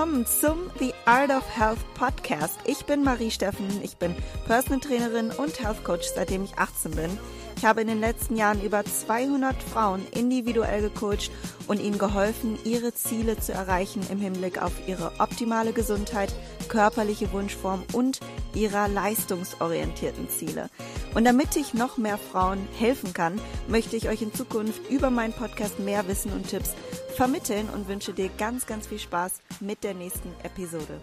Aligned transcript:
willkommen 0.00 0.24
zum 0.24 0.56
The 0.78 0.94
Art 1.04 1.28
of 1.28 1.44
Health 1.54 1.80
Podcast. 1.92 2.58
Ich 2.64 2.86
bin 2.86 3.04
Marie 3.04 3.30
Steffen, 3.30 3.68
ich 3.82 3.98
bin 3.98 4.16
Personal 4.46 4.80
Trainerin 4.80 5.28
und 5.28 5.62
Health 5.62 5.84
Coach, 5.84 6.06
seitdem 6.14 6.42
ich 6.42 6.56
18 6.56 6.92
bin. 6.92 7.18
Ich 7.58 7.66
habe 7.66 7.82
in 7.82 7.86
den 7.86 8.00
letzten 8.00 8.34
Jahren 8.34 8.62
über 8.62 8.82
200 8.82 9.62
Frauen 9.62 10.06
individuell 10.12 10.80
gecoacht 10.80 11.30
und 11.68 11.82
ihnen 11.82 11.98
geholfen, 11.98 12.58
ihre 12.64 12.94
Ziele 12.94 13.38
zu 13.38 13.52
erreichen 13.52 14.00
im 14.10 14.20
Hinblick 14.20 14.62
auf 14.62 14.72
ihre 14.86 15.12
optimale 15.18 15.74
Gesundheit, 15.74 16.32
körperliche 16.70 17.30
Wunschform 17.32 17.82
und 17.92 18.20
ihrer 18.54 18.88
leistungsorientierten 18.88 20.30
Ziele. 20.30 20.70
Und 21.14 21.24
damit 21.24 21.56
ich 21.56 21.74
noch 21.74 21.98
mehr 21.98 22.18
Frauen 22.18 22.58
helfen 22.78 23.12
kann, 23.12 23.40
möchte 23.68 23.96
ich 23.96 24.08
euch 24.08 24.22
in 24.22 24.32
Zukunft 24.32 24.88
über 24.90 25.10
meinen 25.10 25.32
Podcast 25.32 25.80
mehr 25.80 26.06
Wissen 26.06 26.32
und 26.32 26.48
Tipps 26.48 26.74
vermitteln 27.16 27.68
und 27.74 27.88
wünsche 27.88 28.12
dir 28.12 28.30
ganz, 28.38 28.66
ganz 28.66 28.86
viel 28.86 29.00
Spaß 29.00 29.40
mit 29.60 29.82
der 29.82 29.94
nächsten 29.94 30.32
Episode. 30.44 31.00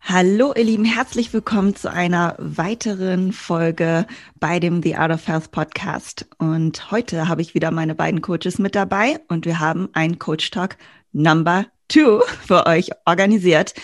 Hallo 0.00 0.54
ihr 0.56 0.64
Lieben, 0.64 0.84
herzlich 0.84 1.32
willkommen 1.32 1.74
zu 1.74 1.90
einer 1.92 2.36
weiteren 2.38 3.32
Folge 3.32 4.06
bei 4.38 4.60
dem 4.60 4.82
The 4.82 4.96
Art 4.96 5.12
of 5.12 5.26
Health 5.26 5.50
Podcast. 5.50 6.26
Und 6.38 6.90
heute 6.90 7.28
habe 7.28 7.42
ich 7.42 7.54
wieder 7.54 7.70
meine 7.70 7.94
beiden 7.94 8.22
Coaches 8.22 8.58
mit 8.58 8.74
dabei 8.74 9.20
und 9.28 9.44
wir 9.44 9.58
haben 9.58 9.90
einen 9.92 10.18
Coach 10.18 10.50
Talk 10.52 10.76
Number 11.12 11.66
Two 11.88 12.20
für 12.46 12.66
euch 12.66 12.90
organisiert, 13.04 13.74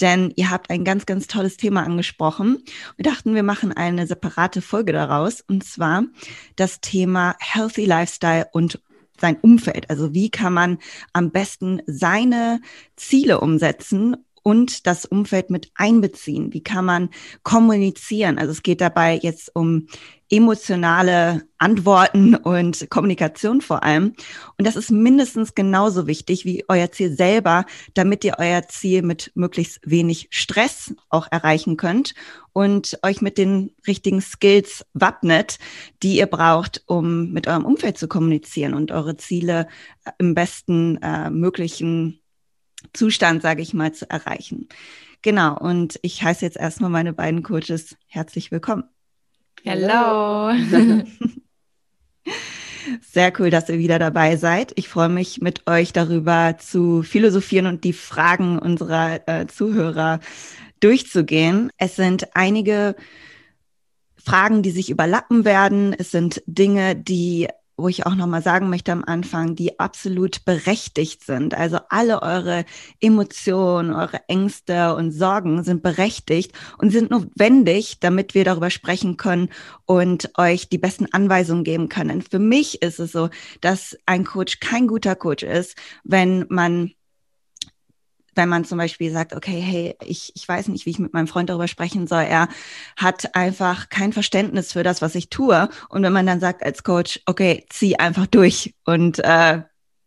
denn 0.00 0.32
ihr 0.36 0.50
habt 0.50 0.70
ein 0.70 0.84
ganz, 0.84 1.04
ganz 1.04 1.26
tolles 1.26 1.56
Thema 1.56 1.82
angesprochen. 1.82 2.62
Wir 2.96 3.04
dachten, 3.04 3.34
wir 3.34 3.42
machen 3.42 3.72
eine 3.72 4.06
separate 4.06 4.62
Folge 4.62 4.92
daraus 4.92 5.42
und 5.42 5.62
zwar 5.64 6.04
das 6.56 6.80
Thema 6.80 7.36
Healthy 7.38 7.84
Lifestyle 7.84 8.46
und 8.52 8.80
sein 9.20 9.36
Umfeld. 9.40 9.90
Also 9.90 10.14
wie 10.14 10.30
kann 10.30 10.54
man 10.54 10.78
am 11.12 11.30
besten 11.30 11.82
seine 11.86 12.60
Ziele 12.96 13.40
umsetzen 13.40 14.16
und 14.42 14.86
das 14.86 15.04
Umfeld 15.04 15.50
mit 15.50 15.70
einbeziehen? 15.74 16.52
Wie 16.52 16.62
kann 16.62 16.84
man 16.84 17.10
kommunizieren? 17.42 18.38
Also 18.38 18.52
es 18.52 18.62
geht 18.62 18.80
dabei 18.80 19.18
jetzt 19.22 19.54
um 19.54 19.86
emotionale 20.30 21.42
Antworten 21.58 22.36
und 22.36 22.88
Kommunikation 22.88 23.60
vor 23.60 23.82
allem. 23.82 24.14
Und 24.56 24.66
das 24.66 24.76
ist 24.76 24.90
mindestens 24.90 25.54
genauso 25.54 26.06
wichtig 26.06 26.44
wie 26.44 26.64
euer 26.68 26.92
Ziel 26.92 27.14
selber, 27.14 27.66
damit 27.94 28.24
ihr 28.24 28.36
euer 28.38 28.66
Ziel 28.68 29.02
mit 29.02 29.32
möglichst 29.34 29.80
wenig 29.84 30.28
Stress 30.30 30.94
auch 31.08 31.26
erreichen 31.30 31.76
könnt 31.76 32.14
und 32.52 32.98
euch 33.02 33.20
mit 33.20 33.38
den 33.38 33.72
richtigen 33.86 34.20
Skills 34.20 34.86
wappnet, 34.94 35.58
die 36.02 36.18
ihr 36.18 36.26
braucht, 36.26 36.82
um 36.86 37.32
mit 37.32 37.48
eurem 37.48 37.64
Umfeld 37.64 37.98
zu 37.98 38.06
kommunizieren 38.06 38.74
und 38.74 38.92
eure 38.92 39.16
Ziele 39.16 39.66
im 40.18 40.34
besten 40.34 40.96
äh, 41.02 41.30
möglichen 41.30 42.20
Zustand, 42.92 43.42
sage 43.42 43.62
ich 43.62 43.74
mal, 43.74 43.92
zu 43.92 44.08
erreichen. 44.10 44.68
Genau, 45.22 45.56
und 45.56 45.98
ich 46.02 46.22
heiße 46.22 46.44
jetzt 46.44 46.56
erstmal 46.56 46.90
meine 46.90 47.12
beiden 47.12 47.42
Coaches 47.42 47.96
herzlich 48.06 48.50
willkommen. 48.50 48.84
Hello. 49.62 50.52
Sehr 53.02 53.32
cool, 53.38 53.50
dass 53.50 53.68
ihr 53.68 53.78
wieder 53.78 53.98
dabei 53.98 54.36
seid. 54.36 54.72
Ich 54.76 54.88
freue 54.88 55.10
mich, 55.10 55.42
mit 55.42 55.68
euch 55.68 55.92
darüber 55.92 56.56
zu 56.58 57.02
philosophieren 57.02 57.66
und 57.66 57.84
die 57.84 57.92
Fragen 57.92 58.58
unserer 58.58 59.28
äh, 59.28 59.46
Zuhörer 59.46 60.20
durchzugehen. 60.80 61.70
Es 61.76 61.96
sind 61.96 62.34
einige 62.34 62.96
Fragen, 64.16 64.62
die 64.62 64.70
sich 64.70 64.90
überlappen 64.90 65.44
werden. 65.44 65.94
Es 65.96 66.10
sind 66.10 66.42
Dinge, 66.46 66.96
die 66.96 67.48
wo 67.80 67.88
ich 67.88 68.06
auch 68.06 68.14
nochmal 68.14 68.42
sagen 68.42 68.70
möchte 68.70 68.92
am 68.92 69.04
Anfang, 69.04 69.54
die 69.54 69.78
absolut 69.78 70.44
berechtigt 70.44 71.24
sind. 71.24 71.54
Also 71.54 71.78
alle 71.88 72.22
eure 72.22 72.64
Emotionen, 73.00 73.92
eure 73.92 74.20
Ängste 74.28 74.94
und 74.94 75.12
Sorgen 75.12 75.62
sind 75.62 75.82
berechtigt 75.82 76.52
und 76.78 76.90
sind 76.90 77.10
notwendig, 77.10 78.00
damit 78.00 78.34
wir 78.34 78.44
darüber 78.44 78.70
sprechen 78.70 79.16
können 79.16 79.48
und 79.86 80.30
euch 80.38 80.68
die 80.68 80.78
besten 80.78 81.06
Anweisungen 81.12 81.64
geben 81.64 81.88
können. 81.88 82.22
Für 82.22 82.38
mich 82.38 82.82
ist 82.82 83.00
es 83.00 83.12
so, 83.12 83.28
dass 83.60 83.96
ein 84.06 84.24
Coach 84.24 84.60
kein 84.60 84.86
guter 84.86 85.16
Coach 85.16 85.42
ist, 85.42 85.76
wenn 86.04 86.46
man 86.48 86.92
wenn 88.34 88.48
man 88.48 88.64
zum 88.64 88.78
Beispiel 88.78 89.10
sagt, 89.10 89.34
okay, 89.34 89.60
hey, 89.60 89.96
ich, 90.04 90.32
ich 90.34 90.48
weiß 90.48 90.68
nicht, 90.68 90.86
wie 90.86 90.90
ich 90.90 90.98
mit 90.98 91.12
meinem 91.12 91.26
Freund 91.26 91.50
darüber 91.50 91.68
sprechen 91.68 92.06
soll. 92.06 92.22
Er 92.22 92.48
hat 92.96 93.34
einfach 93.34 93.88
kein 93.88 94.12
Verständnis 94.12 94.72
für 94.72 94.82
das, 94.82 95.02
was 95.02 95.14
ich 95.14 95.30
tue. 95.30 95.68
Und 95.88 96.02
wenn 96.02 96.12
man 96.12 96.26
dann 96.26 96.40
sagt 96.40 96.64
als 96.64 96.82
Coach, 96.82 97.20
okay, 97.26 97.64
zieh 97.68 97.96
einfach 97.96 98.26
durch 98.26 98.74
und 98.84 99.18
äh, 99.20 99.62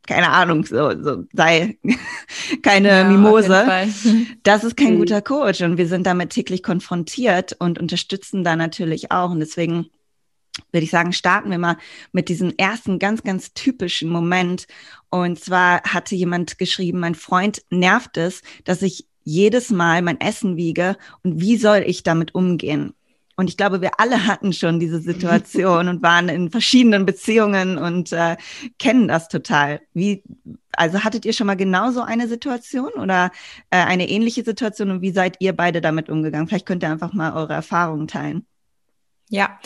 keine 0.06 0.29
Ahnung, 0.29 0.66
so, 0.66 0.91
so 1.01 1.23
sei 1.31 1.78
keine 2.62 2.89
ja, 2.89 3.03
Mimose. 3.06 3.66
Das 4.44 4.63
ist 4.63 4.75
kein 4.75 4.95
mhm. 4.95 5.00
guter 5.00 5.22
Coach 5.22 5.62
und 5.62 5.78
wir 5.78 5.88
sind 5.88 6.06
damit 6.06 6.31
täglich 6.31 6.63
konfrontiert 6.63 7.56
und 7.59 7.79
unterstützen 7.79 8.44
da 8.44 8.56
natürlich 8.56 9.12
auch. 9.12 9.31
Und 9.31 9.39
deswegen 9.39 9.89
würde 10.72 10.84
ich 10.84 10.91
sagen, 10.91 11.14
starten 11.14 11.52
wir 11.52 11.58
mal 11.58 11.78
mit 12.12 12.30
diesem 12.30 12.53
ersten 12.58 13.00
ganz, 13.00 13.24
ganz 13.24 13.53
typischen 13.53 14.09
Moment. 14.09 14.68
Und 15.09 15.40
zwar 15.40 15.81
hatte 15.84 16.16
jemand 16.16 16.58
geschrieben, 16.58 17.00
mein 17.00 17.16
Freund 17.16 17.64
nervt 17.69 18.18
es, 18.18 18.41
dass 18.63 18.81
ich 18.81 19.08
jedes 19.24 19.69
Mal 19.69 20.02
mein 20.02 20.19
Essen 20.19 20.58
wiege 20.58 20.97
und 21.24 21.40
wie 21.40 21.58
soll 21.58 21.84
ich 21.86 22.03
damit 22.03 22.36
umgehen? 22.36 22.94
Und 23.36 23.50
ich 23.50 23.58
glaube, 23.58 23.81
wir 23.81 24.00
alle 24.00 24.28
hatten 24.28 24.53
schon 24.53 24.80
diese 24.80 25.00
Situation 25.00 25.88
und 25.88 26.03
waren 26.03 26.30
in 26.30 26.52
verschiedenen 26.52 27.06
Beziehungen 27.06 27.78
und 27.78 28.12
äh, 28.12 28.38
kennen 28.78 29.08
das 29.08 29.28
total. 29.28 29.81
Wie, 29.94 30.24
also 30.74 31.03
hattet 31.03 31.25
ihr 31.25 31.34
schon 31.34 31.47
mal 31.47 31.56
genauso 31.56 32.02
eine 32.02 32.28
Situation 32.28 32.92
oder 32.94 33.31
äh, 33.72 33.78
eine 33.78 34.09
ähnliche 34.09 34.44
Situation 34.44 34.92
und 34.92 35.02
wie 35.02 35.12
seid 35.12 35.38
ihr 35.40 35.53
beide 35.53 35.81
damit 35.81 36.09
umgegangen? 36.09 36.47
Vielleicht 36.47 36.66
könnt 36.66 36.84
ihr 36.84 36.92
einfach 36.92 37.13
mal 37.13 37.34
eure 37.34 37.53
Erfahrungen 37.53 38.08
teilen. 38.08 38.46
Ja, 39.29 39.57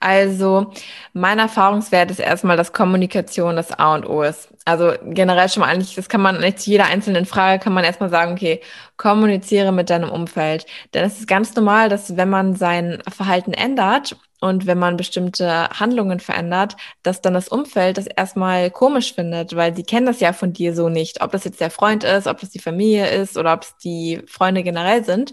also 0.00 0.72
mein 1.12 1.38
Erfahrungswert 1.38 2.10
ist 2.10 2.18
erstmal, 2.18 2.56
dass 2.56 2.72
Kommunikation 2.72 3.54
das 3.54 3.70
A 3.70 3.94
und 3.94 4.04
O 4.08 4.22
ist. 4.22 4.48
Also 4.64 4.94
generell 5.04 5.48
schon 5.48 5.60
mal 5.60 5.68
eigentlich, 5.68 5.94
das 5.94 6.08
kann 6.08 6.22
man 6.22 6.40
nicht 6.40 6.58
zu 6.60 6.70
jeder 6.70 6.86
einzelnen 6.86 7.24
Frage 7.26 7.62
kann 7.62 7.72
man 7.72 7.84
erstmal 7.84 8.10
sagen, 8.10 8.32
okay, 8.32 8.60
kommuniziere 8.96 9.70
mit 9.70 9.90
deinem 9.90 10.10
Umfeld. 10.10 10.66
Denn 10.92 11.04
es 11.04 11.18
ist 11.20 11.28
ganz 11.28 11.54
normal, 11.54 11.88
dass 11.88 12.16
wenn 12.16 12.30
man 12.30 12.56
sein 12.56 13.00
Verhalten 13.08 13.52
ändert 13.52 14.16
und 14.40 14.66
wenn 14.66 14.78
man 14.78 14.96
bestimmte 14.96 15.68
Handlungen 15.70 16.18
verändert, 16.18 16.76
dass 17.04 17.20
dann 17.20 17.34
das 17.34 17.48
Umfeld 17.48 17.98
das 17.98 18.06
erstmal 18.06 18.70
komisch 18.72 19.14
findet, 19.14 19.54
weil 19.54 19.76
sie 19.76 19.84
kennen 19.84 20.06
das 20.06 20.18
ja 20.20 20.32
von 20.32 20.52
dir 20.52 20.74
so 20.74 20.88
nicht. 20.88 21.22
Ob 21.22 21.30
das 21.30 21.44
jetzt 21.44 21.60
der 21.60 21.70
Freund 21.70 22.02
ist, 22.02 22.26
ob 22.26 22.40
das 22.40 22.50
die 22.50 22.58
Familie 22.58 23.08
ist 23.08 23.36
oder 23.36 23.52
ob 23.52 23.62
es 23.62 23.76
die 23.76 24.22
Freunde 24.26 24.64
generell 24.64 25.04
sind 25.04 25.32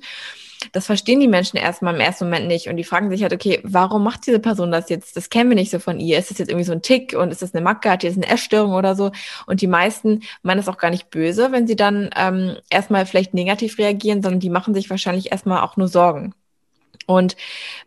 das 0.74 0.86
verstehen 0.86 1.20
die 1.20 1.28
Menschen 1.28 1.58
erstmal 1.58 1.96
im 1.96 2.02
ersten 2.02 2.25
Moment 2.25 2.47
nicht 2.47 2.68
und 2.68 2.75
die 2.75 2.84
fragen 2.84 3.09
sich 3.09 3.24
halt, 3.24 3.34
okay, 3.34 3.59
warum 3.64 4.03
macht 4.03 4.28
diese 4.28 4.40
Person 4.40 4.72
das 4.72 4.90
jetzt? 4.90 5.16
Das 5.16 5.30
kennen 5.30 5.50
wir 5.50 5.56
nicht 5.56 5.72
so 5.72 5.80
von 5.80 6.00
ihr. 6.00 6.20
Ist 6.20 6.31
das 6.31 6.38
jetzt 6.38 6.50
irgendwie 6.50 6.66
so 6.66 6.74
ein 6.74 6.81
Tick 6.81 7.14
und 7.14 7.31
ist 7.31 7.42
das 7.42 7.53
eine 7.53 7.64
Macke, 7.64 7.90
hat 7.90 8.03
die 8.03 8.08
jetzt 8.08 8.18
eine 8.18 8.28
Essstörung 8.28 8.74
oder 8.74 8.96
so? 8.96 9.12
Und 9.46 9.62
die 9.62 9.68
meisten 9.68 10.22
meinen 10.44 10.58
das 10.58 10.68
auch 10.68 10.78
gar 10.78 10.90
nicht 10.92 11.09
böse, 11.09 11.52
wenn 11.52 11.68
sie 11.68 11.75
dann 11.75 12.09
ähm, 12.16 12.58
erstmal 12.69 13.06
vielleicht 13.06 13.34
negativ 13.34 13.78
reagieren, 13.78 14.22
sondern 14.22 14.42
die 14.42 14.50
machen 14.50 14.74
sich 14.74 14.90
wahrscheinlich 14.90 15.31
erstmal 15.31 15.62
auch 15.62 15.78
nur 15.78 15.88
Sorgen. 15.88 16.34
Und 17.06 17.36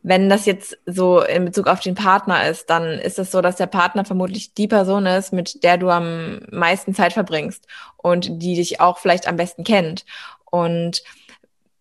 wenn 0.03 0.29
das 0.29 0.47
jetzt 0.47 0.79
so 0.85 1.21
in 1.23 1.45
Bezug 1.45 1.69
auf 1.69 1.79
den 1.79 1.95
Partner 1.95 2.49
ist, 2.49 2.71
dann 2.71 2.99
ist 2.99 3.21
es 3.21 3.31
so, 3.31 3.41
dass 3.41 3.55
der 3.55 3.67
Partner 3.67 4.05
vermutlich 4.05 4.55
die 4.55 4.67
Person 4.67 5.07
ist, 5.07 5.33
mit 5.33 5.63
der 5.63 5.77
du 5.77 5.91
am 5.91 6.41
meisten 6.51 6.93
Zeit 6.93 7.13
verbringst 7.13 7.69
und 7.99 8.43
die 8.43 8.57
dich 8.57 8.81
auch 8.81 8.99
vielleicht 8.99 9.29
am 9.29 9.37
besten 9.37 9.63
kennt. 9.63 10.05
Und 10.51 11.05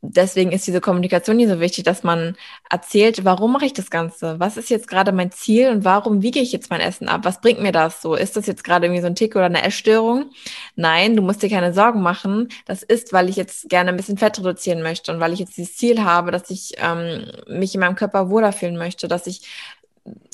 deswegen 0.01 0.51
ist 0.51 0.67
diese 0.67 0.81
Kommunikation 0.81 1.37
hier 1.37 1.47
so 1.47 1.59
wichtig, 1.59 1.83
dass 1.83 2.03
man 2.03 2.35
erzählt, 2.69 3.23
warum 3.23 3.53
mache 3.53 3.65
ich 3.65 3.73
das 3.73 3.89
Ganze? 3.89 4.39
Was 4.39 4.57
ist 4.57 4.69
jetzt 4.69 4.87
gerade 4.87 5.11
mein 5.11 5.31
Ziel 5.31 5.69
und 5.69 5.85
warum 5.85 6.21
wiege 6.21 6.39
ich 6.39 6.51
jetzt 6.51 6.69
mein 6.69 6.81
Essen 6.81 7.07
ab? 7.07 7.21
Was 7.23 7.41
bringt 7.41 7.61
mir 7.61 7.71
das 7.71 8.01
so? 8.01 8.15
Ist 8.15 8.35
das 8.35 8.47
jetzt 8.47 8.63
gerade 8.63 8.87
irgendwie 8.87 9.01
so 9.01 9.07
ein 9.07 9.15
Tick 9.15 9.35
oder 9.35 9.45
eine 9.45 9.63
Essstörung? 9.63 10.31
Nein, 10.75 11.15
du 11.15 11.21
musst 11.21 11.43
dir 11.43 11.49
keine 11.49 11.73
Sorgen 11.73 12.01
machen. 12.01 12.49
Das 12.65 12.83
ist, 12.83 13.13
weil 13.13 13.29
ich 13.29 13.35
jetzt 13.35 13.69
gerne 13.69 13.91
ein 13.91 13.97
bisschen 13.97 14.17
Fett 14.17 14.39
reduzieren 14.39 14.81
möchte 14.81 15.11
und 15.11 15.19
weil 15.19 15.33
ich 15.33 15.39
jetzt 15.39 15.57
dieses 15.57 15.77
Ziel 15.77 16.03
habe, 16.03 16.31
dass 16.31 16.49
ich 16.49 16.73
ähm, 16.77 17.25
mich 17.47 17.75
in 17.75 17.81
meinem 17.81 17.95
Körper 17.95 18.29
wohler 18.29 18.53
fühlen 18.53 18.77
möchte, 18.77 19.07
dass 19.07 19.27
ich 19.27 19.41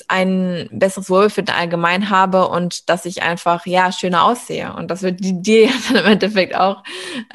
ein 0.08 0.68
besseres 0.72 1.10
Wohlbefinden 1.10 1.54
allgemein 1.54 2.08
habe 2.08 2.48
und 2.48 2.88
dass 2.88 3.04
ich 3.04 3.22
einfach 3.22 3.66
ja 3.66 3.92
schöner 3.92 4.24
aussehe. 4.24 4.72
Und 4.74 4.90
das 4.90 5.02
wird 5.02 5.18
dir 5.20 5.68
dann 5.88 6.04
im 6.04 6.12
Endeffekt 6.12 6.56
auch 6.56 6.82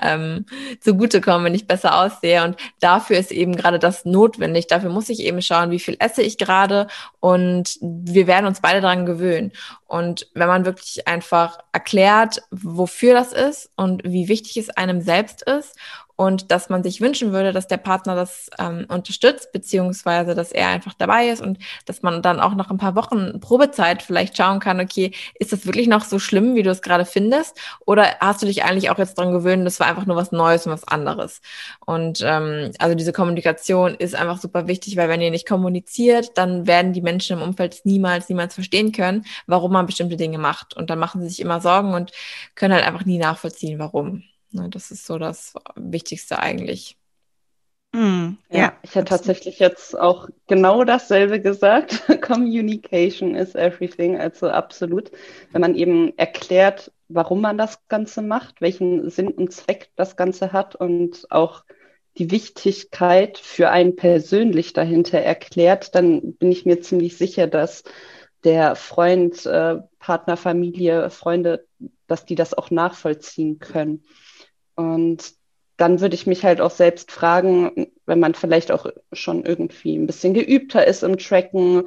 ähm, 0.02 0.46
zugutekommen, 0.80 1.46
wenn 1.46 1.56
ich 1.56 1.68
besser 1.68 2.02
aussehe. 2.02 2.44
Und 2.44 2.58
dafür 2.80 3.18
ist 3.18 3.32
eben 3.32 3.56
gerade 3.56 3.78
das 3.78 4.06
notwendig. 4.06 4.68
Dafür 4.68 4.90
muss 4.90 5.10
ich 5.10 5.20
eben 5.20 5.42
schauen, 5.42 5.72
wie 5.72 5.80
viel 5.80 5.96
esse 6.00 6.24
ich 6.24 6.38
gerade 6.38 6.88
und 7.20 7.78
wir 7.82 8.28
werden 8.28 8.48
uns 8.48 8.60
beide 8.60 8.82
daran 8.82 9.06
gewöhnen. 9.06 9.52
Und 9.86 10.28
wenn 10.34 10.48
man 10.48 10.66
wirklich 10.66 11.08
einfach 11.08 11.60
erklärt, 11.72 12.42
wofür 12.50 13.14
das 13.14 13.32
ist 13.32 13.70
und 13.76 14.04
wie 14.04 14.28
wichtig 14.28 14.58
es 14.58 14.72
einem 14.72 15.02
selbst 15.02 15.44
ist 15.44 15.76
und 16.16 16.52
dass 16.52 16.70
man 16.70 16.84
sich 16.84 17.02
wünschen 17.02 17.32
würde, 17.32 17.54
dass 17.54 17.68
der 17.68 17.78
Partner 17.78 18.16
das 18.16 18.50
ähm, 18.60 18.86
unterstützt, 18.88 19.52
beziehungsweise 19.52 20.36
dass 20.36 20.52
er 20.52 20.68
einfach 20.68 20.94
dabei 20.94 21.30
ist 21.30 21.42
und 21.42 21.58
dass 21.86 22.02
man 22.02 22.22
dann 22.22 22.40
auch 22.40 22.56
nach 22.56 22.70
ein 22.70 22.78
paar 22.78 22.96
Wochen 22.96 23.40
Probezeit 23.40 24.04
vielleicht 24.04 24.38
schauen 24.38 24.60
kann, 24.60 24.80
okay, 24.80 25.12
ist 25.40 25.52
das 25.54 25.66
wirklich 25.66 25.88
noch 25.88 26.04
so 26.04 26.20
schlimm, 26.20 26.56
wie 26.56 26.64
du 26.64 26.70
es 26.70 26.82
gerade 26.82 27.06
findest? 27.06 27.58
Oder 27.86 28.16
hast 28.20 28.42
du 28.42 28.46
dich 28.46 28.64
eigentlich 28.64 28.90
auch 28.90 29.00
jetzt 29.00 29.18
dran 29.18 29.32
gewöhnt, 29.32 29.66
das 29.66 29.80
war 29.80 29.88
einfach 29.88 30.06
nur 30.06 30.16
was 30.16 30.32
Neues 30.32 30.66
und 30.66 30.74
was 30.74 30.88
anderes? 30.88 31.42
Und 31.86 32.22
ähm, 32.24 32.72
also 32.80 32.96
diese 32.96 33.14
Kommunikation 33.14 33.96
ist 33.96 34.16
einfach 34.16 34.38
super 34.40 34.68
wichtig, 34.68 34.98
weil 34.98 35.10
wenn 35.10 35.22
ihr 35.22 35.32
nicht 35.32 35.48
kommuniziert, 35.48 36.38
dann 36.38 36.68
werden 36.68 36.94
die 36.94 37.02
Menschen 37.02 37.38
im 37.38 37.44
Umfeld 37.44 37.82
niemals, 37.86 38.30
niemals 38.30 38.54
verstehen 38.54 38.92
können, 38.92 39.26
warum 39.48 39.72
man 39.74 39.86
bestimmte 39.86 40.18
Dinge 40.18 40.38
macht. 40.38 40.76
Und 40.76 40.90
dann 40.90 41.00
machen 41.00 41.22
sie 41.22 41.30
sich 41.30 41.40
immer 41.40 41.62
Sorgen 41.62 41.94
und 41.94 42.12
können 42.56 42.74
halt 42.74 42.86
einfach 42.86 43.06
nie 43.06 43.18
nachvollziehen, 43.18 43.80
warum. 43.80 44.24
Ne, 44.54 44.70
das 44.70 44.92
ist 44.92 45.06
so 45.06 45.18
das 45.18 45.56
Wichtigste 45.76 46.40
eigentlich. 46.40 46.96
Mm, 47.92 48.38
ja, 48.50 48.58
ja, 48.58 48.74
ich 48.84 48.94
hätte 48.94 49.06
tatsächlich 49.06 49.58
jetzt 49.60 50.00
auch 50.00 50.30
genau 50.48 50.84
dasselbe 50.84 51.42
gesagt. 51.42 52.04
Communication 52.22 53.36
is 53.36 53.56
everything, 53.56 54.20
also 54.20 54.50
absolut. 54.50 55.12
Wenn 55.52 55.62
man 55.62 55.76
eben 55.76 56.16
erklärt, 56.18 56.92
warum 57.08 57.42
man 57.42 57.58
das 57.58 57.80
Ganze 57.88 58.22
macht, 58.22 58.62
welchen 58.62 59.10
Sinn 59.10 59.30
und 59.30 59.52
Zweck 59.52 59.90
das 59.96 60.16
Ganze 60.16 60.54
hat 60.54 60.76
und 60.76 61.26
auch 61.32 61.64
die 62.18 62.30
Wichtigkeit 62.30 63.40
für 63.40 63.72
einen 63.72 63.96
persönlich 63.96 64.74
dahinter 64.74 65.20
erklärt, 65.20 65.96
dann 65.96 66.34
bin 66.36 66.52
ich 66.52 66.66
mir 66.66 66.80
ziemlich 66.82 67.18
sicher, 67.18 67.48
dass 67.48 67.84
der 68.44 68.76
Freund, 68.76 69.48
äh, 69.48 69.78
Partner, 69.98 70.38
Familie, 70.38 71.10
Freunde, 71.10 71.66
dass 72.08 72.26
die 72.26 72.36
das 72.36 72.54
auch 72.54 72.70
nachvollziehen 72.70 73.58
können. 73.58 74.04
Und 74.76 75.34
dann 75.78 76.02
würde 76.02 76.16
ich 76.16 76.28
mich 76.28 76.44
halt 76.44 76.62
auch 76.62 76.72
selbst 76.72 77.12
fragen, 77.12 77.92
wenn 78.06 78.20
man 78.20 78.36
vielleicht 78.36 78.72
auch 78.72 78.88
schon 79.12 79.46
irgendwie 79.46 79.98
ein 79.98 80.08
bisschen 80.08 80.34
geübter 80.34 80.86
ist 80.86 81.04
im 81.04 81.18
Tracken 81.18 81.84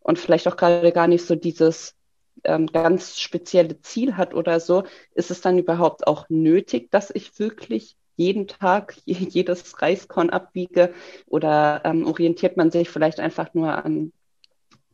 und 0.00 0.18
vielleicht 0.18 0.48
auch 0.48 0.56
gerade 0.56 0.92
gar 0.92 1.06
nicht 1.06 1.24
so 1.24 1.34
dieses 1.34 1.94
ähm, 2.44 2.66
ganz 2.66 3.18
spezielle 3.20 3.80
Ziel 3.80 4.16
hat 4.16 4.34
oder 4.34 4.60
so, 4.60 4.84
ist 5.14 5.30
es 5.30 5.40
dann 5.40 5.58
überhaupt 5.58 6.06
auch 6.06 6.28
nötig, 6.28 6.90
dass 6.90 7.10
ich 7.10 7.38
wirklich 7.38 7.96
jeden 8.16 8.48
Tag 8.48 8.96
jedes 9.04 9.80
Reiskorn 9.80 10.30
abwiege? 10.30 10.92
Oder 11.26 11.82
ähm, 11.84 12.06
orientiert 12.06 12.56
man 12.56 12.70
sich 12.70 12.90
vielleicht 12.90 13.20
einfach 13.20 13.54
nur 13.54 13.84
an 13.84 14.12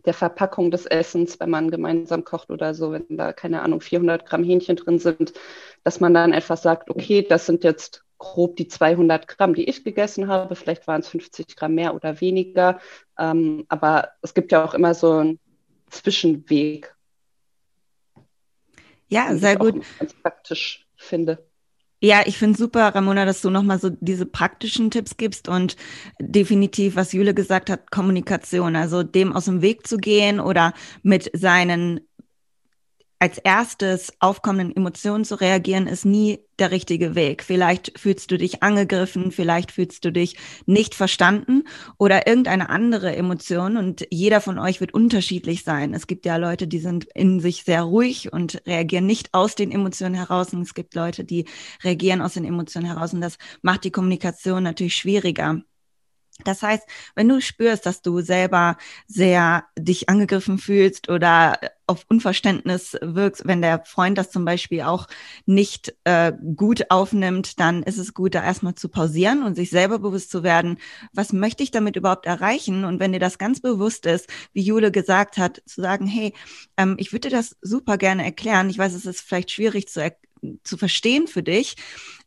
der 0.05 0.15
Verpackung 0.15 0.71
des 0.71 0.87
Essens, 0.87 1.41
wenn 1.41 1.51
man 1.51 1.71
gemeinsam 1.71 2.25
kocht 2.25 2.51
oder 2.51 2.75
so, 2.75 2.93
wenn 2.93 3.05
da 3.17 3.33
keine 3.33 3.63
Ahnung 3.63 3.81
400 3.81 4.27
Gramm 4.27 4.45
Hähnchen 4.45 4.77
drin 4.77 4.99
sind, 4.99 5.33
dass 5.83 6.01
man 6.01 6.15
dann 6.15 6.33
einfach 6.33 6.57
sagt, 6.57 6.91
okay, 6.91 7.23
das 7.23 7.47
sind 7.47 7.65
jetzt 7.65 8.05
grob 8.19 8.57
die 8.57 8.69
200 8.69 9.29
Gramm, 9.29 9.55
die 9.55 9.69
ich 9.69 9.85
gegessen 9.85 10.29
habe. 10.29 10.55
Vielleicht 10.55 10.87
waren 10.87 11.01
es 11.01 11.09
50 11.09 11.57
Gramm 11.57 11.75
mehr 11.75 11.95
oder 11.95 12.21
weniger. 12.21 12.81
Ähm, 13.19 13.65
aber 13.69 14.11
es 14.23 14.35
gibt 14.35 14.53
ja 14.53 14.65
auch 14.65 14.75
immer 14.75 14.95
so 14.95 15.13
einen 15.13 15.41
Zwischenweg. 15.91 16.95
Ja, 19.09 19.35
sehr 19.37 19.57
gut. 19.57 19.85
Ganz 19.99 20.15
praktisch 20.15 20.87
finde. 20.97 21.47
Ja, 22.05 22.21
ich 22.27 22.37
finde 22.37 22.59
super, 22.59 22.95
Ramona, 22.95 23.25
dass 23.25 23.41
du 23.41 23.49
nochmal 23.49 23.79
so 23.81 23.89
diese 23.89 24.27
praktischen 24.27 24.91
Tipps 24.91 25.17
gibst 25.17 25.49
und 25.49 25.75
definitiv, 26.21 26.97
was 26.97 27.15
Jule 27.15 27.33
gesagt 27.33 27.71
hat, 27.71 27.91
Kommunikation, 27.91 28.77
also 28.77 29.03
dem 29.03 29.33
aus 29.33 29.47
dem 29.47 29.63
Weg 29.63 29.87
zu 29.87 29.97
gehen 29.97 30.39
oder 30.39 30.75
mit 31.03 31.31
seinen 31.33 32.01
als 33.25 33.39
erstes 33.39 34.13
aufkommenden 34.21 34.77
Emotionen 34.77 35.25
zu 35.25 35.41
reagieren, 35.41 35.87
ist 35.87 36.05
nie 36.05 36.41
der 36.59 36.71
richtige 36.73 37.15
Weg. 37.15 37.43
Vielleicht 37.43 37.99
fühlst 37.99 38.31
du 38.31 38.37
dich 38.37 38.63
angegriffen, 38.63 39.33
vielleicht 39.33 39.73
fühlst 39.73 40.05
du 40.05 40.13
dich 40.13 40.37
nicht 40.67 40.95
verstanden 40.95 41.63
oder 41.97 42.27
irgendeine 42.27 42.69
andere 42.69 43.17
Emotion 43.17 43.79
und 43.79 44.07
jeder 44.11 44.43
von 44.43 44.59
euch 44.59 44.83
wird 44.83 44.93
unterschiedlich 44.93 45.65
sein. 45.65 45.95
Es 45.95 46.07
gibt 46.07 46.27
ja 46.27 46.37
Leute, 46.37 46.69
die 46.69 46.81
sind 46.81 47.07
in 47.15 47.41
sich 47.41 47.65
sehr 47.65 47.85
ruhig 47.85 48.31
und 48.31 48.61
reagieren 48.67 49.07
nicht 49.07 49.33
aus 49.33 49.55
den 49.55 49.73
Emotionen 49.73 50.17
heraus 50.17 50.53
und 50.53 50.61
es 50.61 50.75
gibt 50.75 50.95
Leute, 50.95 51.25
die 51.25 51.47
reagieren 51.83 52.21
aus 52.21 52.35
den 52.35 52.45
Emotionen 52.45 52.87
heraus 52.87 53.15
und 53.15 53.23
das 53.23 53.39
macht 53.63 53.85
die 53.85 53.91
Kommunikation 53.91 54.65
natürlich 54.65 54.97
schwieriger. 54.97 55.63
Das 56.43 56.63
heißt, 56.63 56.83
wenn 57.15 57.29
du 57.29 57.41
spürst, 57.41 57.87
dass 57.87 58.03
du 58.03 58.21
selber 58.21 58.77
sehr 59.07 59.67
dich 59.79 60.09
angegriffen 60.09 60.59
fühlst 60.59 61.09
oder 61.09 61.61
auf 61.87 62.07
Unverständnis 62.09 62.97
wirkst, 63.01 63.47
wenn 63.47 63.63
der 63.63 63.85
Freund 63.85 64.19
das 64.19 64.33
zum 64.33 64.45
Beispiel 64.45 64.83
auch 64.83 65.07
nicht 65.47 65.95
äh, 66.03 66.33
gut 66.57 66.91
aufnimmt, 66.91 67.61
dann 67.61 67.85
ist 67.85 67.99
es 67.99 68.15
gut, 68.15 68.35
da 68.35 68.43
erstmal 68.43 68.75
zu 68.75 68.89
pausieren 68.89 69.45
und 69.45 69.55
sich 69.55 69.71
selber 69.71 70.01
bewusst 70.01 70.31
zu 70.33 70.43
werden, 70.43 70.79
was 71.13 71.33
möchte 71.33 71.63
ich 71.63 71.71
damit 71.71 71.95
überhaupt 71.95 72.27
erreichen? 72.27 72.85
Und 72.85 72.99
wenn 72.99 73.13
dir 73.13 73.21
das 73.21 73.39
ganz 73.39 73.61
bewusst 73.61 74.05
ist, 74.07 74.29
wie 74.53 74.63
Jule 74.63 74.91
gesagt 74.91 75.37
hat, 75.37 75.63
zu 75.67 75.83
sagen, 75.83 76.07
hey, 76.07 76.35
ähm, 76.77 76.97
ich 76.99 77.13
würde 77.13 77.29
dir 77.29 77.37
das 77.37 77.57
super 77.61 77.97
gerne 77.97 78.25
erklären. 78.25 78.71
Ich 78.71 78.79
weiß, 78.79 78.95
es 78.95 79.07
ist 79.07 79.21
vielleicht 79.21 79.53
schwierig 79.53 79.89
zu 79.89 80.01
zu 80.63 80.77
verstehen 80.77 81.27
für 81.27 81.43
dich. 81.43 81.77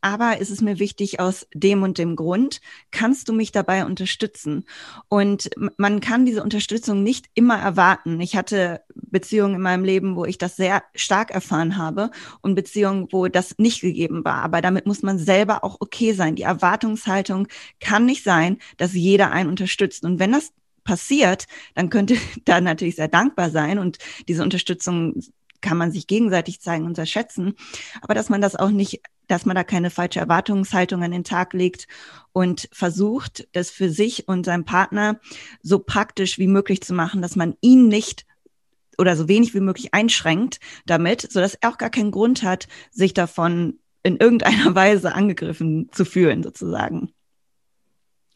Aber 0.02 0.38
ist 0.40 0.52
es 0.52 0.62
mir 0.62 0.80
wichtig 0.80 1.20
aus 1.20 1.48
dem 1.54 1.82
und 1.82 1.98
dem 1.98 2.16
Grund, 2.16 2.62
kannst 2.92 3.30
du 3.30 3.34
mich 3.34 3.52
dabei 3.52 3.86
unterstützen? 3.86 4.66
Und 5.10 5.50
man 5.78 6.02
kann 6.02 6.26
diese 6.26 6.44
Unterstützung 6.44 7.02
nicht 7.02 7.26
immer 7.34 7.58
erwarten. 7.58 8.22
Ich 8.22 8.36
hatte 8.36 8.82
Beziehungen 8.94 9.56
in 9.56 9.62
meinem 9.62 9.84
Leben, 9.84 10.16
wo 10.16 10.26
ich 10.26 10.38
das 10.38 10.56
sehr 10.56 10.84
stark 10.94 11.32
erfahren 11.32 11.78
habe 11.78 12.12
und 12.42 12.56
Beziehungen, 12.56 13.08
wo 13.12 13.28
das 13.28 13.56
nicht 13.58 13.82
gegeben 13.82 14.24
war. 14.24 14.44
Aber 14.44 14.62
damit 14.62 14.86
muss 14.86 15.02
man 15.02 15.18
selber 15.18 15.64
auch 15.64 15.78
okay 15.80 16.14
sein. 16.14 16.36
Die 16.36 16.44
Erwartungshaltung 16.44 17.48
kann 17.80 18.06
nicht 18.06 18.24
sein, 18.24 18.60
dass 18.78 18.94
jeder 18.94 19.32
einen 19.32 19.50
unterstützt. 19.50 20.06
Und 20.06 20.20
wenn 20.20 20.32
das 20.32 20.54
passiert, 20.88 21.46
dann 21.76 21.92
könnte 21.92 22.16
da 22.46 22.60
natürlich 22.62 22.96
sehr 22.96 23.10
dankbar 23.10 23.52
sein 23.52 23.78
und 23.78 24.00
diese 24.28 24.42
Unterstützung 24.42 25.22
kann 25.68 25.78
man 25.78 25.92
sich 25.92 26.08
gegenseitig 26.08 26.62
zeigen 26.62 26.86
und 26.86 26.98
schätzen, 27.08 27.56
aber 28.02 28.14
dass 28.14 28.30
man 28.30 28.40
das 28.40 28.56
auch 28.56 28.70
nicht, 28.70 29.02
dass 29.28 29.46
man 29.46 29.58
da 29.58 29.66
keine 29.66 29.90
falsche 29.90 30.22
Erwartungshaltung 30.22 31.04
an 31.04 31.12
den 31.12 31.26
Tag 31.26 31.52
legt 31.52 31.88
und 32.32 32.70
versucht, 32.72 33.50
das 33.52 33.70
für 33.70 33.90
sich 33.90 34.30
und 34.30 34.46
seinen 34.46 34.64
Partner 34.64 35.20
so 35.62 35.80
praktisch 35.80 36.40
wie 36.40 36.48
möglich 36.48 36.82
zu 36.82 36.94
machen, 36.94 37.22
dass 37.22 37.36
man 37.36 37.56
ihn 37.60 37.90
nicht 37.90 38.26
oder 38.98 39.18
so 39.18 39.28
wenig 39.28 39.54
wie 39.54 39.60
möglich 39.60 39.94
einschränkt 39.94 40.62
damit, 40.86 41.30
so 41.30 41.42
dass 41.42 41.56
er 41.56 41.70
auch 41.70 41.78
gar 41.78 41.90
keinen 41.90 42.12
Grund 42.12 42.44
hat, 42.44 42.70
sich 42.90 43.14
davon 43.14 43.80
in 44.04 44.16
irgendeiner 44.16 44.74
Weise 44.76 45.14
angegriffen 45.14 45.90
zu 45.92 46.06
fühlen, 46.06 46.44
sozusagen. 46.44 47.12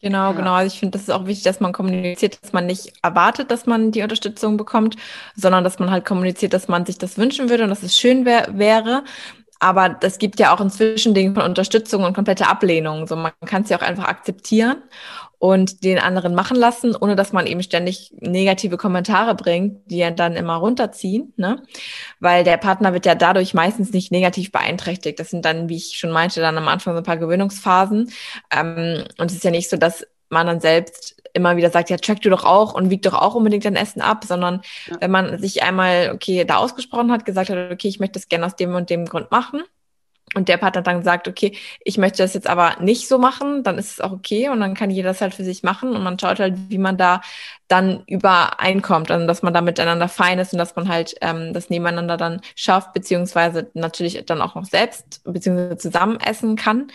Genau, 0.02 0.30
ja. 0.30 0.32
genau. 0.32 0.52
Also 0.54 0.74
ich 0.74 0.80
finde, 0.80 0.98
das 0.98 1.02
ist 1.02 1.10
auch 1.10 1.26
wichtig, 1.26 1.44
dass 1.44 1.60
man 1.60 1.72
kommuniziert, 1.72 2.42
dass 2.42 2.52
man 2.52 2.66
nicht 2.66 2.92
erwartet, 3.02 3.50
dass 3.50 3.66
man 3.66 3.92
die 3.92 4.02
Unterstützung 4.02 4.56
bekommt, 4.56 4.96
sondern 5.36 5.62
dass 5.64 5.78
man 5.78 5.90
halt 5.90 6.04
kommuniziert, 6.04 6.52
dass 6.52 6.68
man 6.68 6.84
sich 6.84 6.98
das 6.98 7.18
wünschen 7.18 7.48
würde 7.48 7.64
und 7.64 7.70
dass 7.70 7.84
es 7.84 7.96
schön 7.96 8.24
wär 8.24 8.48
wäre. 8.58 9.04
Aber 9.60 9.96
es 10.02 10.18
gibt 10.18 10.40
ja 10.40 10.52
auch 10.52 10.60
inzwischen 10.60 11.14
Dinge 11.14 11.34
von 11.34 11.44
Unterstützung 11.44 12.02
und 12.02 12.14
komplette 12.14 12.48
Ablehnung. 12.48 13.06
So, 13.06 13.14
man 13.14 13.30
kann 13.46 13.62
es 13.62 13.68
ja 13.68 13.78
auch 13.78 13.82
einfach 13.82 14.04
akzeptieren 14.04 14.78
und 15.42 15.82
den 15.82 15.98
anderen 15.98 16.36
machen 16.36 16.56
lassen, 16.56 16.94
ohne 16.94 17.16
dass 17.16 17.32
man 17.32 17.48
eben 17.48 17.64
ständig 17.64 18.14
negative 18.20 18.76
Kommentare 18.76 19.34
bringt, 19.34 19.90
die 19.90 19.96
ja 19.96 20.12
dann 20.12 20.36
immer 20.36 20.54
runterziehen, 20.54 21.32
ne? 21.36 21.60
Weil 22.20 22.44
der 22.44 22.58
Partner 22.58 22.92
wird 22.92 23.06
ja 23.06 23.16
dadurch 23.16 23.52
meistens 23.52 23.92
nicht 23.92 24.12
negativ 24.12 24.52
beeinträchtigt. 24.52 25.18
Das 25.18 25.30
sind 25.30 25.44
dann, 25.44 25.68
wie 25.68 25.78
ich 25.78 25.98
schon 25.98 26.12
meinte, 26.12 26.40
dann 26.40 26.56
am 26.58 26.68
Anfang 26.68 26.94
so 26.94 26.98
ein 26.98 27.04
paar 27.04 27.16
Gewöhnungsphasen. 27.16 28.12
Ähm, 28.52 29.02
und 29.18 29.30
es 29.32 29.38
ist 29.38 29.42
ja 29.42 29.50
nicht 29.50 29.68
so, 29.68 29.76
dass 29.76 30.06
man 30.28 30.46
dann 30.46 30.60
selbst 30.60 31.20
immer 31.32 31.56
wieder 31.56 31.70
sagt, 31.70 31.90
ja, 31.90 31.96
track 31.96 32.20
du 32.20 32.30
doch 32.30 32.44
auch 32.44 32.74
und 32.74 32.90
wieg 32.90 33.02
doch 33.02 33.14
auch 33.14 33.34
unbedingt 33.34 33.64
dein 33.64 33.74
Essen 33.74 34.00
ab, 34.00 34.22
sondern 34.24 34.62
ja. 34.86 34.98
wenn 35.00 35.10
man 35.10 35.40
sich 35.40 35.64
einmal, 35.64 36.12
okay, 36.14 36.44
da 36.44 36.58
ausgesprochen 36.58 37.10
hat, 37.10 37.24
gesagt 37.24 37.50
hat, 37.50 37.72
okay, 37.72 37.88
ich 37.88 37.98
möchte 37.98 38.20
das 38.20 38.28
gerne 38.28 38.46
aus 38.46 38.54
dem 38.54 38.76
und 38.76 38.90
dem 38.90 39.06
Grund 39.06 39.32
machen, 39.32 39.64
und 40.34 40.48
der 40.48 40.56
Partner 40.56 40.82
dann 40.82 41.02
sagt, 41.02 41.28
okay, 41.28 41.56
ich 41.84 41.98
möchte 41.98 42.22
das 42.22 42.34
jetzt 42.34 42.46
aber 42.46 42.76
nicht 42.80 43.08
so 43.08 43.18
machen, 43.18 43.62
dann 43.62 43.78
ist 43.78 43.92
es 43.92 44.00
auch 44.00 44.12
okay. 44.12 44.48
Und 44.48 44.60
dann 44.60 44.74
kann 44.74 44.90
jeder 44.90 45.10
das 45.10 45.20
halt 45.20 45.34
für 45.34 45.44
sich 45.44 45.62
machen. 45.62 45.94
Und 45.94 46.02
man 46.02 46.18
schaut 46.18 46.40
halt, 46.40 46.54
wie 46.68 46.78
man 46.78 46.96
da 46.96 47.20
dann 47.68 48.02
übereinkommt. 48.06 49.10
Also, 49.10 49.26
dass 49.26 49.42
man 49.42 49.52
da 49.52 49.60
miteinander 49.60 50.08
fein 50.08 50.38
ist 50.38 50.52
und 50.52 50.58
dass 50.58 50.74
man 50.76 50.88
halt 50.88 51.14
ähm, 51.20 51.52
das 51.52 51.70
nebeneinander 51.70 52.16
dann 52.16 52.40
schafft, 52.54 52.92
beziehungsweise 52.92 53.70
natürlich 53.74 54.24
dann 54.26 54.40
auch 54.40 54.54
noch 54.54 54.64
selbst 54.64 55.22
beziehungsweise 55.24 55.76
zusammen 55.76 56.18
essen 56.20 56.56
kann. 56.56 56.90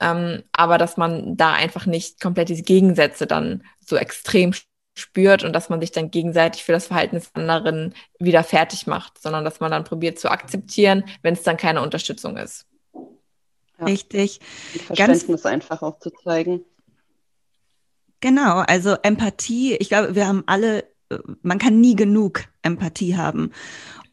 Ähm, 0.00 0.42
aber 0.52 0.78
dass 0.78 0.96
man 0.96 1.36
da 1.36 1.52
einfach 1.52 1.86
nicht 1.86 2.20
komplett 2.20 2.48
diese 2.48 2.62
Gegensätze 2.62 3.26
dann 3.26 3.62
so 3.80 3.96
extrem 3.96 4.52
spürt 4.94 5.42
und 5.44 5.52
dass 5.52 5.68
man 5.68 5.80
sich 5.80 5.92
dann 5.92 6.10
gegenseitig 6.10 6.64
für 6.64 6.72
das 6.72 6.86
Verhalten 6.86 7.16
des 7.16 7.34
anderen 7.34 7.94
wieder 8.18 8.44
fertig 8.44 8.86
macht, 8.86 9.20
sondern 9.20 9.44
dass 9.44 9.60
man 9.60 9.70
dann 9.70 9.84
probiert 9.84 10.18
zu 10.18 10.30
akzeptieren, 10.30 11.04
wenn 11.22 11.34
es 11.34 11.42
dann 11.42 11.56
keine 11.56 11.82
Unterstützung 11.82 12.36
ist. 12.36 12.66
Ja. 13.78 13.86
Richtig. 13.86 14.40
Verständnis 14.86 15.26
Ganz, 15.26 15.46
einfach 15.46 15.82
auch 15.82 15.98
zu 15.98 16.10
zeigen. 16.10 16.64
Genau, 18.20 18.60
also 18.60 18.96
Empathie, 19.02 19.74
ich 19.74 19.88
glaube, 19.88 20.14
wir 20.14 20.26
haben 20.26 20.44
alle, 20.46 20.84
äh, 21.10 21.18
man 21.42 21.58
kann 21.58 21.80
nie 21.80 21.96
genug 21.96 22.44
Empathie 22.62 23.16
haben. 23.16 23.52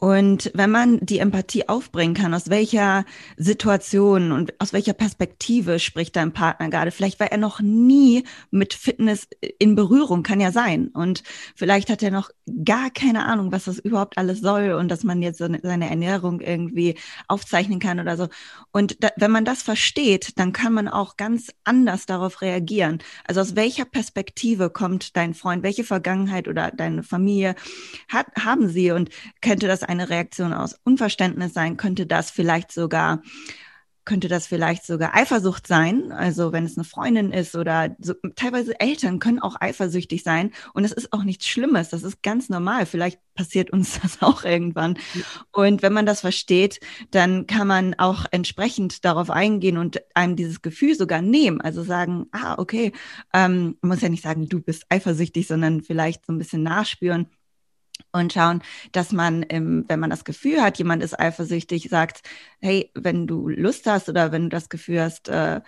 Und 0.04 0.50
wenn 0.56 0.72
man 0.72 1.00
die 1.00 1.20
Empathie 1.20 1.70
aufbringen 1.70 2.16
kann, 2.16 2.34
aus 2.34 2.50
welcher 2.50 3.06
Situation 3.38 4.32
und 4.32 4.60
aus 4.60 4.74
welcher 4.74 4.94
Perspektive 4.94 5.78
spricht 5.78 6.16
dein 6.16 6.34
Partner 6.34 6.70
gerade? 6.72 6.90
Vielleicht 6.90 7.20
war 7.20 7.32
er 7.32 7.38
noch 7.38 7.60
nie 7.60 8.24
mit 8.50 8.74
Fitness 8.74 9.28
in 9.60 9.76
Berührung, 9.76 10.24
kann 10.24 10.40
ja 10.40 10.52
sein. 10.52 10.88
Und 10.88 11.22
vielleicht 11.56 11.92
hat 11.92 12.02
er 12.02 12.10
noch 12.10 12.32
gar 12.66 12.90
keine 12.90 13.26
Ahnung, 13.26 13.52
was 13.52 13.66
das 13.66 13.78
überhaupt 13.78 14.18
alles 14.18 14.42
soll 14.42 14.72
und 14.72 14.90
dass 14.90 15.04
man 15.04 15.22
jetzt 15.22 15.38
seine 15.38 15.90
Ernährung 15.90 16.42
irgendwie 16.42 16.96
aufzeichnen 17.28 17.80
kann 17.80 18.00
oder 18.00 18.18
so. 18.18 18.28
Und 18.72 19.04
da, 19.04 19.10
wenn 19.18 19.30
man 19.30 19.46
das 19.46 19.62
versteht, 19.62 20.40
dann 20.40 20.52
kann 20.52 20.74
man 20.74 20.88
auch 20.88 21.16
ganz 21.16 21.52
anders 21.64 22.08
darauf 22.08 22.42
reagieren. 22.42 23.04
Also 23.28 23.42
aus 23.42 23.56
welcher 23.56 23.86
Perspektive 23.86 24.72
kommt 24.72 25.16
dein 25.16 25.36
Freund? 25.36 25.62
Welche 25.62 25.84
Vergangenheit 25.84 26.48
oder 26.48 26.72
deine 26.72 27.04
Familie 27.04 27.54
hat, 28.08 28.26
haben 28.44 28.68
sie? 28.68 28.90
Und 28.90 29.12
könnte 29.42 29.68
das 29.68 29.91
eine 29.92 30.10
Reaktion 30.10 30.54
aus 30.54 30.80
Unverständnis 30.84 31.54
sein, 31.54 31.78
könnte 31.78 32.08
das 32.08 32.32
vielleicht 32.32 32.72
sogar 32.72 33.22
könnte 34.04 34.28
das 34.28 34.48
vielleicht 34.48 34.86
sogar 34.86 35.16
Eifersucht 35.16 35.68
sein, 35.68 36.12
also 36.12 36.52
wenn 36.52 36.66
es 36.66 36.76
eine 36.76 36.84
Freundin 36.84 37.32
ist 37.32 37.56
oder 37.56 37.96
so, 38.00 38.14
teilweise 38.36 38.80
Eltern 38.80 39.20
können 39.20 39.40
auch 39.40 39.56
eifersüchtig 39.60 40.24
sein 40.24 40.52
und 40.74 40.84
es 40.86 40.92
ist 40.92 41.14
auch 41.14 41.24
nichts 41.24 41.48
Schlimmes, 41.48 41.90
das 41.90 42.02
ist 42.02 42.24
ganz 42.24 42.50
normal, 42.50 42.88
vielleicht 42.88 43.20
passiert 43.36 43.70
uns 43.70 44.00
das 44.02 44.22
auch 44.22 44.44
irgendwann. 44.44 44.98
Und 45.52 45.84
wenn 45.84 45.94
man 45.94 46.08
das 46.08 46.22
versteht, 46.22 46.80
dann 47.12 47.46
kann 47.46 47.68
man 47.68 47.94
auch 47.94 48.26
entsprechend 48.32 49.06
darauf 49.06 49.30
eingehen 49.30 49.78
und 49.78 50.02
einem 50.16 50.36
dieses 50.36 50.64
Gefühl 50.64 50.96
sogar 50.96 51.22
nehmen, 51.22 51.62
also 51.62 51.84
sagen, 51.84 52.26
ah, 52.32 52.56
okay, 52.58 52.94
ähm, 53.34 53.78
man 53.82 53.90
muss 53.90 54.02
ja 54.02 54.10
nicht 54.10 54.24
sagen, 54.24 54.50
du 54.50 54.62
bist 54.62 54.86
eifersüchtig, 54.90 55.48
sondern 55.48 55.82
vielleicht 55.82 56.26
so 56.26 56.34
ein 56.34 56.40
bisschen 56.40 56.64
nachspüren 56.64 57.28
und 58.12 58.34
schauen, 58.34 58.62
dass 58.92 59.12
man, 59.12 59.46
wenn 59.50 60.00
man 60.00 60.10
das 60.10 60.26
Gefühl 60.26 60.62
hat, 60.62 60.78
jemand 60.78 61.04
ist 61.04 61.20
eifersüchtig, 61.20 61.90
sagt, 61.90 62.22
hey, 62.60 62.92
wenn 62.94 63.28
du 63.28 63.48
Lust 63.48 63.86
hast 63.88 64.10
oder 64.10 64.32
wenn 64.32 64.44
du 64.44 64.50
das 64.50 64.70
Gefühl 64.70 65.02
hast, 65.02 65.30
äh, 65.30 65.62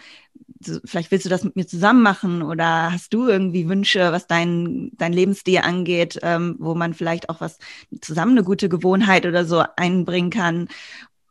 vielleicht 0.86 1.12
willst 1.12 1.26
du 1.26 1.30
das 1.30 1.44
mit 1.44 1.56
mir 1.56 1.68
zusammen 1.68 2.02
machen 2.02 2.42
oder 2.42 2.92
hast 2.92 3.14
du 3.14 3.28
irgendwie 3.28 3.68
Wünsche, 3.68 4.12
was 4.12 4.28
dein, 4.28 4.92
dein 4.94 5.14
Lebensstil 5.14 5.60
angeht, 5.60 6.20
ähm, 6.22 6.56
wo 6.60 6.76
man 6.76 6.94
vielleicht 6.94 7.30
auch 7.30 7.42
was 7.42 7.60
zusammen 8.02 8.34
eine 8.34 8.44
gute 8.44 8.70
Gewohnheit 8.70 9.26
oder 9.26 9.46
so 9.46 9.64
einbringen 9.76 10.30
kann 10.30 10.68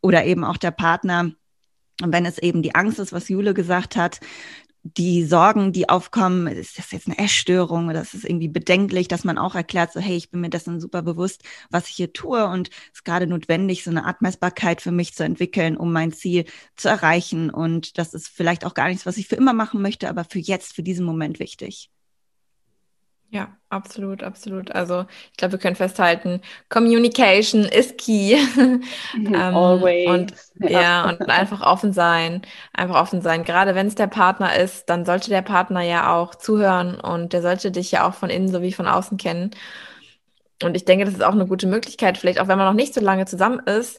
oder 0.00 0.24
eben 0.24 0.44
auch 0.44 0.56
der 0.56 0.70
Partner. 0.70 1.30
Und 2.02 2.12
wenn 2.12 2.26
es 2.26 2.38
eben 2.38 2.62
die 2.62 2.74
Angst 2.74 2.98
ist, 2.98 3.12
was 3.12 3.28
Jule 3.28 3.54
gesagt 3.54 3.96
hat, 3.96 4.20
die 4.84 5.24
Sorgen, 5.24 5.72
die 5.72 5.88
aufkommen, 5.88 6.46
ist 6.48 6.78
das 6.78 6.90
jetzt 6.90 7.06
eine 7.06 7.18
Essstörung 7.18 7.88
oder 7.88 8.02
ist 8.02 8.14
es 8.14 8.24
irgendwie 8.24 8.48
bedenklich, 8.48 9.08
dass 9.08 9.24
man 9.24 9.38
auch 9.38 9.54
erklärt, 9.54 9.92
so 9.92 10.00
hey, 10.00 10.16
ich 10.16 10.30
bin 10.30 10.40
mir 10.40 10.50
dessen 10.50 10.80
super 10.80 11.02
bewusst, 11.02 11.42
was 11.70 11.88
ich 11.88 11.94
hier 11.94 12.12
tue 12.12 12.44
und 12.46 12.68
es 12.68 12.98
ist 12.98 13.04
gerade 13.04 13.26
notwendig, 13.26 13.84
so 13.84 13.90
eine 13.90 14.04
Art 14.04 14.22
Messbarkeit 14.22 14.80
für 14.82 14.90
mich 14.90 15.14
zu 15.14 15.24
entwickeln, 15.24 15.76
um 15.76 15.92
mein 15.92 16.12
Ziel 16.12 16.44
zu 16.76 16.88
erreichen 16.88 17.50
und 17.50 17.96
das 17.98 18.14
ist 18.14 18.28
vielleicht 18.28 18.64
auch 18.66 18.74
gar 18.74 18.88
nichts, 18.88 19.06
was 19.06 19.16
ich 19.18 19.28
für 19.28 19.36
immer 19.36 19.52
machen 19.52 19.82
möchte, 19.82 20.08
aber 20.08 20.24
für 20.24 20.40
jetzt, 20.40 20.74
für 20.74 20.82
diesen 20.82 21.06
Moment 21.06 21.38
wichtig. 21.38 21.90
Ja, 23.32 23.48
absolut, 23.70 24.22
absolut. 24.22 24.72
Also 24.72 25.06
ich 25.30 25.38
glaube, 25.38 25.52
wir 25.52 25.58
können 25.58 25.74
festhalten, 25.74 26.42
Communication 26.68 27.64
ist 27.64 27.96
key. 27.96 28.34
ähm, 29.16 29.34
Always. 29.34 30.06
Und 30.06 30.34
ja. 30.58 30.80
ja, 30.82 31.08
und 31.08 31.30
einfach 31.30 31.62
offen 31.62 31.94
sein, 31.94 32.42
einfach 32.74 33.00
offen 33.00 33.22
sein. 33.22 33.44
Gerade 33.44 33.74
wenn 33.74 33.86
es 33.86 33.94
der 33.94 34.06
Partner 34.06 34.54
ist, 34.54 34.90
dann 34.90 35.06
sollte 35.06 35.30
der 35.30 35.40
Partner 35.40 35.80
ja 35.80 36.14
auch 36.14 36.34
zuhören 36.34 37.00
und 37.00 37.32
der 37.32 37.40
sollte 37.40 37.70
dich 37.70 37.90
ja 37.90 38.06
auch 38.06 38.12
von 38.12 38.28
innen 38.28 38.48
sowie 38.48 38.72
von 38.72 38.86
außen 38.86 39.16
kennen. 39.16 39.52
Und 40.62 40.76
ich 40.76 40.84
denke, 40.84 41.06
das 41.06 41.14
ist 41.14 41.24
auch 41.24 41.32
eine 41.32 41.46
gute 41.46 41.66
Möglichkeit, 41.66 42.18
vielleicht 42.18 42.38
auch 42.38 42.48
wenn 42.48 42.58
man 42.58 42.66
noch 42.66 42.74
nicht 42.74 42.92
so 42.92 43.00
lange 43.00 43.24
zusammen 43.24 43.60
ist, 43.60 43.98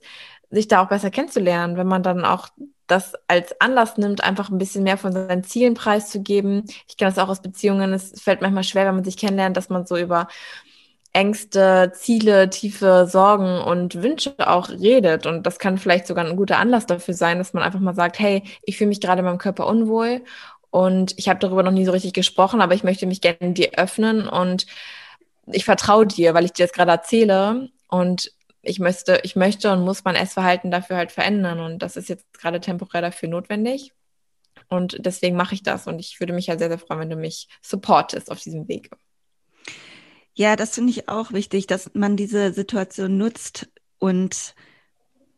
sich 0.51 0.67
da 0.67 0.83
auch 0.83 0.89
besser 0.89 1.09
kennenzulernen, 1.09 1.75
wenn 1.75 1.87
man 1.87 2.03
dann 2.03 2.23
auch 2.23 2.49
das 2.87 3.13
als 3.27 3.59
Anlass 3.61 3.97
nimmt, 3.97 4.23
einfach 4.23 4.49
ein 4.49 4.57
bisschen 4.57 4.83
mehr 4.83 4.97
von 4.97 5.11
seinen 5.11 5.43
Zielen 5.43 5.73
preiszugeben. 5.73 6.65
Ich 6.87 6.97
kenne 6.97 7.11
das 7.11 7.23
auch 7.23 7.29
aus 7.29 7.41
Beziehungen. 7.41 7.93
Es 7.93 8.21
fällt 8.21 8.41
manchmal 8.41 8.63
schwer, 8.63 8.85
wenn 8.85 8.95
man 8.95 9.03
sich 9.03 9.17
kennenlernt, 9.17 9.57
dass 9.57 9.69
man 9.69 9.85
so 9.85 9.97
über 9.97 10.27
Ängste, 11.13 11.91
Ziele, 11.95 12.49
tiefe 12.49 13.07
Sorgen 13.07 13.61
und 13.61 14.01
Wünsche 14.01 14.35
auch 14.39 14.69
redet. 14.69 15.25
Und 15.27 15.43
das 15.43 15.59
kann 15.59 15.77
vielleicht 15.77 16.07
sogar 16.07 16.25
ein 16.25 16.35
guter 16.35 16.57
Anlass 16.57 16.87
dafür 16.87 17.13
sein, 17.13 17.37
dass 17.37 17.53
man 17.53 17.63
einfach 17.63 17.79
mal 17.79 17.95
sagt, 17.95 18.19
hey, 18.19 18.43
ich 18.63 18.77
fühle 18.77 18.89
mich 18.89 18.99
gerade 18.99 19.19
in 19.19 19.25
meinem 19.25 19.37
Körper 19.37 19.67
unwohl 19.67 20.23
und 20.73 21.13
ich 21.19 21.29
habe 21.29 21.39
darüber 21.39 21.61
noch 21.61 21.71
nie 21.71 21.85
so 21.85 21.91
richtig 21.91 22.13
gesprochen, 22.13 22.59
aber 22.59 22.73
ich 22.73 22.83
möchte 22.83 23.05
mich 23.05 23.21
gerne 23.21 23.53
dir 23.53 23.73
öffnen 23.77 24.27
und 24.27 24.65
ich 25.45 25.65
vertraue 25.65 26.07
dir, 26.07 26.33
weil 26.33 26.45
ich 26.45 26.53
dir 26.53 26.65
das 26.65 26.73
gerade 26.73 26.89
erzähle. 26.89 27.69
Und 27.89 28.31
ich 28.63 28.79
möchte, 28.79 29.19
ich 29.23 29.35
möchte 29.35 29.71
und 29.71 29.83
muss 29.83 30.03
mein 30.03 30.15
Essverhalten 30.15 30.71
dafür 30.71 30.95
halt 30.95 31.11
verändern. 31.11 31.59
Und 31.59 31.79
das 31.79 31.97
ist 31.97 32.09
jetzt 32.09 32.25
gerade 32.33 32.61
temporär 32.61 33.01
dafür 33.01 33.29
notwendig. 33.29 33.93
Und 34.69 34.97
deswegen 34.99 35.35
mache 35.35 35.53
ich 35.53 35.63
das. 35.63 35.85
Und 35.85 35.99
ich 35.99 36.19
würde 36.19 36.33
mich 36.33 36.47
ja 36.47 36.51
halt 36.51 36.59
sehr, 36.59 36.69
sehr 36.69 36.79
freuen, 36.79 37.01
wenn 37.01 37.09
du 37.09 37.15
mich 37.17 37.49
supportest 37.61 38.31
auf 38.31 38.39
diesem 38.39 38.67
Weg. 38.67 38.89
Ja, 40.33 40.55
das 40.55 40.73
finde 40.73 40.91
ich 40.91 41.09
auch 41.09 41.33
wichtig, 41.33 41.67
dass 41.67 41.91
man 41.93 42.15
diese 42.15 42.53
Situation 42.53 43.17
nutzt 43.17 43.67
und 43.99 44.55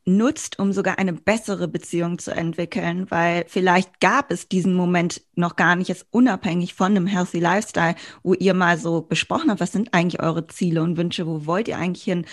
nutzt, 0.05 0.59
um 0.59 0.71
sogar 0.71 0.99
eine 0.99 1.13
bessere 1.13 1.67
Beziehung 1.67 2.19
zu 2.19 2.31
entwickeln, 2.31 3.09
weil 3.09 3.45
vielleicht 3.47 3.99
gab 3.99 4.31
es 4.31 4.47
diesen 4.47 4.75
Moment 4.75 5.23
noch 5.33 5.55
gar 5.55 5.75
nicht, 5.75 5.87
jetzt 5.87 6.05
unabhängig 6.11 6.75
von 6.75 6.91
einem 6.91 7.07
Healthy 7.07 7.39
Lifestyle, 7.39 7.95
wo 8.21 8.35
ihr 8.35 8.53
mal 8.53 8.77
so 8.77 9.01
besprochen 9.01 9.49
habt, 9.49 9.59
was 9.59 9.71
sind 9.71 9.93
eigentlich 9.95 10.21
eure 10.21 10.45
Ziele 10.45 10.83
und 10.83 10.95
Wünsche, 10.95 11.25
wo 11.25 11.47
wollt 11.47 11.67
ihr 11.67 11.77
eigentlich 11.77 12.03
hin? 12.03 12.25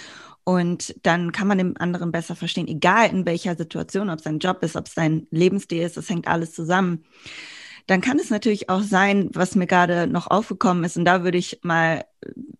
Und 0.45 0.95
dann 1.03 1.33
kann 1.33 1.47
man 1.47 1.59
den 1.59 1.77
anderen 1.77 2.11
besser 2.11 2.35
verstehen, 2.35 2.67
egal 2.67 3.11
in 3.11 3.27
welcher 3.27 3.57
Situation, 3.57 4.11
ob 4.11 4.19
es 4.19 4.25
sein 4.25 4.41
Job 4.41 4.63
ist, 4.63 4.77
ob 4.77 4.87
es 4.87 4.95
sein 4.95 5.27
Lebensstil 5.31 5.83
ist, 5.83 5.97
das 5.97 6.09
hängt 6.09 6.27
alles 6.27 6.53
zusammen. 6.53 7.05
Dann 7.87 8.01
kann 8.01 8.19
es 8.19 8.31
natürlich 8.31 8.69
auch 8.69 8.83
sein, 8.83 9.29
was 9.33 9.55
mir 9.55 9.67
gerade 9.67 10.07
noch 10.07 10.29
aufgekommen 10.29 10.85
ist, 10.85 10.97
und 10.97 11.05
da 11.05 11.25
würde 11.25 11.39
ich 11.39 11.61
mal, 11.63 12.05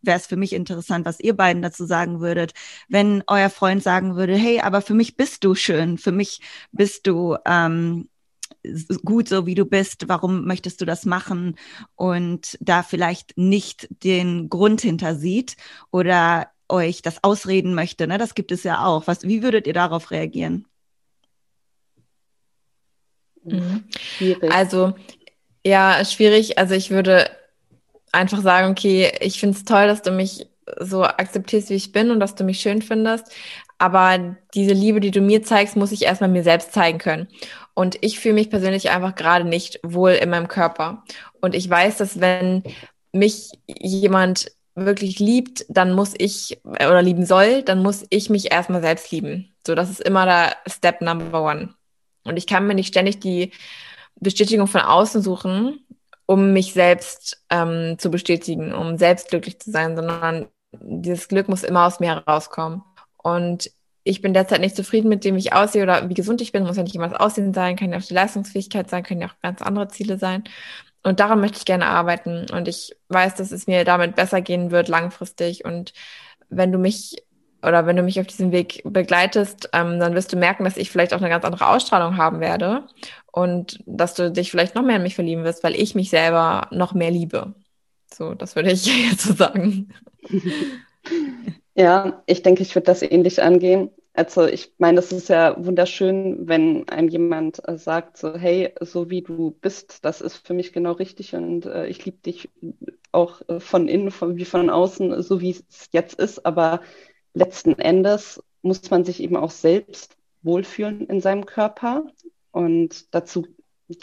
wäre 0.03 0.19
es 0.19 0.27
für 0.27 0.37
mich 0.37 0.53
interessant, 0.53 1.07
was 1.07 1.21
ihr 1.21 1.37
beiden 1.37 1.63
dazu 1.63 1.85
sagen 1.87 2.21
würdet, 2.21 2.55
wenn 2.89 3.23
euer 3.27 3.51
Freund 3.51 3.83
sagen 3.83 4.17
würde, 4.17 4.37
hey, 4.37 4.61
aber 4.61 4.81
für 4.83 4.95
mich 4.95 5.17
bist 5.17 5.45
du 5.45 5.55
schön, 5.55 5.99
für 5.99 6.13
mich 6.13 6.41
bist 6.73 7.07
du 7.07 7.37
ähm, 7.47 8.09
gut 9.05 9.29
so 9.29 9.47
wie 9.47 9.55
du 9.55 9.65
bist, 9.65 10.09
warum 10.09 10.45
möchtest 10.45 10.81
du 10.81 10.85
das 10.85 11.05
machen 11.05 11.57
und 11.97 12.57
da 12.61 12.83
vielleicht 12.83 13.37
nicht 13.37 13.89
den 14.03 14.49
Grund 14.49 14.81
hinter 14.81 15.17
sieht 15.17 15.57
oder 15.91 16.52
euch 16.73 17.03
das 17.03 17.23
ausreden 17.23 17.75
möchte. 17.75 18.07
Ne? 18.07 18.19
Das 18.19 18.35
gibt 18.35 18.51
es 18.51 18.65
ja 18.65 18.85
auch. 18.85 19.07
Was, 19.07 19.23
wie 19.23 19.43
würdet 19.43 19.67
ihr 19.67 19.75
darauf 19.75 20.11
reagieren? 20.11 20.67
Mhm. 23.45 23.85
Also, 24.51 24.95
ja, 25.65 26.05
schwierig. 26.05 26.59
Also 26.59 26.75
ich 26.75 26.91
würde 26.91 27.31
einfach 28.13 28.41
sagen, 28.41 28.71
okay, 28.71 29.13
ich 29.21 29.39
finde 29.39 29.57
es 29.57 29.65
toll, 29.65 29.87
dass 29.87 30.03
du 30.03 30.11
mich 30.11 30.47
so 30.79 31.05
akzeptierst, 31.05 31.71
wie 31.71 31.75
ich 31.75 31.93
bin 31.93 32.11
und 32.11 32.21
dass 32.21 32.35
du 32.35 32.45
mich 32.45 32.61
schön 32.61 32.83
findest. 32.83 33.33
Aber 33.79 34.37
diese 34.55 34.75
Liebe, 34.75 35.01
die 35.01 35.11
du 35.11 35.21
mir 35.21 35.43
zeigst, 35.43 35.77
muss 35.77 35.93
ich 35.93 36.03
erstmal 36.03 36.31
mir 36.31 36.45
selbst 36.45 36.73
zeigen 36.73 36.99
können. 36.99 37.27
Und 37.75 37.99
ich 38.01 38.21
fühle 38.21 38.35
mich 38.35 38.51
persönlich 38.51 38.91
einfach 38.91 39.15
gerade 39.15 39.45
nicht 39.45 39.81
wohl 39.83 40.13
in 40.13 40.31
meinem 40.31 40.47
Körper. 40.47 41.03
Und 41.41 41.55
ich 41.55 41.69
weiß, 41.69 41.97
dass 41.97 42.21
wenn 42.21 42.63
mich 43.13 43.51
jemand 43.67 44.53
wirklich 44.75 45.19
liebt, 45.19 45.65
dann 45.69 45.93
muss 45.93 46.15
ich 46.17 46.61
oder 46.65 47.03
lieben 47.03 47.27
soll, 47.27 47.63
dann 47.63 47.83
muss 47.83 48.07
ich 48.11 48.31
mich 48.31 48.53
erstmal 48.53 48.81
selbst 48.81 49.11
lieben. 49.11 49.55
So, 49.67 49.75
das 49.75 49.91
ist 49.91 50.01
immer 50.01 50.25
der 50.25 50.57
Step 50.67 51.01
Number 51.01 51.43
One. 51.43 51.75
Und 52.25 52.37
ich 52.37 52.47
kann 52.47 52.67
mir 52.67 52.75
nicht 52.75 52.89
ständig 52.89 53.21
die 53.21 53.53
Bestätigung 54.17 54.67
von 54.67 54.81
außen 54.81 55.23
suchen, 55.23 55.85
um 56.27 56.53
mich 56.53 56.73
selbst 56.73 57.45
ähm, 57.51 57.97
zu 57.99 58.11
bestätigen, 58.11 58.73
um 58.73 58.97
selbst 58.97 59.29
glücklich 59.29 59.61
zu 59.61 59.71
sein, 59.71 59.97
sondern 59.97 60.47
dieses 60.73 61.29
Glück 61.29 61.49
muss 61.49 61.65
immer 61.65 61.87
aus 61.87 62.01
mir 62.01 62.15
herauskommen. 62.15 62.83
Und 63.19 63.71
ich 64.05 64.23
bin 64.23 64.35
derzeit 64.35 64.61
nicht 64.61 64.77
zufrieden 64.77 65.09
mit 65.09 65.25
dem, 65.25 65.37
wie 65.37 65.41
ich 65.41 65.53
aussehe 65.53 65.83
oder 65.83 66.09
wie 66.09 66.15
gesund 66.15 66.41
ich 66.41 66.53
bin. 66.53 66.65
Muss 66.65 66.77
ja 66.77 66.83
nicht 66.83 66.97
das 66.97 67.13
Aussehen 67.15 67.55
sein, 67.55 67.77
kann 67.77 67.93
ja 67.93 67.99
auch 67.99 68.03
die 68.03 68.15
Leistungsfähigkeit 68.15 68.91
sein, 68.91 69.03
können 69.03 69.21
ja 69.21 69.29
auch 69.29 69.41
ganz 69.43 69.63
andere 69.63 69.89
Ziele 69.89 70.19
sein. 70.19 70.45
Und 71.03 71.21
daran 71.21 71.41
möchte 71.41 71.59
ich 71.59 71.65
gerne 71.65 71.87
arbeiten. 71.87 72.47
Und 72.51 72.69
ich 72.69 72.97
weiß, 73.09 73.35
dass 73.35 73.51
es 73.51 73.67
mir 73.67 73.85
damit 73.85 74.15
besser 74.17 74.41
gehen 74.41 74.71
wird 74.71 74.89
langfristig. 74.89 75.65
Und 75.65 75.93
wenn 76.49 76.73
du 76.73 76.79
mich 76.79 77.17
oder 77.65 77.87
wenn 77.87 77.97
du 77.97 78.03
mich 78.03 78.21
auf 78.21 78.27
diesem 78.27 78.51
Weg 78.53 78.83
begleitest, 78.85 79.71
ähm, 79.73 80.01
dann 80.01 80.15
wirst 80.15 80.33
du 80.33 80.37
merken, 80.37 80.65
dass 80.65 80.77
ich 80.77 80.91
vielleicht 80.91 81.15
auch 81.15 81.19
eine 81.19 81.29
ganz 81.29 81.45
andere 81.45 81.69
Ausstrahlung 81.69 82.17
haben 82.17 82.41
werde 82.41 82.87
und 83.31 83.79
dass 83.87 84.15
du 84.15 84.33
dich 84.33 84.51
vielleicht 84.51 84.75
noch 84.75 84.83
mehr 84.83 84.97
in 84.97 85.03
mich 85.03 85.15
verlieben 85.15 85.45
wirst, 85.45 85.63
weil 85.63 85.77
ich 85.77 85.95
mich 85.95 86.11
selber 86.11 86.67
noch 86.73 86.93
mehr 86.93 87.11
liebe. 87.11 87.55
So, 88.13 88.35
das 88.35 88.57
würde 88.57 88.73
ich 88.73 88.87
jetzt 89.11 89.23
so 89.23 89.35
sagen. 89.35 89.95
Ja, 91.75 92.23
ich 92.27 92.43
denke, 92.43 92.63
ich 92.63 92.75
würde 92.75 92.87
das 92.87 93.03
ähnlich 93.03 93.43
angehen. 93.43 93.91
Also 94.15 94.45
ich 94.47 94.75
meine, 94.79 94.97
das 94.97 95.11
ist 95.11 95.29
ja 95.29 95.57
wunderschön, 95.65 96.47
wenn 96.47 96.87
einem 96.89 97.09
jemand 97.09 97.67
äh, 97.67 97.79
sagt, 97.79 98.19
so, 98.19 98.37
hey, 98.37 98.75
so 98.81 99.09
wie 99.09 99.23
du 99.23 99.53
bist, 99.53 100.05
das 100.05 100.21
ist 100.21 100.37
für 100.47 100.53
mich 100.53 100.73
genau 100.75 100.93
richtig 100.93 101.35
und 101.35 101.65
äh, 101.65 101.87
ich 101.87 102.05
liebe 102.05 102.19
dich 102.19 102.51
auch 103.11 103.41
äh, 103.49 103.59
von 103.59 103.89
innen 103.89 104.11
von, 104.11 104.37
wie 104.37 104.45
von 104.45 104.69
außen, 104.69 105.23
so 105.23 105.41
wie 105.41 105.51
es 105.51 105.89
jetzt 105.93 106.19
ist. 106.21 106.45
Aber 106.45 106.83
letzten 107.33 107.79
Endes 107.79 108.43
muss 108.61 108.91
man 108.91 109.05
sich 109.05 109.23
eben 109.23 109.37
auch 109.37 109.51
selbst 109.51 110.17
wohlfühlen 110.43 111.07
in 111.07 111.21
seinem 111.23 111.47
Körper. 111.47 112.05
Und 112.51 113.15
dazu, 113.15 113.47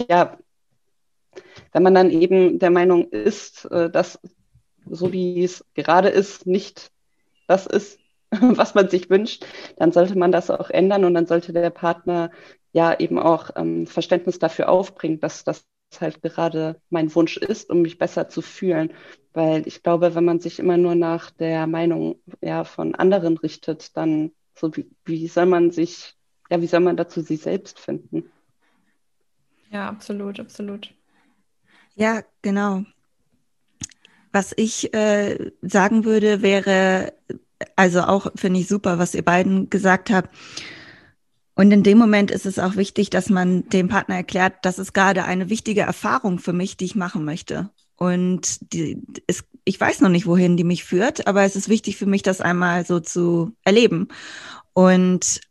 ja, 0.10 0.40
wenn 1.72 1.84
man 1.84 1.94
dann 1.94 2.10
eben 2.10 2.60
der 2.60 2.72
Meinung 2.72 3.10
ist, 3.10 3.66
äh, 3.66 3.90
dass 3.92 4.20
so 4.90 5.14
wie 5.14 5.44
es 5.44 5.64
gerade 5.76 6.10
ist, 6.10 6.48
nicht 6.48 6.92
das 7.50 7.66
ist, 7.66 8.00
was 8.32 8.76
man 8.76 8.90
sich 8.90 9.10
wünscht, 9.10 9.46
dann 9.78 9.92
sollte 9.92 10.18
man 10.18 10.32
das 10.32 10.50
auch 10.52 10.70
ändern 10.70 11.04
und 11.06 11.14
dann 11.16 11.26
sollte 11.26 11.52
der 11.52 11.72
Partner 11.72 12.32
ja 12.72 12.98
eben 13.00 13.18
auch 13.18 13.50
ähm, 13.56 13.88
Verständnis 13.88 14.38
dafür 14.40 14.70
aufbringen, 14.70 15.20
dass 15.20 15.44
das 15.44 15.66
halt 16.00 16.22
gerade 16.22 16.80
mein 16.92 17.14
Wunsch 17.16 17.38
ist, 17.38 17.72
um 17.72 17.82
mich 17.82 17.98
besser 17.98 18.30
zu 18.30 18.44
fühlen. 18.44 18.94
Weil 19.34 19.68
ich 19.68 19.82
glaube, 19.82 20.14
wenn 20.14 20.26
man 20.26 20.40
sich 20.40 20.60
immer 20.60 20.78
nur 20.78 20.94
nach 20.94 21.32
der 21.32 21.66
Meinung 21.66 22.22
ja, 22.42 22.64
von 22.64 22.94
anderen 22.94 23.38
richtet, 23.38 23.98
dann 23.98 24.32
so 24.54 24.76
wie, 24.76 24.88
wie 25.06 25.28
soll 25.28 25.48
man 25.48 25.72
sich, 25.72 26.16
ja, 26.52 26.62
wie 26.62 26.68
soll 26.68 26.82
man 26.82 26.98
dazu 26.98 27.22
sich 27.22 27.42
selbst 27.42 27.80
finden? 27.80 28.32
Ja, 29.72 29.88
absolut, 29.88 30.40
absolut. 30.40 30.94
Ja, 31.96 32.22
genau. 32.42 32.84
Was 34.32 34.54
ich 34.56 34.94
äh, 34.94 35.52
sagen 35.62 36.06
würde, 36.06 36.42
wäre, 36.42 37.14
also 37.76 38.02
auch 38.02 38.32
finde 38.36 38.60
ich 38.60 38.68
super, 38.68 39.00
was 39.00 39.16
ihr 39.16 39.24
beiden 39.24 39.70
gesagt 39.70 40.12
habt. 40.12 40.30
Und 41.56 41.72
in 41.72 41.84
dem 41.84 41.98
Moment 41.98 42.32
ist 42.32 42.46
es 42.46 42.58
auch 42.58 42.78
wichtig, 42.78 43.10
dass 43.10 43.30
man 43.30 43.68
dem 43.68 43.90
Partner 43.90 44.16
erklärt, 44.16 44.54
das 44.62 44.80
ist 44.80 44.94
gerade 44.94 45.26
eine 45.26 45.50
wichtige 45.50 45.82
Erfahrung 45.82 46.40
für 46.40 46.54
mich, 46.54 46.78
die 46.78 46.86
ich 46.86 46.96
machen 46.96 47.26
möchte. 47.26 47.70
Und 47.98 48.74
die, 48.74 49.02
ist, 49.28 49.44
ich 49.66 49.80
weiß 49.80 50.00
noch 50.00 50.08
nicht, 50.08 50.26
wohin 50.26 50.56
die 50.56 50.64
mich 50.64 50.86
führt, 50.86 51.28
aber 51.28 51.44
es 51.44 51.58
ist 51.58 51.68
wichtig 51.68 51.98
für 51.98 52.06
mich, 52.06 52.24
das 52.24 52.40
einmal 52.40 52.86
so 52.86 53.02
zu 53.02 53.52
erleben. 53.66 54.08
Und 54.72 55.42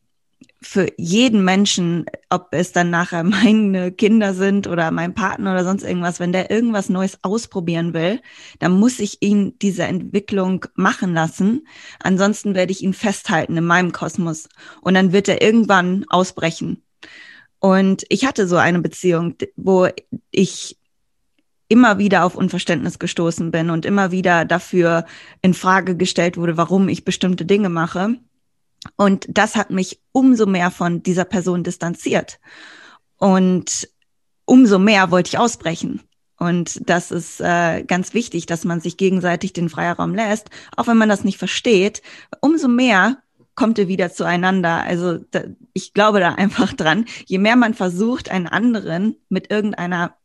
für 0.61 0.88
jeden 0.97 1.45
Menschen, 1.45 2.07
ob 2.31 2.49
es 2.50 2.73
dann 2.73 2.91
nachher 2.91 3.23
meine 3.25 3.93
Kinder 3.93 4.35
sind 4.35 4.67
oder 4.67 4.91
mein 4.91 5.15
Partner 5.15 5.53
oder 5.53 5.65
sonst 5.65 5.85
irgendwas, 5.85 6.21
wenn 6.21 6.33
der 6.33 6.50
irgendwas 6.50 6.88
Neues 6.88 7.19
ausprobieren 7.23 7.95
will, 7.95 8.21
dann 8.59 8.73
muss 8.73 8.99
ich 8.99 9.23
ihn 9.23 9.55
diese 9.61 9.85
Entwicklung 9.85 10.67
machen 10.75 11.15
lassen. 11.15 11.67
Ansonsten 12.00 12.55
werde 12.55 12.73
ich 12.73 12.83
ihn 12.83 12.95
festhalten 12.95 13.57
in 13.57 13.65
meinem 13.65 13.93
Kosmos 13.93 14.49
und 14.81 14.95
dann 14.95 15.12
wird 15.12 15.29
er 15.29 15.43
irgendwann 15.43 16.05
ausbrechen. 16.09 16.83
Und 17.61 18.05
ich 18.09 18.25
hatte 18.25 18.47
so 18.47 18.57
eine 18.57 18.81
Beziehung, 18.81 19.35
wo 19.57 19.88
ich 20.31 20.79
immer 21.69 21.99
wieder 21.99 22.25
auf 22.25 22.35
Unverständnis 22.35 22.99
gestoßen 22.99 23.50
bin 23.50 23.71
und 23.71 23.85
immer 23.85 24.11
wieder 24.11 24.45
dafür 24.45 25.05
in 25.43 25.55
Frage 25.55 25.97
gestellt 25.97 26.37
wurde, 26.37 26.57
warum 26.57 26.88
ich 26.88 27.05
bestimmte 27.05 27.45
Dinge 27.45 27.69
mache. 27.69 28.17
Und 28.97 29.26
das 29.28 29.56
hat 29.56 29.70
mich 29.70 30.00
umso 30.12 30.47
mehr 30.47 30.70
von 30.70 31.02
dieser 31.02 31.25
Person 31.25 31.64
distanziert. 31.64 32.38
Und 33.16 33.88
umso 34.44 34.78
mehr 34.78 35.11
wollte 35.11 35.28
ich 35.28 35.38
ausbrechen. 35.38 36.02
Und 36.38 36.88
das 36.88 37.11
ist 37.11 37.40
äh, 37.40 37.82
ganz 37.82 38.14
wichtig, 38.14 38.47
dass 38.47 38.64
man 38.64 38.80
sich 38.80 38.97
gegenseitig 38.97 39.52
den 39.52 39.68
Freiraum 39.68 40.14
lässt, 40.14 40.50
auch 40.76 40.87
wenn 40.87 40.97
man 40.97 41.08
das 41.08 41.25
nicht 41.25 41.37
versteht. 41.37 42.00
Umso 42.40 42.68
mehr 42.68 43.18
kommt 43.56 43.78
ihr 43.78 43.88
wieder 43.88 44.12
zueinander. 44.12 44.85
Also 44.85 45.18
da, 45.32 45.42
ich 45.73 45.94
glaube 45.94 46.20
da 46.20 46.35
einfach 46.35 46.73
dran. 46.73 47.06
Je 47.26 47.38
mehr 47.38 47.56
man 47.56 47.75
versucht, 47.75 48.30
einen 48.30 48.47
anderen 48.47 49.16
mit 49.28 49.50
irgendeiner 49.50 50.16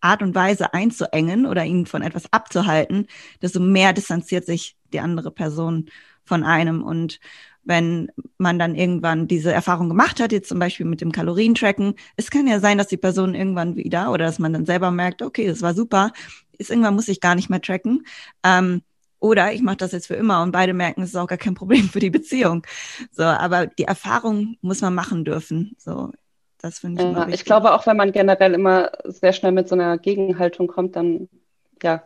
Art 0.00 0.22
und 0.22 0.34
Weise 0.34 0.72
einzuengen 0.72 1.44
oder 1.44 1.64
ihn 1.64 1.84
von 1.84 2.02
etwas 2.02 2.32
abzuhalten, 2.32 3.06
desto 3.42 3.60
mehr 3.60 3.92
distanziert 3.92 4.46
sich 4.46 4.76
die 4.92 5.00
andere 5.00 5.30
Person 5.30 5.90
von 6.24 6.44
einem. 6.44 6.82
Und 6.82 7.20
wenn 7.68 8.10
man 8.38 8.58
dann 8.58 8.74
irgendwann 8.74 9.28
diese 9.28 9.52
Erfahrung 9.52 9.90
gemacht 9.90 10.20
hat, 10.20 10.32
jetzt 10.32 10.48
zum 10.48 10.58
Beispiel 10.58 10.86
mit 10.86 11.02
dem 11.02 11.12
Kalorientracken, 11.12 11.94
es 12.16 12.30
kann 12.30 12.46
ja 12.46 12.60
sein, 12.60 12.78
dass 12.78 12.86
die 12.86 12.96
Person 12.96 13.34
irgendwann 13.34 13.76
wieder 13.76 14.10
oder 14.10 14.24
dass 14.24 14.38
man 14.38 14.54
dann 14.54 14.64
selber 14.64 14.90
merkt, 14.90 15.20
okay, 15.20 15.46
das 15.46 15.60
war 15.60 15.74
super, 15.74 16.12
ist 16.56 16.70
irgendwann 16.70 16.94
muss 16.94 17.08
ich 17.08 17.20
gar 17.20 17.34
nicht 17.34 17.50
mehr 17.50 17.60
tracken. 17.60 18.06
Ähm, 18.42 18.80
oder 19.20 19.52
ich 19.52 19.60
mache 19.60 19.76
das 19.76 19.92
jetzt 19.92 20.06
für 20.06 20.14
immer 20.14 20.42
und 20.42 20.52
beide 20.52 20.72
merken, 20.72 21.02
es 21.02 21.10
ist 21.10 21.16
auch 21.16 21.26
gar 21.26 21.36
kein 21.36 21.54
Problem 21.54 21.90
für 21.90 22.00
die 22.00 22.10
Beziehung. 22.10 22.66
So, 23.12 23.24
aber 23.24 23.66
die 23.66 23.84
Erfahrung 23.84 24.56
muss 24.62 24.80
man 24.80 24.94
machen 24.94 25.26
dürfen. 25.26 25.76
So, 25.76 26.12
das 26.56 26.78
finde 26.78 27.02
ich. 27.02 27.16
Ja, 27.16 27.28
ich 27.28 27.44
glaube 27.44 27.74
auch, 27.74 27.86
wenn 27.86 27.98
man 27.98 28.12
generell 28.12 28.54
immer 28.54 28.92
sehr 29.04 29.34
schnell 29.34 29.52
mit 29.52 29.68
so 29.68 29.74
einer 29.74 29.98
Gegenhaltung 29.98 30.68
kommt, 30.68 30.96
dann 30.96 31.28
ja, 31.82 32.02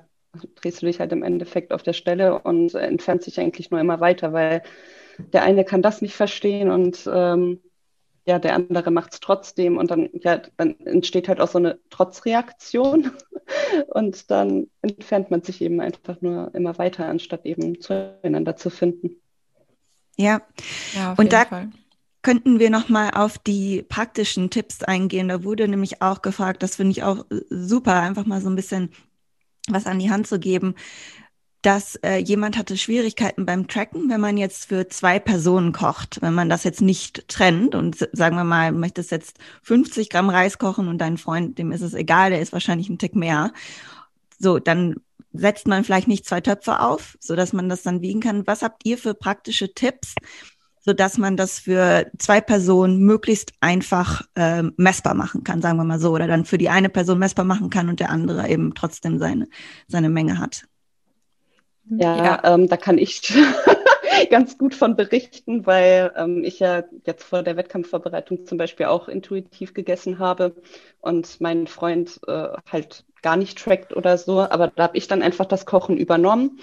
drehst 0.56 0.82
du 0.82 0.86
dich 0.86 0.98
halt 0.98 1.12
im 1.12 1.22
Endeffekt 1.22 1.72
auf 1.72 1.84
der 1.84 1.92
Stelle 1.92 2.40
und 2.40 2.74
entfernt 2.74 3.22
sich 3.22 3.38
eigentlich 3.38 3.70
nur 3.70 3.78
immer 3.78 4.00
weiter, 4.00 4.32
weil 4.32 4.62
der 5.18 5.42
eine 5.42 5.64
kann 5.64 5.82
das 5.82 6.02
nicht 6.02 6.14
verstehen 6.14 6.70
und 6.70 7.08
ähm, 7.12 7.60
ja, 8.24 8.38
der 8.38 8.54
andere 8.54 8.90
macht 8.90 9.14
es 9.14 9.20
trotzdem 9.20 9.78
und 9.78 9.90
dann, 9.90 10.08
ja, 10.12 10.40
dann 10.56 10.78
entsteht 10.80 11.28
halt 11.28 11.40
auch 11.40 11.48
so 11.48 11.58
eine 11.58 11.80
Trotzreaktion 11.90 13.10
und 13.88 14.30
dann 14.30 14.68
entfernt 14.80 15.30
man 15.30 15.42
sich 15.42 15.60
eben 15.60 15.80
einfach 15.80 16.20
nur 16.20 16.54
immer 16.54 16.78
weiter, 16.78 17.06
anstatt 17.06 17.44
eben 17.44 17.80
zueinander 17.80 18.56
zu 18.56 18.70
finden. 18.70 19.16
Ja, 20.16 20.42
ja 20.94 21.14
und 21.16 21.32
da 21.32 21.46
Fall. 21.46 21.70
könnten 22.22 22.60
wir 22.60 22.70
nochmal 22.70 23.10
auf 23.12 23.38
die 23.38 23.82
praktischen 23.82 24.50
Tipps 24.50 24.84
eingehen. 24.84 25.28
Da 25.28 25.42
wurde 25.42 25.66
nämlich 25.66 26.00
auch 26.00 26.22
gefragt, 26.22 26.62
das 26.62 26.76
finde 26.76 26.92
ich 26.92 27.02
auch 27.02 27.24
super, 27.50 28.00
einfach 28.00 28.26
mal 28.26 28.40
so 28.40 28.50
ein 28.50 28.56
bisschen 28.56 28.90
was 29.68 29.86
an 29.86 29.98
die 29.98 30.10
Hand 30.10 30.26
zu 30.26 30.38
geben 30.38 30.74
dass 31.62 31.94
äh, 31.96 32.16
jemand 32.16 32.58
hatte 32.58 32.76
Schwierigkeiten 32.76 33.46
beim 33.46 33.68
Tracken, 33.68 34.10
wenn 34.10 34.20
man 34.20 34.36
jetzt 34.36 34.66
für 34.66 34.88
zwei 34.88 35.20
Personen 35.20 35.72
kocht, 35.72 36.20
wenn 36.20 36.34
man 36.34 36.48
das 36.48 36.64
jetzt 36.64 36.82
nicht 36.82 37.28
trennt 37.28 37.76
und 37.76 37.96
sagen 38.12 38.36
wir 38.36 38.44
mal, 38.44 38.72
möchtest 38.72 39.12
jetzt 39.12 39.38
50 39.62 40.10
Gramm 40.10 40.28
Reis 40.28 40.58
kochen 40.58 40.88
und 40.88 40.98
dein 40.98 41.18
Freund, 41.18 41.58
dem 41.58 41.70
ist 41.70 41.82
es 41.82 41.94
egal, 41.94 42.30
der 42.30 42.40
ist 42.40 42.52
wahrscheinlich 42.52 42.88
ein 42.88 42.98
Tick 42.98 43.14
mehr. 43.14 43.52
So, 44.38 44.58
dann 44.58 44.96
setzt 45.32 45.68
man 45.68 45.84
vielleicht 45.84 46.08
nicht 46.08 46.26
zwei 46.26 46.40
Töpfe 46.40 46.80
auf, 46.80 47.16
so 47.20 47.36
dass 47.36 47.52
man 47.52 47.68
das 47.68 47.82
dann 47.82 48.02
wiegen 48.02 48.20
kann. 48.20 48.46
Was 48.46 48.62
habt 48.62 48.84
ihr 48.84 48.98
für 48.98 49.14
praktische 49.14 49.72
Tipps, 49.72 50.16
so 50.80 50.92
dass 50.92 51.16
man 51.16 51.36
das 51.36 51.60
für 51.60 52.10
zwei 52.18 52.40
Personen 52.40 52.98
möglichst 52.98 53.52
einfach 53.60 54.22
äh, 54.34 54.64
messbar 54.76 55.14
machen 55.14 55.44
kann, 55.44 55.62
sagen 55.62 55.78
wir 55.78 55.84
mal 55.84 56.00
so, 56.00 56.10
oder 56.10 56.26
dann 56.26 56.44
für 56.44 56.58
die 56.58 56.68
eine 56.70 56.88
Person 56.88 57.20
messbar 57.20 57.44
machen 57.44 57.70
kann 57.70 57.88
und 57.88 58.00
der 58.00 58.10
andere 58.10 58.48
eben 58.48 58.74
trotzdem 58.74 59.20
seine, 59.20 59.48
seine 59.86 60.10
Menge 60.10 60.38
hat? 60.38 60.64
Ja, 61.88 62.16
ja. 62.16 62.40
Ähm, 62.44 62.68
da 62.68 62.76
kann 62.76 62.98
ich 62.98 63.20
ganz 64.30 64.56
gut 64.58 64.74
von 64.74 64.96
berichten, 64.96 65.66
weil 65.66 66.12
ähm, 66.16 66.44
ich 66.44 66.58
ja 66.60 66.84
jetzt 67.06 67.24
vor 67.24 67.42
der 67.42 67.56
Wettkampfvorbereitung 67.56 68.46
zum 68.46 68.58
Beispiel 68.58 68.86
auch 68.86 69.08
intuitiv 69.08 69.74
gegessen 69.74 70.18
habe 70.18 70.54
und 71.00 71.40
mein 71.40 71.66
Freund 71.66 72.20
äh, 72.26 72.48
halt 72.70 73.04
gar 73.22 73.36
nicht 73.36 73.58
trackt 73.58 73.94
oder 73.96 74.16
so. 74.18 74.40
Aber 74.40 74.68
da 74.68 74.84
habe 74.84 74.96
ich 74.96 75.08
dann 75.08 75.22
einfach 75.22 75.46
das 75.46 75.66
Kochen 75.66 75.96
übernommen, 75.98 76.60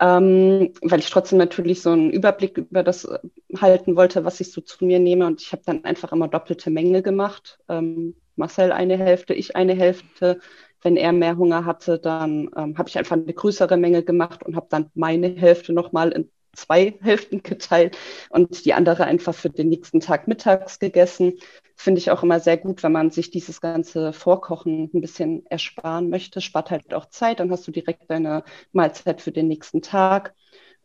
ähm, 0.00 0.72
weil 0.82 1.00
ich 1.00 1.10
trotzdem 1.10 1.38
natürlich 1.38 1.82
so 1.82 1.90
einen 1.90 2.10
Überblick 2.10 2.58
über 2.58 2.82
das 2.82 3.04
äh, 3.04 3.18
halten 3.60 3.96
wollte, 3.96 4.24
was 4.24 4.40
ich 4.40 4.52
so 4.52 4.60
zu 4.60 4.84
mir 4.84 4.98
nehme. 5.00 5.26
Und 5.26 5.42
ich 5.42 5.52
habe 5.52 5.62
dann 5.66 5.84
einfach 5.84 6.12
immer 6.12 6.28
doppelte 6.28 6.70
Menge 6.70 7.02
gemacht. 7.02 7.58
Ähm, 7.68 8.16
Marcel 8.36 8.72
eine 8.72 8.96
Hälfte, 8.98 9.34
ich 9.34 9.56
eine 9.56 9.74
Hälfte 9.74 10.40
wenn 10.82 10.96
er 10.96 11.12
mehr 11.12 11.36
Hunger 11.36 11.64
hatte, 11.64 11.98
dann 11.98 12.50
ähm, 12.56 12.76
habe 12.78 12.88
ich 12.88 12.98
einfach 12.98 13.16
eine 13.16 13.32
größere 13.32 13.76
Menge 13.76 14.02
gemacht 14.02 14.42
und 14.44 14.56
habe 14.56 14.66
dann 14.70 14.90
meine 14.94 15.28
Hälfte 15.34 15.72
nochmal 15.72 16.12
in 16.12 16.30
zwei 16.54 16.94
Hälften 17.02 17.42
geteilt 17.42 17.96
und 18.30 18.64
die 18.64 18.74
andere 18.74 19.04
einfach 19.04 19.34
für 19.34 19.50
den 19.50 19.68
nächsten 19.68 20.00
Tag 20.00 20.28
mittags 20.28 20.78
gegessen. 20.78 21.34
Finde 21.76 21.98
ich 21.98 22.10
auch 22.10 22.22
immer 22.22 22.40
sehr 22.40 22.58
gut, 22.58 22.82
wenn 22.82 22.92
man 22.92 23.10
sich 23.10 23.30
dieses 23.30 23.60
ganze 23.60 24.12
Vorkochen 24.12 24.90
ein 24.92 25.00
bisschen 25.00 25.46
ersparen 25.46 26.10
möchte. 26.10 26.40
Spart 26.40 26.70
halt 26.70 26.94
auch 26.94 27.06
Zeit, 27.06 27.40
dann 27.40 27.50
hast 27.50 27.66
du 27.66 27.72
direkt 27.72 28.10
deine 28.10 28.44
Mahlzeit 28.72 29.20
für 29.22 29.32
den 29.32 29.48
nächsten 29.48 29.82
Tag. 29.82 30.34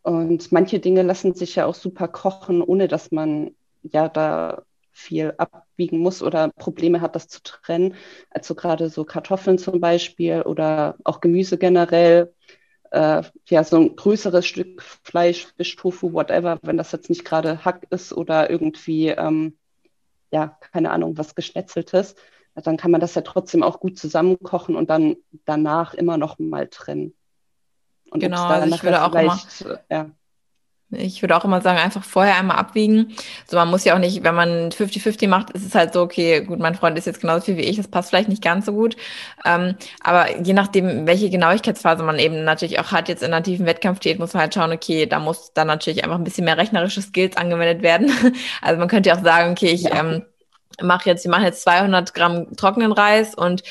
Und 0.01 0.51
manche 0.51 0.79
Dinge 0.79 1.01
lassen 1.01 1.33
sich 1.33 1.55
ja 1.55 1.65
auch 1.65 1.75
super 1.75 2.07
kochen, 2.07 2.61
ohne 2.61 2.87
dass 2.87 3.11
man 3.11 3.51
ja 3.83 4.07
da 4.07 4.63
viel 4.93 5.33
abwiegen 5.77 5.99
muss 5.99 6.23
oder 6.23 6.49
Probleme 6.49 7.01
hat, 7.01 7.15
das 7.15 7.27
zu 7.27 7.41
trennen. 7.43 7.93
Also 8.31 8.55
gerade 8.55 8.89
so 8.89 9.05
Kartoffeln 9.05 9.59
zum 9.59 9.79
Beispiel 9.79 10.41
oder 10.41 10.95
auch 11.03 11.21
Gemüse 11.21 11.59
generell. 11.59 12.33
Äh, 12.89 13.21
ja, 13.49 13.63
so 13.63 13.77
ein 13.77 13.95
größeres 13.95 14.45
Stück 14.45 14.81
Fleisch, 14.81 15.47
Fisch, 15.55 15.75
Tofu, 15.75 16.13
whatever, 16.13 16.57
wenn 16.63 16.77
das 16.77 16.91
jetzt 16.91 17.09
nicht 17.09 17.25
gerade 17.25 17.63
Hack 17.63 17.85
ist 17.91 18.11
oder 18.11 18.49
irgendwie, 18.49 19.09
ähm, 19.09 19.57
ja, 20.31 20.57
keine 20.71 20.89
Ahnung, 20.89 21.17
was 21.17 21.35
Geschnetzeltes, 21.35 22.15
dann 22.55 22.77
kann 22.77 22.89
man 22.89 23.01
das 23.01 23.13
ja 23.13 23.21
trotzdem 23.21 23.61
auch 23.61 23.79
gut 23.79 23.99
zusammenkochen 23.99 24.75
und 24.75 24.89
dann 24.89 25.17
danach 25.45 25.93
immer 25.93 26.17
noch 26.17 26.39
mal 26.39 26.67
trennen. 26.69 27.13
Und 28.09 28.21
genau, 28.21 28.45
also 28.45 28.73
ich 28.73 28.83
würde 28.83 29.03
auch 29.03 29.13
immer, 29.13 29.39
ja. 29.91 30.09
Ich 30.89 31.21
würde 31.21 31.35
auch 31.35 31.43
immer 31.43 31.59
sagen, 31.59 31.77
einfach 31.79 32.03
vorher 32.03 32.37
einmal 32.37 32.57
abwiegen. 32.57 33.13
So, 33.45 33.57
man 33.57 33.69
muss 33.69 33.83
ja 33.83 33.93
auch 33.93 33.99
nicht, 33.99 34.23
wenn 34.23 34.35
man 34.35 34.69
50-50 34.69 35.27
macht, 35.27 35.49
ist 35.49 35.65
es 35.65 35.75
halt 35.75 35.91
so, 35.91 36.01
okay, 36.01 36.41
gut, 36.41 36.59
mein 36.59 36.75
Freund 36.75 36.97
ist 36.97 37.05
jetzt 37.05 37.19
genauso 37.19 37.41
viel 37.45 37.57
wie 37.57 37.63
ich, 37.63 37.75
das 37.75 37.89
passt 37.89 38.09
vielleicht 38.09 38.29
nicht 38.29 38.41
ganz 38.41 38.65
so 38.65 38.71
gut. 38.71 38.95
Ähm, 39.43 39.75
aber 40.01 40.37
je 40.39 40.53
nachdem, 40.53 41.05
welche 41.05 41.29
Genauigkeitsphase 41.29 42.03
man 42.03 42.19
eben 42.19 42.45
natürlich 42.45 42.79
auch 42.79 42.93
hat, 42.93 43.09
jetzt 43.09 43.21
in 43.21 43.33
einer 43.33 43.43
tiefen 43.43 43.65
Wettkampfdiät, 43.65 44.17
muss 44.17 44.33
man 44.33 44.43
halt 44.43 44.53
schauen, 44.53 44.71
okay, 44.71 45.05
da 45.05 45.19
muss 45.19 45.51
dann 45.53 45.67
natürlich 45.67 46.05
einfach 46.05 46.17
ein 46.17 46.23
bisschen 46.23 46.45
mehr 46.45 46.57
rechnerische 46.57 47.01
Skills 47.01 47.35
angewendet 47.35 47.81
werden. 47.81 48.11
Also 48.61 48.79
man 48.79 48.87
könnte 48.87 49.09
ja 49.09 49.17
auch 49.17 49.23
sagen, 49.23 49.51
okay, 49.51 49.67
ich, 49.67 49.83
ja. 49.83 49.99
ähm, 49.99 50.23
mache 50.81 51.09
jetzt, 51.09 51.25
wir 51.25 51.31
machen 51.31 51.45
jetzt 51.45 51.63
200 51.63 52.13
Gramm 52.13 52.55
trockenen 52.55 52.91
Reis 52.91 53.35
und 53.35 53.63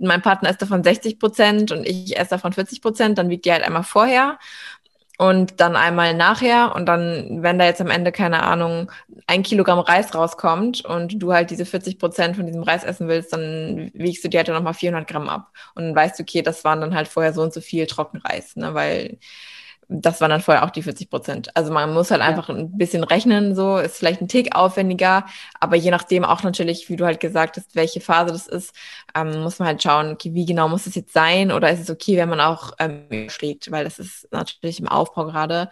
mein 0.00 0.22
Partner 0.22 0.50
isst 0.50 0.62
davon 0.62 0.82
60 0.82 1.18
Prozent 1.18 1.72
und 1.72 1.86
ich 1.86 2.18
esse 2.18 2.30
davon 2.30 2.52
40 2.52 2.82
Prozent, 2.82 3.18
dann 3.18 3.30
wiegt 3.30 3.44
die 3.44 3.52
halt 3.52 3.62
einmal 3.62 3.84
vorher 3.84 4.38
und 5.18 5.60
dann 5.60 5.74
einmal 5.76 6.14
nachher 6.14 6.74
und 6.76 6.86
dann, 6.86 7.42
wenn 7.42 7.58
da 7.58 7.64
jetzt 7.66 7.80
am 7.80 7.90
Ende, 7.90 8.12
keine 8.12 8.44
Ahnung, 8.44 8.90
ein 9.26 9.42
Kilogramm 9.42 9.80
Reis 9.80 10.14
rauskommt 10.14 10.84
und 10.84 11.20
du 11.20 11.32
halt 11.32 11.50
diese 11.50 11.66
40 11.66 11.98
Prozent 11.98 12.36
von 12.36 12.46
diesem 12.46 12.62
Reis 12.62 12.84
essen 12.84 13.08
willst, 13.08 13.32
dann 13.32 13.90
wiegst 13.94 14.24
du 14.24 14.28
dir 14.28 14.38
halt 14.38 14.48
nochmal 14.48 14.74
400 14.74 15.08
Gramm 15.08 15.28
ab. 15.28 15.50
Und 15.74 15.86
dann 15.86 15.96
weißt 15.96 16.18
du, 16.18 16.22
okay, 16.22 16.42
das 16.42 16.62
waren 16.64 16.80
dann 16.80 16.94
halt 16.94 17.08
vorher 17.08 17.32
so 17.32 17.42
und 17.42 17.52
so 17.52 17.60
viel 17.60 17.86
Trockenreis, 17.86 18.54
ne, 18.56 18.74
weil 18.74 19.18
das 19.88 20.20
waren 20.20 20.30
dann 20.30 20.42
vorher 20.42 20.64
auch 20.64 20.70
die 20.70 20.82
40 20.82 21.08
Prozent. 21.08 21.56
Also 21.56 21.72
man 21.72 21.92
muss 21.94 22.10
halt 22.10 22.20
ja. 22.20 22.26
einfach 22.26 22.48
ein 22.50 22.76
bisschen 22.76 23.04
rechnen, 23.04 23.54
so 23.54 23.78
ist 23.78 23.96
vielleicht 23.96 24.20
ein 24.20 24.28
Tick 24.28 24.54
aufwendiger, 24.54 25.24
aber 25.60 25.76
je 25.76 25.90
nachdem 25.90 26.24
auch 26.24 26.42
natürlich, 26.42 26.88
wie 26.90 26.96
du 26.96 27.06
halt 27.06 27.20
gesagt 27.20 27.56
hast, 27.56 27.74
welche 27.74 28.00
Phase 28.00 28.32
das 28.32 28.46
ist, 28.46 28.74
ähm, 29.14 29.42
muss 29.42 29.58
man 29.58 29.68
halt 29.68 29.82
schauen, 29.82 30.12
okay, 30.12 30.34
wie 30.34 30.44
genau 30.44 30.68
muss 30.68 30.86
es 30.86 30.94
jetzt 30.94 31.14
sein 31.14 31.50
oder 31.50 31.70
ist 31.70 31.80
es 31.80 31.90
okay, 31.90 32.18
wenn 32.18 32.28
man 32.28 32.40
auch 32.40 32.72
ähm, 32.78 33.28
schlägt, 33.30 33.70
weil 33.70 33.84
das 33.84 33.98
ist 33.98 34.28
natürlich 34.30 34.78
im 34.78 34.88
Aufbau 34.88 35.24
gerade 35.24 35.70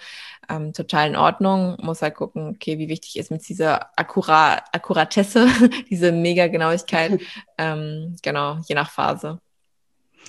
ähm, 0.49 0.73
total 0.73 1.09
in 1.09 1.17
Ordnung. 1.17 1.77
Muss 1.83 2.03
halt 2.03 2.15
gucken, 2.15 2.49
okay, 2.55 2.79
wie 2.79 2.89
wichtig 2.89 3.19
ist 3.19 3.31
mit 3.31 3.47
dieser 3.49 3.91
Akkura 3.99 4.63
Akkuratesse, 4.73 5.49
diese 5.91 6.13
Mega-Genauigkeit, 6.13 7.21
ähm, 7.59 8.17
genau, 8.23 8.59
je 8.67 8.75
nach 8.75 8.91
Phase. 8.91 9.41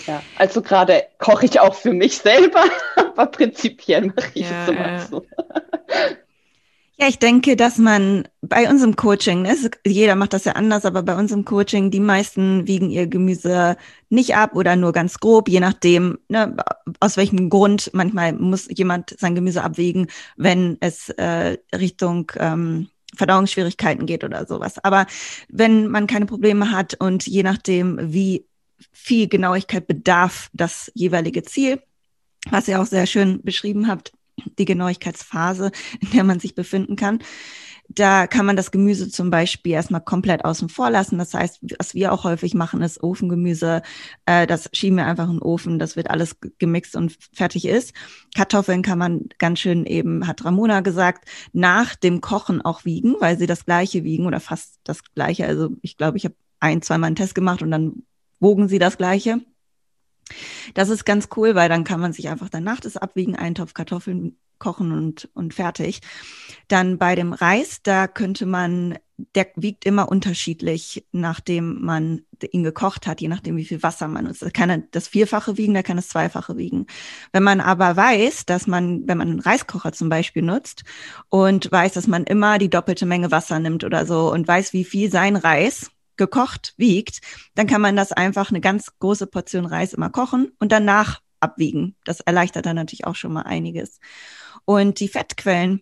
Ja, 0.05 0.21
also 0.37 0.61
gerade 0.61 1.05
koche 1.17 1.45
ich 1.45 1.59
auch 1.59 1.73
für 1.73 1.93
mich 1.93 2.17
selber, 2.17 2.63
aber 2.95 3.25
prinzipiell 3.27 4.07
mache 4.07 4.31
ich 4.35 4.49
ja, 4.49 4.63
es 4.63 4.69
immer 4.69 4.91
ja. 4.91 4.99
so. 4.99 5.25
Ja, 6.99 7.07
ich 7.07 7.19
denke, 7.19 7.55
dass 7.55 7.77
man 7.77 8.27
bei 8.41 8.67
unserem 8.67 8.95
Coaching, 8.95 9.43
ne, 9.43 9.55
jeder 9.85 10.15
macht 10.15 10.33
das 10.33 10.45
ja 10.45 10.53
anders, 10.53 10.83
aber 10.83 11.03
bei 11.03 11.15
unserem 11.15 11.45
Coaching, 11.45 11.91
die 11.91 11.99
meisten 11.99 12.65
wiegen 12.65 12.89
ihr 12.89 13.05
Gemüse 13.05 13.77
nicht 14.09 14.35
ab 14.35 14.55
oder 14.55 14.75
nur 14.75 14.93
ganz 14.93 15.19
grob, 15.19 15.47
je 15.47 15.59
nachdem, 15.59 16.17
ne, 16.27 16.57
aus 16.99 17.15
welchem 17.15 17.51
Grund. 17.51 17.91
Manchmal 17.93 18.33
muss 18.33 18.67
jemand 18.75 19.15
sein 19.19 19.35
Gemüse 19.35 19.63
abwägen, 19.63 20.07
wenn 20.37 20.77
es 20.79 21.09
äh, 21.09 21.57
Richtung 21.75 22.31
ähm, 22.37 22.89
Verdauungsschwierigkeiten 23.15 24.07
geht 24.07 24.23
oder 24.23 24.47
sowas. 24.47 24.83
Aber 24.83 25.05
wenn 25.49 25.89
man 25.89 26.07
keine 26.07 26.25
Probleme 26.25 26.71
hat 26.71 26.95
und 26.99 27.27
je 27.27 27.43
nachdem, 27.43 27.99
wie 28.11 28.46
viel 28.91 29.27
Genauigkeit 29.27 29.87
bedarf 29.87 30.49
das 30.53 30.91
jeweilige 30.93 31.43
Ziel, 31.43 31.81
was 32.49 32.67
ihr 32.67 32.81
auch 32.81 32.85
sehr 32.85 33.05
schön 33.05 33.41
beschrieben 33.43 33.87
habt, 33.87 34.13
die 34.57 34.65
Genauigkeitsphase, 34.65 35.71
in 35.99 36.11
der 36.11 36.23
man 36.23 36.39
sich 36.39 36.55
befinden 36.55 36.95
kann. 36.95 37.19
Da 37.89 38.27
kann 38.27 38.45
man 38.45 38.57
das 38.57 38.71
Gemüse 38.71 39.09
zum 39.09 39.29
Beispiel 39.29 39.71
erstmal 39.71 40.01
komplett 40.01 40.43
außen 40.43 40.67
vor 40.67 40.89
lassen. 40.89 41.17
Das 41.17 41.33
heißt, 41.33 41.59
was 41.79 41.93
wir 41.93 42.11
auch 42.11 42.25
häufig 42.25 42.53
machen, 42.53 42.81
ist 42.81 43.01
Ofengemüse. 43.01 43.81
Äh, 44.25 44.45
das 44.45 44.69
schieben 44.73 44.97
wir 44.97 45.05
einfach 45.05 45.27
in 45.29 45.35
den 45.35 45.41
Ofen. 45.41 45.79
Das 45.79 45.95
wird 45.95 46.09
alles 46.09 46.35
gemixt 46.57 46.97
und 46.97 47.17
fertig 47.33 47.65
ist. 47.65 47.93
Kartoffeln 48.35 48.81
kann 48.81 48.97
man 48.97 49.29
ganz 49.37 49.59
schön 49.59 49.85
eben, 49.85 50.27
hat 50.27 50.43
Ramona 50.43 50.81
gesagt, 50.81 51.29
nach 51.53 51.95
dem 51.95 52.19
Kochen 52.19 52.61
auch 52.61 52.83
wiegen, 52.83 53.15
weil 53.19 53.37
sie 53.37 53.47
das 53.47 53.65
gleiche 53.65 54.03
wiegen 54.03 54.25
oder 54.25 54.41
fast 54.41 54.79
das 54.83 55.01
gleiche. 55.15 55.47
Also 55.47 55.69
ich 55.81 55.95
glaube, 55.95 56.17
ich 56.17 56.25
habe 56.25 56.35
ein, 56.59 56.81
zweimal 56.81 57.07
einen 57.07 57.15
Test 57.15 57.35
gemacht 57.35 57.61
und 57.61 57.71
dann 57.71 58.03
wogen 58.39 58.67
sie 58.67 58.79
das 58.79 58.97
gleiche. 58.97 59.41
Das 60.73 60.89
ist 60.89 61.05
ganz 61.05 61.29
cool, 61.35 61.55
weil 61.55 61.69
dann 61.69 61.83
kann 61.83 61.99
man 61.99 62.13
sich 62.13 62.29
einfach 62.29 62.49
danach 62.49 62.79
das 62.79 62.97
abwiegen, 62.97 63.35
einen 63.35 63.55
Topf 63.55 63.73
Kartoffeln 63.73 64.37
kochen 64.59 64.91
und, 64.91 65.29
und 65.33 65.53
fertig. 65.53 66.01
Dann 66.67 66.97
bei 66.97 67.15
dem 67.15 67.33
Reis, 67.33 67.81
da 67.83 68.07
könnte 68.07 68.45
man, 68.45 68.97
der 69.35 69.47
wiegt 69.55 69.85
immer 69.85 70.09
unterschiedlich, 70.09 71.05
nachdem 71.11 71.81
man 71.81 72.21
ihn 72.51 72.63
gekocht 72.63 73.07
hat, 73.07 73.21
je 73.21 73.27
nachdem, 73.27 73.57
wie 73.57 73.65
viel 73.65 73.83
Wasser 73.83 74.07
man 74.07 74.25
nutzt. 74.25 74.41
Da 74.41 74.49
kann 74.49 74.69
er 74.69 74.77
das 74.91 75.07
Vierfache 75.07 75.57
wiegen, 75.57 75.73
da 75.73 75.83
kann 75.83 75.97
es 75.97 76.09
Zweifache 76.09 76.57
wiegen. 76.57 76.87
Wenn 77.31 77.43
man 77.43 77.61
aber 77.61 77.95
weiß, 77.95 78.45
dass 78.45 78.67
man, 78.67 79.07
wenn 79.07 79.17
man 79.17 79.29
einen 79.29 79.39
Reiskocher 79.39 79.91
zum 79.91 80.09
Beispiel 80.09 80.43
nutzt 80.43 80.83
und 81.29 81.71
weiß, 81.71 81.93
dass 81.93 82.07
man 82.07 82.23
immer 82.25 82.57
die 82.57 82.69
doppelte 82.69 83.05
Menge 83.05 83.31
Wasser 83.31 83.59
nimmt 83.59 83.83
oder 83.83 84.05
so 84.05 84.31
und 84.31 84.47
weiß, 84.47 84.73
wie 84.73 84.85
viel 84.85 85.11
sein 85.11 85.35
Reis 85.35 85.91
gekocht 86.17 86.73
wiegt, 86.77 87.21
dann 87.55 87.67
kann 87.67 87.81
man 87.81 87.95
das 87.95 88.11
einfach 88.11 88.49
eine 88.49 88.61
ganz 88.61 88.91
große 88.99 89.27
Portion 89.27 89.65
Reis 89.65 89.93
immer 89.93 90.09
kochen 90.09 90.51
und 90.59 90.71
danach 90.71 91.21
abwiegen. 91.39 91.95
Das 92.03 92.19
erleichtert 92.21 92.65
dann 92.65 92.75
natürlich 92.75 93.05
auch 93.05 93.15
schon 93.15 93.33
mal 93.33 93.43
einiges. 93.43 93.99
Und 94.65 94.99
die 94.99 95.07
Fettquellen, 95.07 95.81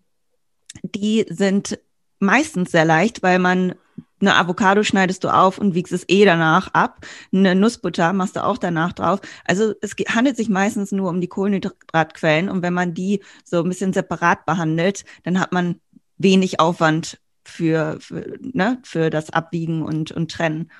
die 0.83 1.25
sind 1.29 1.79
meistens 2.19 2.71
sehr 2.71 2.85
leicht, 2.85 3.23
weil 3.23 3.39
man 3.39 3.75
eine 4.21 4.35
Avocado 4.35 4.83
schneidest 4.83 5.23
du 5.23 5.29
auf 5.29 5.57
und 5.57 5.75
wiegst 5.75 5.93
es 5.93 6.05
eh 6.07 6.25
danach 6.25 6.73
ab. 6.73 7.05
Eine 7.33 7.53
Nussbutter 7.53 8.13
machst 8.13 8.35
du 8.35 8.43
auch 8.43 8.57
danach 8.57 8.93
drauf. 8.93 9.19
Also 9.43 9.73
es 9.81 9.95
handelt 10.09 10.37
sich 10.37 10.49
meistens 10.49 10.91
nur 10.91 11.09
um 11.09 11.19
die 11.19 11.27
Kohlenhydratquellen 11.27 12.49
und 12.49 12.61
wenn 12.61 12.73
man 12.73 12.93
die 12.93 13.21
so 13.43 13.61
ein 13.61 13.69
bisschen 13.69 13.93
separat 13.93 14.45
behandelt, 14.45 15.03
dann 15.23 15.39
hat 15.39 15.51
man 15.51 15.79
wenig 16.17 16.59
Aufwand 16.59 17.19
für, 17.45 17.97
für, 17.99 18.37
ne, 18.41 18.79
für 18.83 19.09
das 19.09 19.29
Abwiegen 19.29 19.83
und, 19.83 20.11
und 20.11 20.31
Trennen. 20.31 20.71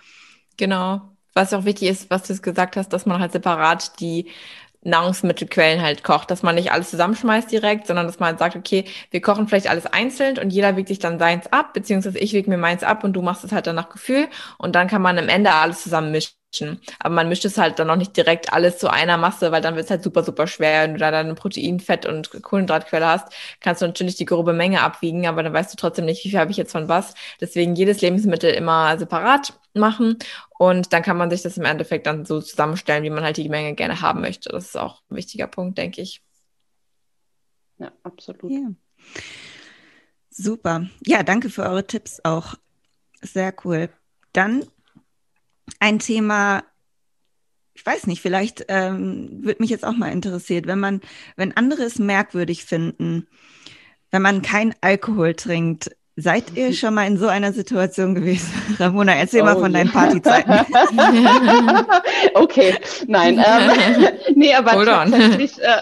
Genau. 0.58 1.01
Was 1.34 1.54
auch 1.54 1.65
wichtig 1.65 1.89
ist, 1.89 2.10
was 2.10 2.23
du 2.23 2.34
jetzt 2.34 2.43
gesagt 2.43 2.78
hast, 2.78 2.89
dass 2.89 3.06
man 3.06 3.19
halt 3.19 3.34
separat 3.34 3.99
die 3.99 4.30
Nahrungsmittelquellen 4.86 5.82
halt 5.82 6.04
kocht, 6.04 6.30
dass 6.32 6.43
man 6.43 6.56
nicht 6.56 6.71
alles 6.71 6.91
zusammenschmeißt 6.91 7.51
direkt, 7.51 7.88
sondern 7.88 8.06
dass 8.06 8.19
man 8.19 8.30
halt 8.30 8.39
sagt, 8.39 8.56
okay, 8.56 8.86
wir 9.12 9.19
kochen 9.19 9.47
vielleicht 9.47 9.67
alles 9.69 9.88
einzeln 9.88 10.38
und 10.38 10.51
jeder 10.51 10.78
wiegt 10.78 10.88
sich 10.88 10.99
dann 10.99 11.19
seins 11.19 11.47
ab, 11.51 11.73
beziehungsweise 11.73 12.19
ich 12.19 12.34
wiege 12.34 12.49
mir 12.49 12.58
meins 12.58 12.84
ab 12.84 13.04
und 13.04 13.13
du 13.13 13.21
machst 13.21 13.43
es 13.43 13.51
halt 13.51 13.67
dann 13.67 13.75
nach 13.75 13.89
Gefühl 13.89 14.28
und 14.58 14.75
dann 14.75 14.88
kann 14.88 15.01
man 15.01 15.17
am 15.17 15.28
Ende 15.28 15.51
alles 15.51 15.82
zusammen 15.82 16.12
mischen. 16.12 16.34
Aber 17.00 17.13
man 17.13 17.30
mischt 17.30 17.46
es 17.46 17.58
halt 17.58 17.80
dann 17.80 17.88
noch 17.88 17.96
nicht 17.96 18.15
direkt 18.15 18.54
alles 18.54 18.78
zu 18.78 18.89
einer 18.89 19.18
Masse, 19.18 19.52
weil 19.52 19.62
dann 19.62 19.76
wird 19.76 19.86
es 19.86 19.91
halt 19.91 20.04
super, 20.04 20.24
super 20.24 20.48
schwer. 20.48 20.84
Wenn 20.84 20.94
du 20.94 21.00
da 21.00 21.12
dann 21.12 21.36
Protein, 21.36 21.80
Fett 21.80 22.06
und 22.06 22.32
Kohlenhydratquelle 22.41 23.06
hast, 23.06 23.28
kannst 23.60 23.82
du 23.82 23.88
natürlich 23.88 24.15
die 24.15 24.26
grobe 24.26 24.54
Menge 24.54 24.82
abwiegen, 24.82 25.28
aber 25.28 25.44
dann 25.44 25.54
weißt 25.54 25.74
du 25.74 25.78
trotzdem 25.78 26.06
nicht, 26.06 26.24
wie 26.26 26.30
viel 26.30 26.39
habe 26.39 26.52
ich 26.52 26.58
jetzt 26.58 26.72
von 26.72 26.88
was. 26.88 27.13
Deswegen 27.41 27.76
jedes 27.76 28.02
Lebensmittel 28.02 28.52
immer 28.52 28.98
separat 28.98 29.54
machen 29.74 30.18
und 30.58 30.94
dann 30.94 31.04
kann 31.04 31.18
man 31.18 31.30
sich 31.30 31.41
das 31.41 31.58
im 31.58 31.65
Endeffekt 31.65 32.08
dann 32.08 32.26
so 32.26 32.41
zusammenstellen, 32.41 33.04
wie 33.04 33.10
man 33.10 33.24
halt 33.24 33.38
die 33.38 33.50
Menge 33.50 33.76
gerne 33.76 34.02
haben 34.02 34.22
möchte. 34.22 34.50
Das 34.50 34.65
ist 34.65 34.78
auch 34.78 35.02
ein 35.10 35.18
wichtiger 35.18 35.48
Punkt, 35.48 35.78
denke 35.78 36.02
ich. 36.02 36.22
Ja, 37.78 37.91
absolut. 38.04 38.52
Ja. 38.52 38.72
Super. 40.30 40.88
Ja, 41.06 41.24
danke 41.24 41.50
für 41.50 41.63
eure 41.63 41.88
Tipps 41.88 42.20
auch. 42.24 42.56
Sehr 43.22 43.54
cool. 43.63 43.89
Dann 44.34 44.65
ein 45.80 45.99
Thema, 45.99 46.63
ich 47.73 47.86
weiß 47.86 48.08
nicht, 48.08 48.21
vielleicht 48.21 48.65
ähm, 48.69 49.43
würde 49.43 49.62
mich 49.62 49.69
jetzt 49.69 49.86
auch 49.86 49.95
mal 49.95 50.12
interessiert, 50.12 50.67
wenn 50.67 50.80
man, 50.80 51.01
wenn 51.36 51.56
andere 51.56 51.84
es 51.84 51.99
merkwürdig 51.99 52.65
finden, 52.65 53.28
wenn 54.12 54.21
man 54.21 54.41
kein 54.41 54.73
Alkohol 54.82 55.34
trinkt, 55.34 55.91
Seid 56.17 56.56
ihr 56.56 56.71
schon 56.71 56.93
mal 56.93 57.08
in 57.08 57.17
so 57.17 57.28
einer 57.28 57.51
Situation 57.51 58.15
gewesen? 58.15 58.49
Ramona, 58.80 59.15
erzähl 59.15 59.41
oh, 59.41 59.45
mal 59.45 59.58
von 59.58 59.73
deinen 59.73 59.91
Partyzeiten. 59.91 60.54
okay, 62.36 62.73
nein. 63.06 63.38
Ähm, 63.38 64.08
nee, 64.36 64.54
aber 64.54 64.71
Hold 64.71 64.88
tatsächlich, 64.88 65.62
äh, 65.62 65.82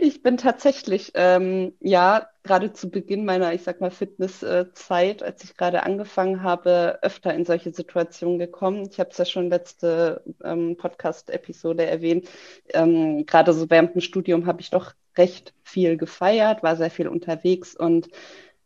ich 0.00 0.22
bin 0.22 0.36
tatsächlich, 0.36 1.12
ähm, 1.14 1.74
ja, 1.80 2.28
gerade 2.42 2.72
zu 2.72 2.90
Beginn 2.90 3.24
meiner, 3.24 3.52
ich 3.52 3.62
sag 3.62 3.80
mal, 3.80 3.90
Fitnesszeit, 3.90 5.22
als 5.22 5.44
ich 5.44 5.56
gerade 5.56 5.82
angefangen 5.82 6.42
habe, 6.42 6.98
öfter 7.02 7.34
in 7.34 7.44
solche 7.44 7.72
Situationen 7.72 8.38
gekommen. 8.38 8.88
Ich 8.90 8.98
habe 8.98 9.10
es 9.10 9.18
ja 9.18 9.24
schon 9.24 9.50
letzte 9.50 10.22
ähm, 10.44 10.76
Podcast-Episode 10.76 11.86
erwähnt. 11.86 12.28
Ähm, 12.72 13.26
gerade 13.26 13.52
so 13.52 13.68
während 13.70 13.94
dem 13.94 14.00
Studium 14.00 14.46
habe 14.46 14.60
ich 14.60 14.70
doch 14.70 14.94
recht 15.16 15.52
viel 15.62 15.96
gefeiert, 15.96 16.62
war 16.62 16.76
sehr 16.76 16.90
viel 16.90 17.08
unterwegs 17.08 17.74
und 17.74 18.08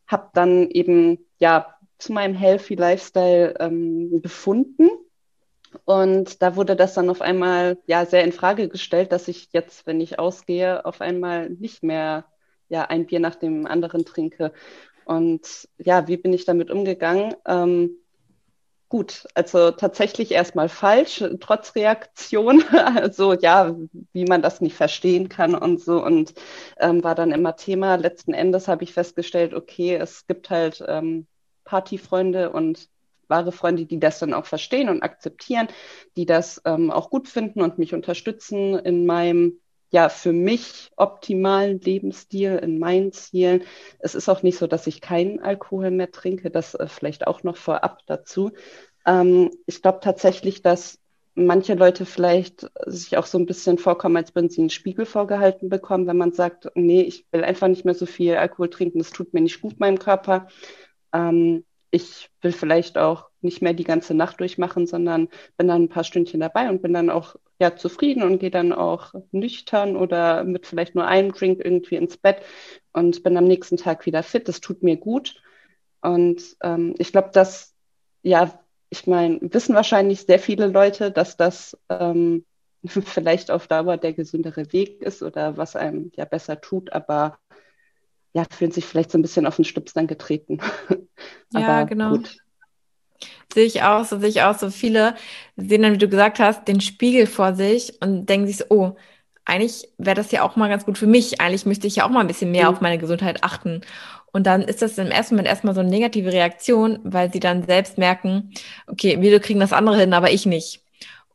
habe 0.06 0.30
dann 0.35 0.68
eben 0.70 1.18
ja 1.38 1.74
zu 1.98 2.12
meinem 2.12 2.35
Healthy 2.35 2.74
Lifestyle 2.74 3.54
ähm, 3.58 4.20
befunden. 4.20 4.90
Und 5.85 6.42
da 6.42 6.56
wurde 6.56 6.76
das 6.76 6.94
dann 6.94 7.11
auf 7.11 7.20
einmal 7.20 7.78
ja 7.87 8.06
sehr 8.06 8.24
in 8.24 8.32
Frage 8.32 8.68
gestellt, 8.68 9.12
dass 9.12 9.28
ich 9.28 9.48
jetzt, 9.52 9.87
wenn 9.87 10.00
ich 10.00 10.18
ausgehe, 10.18 10.85
auf 10.85 11.00
einmal 11.00 11.50
nicht 11.50 11.82
mehr 11.82 12.24
ja 12.68 12.82
ein 12.85 13.06
Bier 13.06 13.20
nach 13.20 13.35
dem 13.35 13.66
anderen 13.66 14.04
trinke. 14.04 14.52
Und 15.04 15.68
ja, 15.78 16.08
wie 16.08 16.16
bin 16.16 16.32
ich 16.32 16.44
damit 16.44 16.70
umgegangen? 16.70 17.35
Ähm, 17.46 17.96
gut. 18.88 19.26
Also 19.35 19.70
tatsächlich 19.70 20.32
erstmal 20.32 20.68
falsch, 20.68 21.24
trotz 21.40 21.74
Reaktion. 21.74 22.62
Also 22.72 23.32
ja, 23.35 23.74
wie 24.12 24.24
man 24.24 24.42
das 24.42 24.61
nicht 24.61 24.76
verstehen 24.76 25.28
kann 25.28 25.54
und 25.54 25.80
so. 25.80 26.04
Und 26.04 26.35
ähm, 26.78 27.02
war 27.02 27.14
dann 27.14 27.32
immer 27.32 27.56
Thema. 27.56 27.96
Letzten 27.96 28.35
Endes 28.35 28.68
habe 28.68 28.85
ich 28.85 28.92
festgestellt, 28.92 29.54
okay, 29.54 29.96
es 29.96 30.26
gibt 30.26 30.50
halt 30.50 30.85
ähm, 30.87 31.26
Partyfreunde 31.64 32.50
und 32.50 32.88
wahre 33.28 33.52
Freunde, 33.52 33.87
die 33.87 34.00
das 34.00 34.18
dann 34.18 34.35
auch 34.35 34.46
verstehen 34.46 34.88
und 34.88 35.02
akzeptieren, 35.02 35.68
die 36.16 36.26
das 36.26 36.61
ähm, 36.64 36.90
auch 36.90 37.11
gut 37.11 37.28
finden 37.28 37.61
und 37.62 37.78
mich 37.78 37.94
unterstützen 37.94 38.78
in 38.78 39.06
meinem 39.06 39.58
ja 39.92 40.08
für 40.08 40.32
mich 40.32 40.90
optimalen 40.96 41.80
Lebensstil, 41.80 42.58
in 42.62 42.78
meinen 42.78 43.12
Zielen. 43.12 43.62
Es 43.98 44.14
ist 44.14 44.28
auch 44.28 44.42
nicht 44.42 44.58
so, 44.58 44.66
dass 44.66 44.87
ich 44.87 45.00
keinen 45.00 45.40
Alkohol 45.40 45.90
mehr 45.90 46.11
trinke, 46.11 46.50
das 46.50 46.74
äh, 46.74 46.88
vielleicht 46.88 47.26
auch 47.26 47.42
noch 47.42 47.56
vorab 47.56 48.00
dazu. 48.06 48.52
Ähm, 49.06 49.50
ich 49.66 49.82
glaube 49.82 50.00
tatsächlich, 50.00 50.62
dass 50.62 50.98
manche 51.35 51.74
Leute 51.74 52.06
vielleicht 52.06 52.70
sich 52.87 53.16
auch 53.16 53.26
so 53.26 53.38
ein 53.38 53.46
bisschen 53.46 53.78
vorkommen, 53.78 54.16
als 54.16 54.35
würden 54.35 54.50
sie 54.50 54.61
einen 54.61 54.70
Spiegel 54.70 55.06
vorgehalten 55.06 55.68
bekommen, 55.68 56.06
wenn 56.06 56.16
man 56.16 56.32
sagt, 56.32 56.70
nee, 56.74 57.02
ich 57.02 57.26
will 57.30 57.44
einfach 57.44 57.68
nicht 57.68 57.85
mehr 57.85 57.94
so 57.94 58.06
viel 58.06 58.37
Alkohol 58.37 58.68
trinken, 58.68 58.98
das 58.98 59.11
tut 59.11 59.32
mir 59.32 59.40
nicht 59.40 59.61
gut 59.61 59.80
meinem 59.80 59.98
Körper. 59.98 60.48
Ähm, 61.12 61.64
ich 61.92 62.31
will 62.40 62.52
vielleicht 62.52 62.96
auch 62.98 63.28
nicht 63.42 63.61
mehr 63.61 63.74
die 63.74 63.85
ganze 63.85 64.14
Nacht 64.14 64.40
durchmachen, 64.40 64.87
sondern 64.87 65.28
bin 65.59 65.68
dann 65.68 65.85
ein 65.85 65.88
paar 65.88 66.05
Stündchen 66.05 66.40
dabei 66.40 66.70
und 66.70 66.81
bin 66.83 66.94
dann 66.94 67.11
auch 67.11 67.37
ja 67.61 67.76
zufrieden 67.76 68.22
und 68.22 68.38
gehe 68.38 68.50
dann 68.50 68.72
auch 68.72 69.14
nüchtern 69.31 69.96
oder 69.96 70.42
mit 70.42 70.66
vielleicht 70.66 70.94
nur 70.94 71.07
einem 71.07 71.33
Drink 71.33 71.61
irgendwie 71.62 71.96
ins 71.96 72.16
Bett 72.16 72.42
und 72.92 73.22
bin 73.22 73.37
am 73.37 73.44
nächsten 73.44 73.76
Tag 73.76 74.07
wieder 74.07 74.22
fit. 74.22 74.48
Das 74.48 74.61
tut 74.61 74.83
mir 74.83 74.96
gut. 74.96 75.40
Und 76.00 76.57
ähm, 76.62 76.94
ich 76.98 77.12
glaube, 77.12 77.31
dass, 77.33 77.74
ja, 78.22 78.59
ich 78.88 79.07
meine, 79.07 79.38
wissen 79.42 79.74
wahrscheinlich 79.74 80.22
sehr 80.22 80.38
viele 80.38 80.66
Leute, 80.68 81.11
dass 81.12 81.37
das 81.37 81.78
ähm, 81.90 82.46
vielleicht 82.87 83.50
auf 83.50 83.68
Dauer 83.68 83.98
der 83.98 84.14
gesündere 84.14 84.72
Weg 84.72 85.02
ist 85.02 85.22
oder 85.22 85.59
was 85.59 85.76
einem 85.76 86.11
ja 86.16 86.24
besser 86.24 86.61
tut, 86.61 86.92
aber 86.92 87.38
ja, 88.35 88.45
fühlen 88.51 88.73
sich 88.73 88.85
vielleicht 88.85 89.11
so 89.11 89.18
ein 89.18 89.23
bisschen 89.23 89.47
auf 89.47 89.57
den 89.57 89.64
Stups 89.64 89.92
dann 89.92 90.07
getreten. 90.07 90.59
ja, 91.53 91.85
genau. 91.85 92.12
Gut. 92.12 92.37
Sehe 93.53 93.66
ich 93.66 93.83
auch 93.83 94.05
so, 94.05 94.18
sehe 94.18 94.31
ich 94.31 94.42
auch 94.42 94.59
so. 94.59 94.71
Viele 94.71 95.14
sehen 95.57 95.83
dann, 95.83 95.92
wie 95.92 95.99
du 95.99 96.09
gesagt 96.09 96.38
hast, 96.38 96.66
den 96.66 96.81
Spiegel 96.81 97.27
vor 97.27 97.55
sich 97.55 98.01
und 98.01 98.27
denken 98.27 98.47
sich 98.47 98.57
so, 98.57 98.64
oh, 98.71 98.97
eigentlich 99.45 99.88
wäre 99.99 100.16
das 100.16 100.31
ja 100.31 100.42
auch 100.42 100.57
mal 100.57 100.68
ganz 100.68 100.87
gut 100.87 100.97
für 100.97 101.07
mich. 101.07 101.40
Eigentlich 101.40 101.66
müsste 101.66 101.87
ich 101.87 101.97
ja 101.97 102.07
auch 102.07 102.11
mal 102.11 102.21
ein 102.21 102.27
bisschen 102.27 102.51
mehr 102.51 102.71
mhm. 102.71 102.75
auf 102.75 102.81
meine 102.81 102.99
Gesundheit 102.99 103.45
achten. 103.45 103.83
Und 104.33 104.47
dann 104.47 104.62
ist 104.62 104.81
das 104.81 104.97
im 104.97 105.09
ersten 105.09 105.35
Moment 105.35 105.49
erstmal 105.49 105.75
so 105.75 105.81
eine 105.81 105.90
negative 105.90 106.33
Reaktion, 106.33 107.01
weil 107.05 107.31
sie 107.31 107.40
dann 107.40 107.64
selbst 107.64 107.99
merken, 107.99 108.51
okay, 108.87 109.21
wir 109.21 109.40
kriegen 109.40 109.61
das 109.61 109.75
andere 109.75 109.99
hin, 109.99 110.14
aber 110.14 110.31
ich 110.31 110.47
nicht. 110.47 110.83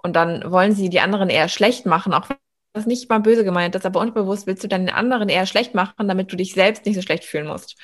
Und 0.01 0.15
dann 0.15 0.49
wollen 0.51 0.73
sie 0.73 0.89
die 0.89 0.99
anderen 0.99 1.29
eher 1.29 1.47
schlecht 1.47 1.85
machen, 1.85 2.13
auch 2.13 2.29
was 2.77 2.85
nicht 2.85 3.09
mal 3.09 3.19
böse 3.19 3.43
gemeint 3.43 3.75
ist, 3.75 3.85
aber 3.85 3.99
unbewusst 3.99 4.47
willst 4.47 4.63
du 4.63 4.67
dann 4.67 4.85
den 4.85 4.95
anderen 4.95 5.29
eher 5.29 5.45
schlecht 5.45 5.73
machen, 5.75 6.07
damit 6.07 6.31
du 6.31 6.37
dich 6.37 6.53
selbst 6.53 6.85
nicht 6.85 6.95
so 6.95 7.01
schlecht 7.01 7.25
fühlen 7.25 7.47
musst. 7.47 7.75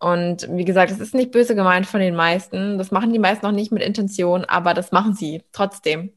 Und 0.00 0.48
wie 0.50 0.64
gesagt, 0.64 0.90
es 0.90 0.98
ist 1.00 1.14
nicht 1.14 1.30
böse 1.30 1.54
gemeint 1.54 1.86
von 1.86 2.00
den 2.00 2.16
meisten. 2.16 2.78
Das 2.78 2.90
machen 2.90 3.12
die 3.12 3.20
meisten 3.20 3.46
noch 3.46 3.52
nicht 3.52 3.70
mit 3.72 3.82
Intention, 3.82 4.44
aber 4.44 4.74
das 4.74 4.90
machen 4.92 5.14
sie 5.14 5.44
trotzdem. 5.52 6.12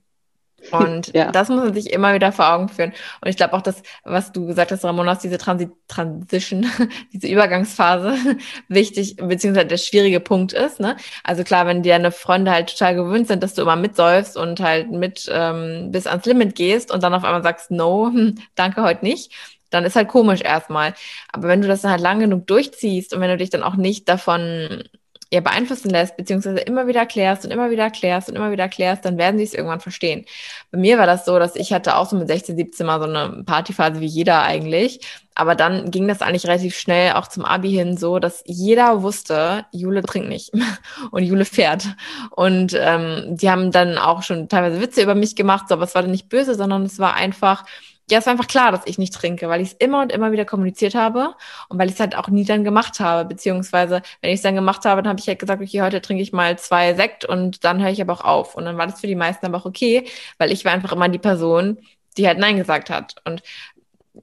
Und 0.72 1.08
ja. 1.14 1.32
das 1.32 1.50
muss 1.50 1.64
man 1.64 1.74
sich 1.74 1.92
immer 1.92 2.14
wieder 2.14 2.32
vor 2.32 2.52
Augen 2.52 2.70
führen. 2.70 2.94
Und 3.22 3.30
ich 3.30 3.38
glaube 3.38 3.54
auch, 3.54 3.62
dass, 3.62 3.82
was 4.04 4.32
du 4.32 4.48
gesagt 4.48 4.72
hast, 4.72 4.84
Ramon, 4.84 5.08
aus 5.10 5.20
diese 5.20 5.38
Transi 5.38 5.70
Transition, 5.88 6.66
diese 7.14 7.28
Übergangsphase 7.28 8.16
wichtig, 8.68 9.18
beziehungsweise 9.18 9.68
der 9.68 9.78
schwierige 9.78 10.20
Punkt 10.20 10.54
ist. 10.54 10.80
Ne? 10.80 10.98
Also 11.24 11.44
klar, 11.44 11.68
wenn 11.68 11.84
dir 11.84 11.94
deine 11.94 12.12
Freunde 12.12 12.52
halt 12.52 12.70
total 12.72 12.96
gewöhnt 12.96 13.28
sind, 13.28 13.44
dass 13.44 13.54
du 13.54 13.62
immer 13.62 13.76
mitsäufst 13.76 14.38
und 14.38 14.60
halt 14.60 14.92
mit 14.92 15.30
ähm, 15.32 15.92
bis 15.92 16.08
ans 16.08 16.26
Limit 16.26 16.56
gehst 16.56 16.92
und 16.92 17.04
dann 17.04 17.14
auf 17.14 17.24
einmal 17.24 17.44
sagst, 17.44 17.72
no, 17.72 18.12
danke, 18.56 18.82
heute 18.84 19.06
nicht, 19.06 19.32
dann 19.70 19.86
ist 19.86 19.96
halt 19.96 20.08
komisch 20.08 20.42
erstmal. 20.42 20.94
Aber 21.32 21.48
wenn 21.48 21.62
du 21.62 21.68
das 21.68 21.82
dann 21.82 21.92
halt 21.92 22.02
lang 22.02 22.20
genug 22.20 22.48
durchziehst 22.48 23.14
und 23.14 23.22
wenn 23.22 23.30
du 23.30 23.38
dich 23.38 23.50
dann 23.50 23.64
auch 23.64 23.76
nicht 23.76 24.08
davon 24.10 24.84
ja, 25.32 25.42
beeinflussen 25.42 25.90
lässt, 25.90 26.18
beziehungsweise 26.18 26.60
immer 26.60 26.88
wieder 26.88 27.06
klärst 27.06 27.46
und 27.46 27.52
immer 27.52 27.72
wieder 27.72 27.90
klärst 27.90 28.30
und 28.30 28.36
immer 28.36 28.52
wieder 28.52 28.70
klärst, 28.70 29.06
dann 29.06 29.18
werden 29.18 29.38
sie 29.38 29.44
es 29.44 29.54
irgendwann 29.54 29.80
verstehen. 29.80 30.26
Bei 30.72 30.78
mir 30.78 30.98
war 30.98 31.08
das 31.08 31.26
so, 31.26 31.40
dass 31.40 31.56
ich 31.56 31.74
hatte 31.74 31.96
auch 31.96 32.08
so 32.08 32.16
mit 32.16 32.28
16, 32.28 32.56
17 32.56 32.86
mal 32.86 33.00
so 33.00 33.08
eine 33.08 33.44
Partyphase 33.44 34.00
wie 34.00 34.06
jeder 34.06 34.44
eigentlich. 34.44 35.02
Aber 35.38 35.56
dann 35.56 35.92
ging 35.92 36.08
das 36.08 36.22
eigentlich 36.22 36.48
relativ 36.48 36.78
schnell 36.78 37.14
auch 37.14 37.28
zum 37.28 37.44
Abi 37.44 37.70
hin 37.70 37.98
so, 37.98 38.20
dass 38.20 38.42
jeder 38.46 39.02
wusste, 39.02 39.66
Jule 39.72 40.02
trinkt 40.02 40.30
nicht 40.30 40.52
und 41.12 41.24
Jule 41.24 41.44
fährt. 41.44 41.88
Und 42.32 42.74
ähm, 42.80 43.36
die 43.36 43.50
haben 43.50 43.72
dann 43.72 43.98
auch 43.98 44.24
schon 44.24 44.48
teilweise 44.48 44.80
Witze 44.80 45.02
über 45.02 45.16
mich 45.16 45.36
gemacht, 45.36 45.68
so, 45.68 45.76
aber 45.76 45.84
es 45.84 45.96
war 45.96 46.04
dann 46.04 46.12
nicht 46.12 46.30
böse, 46.30 46.56
sondern 46.56 46.84
es 46.84 47.00
war 47.00 47.16
einfach, 47.16 47.66
ja, 48.10 48.20
es 48.20 48.26
war 48.28 48.32
einfach 48.32 48.48
klar, 48.48 48.72
dass 48.72 48.86
ich 48.86 49.00
nicht 49.00 49.14
trinke, 49.14 49.50
weil 49.50 49.62
ich 49.62 49.70
es 49.70 49.74
immer 49.74 50.02
und 50.02 50.12
immer 50.12 50.32
wieder 50.32 50.46
kommuniziert 50.46 50.94
habe 50.94 51.34
und 51.70 51.80
weil 51.80 51.88
ich 51.88 51.96
es 51.96 52.00
halt 52.00 52.16
auch 52.16 52.28
nie 52.28 52.46
dann 52.46 52.64
gemacht 52.64 53.00
habe. 53.00 53.28
Beziehungsweise, 53.28 54.02
wenn 54.22 54.30
ich 54.30 54.38
es 54.38 54.42
dann 54.44 54.54
gemacht 54.56 54.86
habe, 54.86 55.02
dann 55.02 55.10
habe 55.10 55.20
ich 55.20 55.28
halt 55.28 55.40
gesagt, 55.40 55.62
okay, 55.62 55.82
heute 55.82 56.02
trinke 56.02 56.22
ich 56.22 56.32
mal 56.32 56.58
zwei 56.60 56.94
Sekt 56.94 57.26
und 57.26 57.64
dann 57.64 57.82
höre 57.82 57.90
ich 57.90 58.02
aber 58.02 58.14
auch 58.14 58.24
auf. 58.24 58.56
Und 58.56 58.66
dann 58.66 58.78
war 58.78 58.86
das 58.86 59.00
für 59.02 59.08
die 59.08 59.16
meisten 59.16 59.46
aber 59.46 59.58
auch 59.58 59.66
okay, 59.66 60.08
weil 60.38 60.52
ich 60.52 60.66
war 60.66 60.72
einfach 60.72 60.92
immer 60.92 61.10
die 61.10 61.20
Person, 61.20 61.80
die 62.18 62.28
halt 62.28 62.38
Nein 62.38 62.58
gesagt 62.58 62.92
hat. 62.92 63.16
Und 63.26 63.42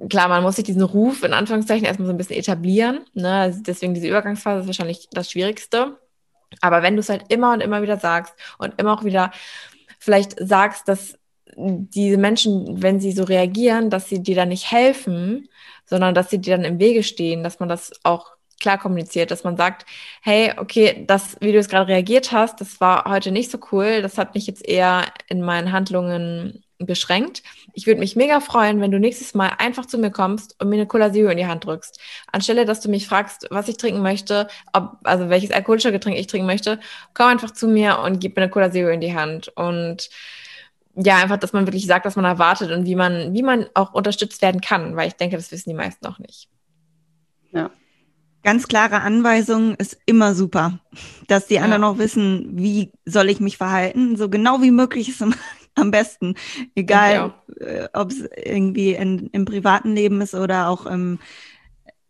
klar, 0.08 0.28
man 0.28 0.42
muss 0.44 0.56
sich 0.56 0.64
diesen 0.64 0.82
Ruf 0.82 1.24
in 1.24 1.32
Anführungszeichen 1.32 1.84
erstmal 1.84 2.06
so 2.06 2.12
ein 2.12 2.18
bisschen 2.18 2.36
etablieren. 2.36 3.00
Ne? 3.14 3.34
Also 3.34 3.62
deswegen 3.62 3.94
diese 3.94 4.08
Übergangsphase 4.08 4.60
ist 4.60 4.66
wahrscheinlich 4.68 5.08
das 5.10 5.30
Schwierigste. 5.30 5.98
Aber 6.60 6.82
wenn 6.82 6.94
du 6.94 7.00
es 7.00 7.08
halt 7.08 7.24
immer 7.32 7.52
und 7.52 7.62
immer 7.62 7.82
wieder 7.82 7.98
sagst 7.98 8.34
und 8.58 8.80
immer 8.80 8.92
auch 8.94 9.04
wieder 9.04 9.32
vielleicht 9.98 10.36
sagst, 10.38 10.88
dass 10.88 11.18
diese 11.56 12.16
Menschen, 12.16 12.82
wenn 12.82 13.00
sie 13.00 13.12
so 13.12 13.24
reagieren, 13.24 13.90
dass 13.90 14.08
sie 14.08 14.22
dir 14.22 14.36
dann 14.36 14.48
nicht 14.48 14.70
helfen, 14.70 15.48
sondern 15.86 16.14
dass 16.14 16.30
sie 16.30 16.38
dir 16.38 16.56
dann 16.56 16.64
im 16.64 16.78
Wege 16.78 17.02
stehen, 17.02 17.42
dass 17.42 17.60
man 17.60 17.68
das 17.68 17.92
auch 18.02 18.32
klar 18.60 18.78
kommuniziert, 18.78 19.30
dass 19.30 19.44
man 19.44 19.56
sagt, 19.56 19.84
hey, 20.22 20.52
okay, 20.56 21.04
das, 21.06 21.36
wie 21.40 21.52
du 21.52 21.58
es 21.58 21.68
gerade 21.68 21.88
reagiert 21.88 22.32
hast, 22.32 22.60
das 22.60 22.80
war 22.80 23.04
heute 23.10 23.32
nicht 23.32 23.50
so 23.50 23.58
cool, 23.72 24.02
das 24.02 24.18
hat 24.18 24.34
mich 24.34 24.46
jetzt 24.46 24.66
eher 24.66 25.04
in 25.28 25.42
meinen 25.42 25.72
Handlungen 25.72 26.62
beschränkt. 26.78 27.42
Ich 27.74 27.86
würde 27.86 28.00
mich 28.00 28.16
mega 28.16 28.40
freuen, 28.40 28.80
wenn 28.80 28.90
du 28.90 28.98
nächstes 28.98 29.34
Mal 29.34 29.52
einfach 29.58 29.86
zu 29.86 29.98
mir 29.98 30.10
kommst 30.10 30.60
und 30.60 30.68
mir 30.68 30.76
eine 30.76 30.86
Cola 30.86 31.12
Zero 31.12 31.30
in 31.30 31.38
die 31.38 31.46
Hand 31.46 31.64
drückst. 31.64 32.00
Anstelle, 32.30 32.64
dass 32.64 32.80
du 32.80 32.88
mich 32.88 33.06
fragst, 33.06 33.46
was 33.50 33.68
ich 33.68 33.76
trinken 33.76 34.02
möchte, 34.02 34.48
ob, 34.72 34.96
also 35.04 35.28
welches 35.28 35.50
alkoholische 35.50 35.92
Getränk 35.92 36.18
ich 36.18 36.26
trinken 36.26 36.46
möchte, 36.46 36.80
komm 37.14 37.26
einfach 37.26 37.52
zu 37.52 37.68
mir 37.68 37.98
und 38.00 38.20
gib 38.20 38.36
mir 38.36 38.42
eine 38.42 38.50
Cola 38.50 38.70
Zero 38.70 38.90
in 38.90 39.00
die 39.00 39.14
Hand. 39.14 39.48
Und 39.56 40.10
ja, 40.94 41.16
einfach, 41.16 41.38
dass 41.38 41.52
man 41.52 41.66
wirklich 41.66 41.86
sagt, 41.86 42.04
was 42.04 42.16
man 42.16 42.24
erwartet 42.24 42.70
und 42.70 42.84
wie 42.84 42.96
man, 42.96 43.32
wie 43.32 43.42
man 43.42 43.66
auch 43.74 43.94
unterstützt 43.94 44.42
werden 44.42 44.60
kann, 44.60 44.96
weil 44.96 45.08
ich 45.08 45.14
denke, 45.14 45.36
das 45.36 45.50
wissen 45.50 45.70
die 45.70 45.76
meisten 45.76 46.06
auch 46.06 46.18
nicht. 46.18 46.48
Ja. 47.52 47.70
Ganz 48.42 48.66
klare 48.66 49.02
Anweisung 49.02 49.76
ist 49.76 49.98
immer 50.04 50.34
super, 50.34 50.80
dass 51.28 51.46
die 51.46 51.60
anderen 51.60 51.82
ja. 51.82 51.88
auch 51.88 51.98
wissen, 51.98 52.58
wie 52.58 52.92
soll 53.04 53.30
ich 53.30 53.40
mich 53.40 53.56
verhalten, 53.56 54.16
so 54.16 54.28
genau 54.28 54.60
wie 54.60 54.72
möglich 54.72 55.08
ist 55.08 55.22
am 55.22 55.90
besten, 55.90 56.34
egal 56.74 57.34
äh, 57.60 57.88
ob 57.92 58.10
es 58.10 58.28
irgendwie 58.36 58.94
in, 58.94 59.28
im 59.28 59.44
privaten 59.44 59.94
Leben 59.94 60.20
ist 60.20 60.34
oder 60.34 60.68
auch 60.68 60.86
im, 60.86 61.20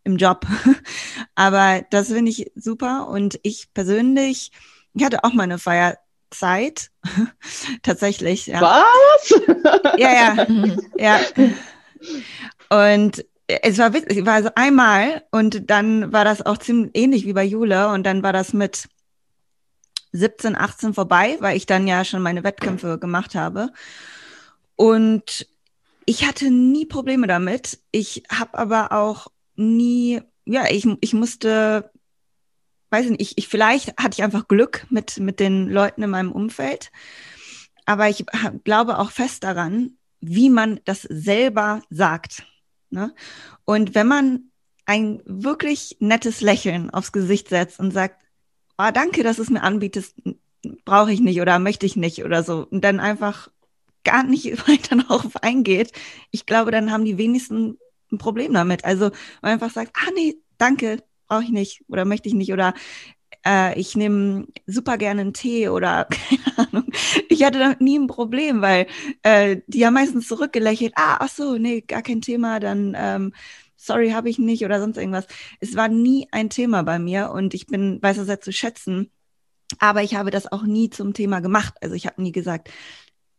im 0.03 0.17
Job. 0.17 0.45
Aber 1.35 1.85
das 1.91 2.07
finde 2.07 2.31
ich 2.31 2.51
super 2.55 3.07
und 3.07 3.39
ich 3.43 3.71
persönlich, 3.73 4.51
ich 4.95 5.03
hatte 5.05 5.23
auch 5.23 5.33
meine 5.33 5.59
Feier 5.59 5.99
Zeit. 6.33 6.89
Tatsächlich, 7.83 8.47
ja. 8.47 8.61
Was? 8.61 9.33
ja, 9.97 10.13
ja, 10.13 10.47
ja. 10.97 11.19
Und 12.69 13.25
es 13.47 13.77
war 13.77 13.93
witzig, 13.93 14.25
war 14.25 14.43
so 14.43 14.49
einmal 14.55 15.23
und 15.31 15.69
dann 15.69 16.11
war 16.11 16.25
das 16.25 16.45
auch 16.45 16.57
ziemlich 16.57 16.91
ähnlich 16.95 17.25
wie 17.25 17.33
bei 17.33 17.43
Jule 17.43 17.89
und 17.89 18.03
dann 18.03 18.23
war 18.23 18.33
das 18.33 18.53
mit 18.53 18.87
17, 20.13 20.55
18 20.55 20.93
vorbei, 20.93 21.37
weil 21.39 21.57
ich 21.57 21.65
dann 21.65 21.87
ja 21.87 22.05
schon 22.05 22.21
meine 22.21 22.43
Wettkämpfe 22.43 22.99
gemacht 22.99 23.35
habe. 23.35 23.71
Und 24.75 25.47
ich 26.05 26.25
hatte 26.27 26.51
nie 26.51 26.85
Probleme 26.85 27.27
damit. 27.27 27.79
Ich 27.91 28.23
habe 28.31 28.57
aber 28.57 28.91
auch 28.91 29.27
nie, 29.55 30.21
ja, 30.45 30.65
ich, 30.69 30.87
ich 31.01 31.13
musste 31.13 31.91
weiß 32.93 33.09
nicht, 33.09 33.21
ich, 33.21 33.37
ich 33.37 33.47
vielleicht 33.47 33.97
hatte 33.97 34.13
ich 34.13 34.23
einfach 34.23 34.47
Glück 34.47 34.85
mit, 34.89 35.17
mit 35.17 35.39
den 35.39 35.67
Leuten 35.67 36.03
in 36.03 36.11
meinem 36.11 36.31
Umfeld. 36.31 36.91
Aber 37.85 38.07
ich 38.07 38.25
glaube 38.63 38.99
auch 38.99 39.11
fest 39.11 39.43
daran, 39.43 39.97
wie 40.21 40.49
man 40.49 40.79
das 40.85 41.01
selber 41.01 41.81
sagt. 41.89 42.45
Ne? 42.91 43.13
Und 43.65 43.95
wenn 43.95 44.07
man 44.07 44.51
ein 44.85 45.21
wirklich 45.25 45.97
nettes 45.99 46.41
Lächeln 46.41 46.91
aufs 46.91 47.11
Gesicht 47.11 47.49
setzt 47.49 47.79
und 47.79 47.91
sagt, 47.91 48.23
oh, 48.77 48.89
danke, 48.93 49.23
dass 49.23 49.39
es 49.39 49.49
mir 49.49 49.63
anbietest, 49.63 50.15
brauche 50.85 51.11
ich 51.11 51.19
nicht 51.19 51.41
oder 51.41 51.59
möchte 51.59 51.85
ich 51.85 51.95
nicht 51.95 52.23
oder 52.23 52.43
so, 52.43 52.67
und 52.69 52.83
dann 52.83 52.99
einfach 52.99 53.49
gar 54.03 54.23
nicht 54.23 54.45
weiter 54.67 54.97
darauf 54.97 55.35
eingeht, 55.41 55.91
ich 56.31 56.45
glaube, 56.45 56.71
dann 56.71 56.91
haben 56.91 57.05
die 57.05 57.17
wenigsten 57.17 57.77
ein 58.11 58.19
Problem 58.19 58.53
damit. 58.53 58.85
Also 58.85 59.09
man 59.41 59.53
einfach 59.53 59.71
sagt, 59.71 59.95
ah 59.95 60.11
nee, 60.15 60.35
danke, 60.59 61.03
brauche 61.33 61.43
ich 61.43 61.51
nicht 61.51 61.81
oder 61.87 62.05
möchte 62.05 62.29
ich 62.29 62.35
nicht 62.35 62.53
oder 62.53 62.73
äh, 63.45 63.79
ich 63.79 63.95
nehme 63.95 64.47
super 64.67 64.97
gerne 64.97 65.21
einen 65.21 65.33
Tee 65.33 65.69
oder 65.69 66.05
keine 66.55 66.69
Ahnung. 66.69 66.91
Ich 67.29 67.43
hatte 67.43 67.59
damit 67.59 67.81
nie 67.81 67.97
ein 67.97 68.07
Problem, 68.07 68.61
weil 68.61 68.87
äh, 69.23 69.57
die 69.67 69.85
haben 69.85 69.95
meistens 69.95 70.27
zurückgelächelt, 70.27 70.93
ah, 70.95 71.17
ach 71.19 71.29
so, 71.29 71.57
nee, 71.57 71.81
gar 71.81 72.03
kein 72.03 72.21
Thema, 72.21 72.59
dann 72.59 72.95
ähm, 72.97 73.33
sorry, 73.75 74.11
habe 74.11 74.29
ich 74.29 74.37
nicht 74.37 74.63
oder 74.63 74.79
sonst 74.79 74.97
irgendwas. 74.97 75.25
Es 75.59 75.75
war 75.75 75.87
nie 75.87 76.27
ein 76.31 76.49
Thema 76.49 76.83
bei 76.83 76.99
mir 76.99 77.31
und 77.31 77.53
ich 77.53 77.67
bin, 77.67 78.01
weiß 78.01 78.17
das 78.17 78.27
sehr 78.27 78.41
zu 78.41 78.53
schätzen. 78.53 79.11
Aber 79.79 80.03
ich 80.03 80.15
habe 80.15 80.29
das 80.29 80.51
auch 80.51 80.63
nie 80.63 80.91
zum 80.91 81.13
Thema 81.13 81.39
gemacht. 81.39 81.73
Also 81.81 81.95
ich 81.95 82.05
habe 82.05 82.21
nie 82.21 82.31
gesagt, 82.31 82.69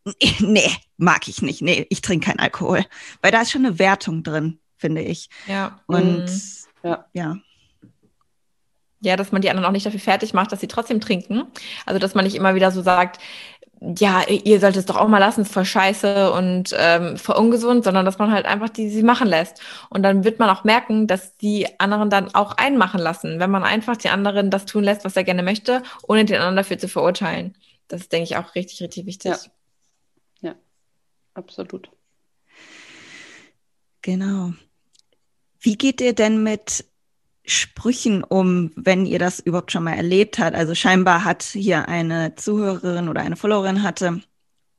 nee, 0.39 0.69
mag 0.97 1.27
ich 1.29 1.41
nicht. 1.41 1.61
Nee, 1.61 1.87
ich 1.89 2.01
trinke 2.01 2.27
keinen 2.27 2.39
Alkohol. 2.39 2.83
Weil 3.21 3.31
da 3.31 3.41
ist 3.41 3.51
schon 3.51 3.65
eine 3.65 3.79
Wertung 3.79 4.21
drin, 4.21 4.59
finde 4.75 5.01
ich. 5.01 5.29
Ja. 5.47 5.79
Und 5.87 6.25
mhm. 6.25 6.39
ja. 6.83 7.05
ja. 7.13 7.37
Ja, 9.05 9.15
dass 9.15 9.31
man 9.31 9.41
die 9.41 9.49
anderen 9.49 9.65
auch 9.65 9.71
nicht 9.71 9.85
dafür 9.85 9.99
fertig 9.99 10.33
macht, 10.33 10.51
dass 10.51 10.59
sie 10.59 10.67
trotzdem 10.67 10.99
trinken. 10.99 11.43
Also, 11.85 11.99
dass 11.99 12.15
man 12.15 12.25
nicht 12.25 12.35
immer 12.35 12.55
wieder 12.55 12.71
so 12.71 12.81
sagt, 12.81 13.19
ja, 13.81 14.23
ihr 14.27 14.59
solltet 14.59 14.79
es 14.79 14.85
doch 14.85 14.95
auch 14.95 15.07
mal 15.07 15.19
lassen, 15.19 15.41
ist 15.41 15.53
voll 15.53 15.65
scheiße 15.65 16.31
und 16.31 16.73
ähm, 16.77 17.17
voll 17.17 17.35
ungesund, 17.35 17.83
sondern 17.83 18.05
dass 18.05 18.17
man 18.17 18.31
halt 18.31 18.45
einfach 18.45 18.69
die 18.69 18.89
sie 18.89 19.03
machen 19.03 19.27
lässt. 19.27 19.61
Und 19.89 20.03
dann 20.03 20.23
wird 20.23 20.39
man 20.39 20.49
auch 20.49 20.63
merken, 20.63 21.07
dass 21.07 21.37
die 21.37 21.67
anderen 21.79 22.09
dann 22.09 22.33
auch 22.33 22.53
einmachen 22.53 22.99
lassen, 22.99 23.39
wenn 23.39 23.51
man 23.51 23.63
einfach 23.63 23.97
die 23.97 24.09
anderen 24.09 24.49
das 24.49 24.65
tun 24.65 24.83
lässt, 24.83 25.05
was 25.05 25.15
er 25.15 25.23
gerne 25.23 25.43
möchte, 25.43 25.83
ohne 26.07 26.25
den 26.25 26.37
anderen 26.37 26.55
dafür 26.55 26.77
zu 26.77 26.87
verurteilen. 26.87 27.55
Das 27.87 28.01
ist, 28.01 28.11
denke 28.11 28.23
ich, 28.23 28.37
auch 28.37 28.55
richtig, 28.55 28.81
richtig 28.81 29.05
wichtig. 29.05 29.31
Ja, 30.41 30.49
ja 30.49 30.55
absolut. 31.33 31.89
Genau. 34.01 34.53
Wie 35.59 35.77
geht 35.77 36.01
ihr 36.01 36.13
denn 36.13 36.43
mit 36.43 36.85
Sprüchen 37.45 38.23
um, 38.23 38.71
wenn 38.75 39.05
ihr 39.05 39.19
das 39.19 39.39
überhaupt 39.39 39.71
schon 39.71 39.83
mal 39.83 39.93
erlebt 39.95 40.39
habt? 40.39 40.55
Also 40.55 40.75
scheinbar 40.75 41.23
hat 41.23 41.43
hier 41.43 41.87
eine 41.87 42.35
Zuhörerin 42.35 43.09
oder 43.09 43.21
eine 43.21 43.35
Followerin 43.35 43.83
hatte, 43.83 44.21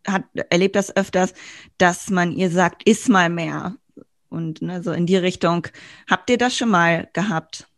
hat 0.06 0.24
erlebt 0.50 0.76
das 0.76 0.94
öfters, 0.96 1.34
dass 1.78 2.10
man 2.10 2.32
ihr 2.32 2.50
sagt, 2.50 2.88
iss 2.88 3.08
mal 3.08 3.28
mehr. 3.28 3.76
Und 4.28 4.62
ne, 4.62 4.82
so 4.82 4.92
in 4.92 5.06
die 5.06 5.16
Richtung. 5.16 5.66
Habt 6.10 6.28
ihr 6.30 6.38
das 6.38 6.56
schon 6.56 6.68
mal 6.68 7.08
gehabt? 7.12 7.68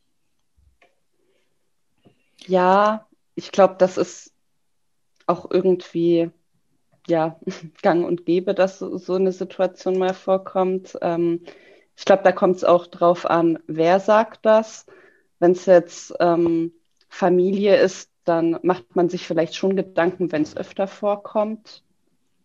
Ja, 2.47 3.07
ich 3.35 3.53
glaube, 3.53 3.77
das 3.79 3.99
ist 3.99 4.33
auch 5.27 5.51
irgendwie 5.51 6.31
ja 7.07 7.39
gang 7.83 8.05
und 8.07 8.25
gäbe, 8.25 8.55
dass 8.55 8.79
so 8.79 9.15
eine 9.15 9.33
Situation 9.33 9.99
mal 9.99 10.15
vorkommt. 10.15 10.97
Ähm, 11.03 11.43
ich 11.99 12.05
glaube, 12.05 12.23
da 12.23 12.31
kommt 12.31 12.55
es 12.57 12.65
auch 12.65 12.87
drauf 12.87 13.29
an, 13.29 13.59
wer 13.67 13.99
sagt 13.99 14.47
das. 14.47 14.87
Wenn 15.41 15.51
es 15.51 15.67
jetzt 15.67 16.15
ähm, 16.21 16.73
Familie 17.09 17.77
ist, 17.77 18.09
dann 18.25 18.57
macht 18.63 18.95
man 18.95 19.09
sich 19.09 19.27
vielleicht 19.27 19.57
schon 19.57 19.75
Gedanken, 19.75 20.31
wenn 20.31 20.43
es 20.43 20.57
öfter 20.57 20.87
vorkommt, 20.87 21.83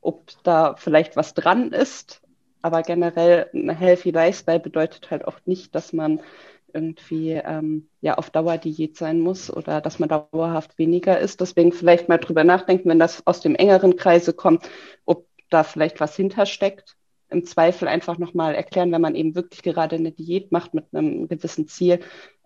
ob 0.01 0.31
da 0.41 0.75
vielleicht 0.75 1.15
was 1.15 1.35
dran 1.35 1.71
ist. 1.71 2.23
Aber 2.63 2.81
generell 2.81 3.47
ein 3.53 3.69
Healthy 3.69 4.09
Lifestyle 4.09 4.59
bedeutet 4.59 5.11
halt 5.11 5.27
auch 5.27 5.39
nicht, 5.45 5.75
dass 5.75 5.93
man 5.93 6.21
irgendwie 6.73 7.33
ähm, 7.33 7.87
ja 8.01 8.15
auf 8.15 8.31
Dauer 8.31 8.57
Diät 8.57 8.97
sein 8.97 9.19
muss 9.19 9.55
oder 9.55 9.81
dass 9.81 9.99
man 9.99 10.09
dauerhaft 10.09 10.79
weniger 10.79 11.19
isst. 11.19 11.41
Deswegen 11.41 11.73
vielleicht 11.73 12.09
mal 12.09 12.17
drüber 12.17 12.43
nachdenken, 12.43 12.89
wenn 12.89 12.99
das 12.99 13.21
aus 13.27 13.39
dem 13.39 13.53
engeren 13.53 13.97
Kreise 13.97 14.33
kommt, 14.33 14.67
ob 15.05 15.27
da 15.51 15.63
vielleicht 15.63 15.99
was 15.99 16.15
hintersteckt 16.15 16.95
im 17.33 17.45
Zweifel 17.45 17.87
einfach 17.87 18.17
nochmal 18.17 18.55
erklären, 18.55 18.91
wenn 18.91 19.01
man 19.01 19.15
eben 19.15 19.35
wirklich 19.35 19.61
gerade 19.61 19.95
eine 19.95 20.11
Diät 20.11 20.51
macht 20.51 20.73
mit 20.73 20.85
einem 20.93 21.27
gewissen 21.27 21.67
Ziel, 21.67 21.99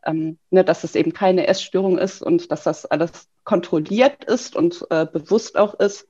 ähm, 0.05 0.37
ne, 0.49 0.63
dass 0.63 0.83
es 0.83 0.95
eben 0.95 1.13
keine 1.13 1.47
Essstörung 1.47 1.97
ist 1.97 2.21
und 2.21 2.51
dass 2.51 2.63
das 2.63 2.85
alles 2.85 3.27
kontrolliert 3.43 4.23
ist 4.25 4.55
und 4.55 4.85
äh, 4.89 5.05
bewusst 5.05 5.57
auch 5.57 5.73
ist. 5.75 6.07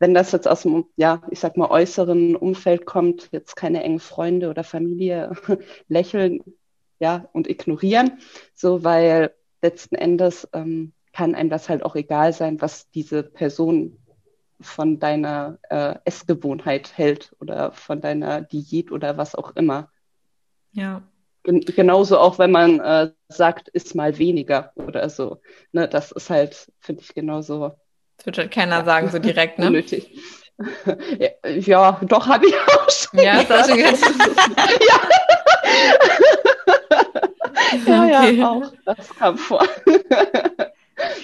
Wenn 0.00 0.14
das 0.14 0.32
jetzt 0.32 0.48
aus 0.48 0.62
dem, 0.62 0.86
ja, 0.96 1.22
ich 1.30 1.40
sag 1.40 1.56
mal, 1.56 1.70
äußeren 1.70 2.36
Umfeld 2.36 2.86
kommt, 2.86 3.28
jetzt 3.32 3.56
keine 3.56 3.82
engen 3.82 4.00
Freunde 4.00 4.48
oder 4.48 4.64
Familie 4.64 5.32
lächeln, 5.88 6.42
ja, 7.00 7.28
und 7.32 7.48
ignorieren, 7.48 8.18
so, 8.54 8.82
weil 8.82 9.32
letzten 9.62 9.94
Endes 9.94 10.48
ähm, 10.52 10.92
kann 11.12 11.34
einem 11.34 11.50
das 11.50 11.68
halt 11.68 11.84
auch 11.84 11.96
egal 11.96 12.32
sein, 12.32 12.60
was 12.60 12.90
diese 12.90 13.22
Person 13.22 13.97
von 14.60 14.98
deiner 14.98 15.58
äh, 15.70 15.94
Essgewohnheit 16.04 16.96
hält 16.96 17.34
oder 17.40 17.72
von 17.72 18.00
deiner 18.00 18.42
Diät 18.42 18.90
oder 18.90 19.16
was 19.16 19.34
auch 19.34 19.54
immer. 19.56 19.90
Ja. 20.72 21.02
Gen 21.44 21.60
genauso 21.60 22.18
auch, 22.18 22.38
wenn 22.38 22.50
man 22.50 22.80
äh, 22.80 23.10
sagt, 23.28 23.68
isst 23.68 23.94
mal 23.94 24.18
weniger 24.18 24.72
oder 24.74 25.08
so. 25.08 25.40
Ne, 25.72 25.88
das 25.88 26.12
ist 26.12 26.30
halt, 26.30 26.72
finde 26.80 27.02
ich, 27.02 27.14
genauso. 27.14 27.76
Das 28.16 28.26
wird 28.26 28.38
halt 28.38 28.50
keiner 28.50 28.78
ja, 28.78 28.84
sagen, 28.84 29.10
so 29.10 29.18
direkt, 29.18 29.58
ne? 29.58 29.68
Unnötig. 29.68 30.18
ja, 31.18 31.28
ja, 31.48 32.00
doch, 32.02 32.26
habe 32.26 32.46
ich 32.46 32.54
auch 32.54 32.90
schon. 32.90 33.20
Ja, 33.20 33.44
das 33.44 33.60
hast 33.60 33.70
du 33.70 33.76
gehört. 33.76 34.00
ja. 37.86 37.86
ja, 37.86 38.22
okay. 38.22 38.36
ja, 38.36 38.50
auch. 38.50 38.72
Das 38.84 39.14
kam 39.14 39.38
vor. 39.38 39.64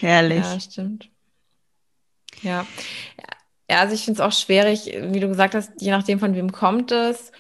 Herrlich. 0.00 0.44
Ja, 0.44 0.60
stimmt. 0.60 1.10
Ja. 2.44 2.66
Ja, 3.70 3.78
also 3.78 3.94
ich 3.94 4.04
finde 4.04 4.20
es 4.20 4.26
auch 4.26 4.38
schwierig, 4.38 4.94
wie 5.00 5.20
du 5.20 5.28
gesagt 5.28 5.54
hast, 5.54 5.72
je 5.80 5.90
nachdem, 5.90 6.18
von 6.20 6.34
wem 6.34 6.52
kommt 6.52 6.92
es. 6.92 7.32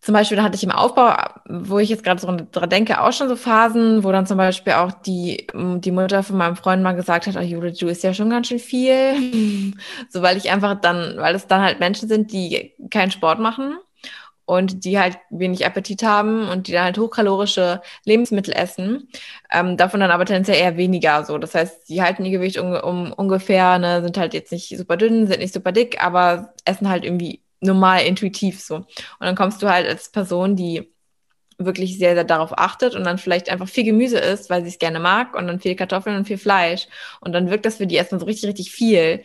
Zum 0.00 0.14
Beispiel, 0.14 0.42
hatte 0.42 0.56
ich 0.56 0.64
im 0.64 0.70
Aufbau, 0.70 1.14
wo 1.46 1.78
ich 1.78 1.90
jetzt 1.90 2.02
gerade 2.02 2.20
so 2.20 2.34
dran 2.50 2.70
denke, 2.70 3.02
auch 3.02 3.12
schon 3.12 3.28
so 3.28 3.36
Phasen, 3.36 4.02
wo 4.04 4.10
dann 4.10 4.26
zum 4.26 4.38
Beispiel 4.38 4.72
auch 4.72 4.92
die, 4.92 5.46
die 5.54 5.90
Mutter 5.90 6.22
von 6.22 6.38
meinem 6.38 6.56
Freund 6.56 6.82
mal 6.82 6.94
gesagt 6.94 7.26
hat, 7.26 7.36
oh 7.36 7.40
Judith, 7.40 7.78
du 7.78 7.88
isst 7.88 8.02
ja 8.02 8.14
schon 8.14 8.30
ganz 8.30 8.48
schön 8.48 8.58
viel. 8.58 9.74
so, 10.08 10.22
weil 10.22 10.38
ich 10.38 10.50
einfach 10.50 10.80
dann, 10.80 11.18
weil 11.18 11.34
es 11.34 11.46
dann 11.46 11.60
halt 11.60 11.80
Menschen 11.80 12.08
sind, 12.08 12.32
die 12.32 12.72
keinen 12.90 13.10
Sport 13.10 13.38
machen 13.38 13.76
und 14.48 14.86
die 14.86 14.98
halt 14.98 15.18
wenig 15.28 15.66
Appetit 15.66 16.02
haben 16.02 16.48
und 16.48 16.68
die 16.68 16.72
dann 16.72 16.84
halt 16.84 16.96
hochkalorische 16.96 17.82
Lebensmittel 18.06 18.54
essen, 18.54 19.08
ähm, 19.52 19.76
davon 19.76 20.00
dann 20.00 20.10
aber 20.10 20.24
tendenziell 20.24 20.56
eher 20.56 20.78
weniger 20.78 21.22
so. 21.26 21.36
Das 21.36 21.54
heißt, 21.54 21.86
die 21.90 22.00
halten 22.00 22.24
ihr 22.24 22.30
Gewicht 22.30 22.56
um, 22.56 22.72
um 22.72 23.12
ungefähr, 23.12 23.78
ne, 23.78 24.00
sind 24.00 24.16
halt 24.16 24.32
jetzt 24.32 24.50
nicht 24.50 24.74
super 24.78 24.96
dünn, 24.96 25.26
sind 25.26 25.40
nicht 25.40 25.52
super 25.52 25.70
dick, 25.70 26.02
aber 26.02 26.54
essen 26.64 26.88
halt 26.88 27.04
irgendwie 27.04 27.42
normal 27.60 28.06
intuitiv 28.06 28.58
so. 28.62 28.76
Und 28.76 28.86
dann 29.20 29.36
kommst 29.36 29.62
du 29.62 29.68
halt 29.68 29.86
als 29.86 30.10
Person, 30.10 30.56
die 30.56 30.90
wirklich 31.58 31.98
sehr, 31.98 32.14
sehr 32.14 32.24
darauf 32.24 32.56
achtet 32.56 32.94
und 32.94 33.04
dann 33.04 33.18
vielleicht 33.18 33.50
einfach 33.50 33.68
viel 33.68 33.84
Gemüse 33.84 34.18
isst, 34.18 34.48
weil 34.48 34.62
sie 34.62 34.68
es 34.68 34.78
gerne 34.78 35.00
mag 35.00 35.34
und 35.36 35.46
dann 35.46 35.60
viel 35.60 35.74
Kartoffeln 35.74 36.16
und 36.16 36.24
viel 36.24 36.38
Fleisch. 36.38 36.86
Und 37.20 37.32
dann 37.32 37.50
wirkt 37.50 37.66
das 37.66 37.76
für 37.76 37.86
die 37.86 37.96
erstmal 37.96 38.20
so 38.20 38.26
richtig, 38.26 38.48
richtig 38.48 38.70
viel. 38.70 39.24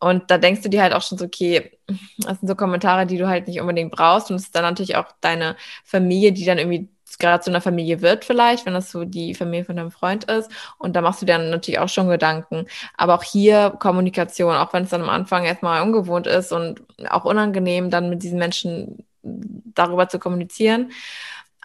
Und 0.00 0.30
da 0.30 0.38
denkst 0.38 0.62
du 0.62 0.68
dir 0.68 0.82
halt 0.82 0.94
auch 0.94 1.02
schon 1.02 1.18
so, 1.18 1.26
okay, 1.26 1.78
das 2.18 2.40
sind 2.40 2.48
so 2.48 2.54
Kommentare, 2.54 3.06
die 3.06 3.18
du 3.18 3.28
halt 3.28 3.46
nicht 3.46 3.60
unbedingt 3.60 3.92
brauchst. 3.92 4.30
Und 4.30 4.36
es 4.36 4.44
ist 4.44 4.54
dann 4.54 4.62
natürlich 4.62 4.96
auch 4.96 5.06
deine 5.20 5.56
Familie, 5.84 6.32
die 6.32 6.44
dann 6.44 6.58
irgendwie 6.58 6.88
gerade 7.18 7.42
zu 7.42 7.50
einer 7.50 7.60
Familie 7.60 8.02
wird 8.02 8.24
vielleicht, 8.24 8.66
wenn 8.66 8.74
das 8.74 8.90
so 8.90 9.04
die 9.04 9.34
Familie 9.34 9.64
von 9.64 9.76
deinem 9.76 9.90
Freund 9.90 10.24
ist. 10.24 10.50
Und 10.78 10.96
da 10.96 11.02
machst 11.02 11.22
du 11.22 11.26
dir 11.26 11.34
dann 11.34 11.50
natürlich 11.50 11.78
auch 11.78 11.88
schon 11.88 12.08
Gedanken. 12.08 12.66
Aber 12.96 13.14
auch 13.14 13.22
hier 13.22 13.70
Kommunikation, 13.78 14.54
auch 14.54 14.72
wenn 14.72 14.84
es 14.84 14.90
dann 14.90 15.02
am 15.02 15.10
Anfang 15.10 15.44
erstmal 15.44 15.82
ungewohnt 15.82 16.26
ist 16.26 16.52
und 16.52 16.82
auch 17.08 17.24
unangenehm, 17.24 17.90
dann 17.90 18.10
mit 18.10 18.22
diesen 18.22 18.38
Menschen 18.38 19.04
darüber 19.22 20.08
zu 20.08 20.18
kommunizieren. 20.18 20.92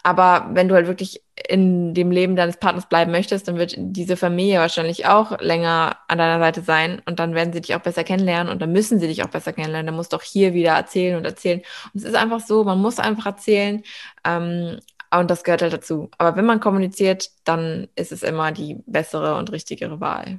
Aber 0.06 0.50
wenn 0.52 0.68
du 0.68 0.76
halt 0.76 0.86
wirklich 0.86 1.20
in 1.48 1.92
dem 1.92 2.12
Leben 2.12 2.36
deines 2.36 2.58
Partners 2.58 2.88
bleiben 2.88 3.10
möchtest, 3.10 3.48
dann 3.48 3.56
wird 3.56 3.74
diese 3.76 4.16
Familie 4.16 4.60
wahrscheinlich 4.60 5.06
auch 5.06 5.40
länger 5.40 5.96
an 6.06 6.18
deiner 6.18 6.38
Seite 6.38 6.62
sein 6.62 7.02
und 7.06 7.18
dann 7.18 7.34
werden 7.34 7.52
sie 7.52 7.60
dich 7.60 7.74
auch 7.74 7.80
besser 7.80 8.04
kennenlernen 8.04 8.52
und 8.52 8.62
dann 8.62 8.70
müssen 8.70 9.00
sie 9.00 9.08
dich 9.08 9.24
auch 9.24 9.30
besser 9.30 9.52
kennenlernen. 9.52 9.86
Dann 9.86 9.96
musst 9.96 10.12
du 10.12 10.16
auch 10.16 10.22
hier 10.22 10.54
wieder 10.54 10.74
erzählen 10.74 11.16
und 11.16 11.24
erzählen. 11.24 11.58
Und 11.92 12.02
es 12.02 12.04
ist 12.04 12.14
einfach 12.14 12.38
so, 12.38 12.62
man 12.62 12.80
muss 12.80 13.00
einfach 13.00 13.26
erzählen 13.26 13.82
ähm, 14.24 14.78
und 15.10 15.28
das 15.28 15.42
gehört 15.42 15.62
halt 15.62 15.72
dazu. 15.72 16.08
Aber 16.18 16.36
wenn 16.36 16.46
man 16.46 16.60
kommuniziert, 16.60 17.32
dann 17.42 17.88
ist 17.96 18.12
es 18.12 18.22
immer 18.22 18.52
die 18.52 18.76
bessere 18.86 19.34
und 19.34 19.50
richtigere 19.50 19.98
Wahl. 19.98 20.38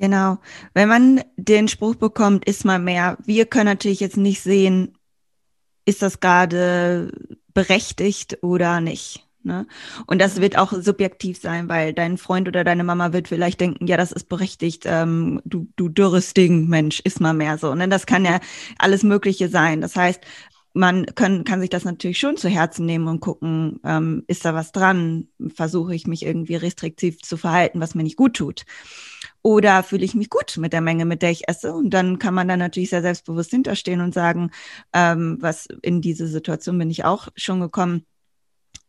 Genau. 0.00 0.38
Wenn 0.74 0.88
man 0.88 1.22
den 1.36 1.68
Spruch 1.68 1.94
bekommt, 1.94 2.44
ist 2.46 2.64
mal 2.64 2.80
mehr. 2.80 3.18
Wir 3.24 3.46
können 3.46 3.66
natürlich 3.66 4.00
jetzt 4.00 4.16
nicht 4.16 4.40
sehen, 4.40 4.96
ist 5.84 6.02
das 6.02 6.20
gerade 6.20 7.12
berechtigt 7.54 8.38
oder 8.42 8.80
nicht. 8.80 9.26
Ne? 9.42 9.66
Und 10.06 10.20
das 10.20 10.40
wird 10.40 10.58
auch 10.58 10.72
subjektiv 10.72 11.40
sein, 11.40 11.68
weil 11.68 11.94
dein 11.94 12.18
Freund 12.18 12.46
oder 12.46 12.62
deine 12.62 12.84
Mama 12.84 13.12
wird 13.12 13.28
vielleicht 13.28 13.60
denken, 13.60 13.86
ja, 13.86 13.96
das 13.96 14.12
ist 14.12 14.28
berechtigt, 14.28 14.82
ähm, 14.84 15.40
du, 15.44 15.66
du 15.76 15.88
dürres 15.88 16.34
Ding, 16.34 16.68
Mensch, 16.68 17.00
ist 17.00 17.20
mal 17.20 17.32
mehr 17.32 17.56
so. 17.56 17.74
Ne? 17.74 17.88
Das 17.88 18.04
kann 18.04 18.24
ja 18.24 18.40
alles 18.78 19.02
Mögliche 19.02 19.48
sein. 19.48 19.80
Das 19.80 19.96
heißt, 19.96 20.20
man 20.72 21.06
können, 21.06 21.44
kann 21.44 21.60
sich 21.60 21.70
das 21.70 21.84
natürlich 21.84 22.18
schon 22.18 22.36
zu 22.36 22.48
Herzen 22.48 22.86
nehmen 22.86 23.08
und 23.08 23.20
gucken, 23.20 23.80
ähm, 23.84 24.24
ist 24.26 24.44
da 24.44 24.54
was 24.54 24.72
dran? 24.72 25.28
Versuche 25.54 25.94
ich 25.94 26.06
mich 26.06 26.24
irgendwie 26.24 26.56
restriktiv 26.56 27.22
zu 27.22 27.36
verhalten, 27.36 27.80
was 27.80 27.94
mir 27.94 28.02
nicht 28.02 28.16
gut 28.16 28.34
tut? 28.34 28.64
Oder 29.42 29.82
fühle 29.82 30.04
ich 30.04 30.14
mich 30.14 30.28
gut 30.28 30.56
mit 30.58 30.72
der 30.72 30.82
Menge, 30.82 31.04
mit 31.06 31.22
der 31.22 31.30
ich 31.30 31.48
esse? 31.48 31.72
Und 31.72 31.90
dann 31.90 32.18
kann 32.18 32.34
man 32.34 32.48
da 32.48 32.56
natürlich 32.56 32.90
sehr 32.90 33.02
selbstbewusst 33.02 33.50
hinterstehen 33.50 34.00
und 34.00 34.12
sagen, 34.12 34.50
ähm, 34.92 35.38
was 35.40 35.66
in 35.82 36.02
diese 36.02 36.26
Situation 36.26 36.78
bin 36.78 36.90
ich 36.90 37.04
auch 37.04 37.28
schon 37.36 37.60
gekommen. 37.60 38.04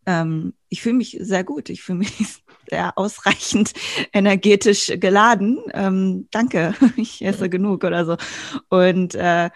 Ähm, 0.06 0.54
ich 0.70 0.82
fühle 0.82 0.96
mich 0.96 1.18
sehr 1.22 1.44
gut. 1.44 1.70
Ich 1.70 1.82
fühle 1.84 2.00
mich 2.00 2.14
sehr 2.70 2.98
ausreichend 2.98 3.74
energetisch 4.14 4.92
geladen. 4.98 5.60
Ähm, 5.74 6.28
danke, 6.32 6.76
ich 6.98 7.24
esse 7.24 7.50
genug 7.50 7.84
oder 7.84 8.06
so. 8.06 8.18
Und 8.70 9.16
äh, 9.16 9.50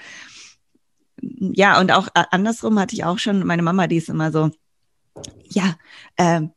ja, 1.21 1.79
und 1.79 1.91
auch 1.91 2.07
andersrum 2.13 2.79
hatte 2.79 2.95
ich 2.95 3.03
auch 3.03 3.19
schon, 3.19 3.45
meine 3.45 3.63
Mama, 3.63 3.87
die 3.87 3.97
ist 3.97 4.09
immer 4.09 4.31
so, 4.31 4.51
ja, 5.49 5.75
ähm, 6.17 6.51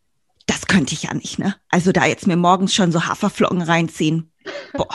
das 0.48 0.66
könnte 0.66 0.94
ich 0.94 1.04
ja 1.04 1.14
nicht, 1.14 1.38
ne? 1.38 1.54
Also 1.70 1.92
da 1.92 2.06
jetzt 2.06 2.26
mir 2.26 2.36
morgens 2.36 2.74
schon 2.74 2.90
so 2.90 3.06
Haferflocken 3.06 3.62
reinziehen. 3.62 4.32
Boah. 4.72 4.88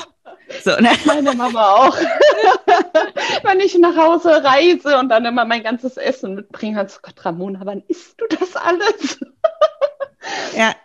So, 0.63 0.71
ne? 0.71 0.91
Meine 1.05 1.33
Mama 1.33 1.71
auch. 1.71 1.97
Wenn 3.43 3.59
ich 3.59 3.77
nach 3.77 3.95
Hause 3.95 4.43
reise 4.43 4.97
und 4.97 5.09
dann 5.09 5.25
immer 5.25 5.45
mein 5.45 5.63
ganzes 5.63 5.97
Essen 5.97 6.35
mitbringe, 6.35 6.77
hat 6.77 6.91
so 6.91 6.99
Gott, 7.01 7.23
Ramona, 7.23 7.61
wann 7.63 7.83
isst 7.87 8.19
du 8.19 8.25
das 8.27 8.55
alles? 8.55 9.19
ja, 10.57 10.75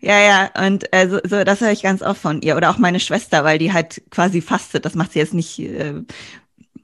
ja, 0.00 0.18
ja, 0.18 0.66
und 0.66 0.92
äh, 0.94 1.08
so, 1.08 1.20
so 1.24 1.44
das 1.44 1.60
höre 1.60 1.72
ich 1.72 1.82
ganz 1.82 2.02
oft 2.02 2.20
von 2.20 2.40
ihr. 2.40 2.56
Oder 2.56 2.70
auch 2.70 2.78
meine 2.78 3.00
Schwester, 3.00 3.44
weil 3.44 3.58
die 3.58 3.72
halt 3.72 4.02
quasi 4.10 4.40
fastet. 4.40 4.84
Das 4.84 4.94
macht 4.94 5.12
sie 5.12 5.18
jetzt 5.18 5.34
nicht 5.34 5.58
äh, 5.58 6.02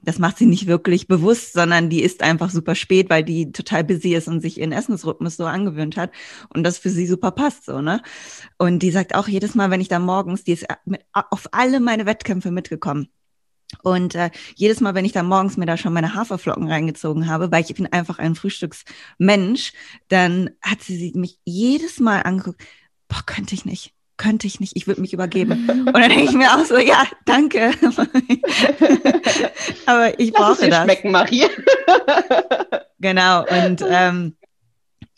das 0.01 0.19
macht 0.19 0.37
sie 0.37 0.45
nicht 0.45 0.67
wirklich 0.67 1.07
bewusst, 1.07 1.53
sondern 1.53 1.89
die 1.89 2.01
isst 2.01 2.23
einfach 2.23 2.49
super 2.49 2.75
spät, 2.75 3.09
weil 3.09 3.23
die 3.23 3.51
total 3.51 3.83
busy 3.83 4.15
ist 4.15 4.27
und 4.27 4.41
sich 4.41 4.59
ihren 4.59 4.71
Essensrhythmus 4.71 5.37
so 5.37 5.45
angewöhnt 5.45 5.97
hat 5.97 6.11
und 6.53 6.63
das 6.63 6.77
für 6.77 6.89
sie 6.89 7.05
super 7.05 7.31
passt, 7.31 7.65
so, 7.65 7.81
ne? 7.81 8.01
Und 8.57 8.79
die 8.79 8.91
sagt 8.91 9.15
auch 9.15 9.27
jedes 9.27 9.55
Mal, 9.55 9.71
wenn 9.71 9.81
ich 9.81 9.87
da 9.87 9.99
morgens, 9.99 10.43
die 10.43 10.53
ist 10.53 10.65
mit, 10.85 11.03
auf 11.13 11.47
alle 11.51 11.79
meine 11.79 12.05
Wettkämpfe 12.05 12.51
mitgekommen. 12.51 13.09
Und 13.83 14.15
äh, 14.15 14.31
jedes 14.55 14.81
Mal, 14.81 14.95
wenn 14.95 15.05
ich 15.05 15.11
da 15.11 15.21
morgens 15.21 15.55
mir 15.55 15.67
da 15.67 15.77
schon 15.77 15.93
meine 15.93 16.15
Haferflocken 16.15 16.67
reingezogen 16.67 17.27
habe, 17.27 17.51
weil 17.51 17.63
ich 17.63 17.75
bin 17.75 17.85
einfach 17.85 18.17
ein 18.17 18.35
Frühstücksmensch, 18.35 19.73
dann 20.07 20.49
hat 20.61 20.81
sie 20.81 21.13
mich 21.15 21.39
jedes 21.45 21.99
Mal 21.99 22.23
angeguckt, 22.23 22.63
boah, 23.07 23.21
könnte 23.25 23.53
ich 23.53 23.65
nicht 23.65 23.93
könnte 24.19 24.45
ich 24.45 24.59
nicht, 24.59 24.75
ich 24.75 24.85
würde 24.85 25.01
mich 25.01 25.13
übergeben. 25.13 25.67
Und 25.69 25.93
dann 25.93 26.09
denke 26.09 26.25
ich 26.25 26.33
mir 26.33 26.53
auch 26.53 26.63
so, 26.63 26.77
ja, 26.77 27.05
danke. 27.25 27.71
Aber 29.87 30.19
ich 30.19 30.31
brauche 30.31 30.49
Lass 30.49 30.69
das. 30.69 30.83
schmecken, 30.83 31.11
Marie. 31.11 31.45
genau. 32.99 33.45
Und 33.47 33.83
ähm, 33.89 34.35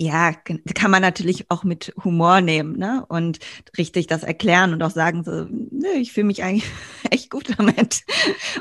ja, 0.01 0.33
kann 0.33 0.89
man 0.89 1.03
natürlich 1.03 1.51
auch 1.51 1.63
mit 1.63 1.93
Humor 2.03 2.41
nehmen, 2.41 2.75
ne? 2.75 3.05
Und 3.07 3.37
richtig 3.77 4.07
das 4.07 4.23
erklären 4.23 4.73
und 4.73 4.81
auch 4.81 4.89
sagen 4.89 5.23
so, 5.23 5.45
nö, 5.47 5.89
ich 5.95 6.11
fühle 6.11 6.25
mich 6.25 6.43
eigentlich 6.43 6.69
echt 7.11 7.29
gut 7.29 7.53
damit. 7.55 8.03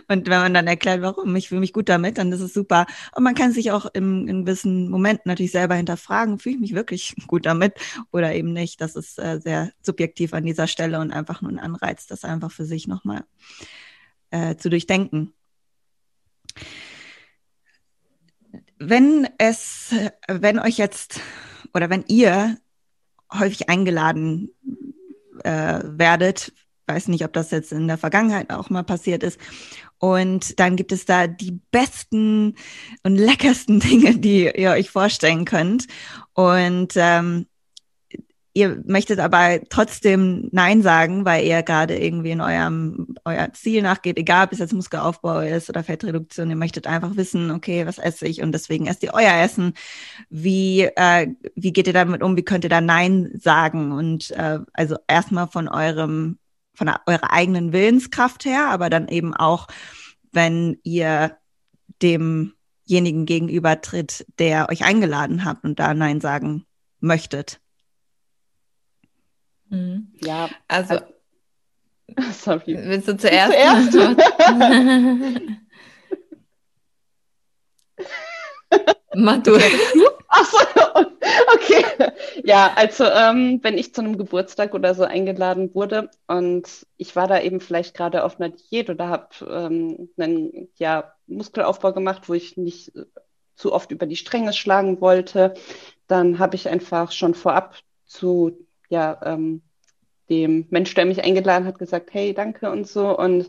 Und 0.08 0.28
wenn 0.28 0.40
man 0.40 0.52
dann 0.52 0.66
erklärt, 0.66 1.00
warum, 1.00 1.34
ich 1.36 1.48
fühle 1.48 1.60
mich 1.60 1.72
gut 1.72 1.88
damit, 1.88 2.18
dann 2.18 2.30
ist 2.30 2.42
es 2.42 2.52
super. 2.52 2.84
Und 3.16 3.22
man 3.22 3.34
kann 3.34 3.52
sich 3.52 3.70
auch 3.70 3.86
im, 3.94 4.28
in 4.28 4.44
gewissen 4.44 4.90
Momenten 4.90 5.30
natürlich 5.30 5.52
selber 5.52 5.76
hinterfragen, 5.76 6.38
fühle 6.38 6.56
ich 6.56 6.60
mich 6.60 6.74
wirklich 6.74 7.14
gut 7.26 7.46
damit 7.46 7.72
oder 8.12 8.34
eben 8.34 8.52
nicht. 8.52 8.82
Das 8.82 8.94
ist 8.94 9.18
äh, 9.18 9.40
sehr 9.40 9.72
subjektiv 9.80 10.34
an 10.34 10.44
dieser 10.44 10.66
Stelle 10.66 11.00
und 11.00 11.10
einfach 11.10 11.40
nur 11.40 11.50
ein 11.50 11.58
Anreiz, 11.58 12.06
das 12.06 12.24
einfach 12.24 12.52
für 12.52 12.66
sich 12.66 12.86
nochmal 12.86 13.24
äh, 14.30 14.56
zu 14.56 14.68
durchdenken 14.68 15.32
wenn 18.80 19.28
es, 19.38 19.94
wenn 20.26 20.58
euch 20.58 20.78
jetzt 20.78 21.20
oder 21.72 21.90
wenn 21.90 22.04
ihr 22.08 22.56
häufig 23.32 23.68
eingeladen 23.68 24.50
äh, 25.44 25.80
werdet, 25.84 26.52
weiß 26.86 27.06
nicht, 27.08 27.24
ob 27.24 27.32
das 27.32 27.52
jetzt 27.52 27.70
in 27.70 27.86
der 27.86 27.98
Vergangenheit 27.98 28.50
auch 28.50 28.70
mal 28.70 28.82
passiert 28.82 29.22
ist, 29.22 29.38
und 29.98 30.58
dann 30.58 30.76
gibt 30.76 30.92
es 30.92 31.04
da 31.04 31.26
die 31.26 31.60
besten 31.70 32.56
und 33.02 33.16
leckersten 33.16 33.80
Dinge, 33.80 34.16
die 34.16 34.50
ihr 34.50 34.70
euch 34.70 34.90
vorstellen 34.90 35.44
könnt. 35.44 35.86
Und 36.32 36.94
ähm, 36.96 37.46
ihr 38.52 38.82
möchtet 38.84 39.20
aber 39.20 39.60
trotzdem 39.68 40.48
Nein 40.52 40.82
sagen, 40.82 41.24
weil 41.24 41.44
ihr 41.44 41.62
gerade 41.62 41.96
irgendwie 41.96 42.32
in 42.32 42.40
eurem 42.40 43.14
euer 43.24 43.52
Ziel 43.52 43.82
nachgeht, 43.82 44.18
egal 44.18 44.46
ob 44.46 44.52
es 44.52 44.58
jetzt 44.58 44.72
Muskelaufbau 44.72 45.40
ist 45.40 45.68
oder 45.68 45.84
Fettreduktion, 45.84 46.50
ihr 46.50 46.56
möchtet 46.56 46.86
einfach 46.86 47.16
wissen, 47.16 47.50
okay, 47.50 47.86
was 47.86 47.98
esse 47.98 48.26
ich 48.26 48.42
und 48.42 48.52
deswegen 48.52 48.86
esst 48.86 49.02
ihr 49.02 49.14
euer 49.14 49.34
Essen. 49.34 49.74
Wie, 50.30 50.82
äh, 50.82 51.28
wie 51.54 51.72
geht 51.72 51.86
ihr 51.86 51.92
damit 51.92 52.22
um? 52.22 52.36
Wie 52.36 52.44
könnt 52.44 52.64
ihr 52.64 52.70
da 52.70 52.80
Nein 52.80 53.30
sagen? 53.34 53.92
Und 53.92 54.30
äh, 54.32 54.58
also 54.72 54.96
erstmal 55.06 55.46
von 55.46 55.68
eurem, 55.68 56.38
von 56.74 56.90
eurer 57.06 57.32
eigenen 57.32 57.72
Willenskraft 57.72 58.44
her, 58.44 58.68
aber 58.68 58.90
dann 58.90 59.06
eben 59.08 59.34
auch, 59.34 59.68
wenn 60.32 60.78
ihr 60.82 61.36
demjenigen 62.02 63.26
gegenüber 63.26 63.80
tritt, 63.80 64.26
der 64.38 64.68
euch 64.70 64.84
eingeladen 64.84 65.44
hat 65.44 65.62
und 65.62 65.78
da 65.78 65.94
Nein 65.94 66.20
sagen 66.20 66.64
möchtet. 67.00 67.60
Mhm. 69.70 70.12
Ja, 70.22 70.50
also, 70.68 70.94
also 70.94 72.30
sorry. 72.32 72.76
Willst 72.76 73.08
du 73.08 73.16
zuerst? 73.16 73.52
Zuerst. 73.52 73.94
Mach 79.14 79.42
du. 79.42 79.56
Achso, 80.28 80.58
okay. 81.54 81.84
Ja, 82.44 82.72
also 82.76 83.04
ähm, 83.04 83.58
wenn 83.62 83.76
ich 83.76 83.92
zu 83.92 84.00
einem 84.00 84.16
Geburtstag 84.16 84.74
oder 84.74 84.94
so 84.94 85.02
eingeladen 85.02 85.74
wurde 85.74 86.10
und 86.28 86.86
ich 86.96 87.16
war 87.16 87.26
da 87.26 87.40
eben 87.40 87.60
vielleicht 87.60 87.96
gerade 87.96 88.22
auf 88.22 88.38
einer 88.38 88.50
Diät 88.50 88.90
oder 88.90 89.08
habe 89.08 89.28
ähm, 89.48 90.08
einen 90.16 90.68
ja, 90.76 91.12
Muskelaufbau 91.26 91.92
gemacht, 91.92 92.28
wo 92.28 92.34
ich 92.34 92.56
nicht 92.56 92.92
zu 93.56 93.72
oft 93.72 93.90
über 93.90 94.06
die 94.06 94.16
Stränge 94.16 94.52
schlagen 94.52 95.00
wollte, 95.00 95.54
dann 96.06 96.38
habe 96.38 96.54
ich 96.54 96.68
einfach 96.68 97.10
schon 97.12 97.34
vorab 97.34 97.76
zu 98.06 98.56
ja, 98.90 99.18
ähm, 99.24 99.62
dem 100.28 100.66
Mensch, 100.70 100.94
der 100.94 101.06
mich 101.06 101.24
eingeladen 101.24 101.66
hat, 101.66 101.78
gesagt, 101.78 102.10
hey, 102.12 102.34
danke 102.34 102.70
und 102.70 102.86
so. 102.86 103.16
Und 103.18 103.48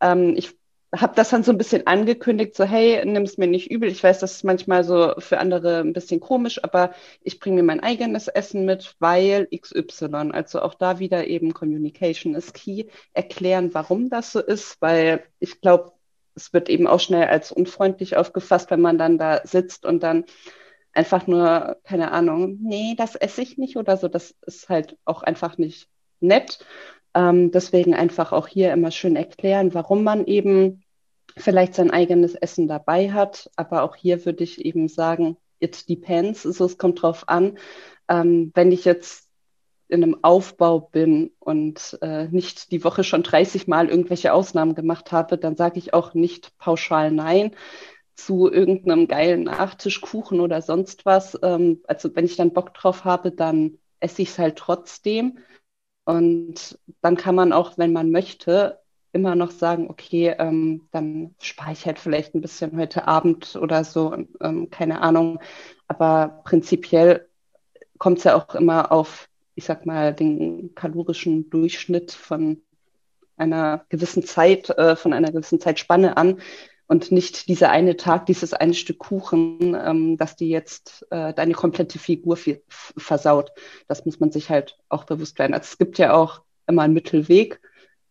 ähm, 0.00 0.34
ich 0.36 0.58
habe 0.94 1.14
das 1.14 1.30
dann 1.30 1.42
so 1.42 1.52
ein 1.52 1.58
bisschen 1.58 1.86
angekündigt, 1.86 2.54
so 2.54 2.64
hey, 2.64 3.04
nimm 3.04 3.22
es 3.22 3.36
mir 3.36 3.46
nicht 3.46 3.70
übel. 3.70 3.90
Ich 3.90 4.02
weiß, 4.02 4.20
das 4.20 4.32
ist 4.32 4.44
manchmal 4.44 4.84
so 4.84 5.14
für 5.18 5.38
andere 5.38 5.80
ein 5.80 5.92
bisschen 5.92 6.20
komisch, 6.20 6.62
aber 6.64 6.94
ich 7.22 7.40
bringe 7.40 7.56
mir 7.56 7.62
mein 7.62 7.80
eigenes 7.80 8.28
Essen 8.28 8.64
mit, 8.64 8.94
weil 8.98 9.48
XY. 9.54 10.30
Also 10.32 10.62
auch 10.62 10.74
da 10.74 10.98
wieder 10.98 11.26
eben 11.26 11.52
Communication 11.52 12.34
ist 12.34 12.54
key. 12.54 12.86
Erklären, 13.12 13.74
warum 13.74 14.08
das 14.08 14.32
so 14.32 14.40
ist, 14.40 14.80
weil 14.80 15.24
ich 15.40 15.60
glaube, 15.60 15.92
es 16.34 16.52
wird 16.52 16.68
eben 16.70 16.86
auch 16.86 17.00
schnell 17.00 17.24
als 17.24 17.52
unfreundlich 17.52 18.16
aufgefasst, 18.16 18.70
wenn 18.70 18.80
man 18.80 18.96
dann 18.96 19.18
da 19.18 19.40
sitzt 19.44 19.84
und 19.84 20.02
dann 20.02 20.24
einfach 20.92 21.26
nur, 21.26 21.76
keine 21.84 22.12
Ahnung, 22.12 22.58
nee, 22.60 22.94
das 22.96 23.14
esse 23.14 23.42
ich 23.42 23.58
nicht 23.58 23.76
oder 23.76 23.96
so. 23.96 24.08
Das 24.08 24.34
ist 24.46 24.68
halt 24.68 24.96
auch 25.04 25.22
einfach 25.22 25.58
nicht 25.58 25.88
nett. 26.20 26.58
Ähm, 27.14 27.50
deswegen 27.50 27.94
einfach 27.94 28.32
auch 28.32 28.48
hier 28.48 28.72
immer 28.72 28.90
schön 28.90 29.16
erklären, 29.16 29.74
warum 29.74 30.04
man 30.04 30.26
eben 30.26 30.82
vielleicht 31.36 31.74
sein 31.74 31.90
eigenes 31.90 32.34
Essen 32.34 32.68
dabei 32.68 33.12
hat. 33.12 33.50
Aber 33.56 33.82
auch 33.82 33.96
hier 33.96 34.24
würde 34.24 34.44
ich 34.44 34.64
eben 34.64 34.88
sagen, 34.88 35.36
it 35.60 35.88
depends. 35.88 36.46
Also 36.46 36.64
es 36.64 36.78
kommt 36.78 37.02
drauf 37.02 37.28
an. 37.28 37.58
Ähm, 38.08 38.50
wenn 38.54 38.72
ich 38.72 38.84
jetzt 38.84 39.28
in 39.88 40.02
einem 40.02 40.18
Aufbau 40.22 40.80
bin 40.80 41.30
und 41.38 41.98
äh, 42.02 42.28
nicht 42.28 42.72
die 42.72 42.84
Woche 42.84 43.04
schon 43.04 43.22
30 43.22 43.68
Mal 43.68 43.88
irgendwelche 43.88 44.32
Ausnahmen 44.32 44.74
gemacht 44.74 45.12
habe, 45.12 45.38
dann 45.38 45.56
sage 45.56 45.78
ich 45.78 45.94
auch 45.94 46.12
nicht 46.14 46.56
pauschal 46.58 47.10
Nein 47.10 47.52
zu 48.18 48.50
irgendeinem 48.50 49.06
geilen 49.06 49.44
Nachtischkuchen 49.44 50.40
oder 50.40 50.60
sonst 50.60 51.06
was. 51.06 51.38
Ähm, 51.42 51.82
also 51.86 52.14
wenn 52.14 52.24
ich 52.24 52.36
dann 52.36 52.52
Bock 52.52 52.74
drauf 52.74 53.04
habe, 53.04 53.30
dann 53.30 53.78
esse 54.00 54.22
ich 54.22 54.30
es 54.30 54.38
halt 54.38 54.56
trotzdem. 54.56 55.38
Und 56.04 56.78
dann 57.00 57.16
kann 57.16 57.34
man 57.34 57.52
auch, 57.52 57.78
wenn 57.78 57.92
man 57.92 58.10
möchte, 58.10 58.80
immer 59.12 59.34
noch 59.34 59.50
sagen, 59.52 59.88
okay, 59.88 60.34
ähm, 60.38 60.88
dann 60.90 61.34
spare 61.40 61.72
ich 61.72 61.86
halt 61.86 61.98
vielleicht 61.98 62.34
ein 62.34 62.40
bisschen 62.40 62.76
heute 62.76 63.06
Abend 63.06 63.56
oder 63.56 63.84
so, 63.84 64.14
ähm, 64.40 64.68
keine 64.70 65.00
Ahnung. 65.00 65.38
Aber 65.86 66.42
prinzipiell 66.44 67.28
kommt 67.98 68.18
es 68.18 68.24
ja 68.24 68.36
auch 68.36 68.54
immer 68.54 68.90
auf, 68.90 69.28
ich 69.54 69.64
sag 69.64 69.86
mal, 69.86 70.12
den 70.12 70.74
kalorischen 70.74 71.50
Durchschnitt 71.50 72.12
von 72.12 72.62
einer 73.36 73.84
gewissen 73.88 74.24
Zeit, 74.24 74.70
äh, 74.70 74.96
von 74.96 75.12
einer 75.12 75.30
gewissen 75.30 75.60
Zeitspanne 75.60 76.16
an 76.16 76.40
und 76.88 77.12
nicht 77.12 77.48
dieser 77.48 77.70
eine 77.70 77.96
Tag, 77.96 78.26
dieses 78.26 78.54
eine 78.54 78.74
Stück 78.74 78.98
Kuchen, 78.98 79.76
ähm, 79.78 80.16
dass 80.16 80.36
die 80.36 80.48
jetzt 80.48 81.06
äh, 81.10 81.32
deine 81.34 81.52
komplette 81.52 81.98
Figur 81.98 82.38
versaut. 82.68 83.52
Das 83.86 84.04
muss 84.06 84.18
man 84.18 84.32
sich 84.32 84.50
halt 84.50 84.78
auch 84.88 85.04
bewusst 85.04 85.38
werden. 85.38 85.52
Also 85.54 85.68
es 85.70 85.78
gibt 85.78 85.98
ja 85.98 86.14
auch 86.14 86.42
immer 86.66 86.82
einen 86.82 86.94
Mittelweg 86.94 87.60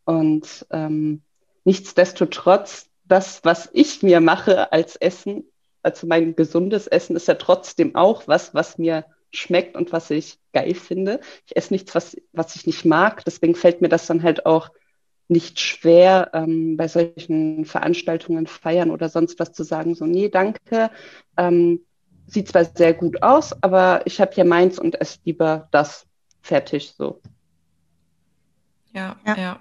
und 0.06 0.66
ähm, 0.70 1.22
nichtsdestotrotz, 1.66 2.88
das, 3.04 3.42
was 3.44 3.70
ich 3.74 4.04
mir 4.04 4.22
mache 4.22 4.72
als 4.72 4.96
Essen, 4.96 5.46
also 5.82 6.08
mein 6.08 6.36
gesundes 6.36 6.88
Essen, 6.88 7.16
ist 7.16 7.28
ja 7.28 7.36
trotzdem 7.36 7.96
auch 7.96 8.28
was, 8.28 8.54
was 8.54 8.78
mir 8.78 9.06
schmeckt 9.32 9.76
und 9.76 9.92
was 9.92 10.10
ich 10.12 10.38
geil 10.54 10.76
finde. 10.76 11.20
Ich 11.46 11.56
esse 11.56 11.74
nichts, 11.74 11.96
was, 11.96 12.16
was 12.32 12.56
ich 12.56 12.68
nicht 12.68 12.86
mag. 12.86 13.24
Deswegen 13.26 13.56
fällt 13.56 13.82
mir 13.82 13.90
das 13.90 14.08
dann 14.08 14.24
halt 14.24 14.46
auch 14.46 14.70
nicht 15.28 15.60
schwer, 15.60 16.32
ähm, 16.34 16.78
bei 16.78 16.88
solchen 16.88 17.66
Veranstaltungen, 17.66 18.48
Feiern 18.48 18.92
oder 18.92 19.10
sonst 19.10 19.40
was 19.40 19.52
zu 19.52 19.64
sagen, 19.64 19.96
so, 19.96 20.06
nee, 20.06 20.30
danke. 20.30 20.90
Ähm, 21.36 21.82
sieht 22.28 22.50
zwar 22.50 22.66
sehr 22.66 22.94
gut 22.94 23.22
aus, 23.24 23.52
aber 23.62 24.02
ich 24.06 24.20
habe 24.22 24.34
hier 24.34 24.46
meins 24.46 24.80
und 24.80 25.00
esse 25.00 25.20
lieber 25.26 25.68
das 25.72 26.06
fertig 26.42 26.94
so. 26.98 27.22
Ja, 28.94 29.16
ja, 29.26 29.38
ja. 29.38 29.60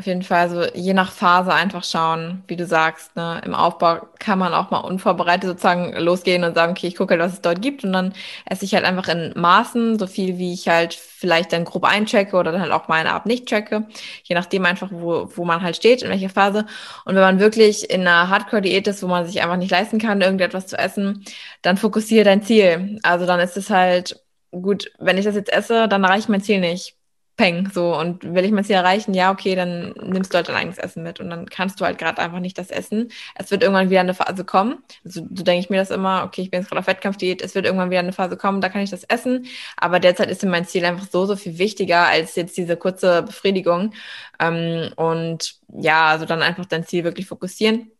Auf 0.00 0.06
jeden 0.06 0.22
Fall, 0.22 0.38
also 0.48 0.64
je 0.74 0.94
nach 0.94 1.12
Phase 1.12 1.52
einfach 1.52 1.84
schauen, 1.84 2.42
wie 2.46 2.56
du 2.56 2.64
sagst. 2.64 3.14
Ne? 3.16 3.42
Im 3.44 3.54
Aufbau 3.54 4.08
kann 4.18 4.38
man 4.38 4.54
auch 4.54 4.70
mal 4.70 4.78
unvorbereitet 4.78 5.44
sozusagen 5.44 5.92
losgehen 5.98 6.42
und 6.42 6.54
sagen, 6.54 6.72
okay, 6.72 6.86
ich 6.86 6.96
gucke 6.96 7.12
halt, 7.12 7.20
was 7.20 7.34
es 7.34 7.42
dort 7.42 7.60
gibt 7.60 7.84
und 7.84 7.92
dann 7.92 8.14
esse 8.46 8.64
ich 8.64 8.74
halt 8.74 8.86
einfach 8.86 9.08
in 9.08 9.34
Maßen, 9.36 9.98
so 9.98 10.06
viel 10.06 10.38
wie 10.38 10.54
ich 10.54 10.68
halt 10.68 10.94
vielleicht 10.94 11.52
dann 11.52 11.66
grob 11.66 11.84
einchecke 11.84 12.34
oder 12.36 12.50
dann 12.50 12.62
halt 12.62 12.72
auch 12.72 12.88
meine 12.88 13.12
Art 13.12 13.26
nicht 13.26 13.44
checke. 13.46 13.86
Je 14.24 14.34
nachdem 14.34 14.64
einfach, 14.64 14.88
wo, 14.90 15.30
wo 15.36 15.44
man 15.44 15.60
halt 15.62 15.76
steht, 15.76 16.00
in 16.02 16.08
welcher 16.08 16.30
Phase. 16.30 16.64
Und 17.04 17.14
wenn 17.14 17.22
man 17.22 17.38
wirklich 17.38 17.90
in 17.90 18.00
einer 18.00 18.30
Hardcore-Diät 18.30 18.88
ist, 18.88 19.02
wo 19.02 19.06
man 19.06 19.26
sich 19.26 19.42
einfach 19.42 19.58
nicht 19.58 19.70
leisten 19.70 19.98
kann, 19.98 20.22
irgendetwas 20.22 20.66
zu 20.66 20.78
essen, 20.78 21.26
dann 21.60 21.76
fokussiere 21.76 22.24
dein 22.24 22.42
Ziel. 22.42 22.98
Also 23.02 23.26
dann 23.26 23.40
ist 23.40 23.58
es 23.58 23.68
halt, 23.68 24.18
gut, 24.50 24.90
wenn 24.98 25.18
ich 25.18 25.26
das 25.26 25.34
jetzt 25.34 25.52
esse, 25.52 25.88
dann 25.88 26.04
erreiche 26.04 26.20
ich 26.20 26.28
mein 26.30 26.40
Ziel 26.42 26.60
nicht 26.60 26.96
Peng, 27.40 27.70
so. 27.72 27.96
Und 27.96 28.34
will 28.34 28.44
ich 28.44 28.50
mein 28.52 28.64
Ziel 28.64 28.76
erreichen, 28.76 29.14
ja, 29.14 29.32
okay, 29.32 29.54
dann 29.54 29.94
nimmst 30.02 30.30
du 30.30 30.36
halt 30.36 30.50
dein 30.50 30.56
eigenes 30.56 30.76
Essen 30.76 31.02
mit 31.02 31.20
und 31.20 31.30
dann 31.30 31.48
kannst 31.48 31.80
du 31.80 31.86
halt 31.86 31.96
gerade 31.96 32.20
einfach 32.20 32.38
nicht 32.38 32.58
das 32.58 32.70
essen. 32.70 33.10
Es 33.34 33.50
wird 33.50 33.62
irgendwann 33.62 33.88
wieder 33.88 34.00
eine 34.00 34.12
Phase 34.12 34.44
kommen. 34.44 34.82
Also, 35.06 35.22
so 35.22 35.42
denke 35.42 35.60
ich 35.60 35.70
mir 35.70 35.78
das 35.78 35.90
immer, 35.90 36.24
okay, 36.24 36.42
ich 36.42 36.50
bin 36.50 36.60
jetzt 36.60 36.68
gerade 36.68 36.80
auf 36.80 36.86
Wettkampfdiät, 36.86 37.40
es 37.40 37.54
wird 37.54 37.64
irgendwann 37.64 37.88
wieder 37.88 38.00
eine 38.00 38.12
Phase 38.12 38.36
kommen, 38.36 38.60
da 38.60 38.68
kann 38.68 38.82
ich 38.82 38.90
das 38.90 39.04
essen. 39.04 39.46
Aber 39.78 40.00
derzeit 40.00 40.30
ist 40.30 40.42
mir 40.42 40.50
mein 40.50 40.66
Ziel 40.66 40.84
einfach 40.84 41.06
so, 41.10 41.24
so 41.24 41.34
viel 41.34 41.56
wichtiger 41.56 42.06
als 42.08 42.36
jetzt 42.36 42.58
diese 42.58 42.76
kurze 42.76 43.22
Befriedigung. 43.22 43.94
Ähm, 44.38 44.92
und 44.96 45.54
ja, 45.68 46.08
also 46.08 46.26
dann 46.26 46.42
einfach 46.42 46.66
dein 46.66 46.84
Ziel 46.84 47.04
wirklich 47.04 47.26
fokussieren. 47.26 47.90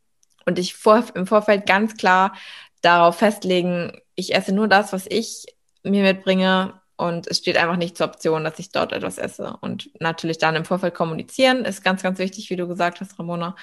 Und 0.45 0.59
ich 0.59 0.75
vor, 0.75 1.03
im 1.15 1.27
Vorfeld 1.27 1.65
ganz 1.65 1.97
klar 1.97 2.35
darauf 2.83 3.17
festlegen, 3.17 4.01
ich 4.17 4.35
esse 4.35 4.53
nur 4.53 4.69
das, 4.69 4.93
was 4.93 5.07
ich 5.09 5.47
mir 5.83 6.03
mitbringe, 6.03 6.80
und 7.01 7.27
es 7.29 7.39
steht 7.39 7.57
einfach 7.57 7.79
nicht 7.79 7.97
zur 7.97 8.09
Option, 8.09 8.45
dass 8.45 8.59
ich 8.59 8.73
dort 8.73 8.93
etwas 8.93 9.17
esse. 9.17 9.57
Und 9.63 9.91
natürlich 10.01 10.37
dann 10.37 10.55
im 10.55 10.67
Vorfeld 10.67 10.95
kommunizieren 10.95 11.65
ist 11.65 11.83
ganz, 11.83 12.03
ganz 12.03 12.19
wichtig, 12.19 12.51
wie 12.51 12.57
du 12.57 12.69
gesagt 12.69 13.01
hast, 13.01 13.19
Ramona. 13.19 13.57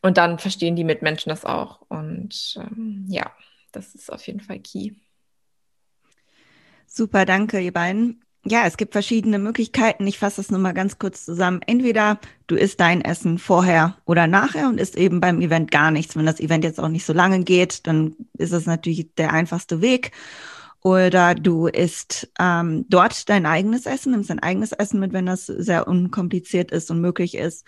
Und 0.00 0.16
dann 0.16 0.38
verstehen 0.38 0.74
die 0.74 0.84
Mitmenschen 0.84 1.28
das 1.28 1.44
auch. 1.44 1.82
Und 1.88 2.56
ähm, 2.56 3.04
ja, 3.08 3.30
das 3.72 3.94
ist 3.94 4.10
auf 4.10 4.26
jeden 4.26 4.40
Fall 4.40 4.60
key. 4.60 4.92
Super, 6.86 7.26
danke, 7.26 7.60
ihr 7.60 7.74
beiden. 7.74 8.22
Ja, 8.46 8.64
es 8.64 8.78
gibt 8.78 8.92
verschiedene 8.92 9.38
Möglichkeiten. 9.38 10.06
Ich 10.06 10.18
fasse 10.18 10.36
das 10.36 10.50
nur 10.50 10.60
mal 10.60 10.72
ganz 10.72 10.98
kurz 10.98 11.26
zusammen. 11.26 11.60
Entweder 11.66 12.18
du 12.46 12.54
isst 12.54 12.80
dein 12.80 13.02
Essen 13.02 13.38
vorher 13.38 13.98
oder 14.06 14.26
nachher 14.26 14.68
und 14.68 14.80
isst 14.80 14.96
eben 14.96 15.20
beim 15.20 15.42
Event 15.42 15.70
gar 15.70 15.90
nichts. 15.90 16.16
Wenn 16.16 16.24
das 16.24 16.40
Event 16.40 16.64
jetzt 16.64 16.80
auch 16.80 16.88
nicht 16.88 17.04
so 17.04 17.12
lange 17.12 17.44
geht, 17.44 17.86
dann 17.86 18.16
ist 18.38 18.52
es 18.52 18.64
natürlich 18.64 19.14
der 19.16 19.34
einfachste 19.34 19.82
Weg. 19.82 20.12
Oder 20.86 21.34
du 21.34 21.66
isst 21.66 22.30
ähm, 22.38 22.84
dort 22.88 23.28
dein 23.28 23.44
eigenes 23.44 23.86
Essen, 23.86 24.12
nimmst 24.12 24.30
dein 24.30 24.38
eigenes 24.38 24.70
Essen 24.70 25.00
mit, 25.00 25.12
wenn 25.12 25.26
das 25.26 25.46
sehr 25.46 25.88
unkompliziert 25.88 26.70
ist 26.70 26.92
und 26.92 27.00
möglich 27.00 27.34
ist. 27.34 27.66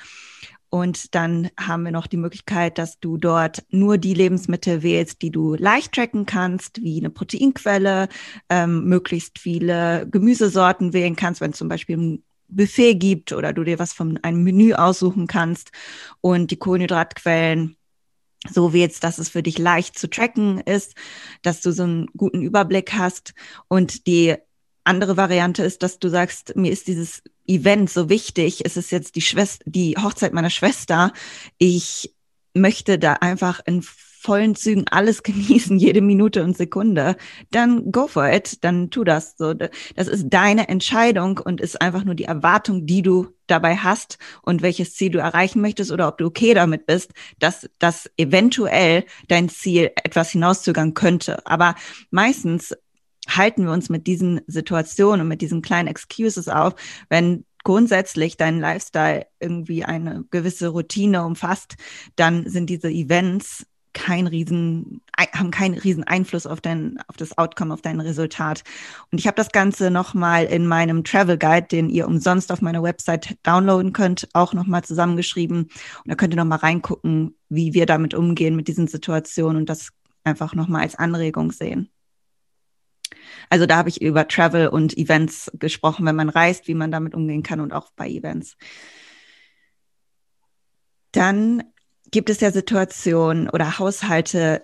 Und 0.69 1.17
dann 1.17 1.51
haben 1.59 1.83
wir 1.83 1.91
noch 1.91 2.07
die 2.07 2.17
Möglichkeit, 2.17 2.79
dass 2.79 3.01
du 3.01 3.17
dort 3.17 3.65
nur 3.71 3.99
die 3.99 4.15
Lebensmittel 4.15 4.85
wählst, 4.85 5.21
die 5.21 5.33
du 5.33 5.57
leicht 5.57 5.95
tracken 5.95 6.27
kannst, 6.27 6.81
wie 6.81 7.01
eine 7.01 7.11
Proteinquelle, 7.11 8.09
ähm, 8.51 8.85
möglichst 8.85 9.41
viele 9.41 10.07
Gemüsesorten 10.09 10.93
wählen 10.93 11.17
kannst, 11.17 11.41
wenn 11.41 11.51
es 11.51 11.59
zum 11.59 11.69
Beispiel 11.69 11.97
ein 11.97 12.23
Buffet 12.47 12.95
gibt 12.95 13.33
oder 13.33 13.53
du 13.53 13.65
dir 13.65 13.81
was 13.81 13.93
von 13.93 14.19
einem 14.23 14.45
Menü 14.45 14.75
aussuchen 14.75 15.27
kannst 15.27 15.73
und 16.21 16.53
die 16.53 16.57
Kohlenhydratquellen 16.57 17.78
so 18.49 18.73
wie 18.73 18.81
jetzt, 18.81 19.05
dass 19.05 19.19
es 19.19 19.29
für 19.29 19.43
dich 19.43 19.59
leicht 19.59 19.99
zu 19.99 20.09
tracken 20.09 20.61
ist, 20.61 20.95
dass 21.43 21.61
du 21.61 21.73
so 21.73 21.83
einen 21.83 22.07
guten 22.17 22.43
Überblick 22.43 22.93
hast. 22.95 23.35
Und 23.69 24.07
die 24.07 24.37
andere 24.85 25.17
Variante 25.17 25.63
ist, 25.65 25.83
dass 25.83 25.99
du 25.99 26.09
sagst, 26.09 26.57
mir 26.57 26.73
ist 26.73 26.87
dieses 26.87 27.23
Event 27.47 27.91
so 27.91 28.09
wichtig, 28.09 28.65
es 28.65 28.77
ist 28.77 28.91
jetzt 28.91 29.17
die 29.17 29.23
Schwester, 29.23 29.65
die 29.67 29.97
Hochzeit 29.97 30.33
meiner 30.33 30.51
Schwester. 30.51 31.13
Ich 31.59 32.15
möchte 32.55 32.99
da 32.99 33.15
einfach 33.15 33.61
in 33.67 33.83
vollen 34.21 34.55
Zügen 34.55 34.87
alles 34.91 35.23
genießen, 35.23 35.79
jede 35.79 36.01
Minute 36.01 36.43
und 36.43 36.57
Sekunde, 36.57 37.17
dann 37.51 37.91
go 37.93 38.07
for 38.07 38.29
it, 38.31 38.65
dann 38.65 38.91
tu 38.91 39.05
das. 39.05 39.37
So, 39.37 39.55
das 39.55 40.09
ist 40.09 40.27
deine 40.29 40.69
Entscheidung 40.69 41.39
und 41.39 41.61
ist 41.61 41.81
einfach 41.81 42.05
nur 42.05 42.15
die 42.15 42.25
Erwartung, 42.25 42.87
die 42.87 43.03
du 43.03 43.29
dabei 43.47 43.77
hast 43.77 44.19
und 44.43 44.63
welches 44.63 44.95
Ziel 44.95 45.11
du 45.11 45.19
erreichen 45.19 45.61
möchtest 45.61 45.91
oder 45.91 46.09
ob 46.09 46.19
du 46.19 46.27
okay 46.27 46.53
damit 46.55 46.87
bist, 46.87 47.13
dass 47.39 47.69
das 47.79 48.11
eventuell 48.17 49.05
dein 49.29 49.49
Ziel 49.49 49.91
etwas 50.05 50.31
hinauszögern 50.31 50.95
könnte. 50.95 51.47
Aber 51.47 51.75
meistens 52.11 52.75
halten 53.29 53.65
wir 53.65 53.73
uns 53.73 53.89
mit 53.89 54.07
diesen 54.07 54.41
Situationen 54.47 55.23
und 55.23 55.29
mit 55.29 55.41
diesen 55.41 55.63
kleinen 55.63 55.89
Excuses 55.89 56.49
auf, 56.49 56.75
wenn 57.09 57.45
grundsätzlich 57.65 58.37
dein 58.37 58.61
Lifestyle 58.61 59.27
irgendwie 59.41 59.85
eine 59.85 60.25
gewisse 60.31 60.69
Routine 60.69 61.25
umfasst, 61.25 61.77
dann 62.17 62.49
sind 62.49 62.71
diese 62.71 62.91
Events 62.91 63.67
kein 63.99 64.29
riesen, 64.29 65.03
haben 65.17 65.51
keinen 65.51 65.75
riesen 65.75 66.05
Einfluss 66.05 66.47
auf 66.47 66.61
dein, 66.61 66.99
auf 67.09 67.17
das 67.17 67.37
Outcome, 67.37 67.75
auf 67.75 67.83
dein 67.83 68.01
Resultat. 68.01 68.63
Und 69.11 69.19
ich 69.19 69.27
habe 69.27 69.35
das 69.35 69.51
Ganze 69.51 69.91
nochmal 69.91 70.45
in 70.45 70.67
meinem 70.67 71.03
Travel 71.03 71.37
Guide, 71.37 71.67
den 71.67 71.91
ihr 71.91 72.07
umsonst 72.07 72.53
auf 72.53 72.63
meiner 72.63 72.83
Website 72.83 73.37
downloaden 73.43 73.93
könnt, 73.93 74.29
auch 74.35 74.55
nochmal 74.55 74.85
zusammengeschrieben. 74.85 75.65
Und 75.65 75.71
da 76.05 76.15
könnt 76.15 76.33
ihr 76.33 76.37
nochmal 76.37 76.59
reingucken, 76.59 77.37
wie 77.49 77.75
wir 77.75 77.87
damit 77.87 78.15
umgehen 78.15 78.55
mit 78.55 78.69
diesen 78.69 78.87
Situationen 78.87 79.57
und 79.59 79.69
das 79.69 79.89
einfach 80.23 80.55
nochmal 80.55 80.83
als 80.83 80.95
Anregung 80.95 81.51
sehen. 81.51 81.91
Also 83.51 83.67
da 83.67 83.79
habe 83.79 83.89
ich 83.89 84.01
über 84.01 84.29
Travel 84.29 84.69
und 84.69 84.97
Events 84.97 85.51
gesprochen, 85.55 86.07
wenn 86.07 86.17
man 86.17 86.29
reist, 86.29 86.69
wie 86.69 86.75
man 86.75 86.93
damit 86.93 87.15
umgehen 87.15 87.43
kann 87.43 87.61
und 87.61 87.73
auch 87.73 87.91
bei 87.97 88.09
Events. 88.09 88.57
Dann 91.11 91.65
gibt 92.11 92.31
es 92.31 92.41
ja 92.41 92.51
Situationen 92.51 93.49
oder 93.49 93.79
Haushalte, 93.79 94.63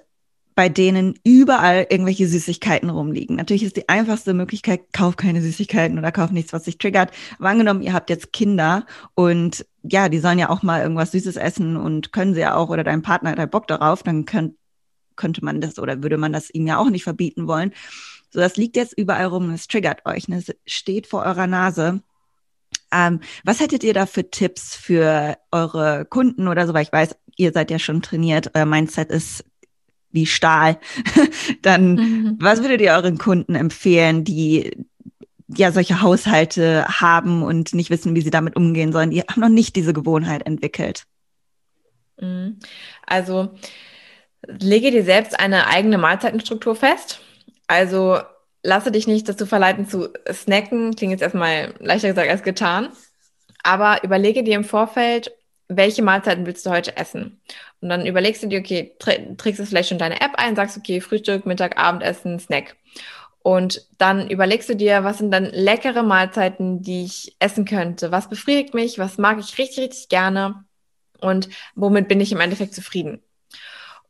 bei 0.55 0.69
denen 0.69 1.19
überall 1.25 1.87
irgendwelche 1.91 2.29
Süßigkeiten 2.29 2.89
rumliegen. 2.89 3.37
Natürlich 3.37 3.65
ist 3.65 3.77
die 3.77 3.89
einfachste 3.89 4.35
Möglichkeit, 4.35 4.93
kauf 4.93 5.17
keine 5.17 5.43
Süßigkeiten 5.43 5.99
oder 5.99 6.13
kauf 6.13 6.31
nichts, 6.31 6.53
was 6.53 6.65
sich 6.65 6.79
triggert. 6.79 7.11
Aber 7.39 7.49
angenommen, 7.49 7.83
ihr 7.83 7.93
habt 7.93 8.09
jetzt 8.09 8.33
Kinder 8.33 8.87
und 9.15 9.67
ja, 9.83 10.09
die 10.09 10.21
sollen 10.21 10.39
ja 10.39 10.51
auch 10.51 10.63
mal 10.63 10.83
irgendwas 10.83 11.11
Süßes 11.11 11.37
essen 11.37 11.77
und 11.77 12.13
können 12.13 12.35
sie 12.35 12.41
ja 12.41 12.55
auch 12.55 12.71
oder 12.71 12.85
dein 12.85 13.03
Partner 13.03 13.35
hat 13.37 13.51
Bock 13.51 13.67
darauf, 13.67 14.05
dann 14.05 14.27
könnt, 14.27 14.55
könnte 15.17 15.45
man 15.45 15.61
das 15.61 15.79
oder 15.79 16.03
würde 16.03 16.19
man 16.19 16.33
das 16.33 16.55
ihnen 16.55 16.69
ja 16.69 16.79
auch 16.79 16.91
nicht 16.91 17.05
verbieten 17.05 17.49
wollen. 17.49 17.73
So, 18.31 18.41
das 18.41 18.57
liegt 18.57 18.77
jetzt 18.77 18.97
überall 18.97 19.27
rum 19.27 19.49
und 19.49 19.55
es 19.55 19.67
triggert 19.67 20.07
euch. 20.07 20.29
Ne? 20.29 20.39
Es 20.39 20.55
steht 20.67 21.07
vor 21.07 21.23
eurer 21.25 21.47
Nase. 21.47 22.01
Ähm, 22.95 23.21
was 23.45 23.61
hättet 23.61 23.83
ihr 23.83 23.93
da 23.93 24.07
für 24.07 24.31
Tipps 24.31 24.77
für 24.77 25.37
eure 25.51 26.05
Kunden 26.05 26.47
oder 26.49 26.67
so? 26.67 26.75
Weil 26.75 26.85
ich 26.85 26.93
weiß, 26.93 27.17
ihr 27.37 27.53
seid 27.53 27.71
ja 27.71 27.79
schon 27.79 28.03
trainiert, 28.03 28.53
euer 28.55 28.67
Mindset 28.67 29.11
ist 29.11 29.45
wie 30.13 30.27
Stahl. 30.27 30.79
Dann, 31.63 31.95
mhm. 31.95 32.39
was 32.41 32.63
würdet 32.63 32.81
ihr 32.81 32.93
euren 32.93 33.19
Kunden 33.19 33.57
empfehlen, 33.57 34.23
die 34.25 34.87
ja 35.49 35.73
solche 35.73 36.01
Haushalte 36.01 36.87
haben 36.89 37.43
und 37.43 37.75
nicht 37.75 37.91
wissen, 37.91 38.15
wie 38.15 38.23
sie 38.23 38.31
damit 38.31 38.57
umgehen 38.57 38.93
sollen? 38.93 39.11
Die 39.11 39.21
haben 39.23 39.41
noch 39.41 39.49
nicht 39.49 39.75
diese 39.75 39.93
Gewohnheit 39.93 40.47
entwickelt. 40.47 41.05
Mhm. 42.21 42.61
Also 43.05 43.51
lege 44.47 44.93
dir 44.93 45.05
selbst 45.05 45.39
eine 45.39 45.67
eigene 45.67 45.99
Mahlzeitenstruktur 45.99 46.77
fest. 46.77 47.21
Also 47.67 48.21
lasse 48.65 48.91
dich 48.91 49.07
nicht 49.07 49.29
dazu 49.29 49.47
verleiten 49.47 49.87
zu 49.87 50.09
snacken. 50.33 50.97
Klingt 50.97 51.13
jetzt 51.13 51.23
erstmal 51.23 51.75
leichter 51.79 52.09
gesagt 52.09 52.31
als 52.31 52.43
getan. 52.43 52.89
Aber 53.63 54.03
überlege 54.03 54.43
dir 54.43 54.57
im 54.57 54.65
Vorfeld, 54.65 55.33
welche 55.69 56.03
Mahlzeiten 56.03 56.47
willst 56.47 56.67
du 56.67 56.71
heute 56.71 56.97
essen? 56.97 57.41
Und 57.81 57.89
dann 57.89 58.07
überlegst 58.07 58.43
du 58.43 58.49
dir, 58.49 58.59
okay, 58.59 58.97
trägst 58.99 59.61
du 59.61 59.67
vielleicht 59.67 59.91
schon 59.91 59.99
deine 59.99 60.21
App 60.21 60.33
ein, 60.35 60.57
sagst, 60.57 60.77
okay, 60.77 61.01
Frühstück, 61.01 61.47
Mittag, 61.47 61.79
Abendessen, 61.79 62.39
Snack. 62.39 62.77
Und 63.43 63.87
dann 63.99 64.31
überlegst 64.31 64.71
du 64.71 64.77
dir, 64.77 65.05
was 65.05 65.19
sind 65.19 65.31
dann 65.31 65.45
leckere 65.45 66.03
Mahlzeiten, 66.03 66.83
die 66.83 67.05
ich 67.05 67.37
essen 67.41 67.67
könnte? 67.67 68.11
Was 68.11 68.31
befriedigt 68.31 68.73
mich? 68.73 68.99
Was 68.99 69.19
mag 69.19 69.39
ich 69.39 69.59
richtig, 69.59 69.85
richtig 69.85 70.09
gerne? 70.09 70.65
Und 71.21 71.51
womit 71.75 72.09
bin 72.09 72.21
ich 72.21 72.33
im 72.33 72.41
Endeffekt 72.41 72.75
zufrieden? 72.75 73.23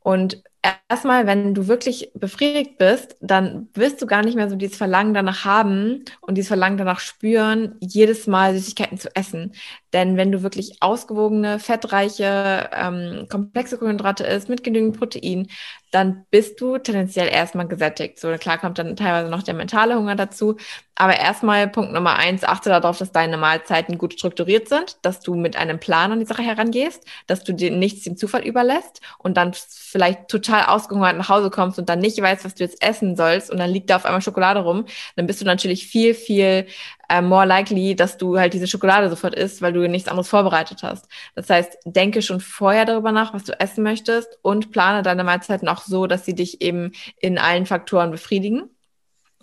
Und 0.01 0.43
erstmal, 0.89 1.27
wenn 1.27 1.55
du 1.55 1.69
wirklich 1.69 2.11
befriedigt 2.15 2.79
bist, 2.79 3.17
dann 3.21 3.69
wirst 3.75 4.01
du 4.01 4.07
gar 4.07 4.23
nicht 4.25 4.35
mehr 4.37 4.49
so 4.49 4.57
dieses 4.57 4.77
Verlangen 4.77 5.15
danach 5.15 5.45
haben 5.45 6.05
und 6.21 6.37
dieses 6.37 6.49
Verlangen 6.49 6.79
danach 6.79 7.01
spüren, 7.01 7.77
jedes 7.81 8.27
Mal 8.27 8.55
Süßigkeiten 8.55 8.99
zu 8.99 9.15
essen. 9.15 9.53
Denn 9.95 10.16
wenn 10.16 10.32
du 10.32 10.42
wirklich 10.42 10.78
ausgewogene, 10.80 11.61
fettreiche, 11.61 12.68
ähm, 12.74 13.26
komplexe 13.30 13.78
Kohlenhydrate 13.78 14.24
isst 14.24 14.49
mit 14.49 14.64
genügend 14.64 14.99
Protein, 14.99 15.47
dann 15.92 16.26
bist 16.32 16.61
du 16.61 16.78
tendenziell 16.78 17.28
erstmal 17.28 17.68
gesättigt. 17.68 18.18
So 18.18 18.32
klar 18.36 18.59
kommt 18.59 18.78
dann 18.78 18.97
teilweise 18.97 19.30
noch 19.30 19.45
der 19.45 19.55
mentale 19.55 19.95
Hunger 19.95 20.16
dazu. 20.16 20.57
Aber 20.97 21.16
erstmal 21.16 21.68
Punkt 21.68 21.92
Nummer 21.92 22.16
eins, 22.16 22.42
achte 22.42 22.68
darauf, 22.70 22.99
dass 22.99 23.12
deine 23.12 23.36
Mahlzeiten 23.36 23.97
gut 23.97 24.14
strukturiert 24.14 24.68
sind, 24.68 24.97
dass 25.03 25.20
du 25.20 25.36
mit 25.36 25.57
einem 25.57 25.78
Plan 25.78 26.11
an 26.11 26.18
die 26.18 26.26
Sache 26.26 26.42
herangehst, 26.42 27.05
dass 27.28 27.45
du 27.45 27.53
dir 27.53 27.70
nichts 27.70 28.03
dem 28.03 28.16
Zufall 28.16 28.42
überlässt 28.42 29.01
und 29.18 29.36
dann 29.36 29.53
vielleicht 29.55 30.28
total 30.28 30.64
ausgehungert 30.66 31.16
nach 31.16 31.28
Hause 31.28 31.51
kommst 31.51 31.78
und 31.78 31.88
dann 31.88 32.01
nicht 32.01 32.20
weißt, 32.20 32.45
was 32.45 32.55
du 32.57 32.64
jetzt 32.64 32.82
essen 32.82 33.16
sollst 33.16 33.51
und 33.51 33.59
dann 33.59 33.70
liegt 33.70 33.90
da 33.90 33.97
auf 33.97 34.05
einmal 34.05 34.22
Schokolade 34.22 34.61
rum, 34.61 34.86
dann 35.14 35.26
bist 35.26 35.40
du 35.40 35.45
natürlich 35.45 35.86
viel, 35.86 36.14
viel 36.14 36.66
äh, 37.15 37.23
more 37.23 37.47
likely, 37.47 37.95
dass 37.95 38.17
du 38.17 38.39
halt 38.39 38.55
diese 38.55 38.67
Schokolade 38.67 39.09
sofort 39.09 39.35
isst, 39.35 39.62
weil 39.62 39.73
du 39.73 39.89
nichts 39.89 40.09
anderes 40.09 40.29
vorbereitet 40.29 40.83
hast. 40.83 41.07
Das 41.35 41.49
heißt, 41.49 41.79
denke 41.85 42.23
schon 42.23 42.41
vorher 42.41 42.85
darüber 42.85 43.12
nach, 43.12 43.33
was 43.33 43.45
du 43.45 43.59
essen 43.61 43.85
möchtest 43.85 44.39
und 44.43 44.73
plane 44.73 45.03
deine 45.03 45.25
Mahlzeiten 45.25 45.69
auch 45.69 45.83
so, 45.83 46.07
dass 46.07 46.25
sie 46.25 46.35
dich 46.35 46.61
eben 46.61 46.93
in 47.21 47.39
allen 47.39 47.67
Faktoren 47.67 48.11
befriedigen. 48.11 48.71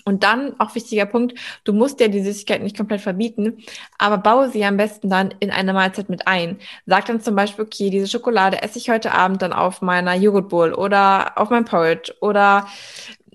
Und 0.04 0.24
dann, 0.24 0.60
auch 0.60 0.74
wichtiger 0.74 1.06
Punkt, 1.06 1.38
du 1.64 1.74
musst 1.74 2.00
dir 2.00 2.10
die 2.10 2.24
Süßigkeiten 2.24 2.64
nicht 2.64 2.76
komplett 2.76 3.02
verbieten, 3.02 3.60
aber 4.00 4.18
baue 4.18 4.50
sie 4.50 4.66
am 4.66 4.76
besten 4.76 5.12
dann 5.12 5.34
in 5.40 5.52
eine 5.52 5.74
Mahlzeit 5.74 6.10
mit 6.10 6.28
ein. 6.28 6.58
Sag 6.88 7.06
dann 7.06 7.22
zum 7.22 7.36
Beispiel, 7.36 7.66
okay, 7.66 7.92
diese 7.92 8.08
Schokolade 8.08 8.64
esse 8.64 8.80
ich 8.80 8.90
heute 8.90 9.12
Abend 9.12 9.44
dann 9.44 9.54
auf 9.54 9.84
meiner 9.84 10.16
Joghurtbowl 10.16 10.74
oder 10.74 11.38
auf 11.38 11.52
meinem 11.52 11.66
Porridge 11.66 12.16
oder 12.20 12.68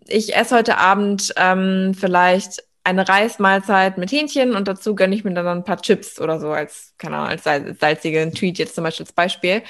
ich 0.09 0.34
esse 0.34 0.57
heute 0.57 0.78
Abend 0.78 1.32
ähm, 1.37 1.95
vielleicht 1.95 2.65
eine 2.87 3.09
Reismahlzeit 3.09 3.99
mit 3.99 4.12
Hähnchen 4.12 4.55
und 4.55 4.68
dazu 4.68 4.95
gönne 4.95 5.16
ich 5.16 5.24
mir 5.24 5.34
dann 5.34 5.49
ein 5.49 5.64
paar 5.64 5.82
Chips 5.82 6.20
oder 6.20 6.39
so 6.39 6.53
als, 6.53 6.95
keine 6.99 7.16
Ahnung, 7.16 7.30
als 7.30 7.43
salzigen 7.80 8.32
Tweet 8.32 8.59
jetzt 8.59 8.76
zum 8.76 8.84
Beispiel 8.84 9.05
als 9.05 9.12
Beispiel. 9.12 9.62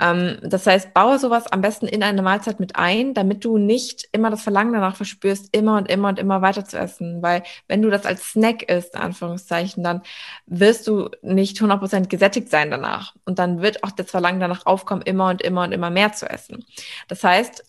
Ähm, 0.00 0.38
das 0.42 0.66
heißt, 0.66 0.94
baue 0.94 1.18
sowas 1.18 1.46
am 1.52 1.60
besten 1.60 1.86
in 1.86 2.02
eine 2.02 2.22
Mahlzeit 2.22 2.60
mit 2.60 2.76
ein, 2.76 3.12
damit 3.12 3.44
du 3.44 3.58
nicht 3.58 4.08
immer 4.12 4.30
das 4.30 4.42
Verlangen 4.42 4.72
danach 4.72 4.96
verspürst, 4.96 5.54
immer 5.54 5.76
und 5.76 5.90
immer 5.90 6.08
und 6.08 6.18
immer 6.18 6.40
weiter 6.40 6.64
zu 6.64 6.78
essen. 6.78 7.22
Weil 7.22 7.42
wenn 7.68 7.82
du 7.82 7.90
das 7.90 8.06
als 8.06 8.30
Snack 8.30 8.62
isst, 8.62 8.94
in 8.94 9.00
Anführungszeichen, 9.02 9.84
dann 9.84 10.00
wirst 10.46 10.86
du 10.86 11.10
nicht 11.20 11.58
100% 11.58 12.08
gesättigt 12.08 12.48
sein 12.48 12.70
danach. 12.70 13.14
Und 13.26 13.38
dann 13.38 13.60
wird 13.60 13.84
auch 13.84 13.90
das 13.90 14.10
Verlangen 14.10 14.40
danach 14.40 14.64
aufkommen, 14.64 15.02
immer 15.02 15.28
und 15.28 15.42
immer 15.42 15.64
und 15.64 15.72
immer 15.72 15.90
mehr 15.90 16.14
zu 16.14 16.30
essen. 16.30 16.64
Das 17.08 17.22
heißt, 17.22 17.62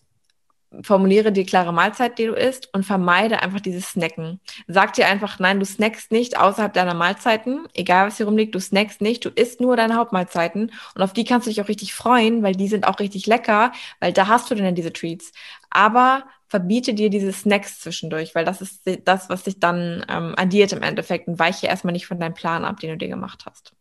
formuliere 0.82 1.32
die 1.32 1.44
klare 1.44 1.72
Mahlzeit, 1.72 2.18
die 2.18 2.26
du 2.26 2.32
isst 2.32 2.72
und 2.72 2.84
vermeide 2.84 3.42
einfach 3.42 3.60
dieses 3.60 3.90
Snacken. 3.90 4.40
Sag 4.66 4.94
dir 4.94 5.06
einfach, 5.06 5.38
nein, 5.38 5.60
du 5.60 5.66
snackst 5.66 6.12
nicht 6.12 6.38
außerhalb 6.38 6.72
deiner 6.72 6.94
Mahlzeiten, 6.94 7.66
egal 7.74 8.06
was 8.06 8.16
hier 8.16 8.26
rumliegt, 8.26 8.54
du 8.54 8.60
snackst 8.60 9.00
nicht, 9.00 9.24
du 9.24 9.30
isst 9.30 9.60
nur 9.60 9.76
deine 9.76 9.96
Hauptmahlzeiten 9.96 10.72
und 10.94 11.02
auf 11.02 11.12
die 11.12 11.24
kannst 11.24 11.46
du 11.46 11.50
dich 11.50 11.60
auch 11.60 11.68
richtig 11.68 11.94
freuen, 11.94 12.42
weil 12.42 12.54
die 12.54 12.68
sind 12.68 12.86
auch 12.86 12.98
richtig 12.98 13.26
lecker, 13.26 13.72
weil 14.00 14.12
da 14.12 14.28
hast 14.28 14.50
du 14.50 14.54
dann 14.54 14.74
diese 14.74 14.92
Treats. 14.92 15.32
Aber 15.70 16.24
verbiete 16.48 16.94
dir 16.94 17.10
diese 17.10 17.32
Snacks 17.32 17.80
zwischendurch, 17.80 18.34
weil 18.34 18.44
das 18.44 18.60
ist 18.62 18.82
das, 19.04 19.28
was 19.28 19.44
dich 19.44 19.60
dann 19.60 20.04
ähm, 20.08 20.34
addiert 20.36 20.72
im 20.72 20.82
Endeffekt 20.82 21.28
und 21.28 21.38
weiche 21.38 21.66
erstmal 21.66 21.92
nicht 21.92 22.06
von 22.06 22.20
deinem 22.20 22.34
Plan 22.34 22.64
ab, 22.64 22.80
den 22.80 22.90
du 22.90 22.96
dir 22.96 23.08
gemacht 23.08 23.44
hast. 23.46 23.75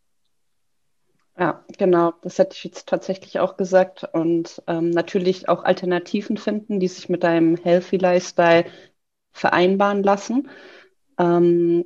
Ja, 1.37 1.65
genau. 1.77 2.13
Das 2.21 2.37
hätte 2.39 2.55
ich 2.55 2.63
jetzt 2.63 2.87
tatsächlich 2.87 3.39
auch 3.39 3.57
gesagt. 3.57 4.03
Und 4.13 4.61
ähm, 4.67 4.89
natürlich 4.91 5.49
auch 5.49 5.63
Alternativen 5.63 6.37
finden, 6.37 6.79
die 6.79 6.87
sich 6.87 7.09
mit 7.09 7.23
deinem 7.23 7.57
Healthy 7.57 7.97
Lifestyle 7.97 8.65
vereinbaren 9.33 10.03
lassen. 10.03 10.49
Ähm, 11.19 11.85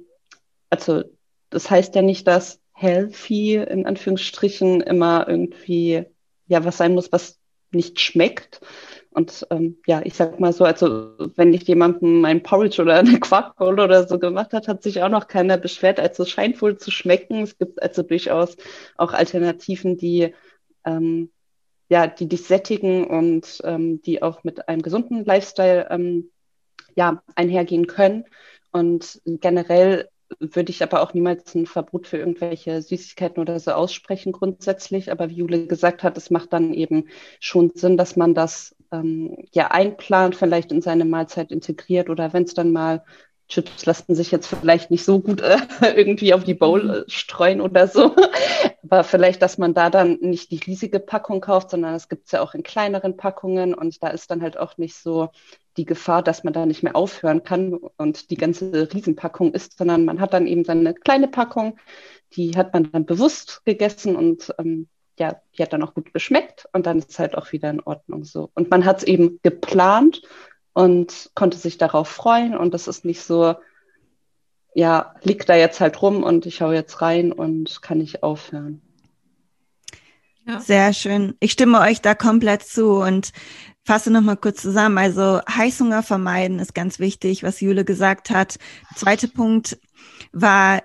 also 0.70 1.04
das 1.50 1.70
heißt 1.72 1.95
ja 1.95 2.02
nicht, 2.04 2.28
dass 2.28 2.62
healthy 2.74 3.56
in 3.56 3.86
Anführungsstrichen 3.86 4.82
immer 4.82 5.28
irgendwie 5.28 6.06
ja 6.47 6.64
was 6.66 6.78
sein 6.78 6.93
muss, 6.95 7.12
was 7.12 7.39
nicht 7.72 8.00
schmeckt, 8.02 8.62
und 9.20 9.46
ähm, 9.50 9.78
ja, 9.86 10.02
ich 10.06 10.14
sag 10.14 10.40
mal 10.40 10.54
so, 10.54 10.64
also 10.64 11.12
wenn 11.36 11.50
nicht 11.50 11.68
jemandem 11.68 12.24
ein 12.24 12.42
Porridge 12.42 12.82
oder 12.82 13.00
eine 13.00 13.20
Quarkbowl 13.20 13.78
oder 13.78 14.08
so 14.08 14.18
gemacht 14.18 14.54
hat, 14.54 14.70
hat 14.70 14.82
sich 14.82 15.04
auch 15.04 15.10
noch 15.10 15.28
keiner 15.28 15.58
beschwert. 15.58 16.00
Also 16.00 16.24
es 16.24 16.30
scheint 16.30 16.62
wohl 16.62 16.78
zu 16.78 16.90
schmecken. 16.90 17.42
Es 17.44 17.58
gibt 17.58 17.84
also 17.84 18.02
durchaus 18.02 18.56
auch 18.96 19.12
Alternativen, 19.12 19.98
die 19.98 20.34
ähm, 20.86 21.32
ja, 21.90 22.08
die 22.08 22.30
dich 22.30 22.44
sättigen 22.44 23.08
und 23.08 23.60
ähm, 23.66 24.02
die 24.04 24.24
auch 24.24 24.46
mit 24.46 24.70
einem 24.70 24.82
gesunden 24.82 25.26
Lifestyle 25.26 25.88
ähm, 25.90 26.32
ja, 26.96 27.22
einhergehen 27.36 27.88
können. 27.88 28.24
Und 28.72 29.22
generell 29.26 30.08
würde 30.40 30.72
ich 30.72 30.82
aber 30.82 31.02
auch 31.02 31.14
niemals 31.14 31.56
ein 31.56 31.66
Verbot 31.66 32.08
für 32.08 32.20
irgendwelche 32.20 32.82
Süßigkeiten 32.82 33.42
oder 33.42 33.60
so 33.60 33.72
aussprechen 33.72 34.32
grundsätzlich. 34.32 35.12
Aber 35.12 35.30
wie 35.30 35.36
Jule 35.36 35.68
gesagt 35.68 36.04
hat, 36.04 36.16
es 36.16 36.30
macht 36.30 36.54
dann 36.54 36.74
eben 36.74 37.10
schon 37.42 37.72
Sinn, 37.76 37.98
dass 37.98 38.16
man 38.16 38.34
das 38.34 38.78
ähm, 38.92 39.38
ja 39.52 39.72
einplant, 39.72 40.36
vielleicht 40.36 40.72
in 40.72 40.82
seine 40.82 41.06
Mahlzeit 41.06 41.52
integriert 41.52 42.10
oder 42.10 42.34
wenn 42.34 42.44
es 42.44 42.54
dann 42.54 42.72
mal 42.72 43.04
Chips 43.50 43.88
lassen 43.88 44.14
sich 44.14 44.30
jetzt 44.30 44.46
vielleicht 44.46 44.92
nicht 44.92 45.04
so 45.04 45.20
gut 45.20 45.42
äh, 45.42 45.58
irgendwie 45.96 46.34
auf 46.34 46.44
die 46.44 46.54
Bowl 46.54 46.84
mhm. 46.84 46.90
äh, 46.90 47.04
streuen 47.08 47.62
oder 47.62 47.88
so. 47.88 48.16
Aber 48.84 49.04
vielleicht, 49.04 49.42
dass 49.42 49.58
man 49.58 49.74
da 49.74 49.90
dann 49.90 50.20
nicht 50.22 50.52
die 50.52 50.60
riesige 50.66 51.00
Packung 51.00 51.42
kauft, 51.42 51.72
sondern 51.72 51.96
es 51.96 52.10
gibt 52.10 52.28
es 52.28 52.32
ja 52.32 52.42
auch 52.42 52.54
in 52.54 52.64
kleineren 52.64 53.18
Packungen 53.18 53.74
und 53.74 54.02
da 54.02 54.10
ist 54.10 54.32
dann 54.32 54.42
halt 54.42 54.58
auch 54.58 54.78
nicht 54.78 54.96
so 54.96 55.30
die 55.78 55.86
Gefahr, 55.86 56.22
dass 56.22 56.44
man 56.44 56.54
da 56.54 56.66
nicht 56.66 56.84
mehr 56.84 56.96
aufhören 56.96 57.44
kann 57.44 57.74
und 57.98 58.30
die 58.30 58.38
ganze 58.38 58.94
Riesenpackung 58.94 59.54
isst, 59.54 59.78
sondern 59.78 60.06
man 60.06 60.20
hat 60.20 60.34
dann 60.34 60.48
eben 60.48 60.64
seine 60.64 60.94
kleine 60.94 61.28
Packung, 61.28 61.78
die 62.34 62.56
hat 62.56 62.74
man 62.74 62.92
dann 62.92 63.06
bewusst 63.06 63.62
gegessen 63.66 64.16
und 64.16 64.54
ähm, 64.60 64.88
ja, 65.20 65.42
die 65.58 65.62
hat 65.62 65.74
dann 65.74 65.84
auch 65.84 65.94
gut 65.94 66.14
geschmeckt 66.14 66.68
und 66.74 66.86
dann 66.86 66.98
ist 66.98 67.12
es 67.12 67.20
halt 67.20 67.38
auch 67.38 67.52
wieder 67.52 67.70
in 67.70 67.82
Ordnung 67.82 68.24
so. 68.24 68.50
Und 68.56 68.72
man 68.72 68.86
hat 68.86 69.00
es 69.00 69.04
eben 69.04 69.40
geplant 69.44 70.22
und 70.74 71.30
konnte 71.36 71.58
sich 71.58 71.78
darauf 71.78 72.08
freuen 72.08 72.58
und 72.58 72.74
das 72.74 72.88
ist 72.88 73.06
nicht 73.06 73.22
so, 73.22 73.56
ja, 74.74 75.14
liegt 75.22 75.50
da 75.50 75.56
jetzt 75.56 75.82
halt 75.82 76.02
rum 76.02 76.24
und 76.24 76.46
ich 76.46 76.62
hau 76.62 76.72
jetzt 76.72 77.02
rein 77.02 77.32
und 77.32 77.82
kann 77.82 77.98
nicht 77.98 78.24
aufhören. 78.24 78.82
Ja. 80.48 80.62
Sehr 80.62 80.94
schön. 80.94 81.36
Ich 81.40 81.52
stimme 81.52 81.80
euch 81.82 82.02
da 82.02 82.16
komplett 82.16 82.64
zu 82.64 82.94
und 82.94 83.34
fasse 83.84 84.10
nochmal 84.10 84.38
kurz 84.38 84.62
zusammen. 84.62 84.98
Also 84.98 85.42
Heißhunger 85.48 86.02
vermeiden 86.02 86.60
ist 86.60 86.74
ganz 86.74 87.00
wichtig, 87.00 87.44
was 87.44 87.62
Jule 87.62 87.86
gesagt 87.86 88.30
hat. 88.30 88.58
Zweiter 88.96 89.28
Punkt 89.28 89.78
war 90.32 90.82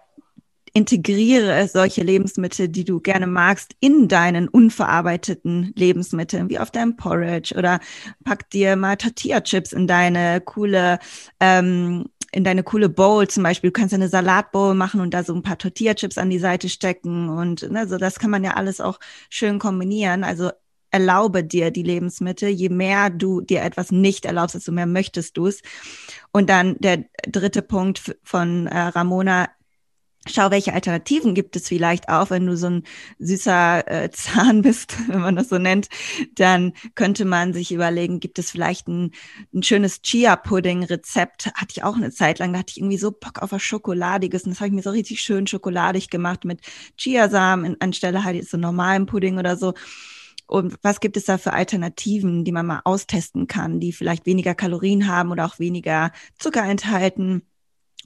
integriere 0.75 1.69
solche 1.69 2.03
Lebensmittel, 2.03 2.69
die 2.69 2.85
du 2.85 3.01
gerne 3.01 3.29
magst, 3.29 3.77
in 3.81 4.09
deinen 4.09 4.49
unverarbeiteten 4.49 5.73
Lebensmitteln, 5.77 6.51
wie 6.51 6.59
auf 6.59 6.73
deinem 6.73 6.97
Porridge 6.97 7.55
oder 7.57 7.79
pack 8.25 8.51
dir 8.51 8.75
mal 8.75 8.97
Tortilla-Chips 8.97 9.73
in 9.73 9.87
deine 9.87 10.41
coole 10.41 10.99
ähm, 11.41 12.07
in 12.33 12.43
deine 12.43 12.65
coole 12.65 12.89
Bowl 12.89 13.29
zum 13.29 13.45
Beispiel. 13.45 13.71
Du 13.71 13.81
kannst 13.81 13.95
eine 13.95 14.09
Salatbowl 14.09 14.75
machen 14.75 15.01
und 15.01 15.15
da 15.15 15.23
so 15.23 15.33
ein 15.33 15.43
paar 15.43 15.57
Tortilla-Chips 15.57 16.19
an 16.19 16.31
die 16.31 16.41
Seite 16.41 16.69
stecken 16.69 17.29
und 17.29 17.71
ne, 17.71 17.87
so 17.87 17.97
das 17.97 18.19
kann 18.19 18.31
man 18.31 18.43
ja 18.43 18.55
alles 18.55 18.81
auch 18.81 18.99
schön 19.31 19.61
kombinieren. 19.61 20.25
Also 20.25 20.51
erlaube 20.91 21.45
dir 21.45 21.71
die 21.71 21.83
Lebensmittel. 21.85 22.49
Je 22.49 22.69
mehr 22.69 23.11
du 23.11 23.41
dir 23.41 23.63
etwas 23.63 23.93
nicht 23.93 24.25
erlaubst, 24.27 24.55
desto 24.57 24.73
mehr 24.73 24.87
möchtest 24.87 25.37
du 25.37 25.47
es. 25.47 25.63
Und 26.33 26.51
dann 26.51 26.77
der 26.79 27.05
dritte 27.29 27.63
Punkt 27.63 28.17
von 28.23 28.67
äh, 28.67 28.79
Ramona, 28.79 29.49
Schau, 30.27 30.51
welche 30.51 30.73
Alternativen 30.73 31.35
gibt 31.35 31.55
es 31.55 31.69
vielleicht 31.69 32.09
auch, 32.09 32.31
wenn 32.31 32.47
du 32.47 32.57
so 32.57 32.69
ein 32.69 32.85
süßer 33.19 34.05
äh, 34.05 34.11
Zahn 34.13 34.63
bist, 34.63 34.97
wenn 35.09 35.21
man 35.21 35.37
das 35.37 35.51
so 35.51 35.59
nennt, 35.59 35.89
dann 36.35 36.73
könnte 36.95 37.27
man 37.27 37.53
sich 37.53 37.73
überlegen, 37.73 38.21
gibt 38.21 38.39
es 38.39 38.51
vielleicht 38.51 38.89
ein, 38.89 39.13
ein 39.53 39.63
schönes 39.63 40.01
Chia-Pudding-Rezept? 40.01 41.53
Hatte 41.55 41.73
ich 41.73 41.85
auch 41.85 41.97
eine 41.97 42.11
Zeit 42.11 42.39
lang, 42.39 42.53
da 42.53 42.61
hatte 42.61 42.71
ich 42.71 42.79
irgendwie 42.79 42.97
so 42.97 43.11
Bock 43.11 43.43
auf 43.43 43.53
was 43.53 43.63
Schokoladiges 43.63 44.45
und 44.45 44.51
das 44.51 44.61
habe 44.61 44.69
ich 44.69 44.75
mir 44.75 44.83
so 44.83 44.91
richtig 44.91 45.21
schön 45.21 45.47
schokoladig 45.47 46.09
gemacht 46.09 46.45
mit 46.45 46.61
Chiasamen 46.97 47.77
anstelle 47.81 48.25
halt 48.25 48.49
so 48.49 48.57
normalen 48.57 49.07
Pudding 49.07 49.39
oder 49.39 49.57
so. 49.57 49.75
Und 50.47 50.77
was 50.83 51.01
gibt 51.01 51.17
es 51.17 51.25
da 51.25 51.39
für 51.39 51.53
Alternativen, 51.53 52.45
die 52.45 52.53
man 52.53 52.67
mal 52.67 52.81
austesten 52.85 53.47
kann, 53.47 53.81
die 53.81 53.93
vielleicht 53.93 54.27
weniger 54.27 54.55
Kalorien 54.55 55.09
haben 55.09 55.31
oder 55.31 55.47
auch 55.47 55.59
weniger 55.59 56.13
Zucker 56.39 56.65
enthalten? 56.65 57.43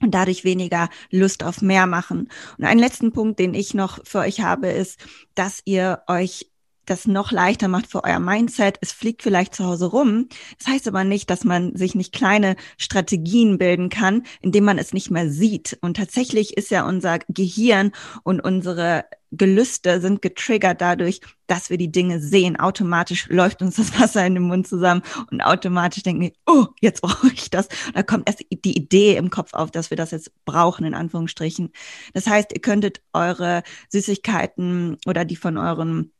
Und 0.01 0.11
dadurch 0.13 0.43
weniger 0.43 0.89
Lust 1.11 1.43
auf 1.43 1.61
mehr 1.61 1.87
machen. 1.87 2.29
Und 2.57 2.65
einen 2.65 2.79
letzten 2.79 3.11
Punkt, 3.11 3.39
den 3.39 3.53
ich 3.53 3.73
noch 3.73 3.99
für 4.05 4.19
euch 4.19 4.41
habe, 4.41 4.67
ist, 4.67 4.99
dass 5.35 5.61
ihr 5.65 6.01
euch 6.07 6.49
das 6.89 7.07
noch 7.07 7.31
leichter 7.31 7.67
macht 7.67 7.87
für 7.87 8.03
euer 8.03 8.19
Mindset. 8.19 8.77
Es 8.81 8.91
fliegt 8.91 9.21
vielleicht 9.21 9.53
zu 9.53 9.65
Hause 9.65 9.85
rum. 9.85 10.27
Das 10.57 10.67
heißt 10.67 10.87
aber 10.87 11.03
nicht, 11.03 11.29
dass 11.29 11.43
man 11.43 11.75
sich 11.75 11.95
nicht 11.95 12.13
kleine 12.13 12.55
Strategien 12.77 13.57
bilden 13.57 13.89
kann, 13.89 14.23
indem 14.41 14.65
man 14.65 14.77
es 14.77 14.93
nicht 14.93 15.11
mehr 15.11 15.29
sieht. 15.29 15.77
Und 15.81 15.97
tatsächlich 15.97 16.57
ist 16.57 16.71
ja 16.71 16.87
unser 16.87 17.19
Gehirn 17.27 17.91
und 18.23 18.41
unsere 18.41 19.05
Gelüste 19.31 20.01
sind 20.01 20.21
getriggert 20.21 20.81
dadurch, 20.81 21.21
dass 21.47 21.69
wir 21.69 21.77
die 21.77 21.91
Dinge 21.91 22.19
sehen. 22.19 22.59
Automatisch 22.59 23.27
läuft 23.29 23.61
uns 23.61 23.75
das 23.75 23.99
Wasser 23.99 24.25
in 24.25 24.35
den 24.35 24.43
Mund 24.43 24.67
zusammen 24.67 25.01
und 25.31 25.41
automatisch 25.41 26.03
denken 26.03 26.21
wir, 26.21 26.31
oh, 26.47 26.67
jetzt 26.81 27.01
brauche 27.01 27.31
ich 27.33 27.49
das. 27.49 27.67
Da 27.93 28.03
kommt 28.03 28.27
erst 28.27 28.43
die 28.49 28.77
Idee 28.77 29.17
im 29.17 29.29
Kopf 29.29 29.53
auf, 29.53 29.71
dass 29.71 29.89
wir 29.89 29.97
das 29.97 30.11
jetzt 30.11 30.31
brauchen, 30.45 30.85
in 30.85 30.93
Anführungsstrichen. 30.93 31.71
Das 32.13 32.27
heißt, 32.27 32.53
ihr 32.53 32.61
könntet 32.61 33.01
eure 33.13 33.63
Süßigkeiten 33.89 34.97
oder 35.05 35.25
die 35.25 35.35
von 35.35 35.57
euren 35.57 36.11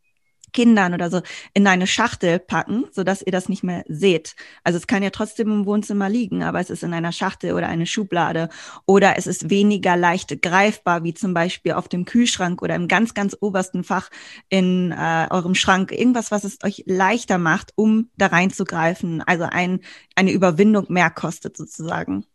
Kindern 0.51 0.93
oder 0.93 1.09
so 1.09 1.21
in 1.53 1.67
eine 1.67 1.87
Schachtel 1.87 2.39
packen, 2.39 2.85
so 2.91 3.03
dass 3.03 3.21
ihr 3.21 3.31
das 3.31 3.49
nicht 3.49 3.63
mehr 3.63 3.83
seht. 3.87 4.35
Also 4.63 4.77
es 4.77 4.87
kann 4.87 5.03
ja 5.03 5.09
trotzdem 5.09 5.51
im 5.51 5.65
Wohnzimmer 5.65 6.09
liegen, 6.09 6.43
aber 6.43 6.59
es 6.59 6.69
ist 6.69 6.83
in 6.83 6.93
einer 6.93 7.11
Schachtel 7.11 7.53
oder 7.53 7.67
eine 7.67 7.85
Schublade 7.85 8.49
oder 8.85 9.17
es 9.17 9.27
ist 9.27 9.49
weniger 9.49 9.97
leicht 9.97 10.41
greifbar, 10.41 11.03
wie 11.03 11.13
zum 11.13 11.33
Beispiel 11.33 11.73
auf 11.73 11.87
dem 11.87 12.05
Kühlschrank 12.05 12.61
oder 12.61 12.75
im 12.75 12.87
ganz, 12.87 13.13
ganz 13.13 13.35
obersten 13.39 13.83
Fach 13.83 14.09
in 14.49 14.91
äh, 14.91 15.27
eurem 15.29 15.55
Schrank. 15.55 15.91
Irgendwas, 15.91 16.31
was 16.31 16.43
es 16.43 16.57
euch 16.63 16.83
leichter 16.85 17.37
macht, 17.37 17.71
um 17.75 18.09
da 18.17 18.27
reinzugreifen. 18.27 19.21
Also 19.21 19.45
ein, 19.45 19.81
eine 20.15 20.31
Überwindung 20.31 20.85
mehr 20.89 21.09
kostet 21.09 21.57
sozusagen. 21.57 22.25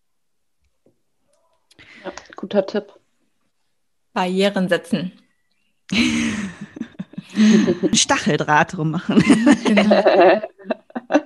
Ja, 2.04 2.12
guter 2.36 2.66
Tipp. 2.66 2.92
Barrieren 4.12 4.68
setzen. 4.68 5.12
Stacheldraht 7.92 8.76
rummachen. 8.76 9.22
Genau. 9.64 10.02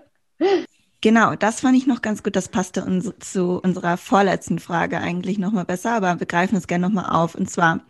genau, 1.00 1.34
das 1.34 1.60
fand 1.60 1.76
ich 1.76 1.86
noch 1.86 2.02
ganz 2.02 2.22
gut. 2.22 2.36
Das 2.36 2.48
passte 2.48 2.84
uns, 2.84 3.12
zu 3.20 3.60
unserer 3.60 3.96
vorletzten 3.96 4.58
Frage 4.58 4.98
eigentlich 4.98 5.38
nochmal 5.38 5.64
besser, 5.64 5.92
aber 5.92 6.20
wir 6.20 6.26
greifen 6.26 6.56
es 6.56 6.66
gerne 6.66 6.86
nochmal 6.86 7.10
auf. 7.10 7.34
Und 7.34 7.50
zwar 7.50 7.80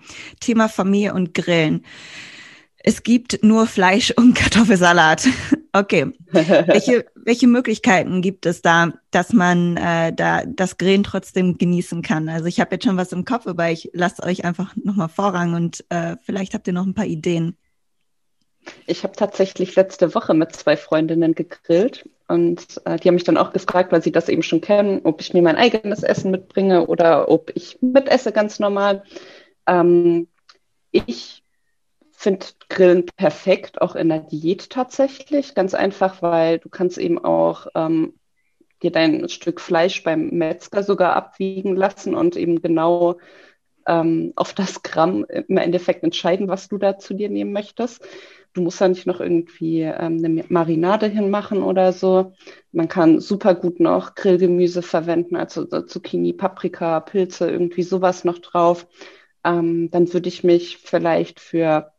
Thema 0.41 0.69
Familie 0.69 1.15
und 1.15 1.35
Grillen. 1.35 1.85
Es 2.81 3.03
gibt 3.03 3.43
nur 3.43 3.67
Fleisch 3.67 4.13
und 4.17 4.35
Kartoffelsalat. 4.35 5.29
Okay. 5.75 6.07
welche, 6.33 7.05
welche 7.15 7.47
Möglichkeiten 7.47 8.23
gibt 8.23 8.47
es 8.47 8.63
da, 8.63 8.95
dass 9.11 9.35
man 9.35 9.77
äh, 9.77 10.15
da 10.15 10.43
das 10.47 10.79
Grillen 10.79 11.05
trotzdem 11.05 11.59
genießen 11.59 12.01
kann? 12.01 12.31
Also 12.31 12.47
ich 12.47 12.59
habe 12.59 12.75
jetzt 12.75 12.85
schon 12.87 12.97
was 12.97 13.13
im 13.13 13.27
Kopf, 13.27 13.47
aber 13.47 13.71
ich 13.71 13.91
lasse 13.93 14.23
euch 14.23 14.47
einfach 14.47 14.75
nochmal 14.77 15.11
Vorrang 15.11 15.55
und 15.55 15.85
äh, 15.91 16.17
vielleicht 16.23 16.55
habt 16.55 16.67
ihr 16.67 16.73
noch 16.73 16.87
ein 16.87 16.95
paar 16.95 17.05
Ideen. 17.05 17.59
Ich 18.87 19.03
habe 19.05 19.15
tatsächlich 19.15 19.77
letzte 19.77 20.15
Woche 20.15 20.35
mit 20.35 20.55
zwei 20.55 20.77
Freundinnen 20.77 21.35
gegrillt 21.35 22.09
und 22.27 22.81
äh, 22.85 22.97
die 22.97 23.09
haben 23.09 23.15
mich 23.15 23.25
dann 23.25 23.39
auch 23.39 23.53
gefragt, 23.53 23.93
weil 23.93 24.03
sie 24.03 24.13
das 24.13 24.29
eben 24.29 24.43
schon 24.43 24.61
kennen, 24.61 25.01
ob 25.05 25.21
ich 25.21 25.33
mir 25.33 25.43
mein 25.43 25.57
eigenes 25.57 26.03
Essen 26.03 26.31
mitbringe 26.31 26.87
oder 26.87 27.29
ob 27.29 27.51
ich 27.55 27.79
mitesse 27.81 28.33
ganz 28.33 28.59
normal. 28.59 29.03
Ähm, 29.67 30.29
ich 30.91 31.43
finde 32.13 32.47
Grillen 32.69 33.07
perfekt, 33.07 33.81
auch 33.81 33.95
in 33.95 34.09
der 34.09 34.21
Diät 34.21 34.71
tatsächlich. 34.71 35.55
Ganz 35.55 35.73
einfach, 35.75 36.21
weil 36.21 36.59
du 36.59 36.69
kannst 36.69 36.99
eben 36.99 37.23
auch 37.25 37.69
ähm, 37.75 38.15
dir 38.83 38.91
dein 38.91 39.29
Stück 39.29 39.61
Fleisch 39.61 40.03
beim 40.03 40.29
Metzger 40.31 40.83
sogar 40.83 41.15
abwiegen 41.15 41.77
lassen 41.77 42.15
und 42.15 42.37
eben 42.37 42.61
genau 42.61 43.19
ähm, 43.87 44.33
auf 44.37 44.53
das 44.53 44.83
Gramm 44.83 45.25
im 45.29 45.57
Endeffekt 45.57 46.05
entscheiden, 46.05 46.49
was 46.49 46.69
du 46.69 46.79
da 46.79 46.99
zu 46.99 47.15
dir 47.15 47.29
nehmen 47.29 47.53
möchtest. 47.53 48.07
Du 48.53 48.63
musst 48.63 48.81
da 48.81 48.89
nicht 48.89 49.07
noch 49.07 49.21
irgendwie 49.21 49.83
ähm, 49.83 50.25
eine 50.25 50.45
Marinade 50.49 51.07
hinmachen 51.07 51.63
oder 51.63 51.93
so. 51.93 52.33
Man 52.73 52.89
kann 52.89 53.21
super 53.21 53.55
gut 53.55 53.81
noch 53.81 54.15
Grillgemüse 54.15 54.83
verwenden, 54.83 55.37
also 55.37 55.65
Zucchini, 55.65 56.33
Paprika, 56.33 57.01
Pilze, 57.01 57.51
irgendwie 57.51 57.83
sowas 57.83 58.25
noch 58.25 58.39
drauf. 58.39 58.87
Ähm, 59.45 59.91
dann 59.91 60.13
würde 60.13 60.29
ich 60.29 60.45
mich 60.45 60.79
vielleicht 60.79 61.41
für 61.41 61.93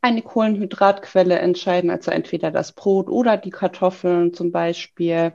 eine 0.00 0.22
Kohlenhydratquelle 0.22 1.38
entscheiden, 1.38 1.90
also 1.90 2.10
entweder 2.10 2.50
das 2.50 2.72
Brot 2.72 3.08
oder 3.08 3.36
die 3.36 3.50
Kartoffeln 3.50 4.34
zum 4.34 4.52
Beispiel. 4.52 5.32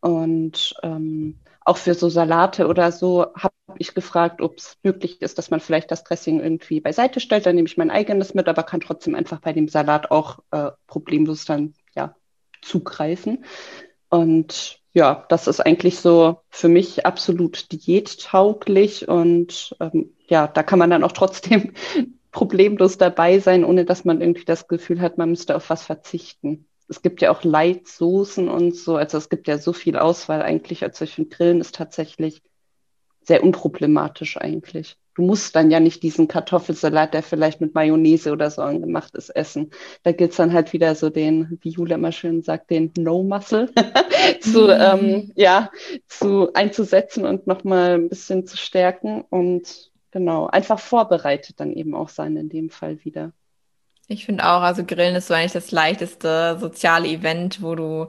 Und 0.00 0.74
ähm, 0.82 1.38
auch 1.64 1.78
für 1.78 1.94
so 1.94 2.08
Salate 2.08 2.66
oder 2.66 2.92
so 2.92 3.26
habe 3.34 3.54
ich 3.78 3.94
gefragt, 3.94 4.42
ob 4.42 4.58
es 4.58 4.76
möglich 4.82 5.20
ist, 5.22 5.38
dass 5.38 5.50
man 5.50 5.60
vielleicht 5.60 5.90
das 5.90 6.04
Dressing 6.04 6.40
irgendwie 6.40 6.80
beiseite 6.80 7.20
stellt. 7.20 7.46
Dann 7.46 7.56
nehme 7.56 7.66
ich 7.66 7.78
mein 7.78 7.90
eigenes 7.90 8.34
mit, 8.34 8.48
aber 8.48 8.62
kann 8.62 8.80
trotzdem 8.80 9.14
einfach 9.14 9.40
bei 9.40 9.52
dem 9.52 9.68
Salat 9.68 10.10
auch 10.10 10.40
äh, 10.50 10.70
problemlos 10.86 11.46
dann 11.46 11.74
ja 11.96 12.14
zugreifen. 12.60 13.44
Und 14.10 14.80
ja, 14.92 15.24
das 15.28 15.48
ist 15.48 15.60
eigentlich 15.60 15.98
so 15.98 16.40
für 16.50 16.68
mich 16.68 17.04
absolut 17.06 17.72
diättauglich 17.72 19.08
und 19.08 19.74
ähm, 19.80 20.14
ja, 20.28 20.46
da 20.46 20.62
kann 20.62 20.78
man 20.78 20.90
dann 20.90 21.02
auch 21.02 21.12
trotzdem 21.12 21.72
problemlos 22.30 22.98
dabei 22.98 23.38
sein, 23.40 23.64
ohne 23.64 23.84
dass 23.84 24.04
man 24.04 24.20
irgendwie 24.20 24.44
das 24.44 24.68
Gefühl 24.68 25.00
hat, 25.00 25.18
man 25.18 25.30
müsste 25.30 25.56
auf 25.56 25.68
was 25.70 25.82
verzichten. 25.82 26.66
Es 26.88 27.02
gibt 27.02 27.22
ja 27.22 27.30
auch 27.30 27.44
Leitsoßen 27.44 28.48
und 28.48 28.76
so, 28.76 28.96
also 28.96 29.18
es 29.18 29.28
gibt 29.28 29.48
ja 29.48 29.58
so 29.58 29.72
viel 29.72 29.96
Auswahl 29.96 30.42
eigentlich. 30.42 30.82
Also 30.82 31.04
ich 31.04 31.14
finde, 31.14 31.34
Grillen 31.34 31.60
ist 31.60 31.74
tatsächlich 31.74 32.42
sehr 33.22 33.42
unproblematisch 33.42 34.36
eigentlich. 34.36 34.96
Du 35.14 35.22
musst 35.22 35.54
dann 35.54 35.70
ja 35.70 35.80
nicht 35.80 36.02
diesen 36.02 36.28
Kartoffelsalat, 36.28 37.14
der 37.14 37.22
vielleicht 37.22 37.60
mit 37.60 37.74
Mayonnaise 37.74 38.32
oder 38.32 38.50
so 38.50 38.62
angemacht 38.62 39.14
ist, 39.14 39.30
essen. 39.30 39.70
Da 40.02 40.12
gibt's 40.12 40.36
dann 40.36 40.52
halt 40.52 40.72
wieder 40.72 40.94
so 40.94 41.08
den, 41.08 41.58
wie 41.62 41.70
Jule 41.70 41.94
immer 41.94 42.12
schön 42.12 42.42
sagt, 42.42 42.70
den 42.70 42.92
No-Muscle 42.98 43.70
zu, 44.40 44.64
mhm. 44.64 44.70
ähm, 44.70 45.32
ja, 45.36 45.70
zu 46.08 46.52
einzusetzen 46.52 47.24
und 47.24 47.46
nochmal 47.46 47.94
ein 47.94 48.08
bisschen 48.08 48.46
zu 48.46 48.56
stärken. 48.56 49.22
Und 49.30 49.92
Genau, 50.14 50.46
einfach 50.46 50.78
vorbereitet 50.78 51.58
dann 51.58 51.72
eben 51.72 51.92
auch 51.96 52.08
sein 52.08 52.36
in 52.36 52.48
dem 52.48 52.70
Fall 52.70 53.04
wieder. 53.04 53.32
Ich 54.08 54.26
finde 54.26 54.44
auch, 54.44 54.60
also 54.60 54.84
Grillen 54.84 55.16
ist 55.16 55.28
so 55.28 55.34
eigentlich 55.34 55.52
das 55.52 55.70
leichteste 55.70 56.58
soziale 56.60 57.08
Event, 57.08 57.62
wo 57.62 57.74
du 57.74 58.08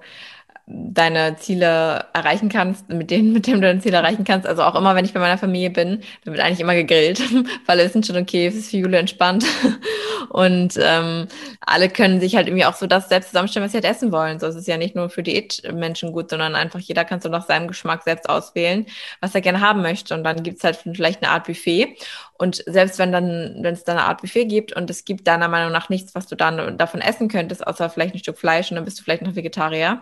deine 0.68 1.36
Ziele 1.38 2.08
erreichen 2.14 2.50
kannst, 2.50 2.90
mit 2.90 3.12
denen, 3.12 3.34
mit 3.34 3.48
dem 3.48 3.56
du 3.56 3.62
deine 3.62 3.80
Ziele 3.80 3.98
erreichen 3.98 4.24
kannst. 4.24 4.48
Also 4.48 4.64
auch 4.64 4.76
immer, 4.76 4.96
wenn 4.96 5.06
ich 5.06 5.14
bei 5.14 5.20
meiner 5.20 5.38
Familie 5.38 5.70
bin, 5.70 6.02
dann 6.24 6.34
wird 6.34 6.44
eigentlich 6.44 6.60
immer 6.60 6.76
gegrillt, 6.76 7.22
weil 7.66 7.80
es 7.80 7.94
sind 7.94 8.06
schon 8.06 8.18
okay, 8.18 8.48
es 8.48 8.56
ist 8.56 8.72
für 8.72 8.78
Jule 8.78 8.98
entspannt. 8.98 9.46
Und 10.30 10.78
ähm, 10.82 11.28
alle 11.62 11.88
können 11.88 12.20
sich 12.20 12.36
halt 12.36 12.48
irgendwie 12.48 12.66
auch 12.66 12.74
so 12.74 12.88
das 12.88 13.10
selbst 13.10 13.30
zusammenstellen, 13.30 13.64
was 13.64 13.72
sie 13.72 13.78
halt 13.78 13.86
essen 13.86 14.12
wollen. 14.12 14.40
So 14.40 14.48
es 14.48 14.56
ist 14.56 14.68
ja 14.68 14.78
nicht 14.78 14.96
nur 14.96 15.10
für 15.10 15.24
Diätmenschen 15.24 16.12
gut, 16.12 16.30
sondern 16.30 16.56
einfach 16.56 16.80
jeder 16.80 17.06
kann 17.06 17.22
so 17.22 17.30
nach 17.30 17.46
seinem 17.46 17.68
Geschmack 17.68 18.04
selbst 18.04 18.28
auswählen, 18.28 18.86
was 19.22 19.36
er 19.36 19.42
gerne 19.42 19.62
haben 19.62 19.82
möchte. 19.82 20.14
Und 20.14 20.24
dann 20.24 20.44
gibt's 20.44 20.64
halt 20.64 20.78
vielleicht 20.78 21.24
eine 21.24 21.32
Art 21.32 21.46
Buffet. 21.46 21.96
Und 22.38 22.64
selbst 22.66 23.00
wenn 23.00 23.12
dann, 23.12 23.58
wenn 23.62 23.74
es 23.74 23.86
da 23.86 23.94
eine 23.94 24.04
Art 24.04 24.22
Buffet 24.22 24.46
gibt 24.46 24.74
und 24.74 24.90
es 24.90 25.06
gibt 25.06 25.26
deiner 25.26 25.48
Meinung 25.48 25.72
nach 25.72 25.90
nichts, 25.90 26.16
was 26.16 26.28
du 26.28 26.36
dann 26.36 26.78
davon 26.78 27.00
essen 27.00 27.30
könntest, 27.30 27.66
außer 27.66 27.90
vielleicht 27.90 28.14
ein 28.14 28.20
Stück 28.20 28.38
Fleisch 28.38 28.70
und 28.72 28.76
dann 28.76 28.84
bist 28.84 29.00
du 29.00 29.04
vielleicht 29.04 29.22
noch 29.22 29.36
Vegetarier, 29.36 30.02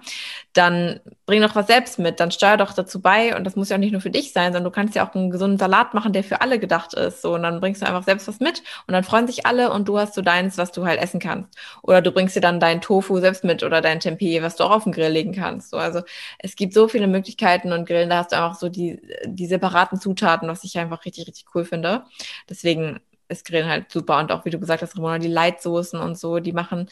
dann 0.54 1.00
bring 1.26 1.42
doch 1.42 1.56
was 1.56 1.68
selbst 1.68 2.00
mit, 2.00 2.20
dann 2.20 2.32
steuer 2.32 2.58
doch 2.58 2.74
dazu 2.74 3.02
bei 3.02 3.36
und 3.36 3.44
das 3.44 3.56
muss 3.56 3.70
ja 3.70 3.76
auch 3.76 3.80
nicht 3.80 3.92
nur 3.92 4.02
für 4.02 4.10
dich 4.10 4.34
sein, 4.34 4.52
sondern 4.52 4.64
du 4.64 4.72
kannst 4.72 4.96
ja 4.96 5.08
auch 5.08 5.14
einen 5.14 5.30
gesunden 5.30 5.60
Salat 5.60 5.94
machen, 5.94 6.12
der 6.12 6.24
für 6.24 6.42
alle 6.42 6.60
gedacht 6.60 6.94
ist. 6.96 7.22
So, 7.22 7.36
und 7.36 7.44
dann 7.44 7.60
bringst 7.60 7.82
du 7.82 7.86
einfach 7.86 8.04
selbst 8.04 8.28
was 8.28 8.40
mit 8.40 8.64
und 8.88 8.94
dann 8.94 9.04
freuen 9.04 9.28
sich 9.28 9.46
alle 9.46 9.72
und 9.72 9.88
du 9.88 10.00
hast 10.00 10.16
so 10.16 10.22
deins, 10.22 10.58
was 10.58 10.72
du 10.72 10.86
halt 10.86 11.00
essen 11.00 11.20
kannst. 11.20 11.56
Oder 11.84 12.02
du 12.02 12.12
bringst 12.12 12.36
dir 12.36 12.42
dann 12.42 12.60
dein 12.60 12.82
Tofu 12.82 13.20
selbst 13.20 13.44
mit 13.44 13.64
oder 13.64 13.82
dein 13.82 14.00
Tempeh, 14.00 14.42
was 14.42 14.56
du 14.56 14.64
auch 14.64 14.72
auf 14.72 14.84
den 14.86 14.94
Grill 14.94 15.12
legen 15.12 15.34
kannst. 15.34 15.70
So, 15.70 15.78
also 15.78 16.02
es 16.40 16.56
gibt 16.56 16.74
so 16.74 16.88
viele 16.88 17.08
Möglichkeiten 17.08 17.72
und 17.72 17.86
Grillen, 17.88 18.10
da 18.10 18.18
hast 18.18 18.32
du 18.32 18.38
einfach 18.38 18.56
so 18.56 18.70
die, 18.70 19.00
die 19.26 19.46
separaten 19.46 20.00
Zutaten, 20.00 20.48
was 20.48 20.64
ich 20.64 20.78
einfach 20.80 21.06
richtig, 21.06 21.28
richtig 21.28 21.46
cool 21.54 21.64
finde. 21.64 22.04
Deswegen 22.50 23.00
ist 23.28 23.46
Grillen 23.46 23.70
halt 23.70 23.92
super. 23.92 24.20
Und 24.20 24.32
auch, 24.32 24.46
wie 24.46 24.50
du 24.50 24.60
gesagt 24.60 24.82
hast, 24.82 24.96
Ramona, 24.98 25.20
die 25.20 25.28
Leitsoßen 25.28 26.00
und 26.00 26.18
so, 26.18 26.40
die 26.40 26.54
machen 26.54 26.90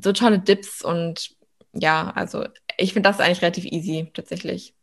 so 0.00 0.12
tolle 0.12 0.38
Dips 0.38 0.82
und 0.82 1.34
ja, 1.72 2.12
also 2.14 2.44
ich 2.76 2.92
finde 2.92 3.08
das 3.08 3.20
eigentlich 3.20 3.42
relativ 3.42 3.64
easy, 3.64 4.10
tatsächlich. 4.12 4.74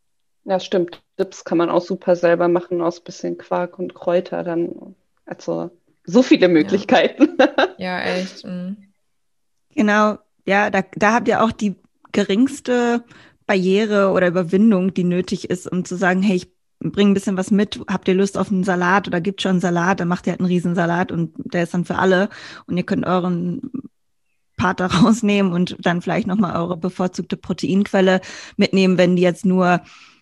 Ja, 0.46 0.60
stimmt. 0.60 1.02
Dips 1.20 1.44
kann 1.44 1.58
man 1.58 1.70
auch 1.70 1.82
super 1.82 2.16
selber 2.16 2.48
machen 2.48 2.82
aus 2.82 3.02
bisschen 3.02 3.38
Quark 3.38 3.78
und 3.78 3.94
Kräuter 3.94 4.44
dann. 4.44 4.96
Also 5.26 5.70
so 6.06 6.24
viele 6.24 6.48
Möglichkeiten. 6.48 7.38
Ja, 7.40 7.68
ja 7.78 8.02
echt. 8.02 8.44
Mhm. 8.46 8.78
Genau, 9.76 10.18
ja, 10.46 10.72
da, 10.72 10.84
da 10.96 11.14
habt 11.14 11.28
ihr 11.28 11.44
auch 11.44 11.52
die 11.52 11.76
geringste 12.12 13.04
Barriere 13.46 14.10
oder 14.10 14.28
Überwindung, 14.28 14.94
die 14.94 15.04
nötig 15.04 15.50
ist, 15.50 15.72
um 15.72 15.86
zu 15.86 15.96
sagen, 15.96 16.24
hey, 16.24 16.38
ich 16.38 16.52
bring 16.80 17.10
ein 17.10 17.14
bisschen 17.14 17.38
was 17.38 17.52
mit, 17.52 17.82
habt 17.88 18.08
ihr 18.08 18.16
Lust 18.16 18.38
auf 18.38 18.52
einen 18.52 18.64
Salat 18.64 19.08
oder 19.08 19.22
gibt 19.22 19.42
schon 19.42 19.52
einen 19.52 19.60
Salat, 19.62 20.00
dann 20.00 20.08
macht 20.08 20.28
ihr 20.28 20.32
halt 20.32 20.40
einen 20.40 20.48
Riesensalat 20.48 21.12
und 21.12 21.34
der 21.38 21.64
ist 21.64 21.74
dann 21.74 21.86
für 21.86 21.98
alle. 21.98 22.30
Und 22.68 22.78
ihr 22.78 22.84
könnt 22.84 23.06
euren 23.06 23.72
Part 24.56 24.80
da 24.80 24.86
rausnehmen 24.88 25.52
und 25.52 25.78
dann 25.80 26.02
vielleicht 26.02 26.28
nochmal 26.28 26.56
eure 26.56 26.78
bevorzugte 26.78 27.38
Proteinquelle 27.38 28.22
mitnehmen, 28.58 28.98
wenn 28.98 29.16
die 29.16 29.24
jetzt 29.24 29.46
nur 29.46 29.82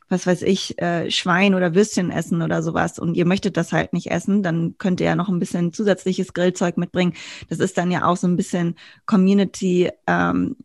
was 0.09 0.25
weiß 0.25 0.43
ich, 0.43 0.79
äh, 0.81 1.11
Schwein 1.11 1.53
oder 1.53 1.75
Würstchen 1.75 2.11
essen 2.11 2.41
oder 2.41 2.63
sowas. 2.63 2.97
Und 2.97 3.15
ihr 3.15 3.25
möchtet 3.25 3.57
das 3.57 3.73
halt 3.73 3.93
nicht 3.93 4.09
essen, 4.09 4.41
dann 4.41 4.75
könnt 4.77 5.01
ihr 5.01 5.07
ja 5.07 5.15
noch 5.15 5.29
ein 5.29 5.39
bisschen 5.39 5.73
zusätzliches 5.73 6.33
Grillzeug 6.33 6.77
mitbringen. 6.77 7.13
Das 7.49 7.59
ist 7.59 7.77
dann 7.77 7.91
ja 7.91 8.05
auch 8.05 8.15
so 8.15 8.27
ein 8.27 8.37
bisschen 8.37 8.75
Community 9.05 9.91
ähm, 10.07 10.55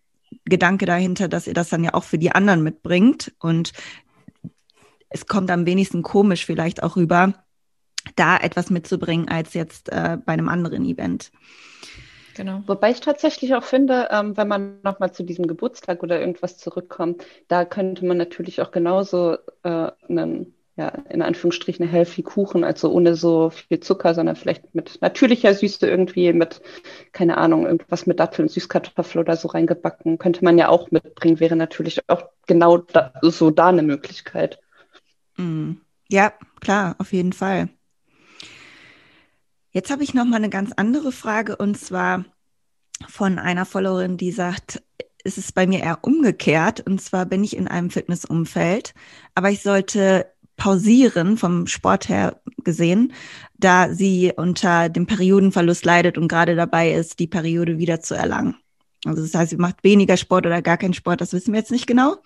Gedanke 0.44 0.86
dahinter, 0.86 1.28
dass 1.28 1.46
ihr 1.46 1.54
das 1.54 1.68
dann 1.68 1.84
ja 1.84 1.94
auch 1.94 2.04
für 2.04 2.18
die 2.18 2.32
anderen 2.32 2.62
mitbringt. 2.62 3.32
Und 3.38 3.72
es 5.12 5.26
kommt 5.26 5.50
am 5.50 5.66
wenigsten 5.66 6.02
komisch 6.02 6.46
vielleicht 6.46 6.82
auch 6.82 6.96
rüber, 6.96 7.34
da 8.16 8.36
etwas 8.36 8.70
mitzubringen 8.70 9.28
als 9.28 9.54
jetzt 9.54 9.90
äh, 9.90 10.18
bei 10.24 10.32
einem 10.32 10.48
anderen 10.48 10.84
Event. 10.84 11.30
Genau. 12.34 12.62
Wobei 12.66 12.90
ich 12.90 13.00
tatsächlich 13.00 13.54
auch 13.54 13.64
finde, 13.64 14.08
ähm, 14.10 14.36
wenn 14.36 14.48
man 14.48 14.80
nochmal 14.82 15.12
zu 15.12 15.22
diesem 15.22 15.46
Geburtstag 15.46 16.02
oder 16.02 16.18
irgendwas 16.18 16.56
zurückkommt, 16.56 17.24
da 17.48 17.64
könnte 17.64 18.06
man 18.06 18.16
natürlich 18.16 18.62
auch 18.62 18.70
genauso 18.70 19.36
äh, 19.62 19.90
einen 20.08 20.54
ja, 20.76 20.88
in 21.10 21.20
Anführungsstrichen 21.20 21.86
healthy 21.86 22.22
Kuchen, 22.22 22.64
also 22.64 22.90
ohne 22.90 23.14
so 23.14 23.50
viel 23.50 23.80
Zucker, 23.80 24.14
sondern 24.14 24.36
vielleicht 24.36 24.74
mit 24.74 25.02
natürlicher 25.02 25.52
Süße 25.52 25.86
irgendwie, 25.86 26.32
mit, 26.32 26.62
keine 27.12 27.36
Ahnung, 27.36 27.66
irgendwas 27.66 28.06
mit 28.06 28.18
Datteln, 28.18 28.48
Süßkartoffel 28.48 29.20
oder 29.20 29.36
so 29.36 29.48
reingebacken, 29.48 30.16
könnte 30.16 30.42
man 30.42 30.56
ja 30.56 30.68
auch 30.68 30.90
mitbringen, 30.90 31.40
wäre 31.40 31.56
natürlich 31.56 32.08
auch 32.08 32.24
genau 32.46 32.78
da, 32.78 33.12
so 33.20 33.50
da 33.50 33.68
eine 33.68 33.82
Möglichkeit. 33.82 34.60
Mm. 35.36 35.72
Ja, 36.08 36.32
klar, 36.60 36.96
auf 36.98 37.12
jeden 37.12 37.32
Fall. 37.32 37.68
Jetzt 39.70 39.90
habe 39.90 40.02
ich 40.02 40.12
noch 40.12 40.26
mal 40.26 40.36
eine 40.36 40.50
ganz 40.50 40.72
andere 40.76 41.12
Frage 41.12 41.56
und 41.56 41.78
zwar 41.78 42.24
von 43.08 43.38
einer 43.38 43.64
Followerin, 43.64 44.18
die 44.18 44.30
sagt, 44.30 44.82
es 45.24 45.38
ist 45.38 45.54
bei 45.54 45.66
mir 45.66 45.80
eher 45.80 45.98
umgekehrt. 46.02 46.80
Und 46.80 47.00
zwar 47.00 47.26
bin 47.26 47.44
ich 47.44 47.56
in 47.56 47.68
einem 47.68 47.90
Fitnessumfeld, 47.90 48.94
aber 49.34 49.50
ich 49.50 49.62
sollte 49.62 50.26
pausieren 50.56 51.36
vom 51.36 51.66
Sport 51.66 52.08
her 52.08 52.40
gesehen, 52.58 53.12
da 53.58 53.92
sie 53.92 54.32
unter 54.36 54.88
dem 54.88 55.06
Periodenverlust 55.06 55.84
leidet 55.84 56.18
und 56.18 56.28
gerade 56.28 56.54
dabei 56.54 56.92
ist, 56.92 57.18
die 57.18 57.26
Periode 57.26 57.78
wieder 57.78 58.00
zu 58.00 58.14
erlangen. 58.14 58.56
Also 59.04 59.22
das 59.22 59.34
heißt, 59.34 59.50
sie 59.50 59.56
macht 59.56 59.82
weniger 59.82 60.16
Sport 60.16 60.46
oder 60.46 60.62
gar 60.62 60.76
keinen 60.76 60.94
Sport, 60.94 61.20
das 61.20 61.32
wissen 61.32 61.52
wir 61.52 61.60
jetzt 61.60 61.72
nicht 61.72 61.86
genau. 61.86 62.16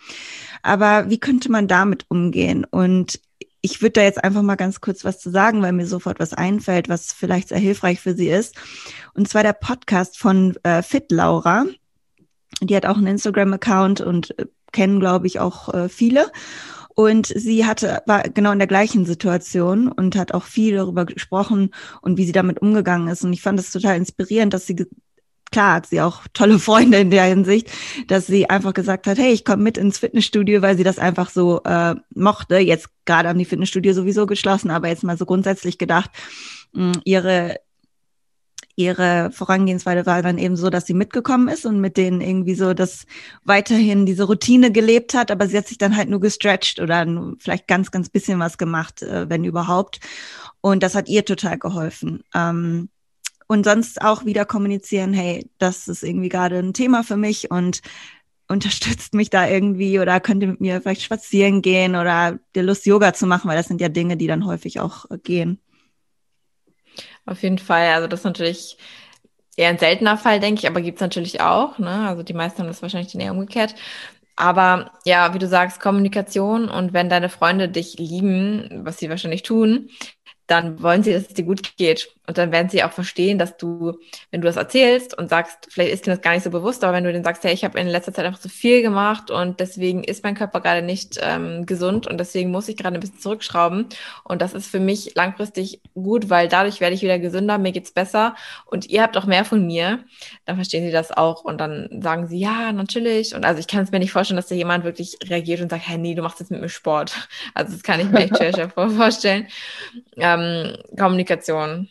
Aber 0.63 1.09
wie 1.09 1.19
könnte 1.19 1.51
man 1.51 1.69
damit 1.69 2.05
umgehen? 2.09 2.65
Und 2.65 3.21
ich 3.63 3.83
würde 3.83 3.93
da 3.93 4.03
jetzt 4.03 4.23
einfach 4.23 4.43
mal 4.43 4.57
ganz 4.57 4.81
kurz 4.81 5.05
was 5.05 5.19
zu 5.19 5.31
sagen, 5.31 5.63
weil 5.63 5.73
mir 5.73 5.87
sofort 5.87 6.21
was 6.21 6.33
einfällt, 6.33 6.89
was 6.89 7.13
vielleicht 7.13 7.49
sehr 7.49 7.59
hilfreich 7.59 8.01
für 8.01 8.15
sie 8.15 8.29
ist. 8.29 8.55
Und 9.15 9.29
zwar 9.29 9.43
der 9.43 9.55
Podcast 9.55 10.19
von 10.19 10.55
äh, 10.63 10.83
Fit 10.83 11.11
Laura. 11.11 11.67
Die 12.61 12.77
hat 12.77 12.87
auch 12.87 12.97
einen 12.97 13.09
Instagram-Account 13.09 14.01
und 14.01 14.39
äh, 14.39 14.47
kennen, 14.73 15.01
glaube 15.01 15.27
ich, 15.27 15.41
auch 15.41 15.73
äh, 15.75 15.89
viele. 15.89 16.31
Und 16.95 17.27
sie 17.27 17.67
hatte, 17.67 18.03
war 18.07 18.23
genau 18.23 18.53
in 18.53 18.59
der 18.59 18.69
gleichen 18.69 19.05
Situation 19.05 19.93
und 19.93 20.17
hat 20.17 20.33
auch 20.33 20.45
viel 20.45 20.77
darüber 20.77 21.05
gesprochen 21.05 21.75
und 22.01 22.17
wie 22.17 22.25
sie 22.25 22.33
damit 22.33 22.63
umgegangen 22.63 23.09
ist. 23.09 23.23
Und 23.23 23.33
ich 23.33 23.43
fand 23.43 23.59
es 23.59 23.71
total 23.71 23.97
inspirierend, 23.97 24.55
dass 24.55 24.67
sie, 24.67 24.87
klar 25.51 25.75
hat 25.75 25.87
sie 25.87 26.01
auch 26.01 26.23
tolle 26.33 26.59
Freunde 26.59 26.99
in 26.99 27.11
der 27.11 27.25
Hinsicht, 27.25 27.71
dass 28.09 28.27
sie 28.27 28.51
einfach 28.51 28.75
gesagt 28.75 29.07
hat, 29.07 29.19
hey, 29.19 29.33
ich 29.33 29.45
komme 29.45 29.63
mit 29.63 29.79
ins 29.79 29.99
Fitnessstudio, 29.99 30.63
weil 30.63 30.77
sie 30.77 30.85
das 30.85 30.99
einfach 30.99 31.31
so 31.31 31.63
äh, 31.65 31.95
mochte. 32.15 32.59
Jetzt 32.59 32.89
gerade 33.05 33.29
haben 33.29 33.39
die 33.39 33.45
Fitnessstudio 33.45 33.93
sowieso 33.93 34.27
geschlossen, 34.27 34.71
aber 34.71 34.89
jetzt 34.89 35.05
mal 35.05 35.17
so 35.17 35.27
grundsätzlich 35.27 35.79
gedacht, 35.79 36.11
mh, 36.73 36.93
ihre 37.05 37.57
ihre 38.79 39.31
Vorangehensweise 39.33 40.05
war 40.05 40.23
dann 40.23 40.37
eben 40.37 40.55
so, 40.55 40.69
dass 40.69 40.87
sie 40.87 40.93
mitgekommen 40.93 41.49
ist 41.49 41.65
und 41.65 41.81
mit 41.81 41.97
denen 41.97 42.21
irgendwie 42.21 42.55
so 42.55 42.75
das 42.75 43.07
weiterhin 43.43 44.05
diese 44.05 44.25
Routine 44.25 44.71
gelebt 44.71 45.15
hat, 45.15 45.31
aber 45.31 45.49
sie 45.49 45.57
hat 45.57 45.67
sich 45.67 45.79
dann 45.79 45.97
halt 45.97 46.11
nur 46.11 46.21
gestretched 46.21 46.79
oder 46.81 47.07
vielleicht 47.39 47.67
ganz, 47.67 47.91
ganz 47.91 48.11
bisschen 48.11 48.39
was 48.39 48.59
gemacht, 48.59 49.03
äh, 49.03 49.29
wenn 49.31 49.45
überhaupt. 49.45 50.01
Und 50.61 50.83
das 50.83 50.95
hat 50.95 51.09
ihr 51.09 51.25
total 51.25 51.59
geholfen. 51.59 52.23
Ähm, 52.35 52.91
und 53.47 53.65
sonst 53.65 54.03
auch 54.03 54.25
wieder 54.25 54.45
kommunizieren, 54.45 55.13
hey, 55.13 55.49
das 55.59 55.89
ist 55.89 56.03
irgendwie 56.03 56.29
gerade 56.29 56.59
ein 56.59 56.75
Thema 56.75 57.03
für 57.03 57.17
mich 57.17 57.51
und 57.51 57.81
unterstützt 58.49 59.15
mich 59.15 59.31
da 59.31 59.49
irgendwie 59.49 59.99
oder 59.99 60.21
könnt 60.21 60.43
ihr 60.43 60.49
mit 60.49 60.61
mir 60.61 60.81
vielleicht 60.81 61.03
spazieren 61.03 61.63
gehen 61.63 61.97
oder 61.97 62.39
dir 62.55 62.63
Lust, 62.63 62.87
Yoga 62.87 63.13
zu 63.13 63.27
machen, 63.27 63.49
weil 63.49 63.57
das 63.57 63.67
sind 63.67 63.81
ja 63.81 63.89
Dinge, 63.89 64.17
die 64.17 64.27
dann 64.27 64.47
häufig 64.47 64.81
auch 64.81 65.11
äh, 65.11 65.19
gehen. 65.19 65.61
Auf 67.25 67.43
jeden 67.43 67.59
Fall. 67.59 67.89
Also 67.89 68.07
das 68.07 68.21
ist 68.21 68.25
natürlich 68.25 68.79
eher 69.57 69.71
ein 69.71 69.79
seltener 69.79 70.17
Fall, 70.17 70.39
denke 70.39 70.61
ich, 70.61 70.69
aber 70.69 70.81
gibt 70.81 70.99
es 70.99 71.03
natürlich 71.03 71.41
auch. 71.41 71.79
Ne? 71.79 72.09
Also 72.09 72.23
die 72.23 72.35
meisten 72.35 72.61
haben 72.61 72.69
das 72.69 72.83
wahrscheinlich 72.83 73.15
eher 73.15 73.33
umgekehrt. 73.33 73.75
Aber 74.37 74.93
ja, 75.05 75.33
wie 75.35 75.39
du 75.39 75.49
sagst, 75.49 75.81
Kommunikation 75.81 76.69
und 76.69 76.93
wenn 76.93 77.09
deine 77.09 77.31
Freunde 77.31 77.69
dich 77.69 77.97
lieben, 77.99 78.69
was 78.85 78.99
sie 78.99 79.09
wahrscheinlich 79.09 79.43
tun, 79.43 79.89
dann 80.47 80.83
wollen 80.83 81.03
sie, 81.03 81.13
dass 81.13 81.23
es 81.23 81.35
dir 81.35 81.45
gut 81.45 81.77
geht. 81.77 82.16
Und 82.27 82.39
dann 82.39 82.51
werden 82.51 82.69
sie 82.69 82.83
auch 82.83 82.93
verstehen, 82.93 83.39
dass 83.39 83.57
du, 83.57 83.99
wenn 84.31 84.41
du 84.41 84.47
das 84.47 84.57
erzählst 84.57 85.17
und 85.17 85.29
sagst, 85.29 85.69
vielleicht 85.71 85.93
ist 85.93 86.07
dir 86.07 86.11
das 86.11 86.21
gar 86.23 86.33
nicht 86.33 86.43
so 86.43 86.51
bewusst, 86.51 86.83
aber 86.83 86.93
wenn 86.93 87.05
du 87.05 87.13
denen 87.13 87.25
sagst, 87.25 87.45
hey, 87.45 87.53
ich 87.53 87.65
habe 87.65 87.79
in 87.79 87.87
letzter 87.87 88.13
Zeit 88.13 88.25
einfach 88.27 88.41
zu 88.41 88.49
viel 88.49 88.83
gemacht 88.83 89.31
und 89.31 89.61
deswegen 89.61 90.03
ist 90.03 90.25
mein 90.25 90.35
Körper 90.35 90.61
gerade 90.61 90.83
nicht 90.83 91.19
ähm, 91.23 91.67
gesund 91.67 92.07
und 92.07 92.19
deswegen 92.19 92.51
muss 92.51 92.69
ich 92.69 92.77
gerade 92.77 92.97
ein 92.97 93.01
bisschen 93.01 93.21
zurückschrauben. 93.21 93.87
Und 94.25 94.43
das 94.43 94.55
ist 94.55 94.67
für 94.67 94.81
mich 94.81 95.15
langfristig 95.15 95.81
gut, 95.95 96.29
weil 96.29 96.49
dadurch 96.49 96.81
werde 96.81 96.95
ich 96.95 97.03
wieder 97.03 97.19
gesünder, 97.19 97.59
mir 97.59 97.73
geht's 97.73 97.93
besser 97.93 98.35
und 98.65 98.87
ihr 98.87 99.03
habt 99.03 99.17
auch 99.17 99.27
mehr 99.27 99.45
von 99.45 99.65
mir, 99.65 100.01
dann 100.47 100.57
verstehen 100.57 100.85
sie 100.85 100.93
das 100.93 101.13
auch 101.17 101.45
und 101.45 101.59
dann 101.59 101.89
sagen 102.03 102.27
sie, 102.27 102.39
ja, 102.39 102.73
natürlich. 102.73 103.35
Und 103.35 103.45
also 103.45 103.61
ich 103.61 103.69
kann 103.69 103.85
es 103.85 103.93
mir 103.93 104.01
nicht 104.01 104.13
vorstellen, 104.13 104.37
dass 104.37 104.49
da 104.49 104.55
jemand 104.55 104.85
wirklich 104.85 105.17
reagiert 105.25 105.61
und 105.61 105.71
sagt, 105.71 105.87
hey, 105.87 105.99
nee, 105.99 106.15
du 106.15 106.23
machst 106.23 106.41
jetzt 106.41 106.51
mit 106.51 106.61
mir 106.61 106.69
Sport. 106.69 107.15
Also 107.55 107.73
das 107.73 107.83
kann 107.83 108.01
ich 108.01 108.11
mir 108.11 108.21
echt 108.21 108.37
schwer 108.37 108.71
vorstellen. 108.71 109.47
Ähm, 110.17 110.77
Kommunikation 110.99 111.89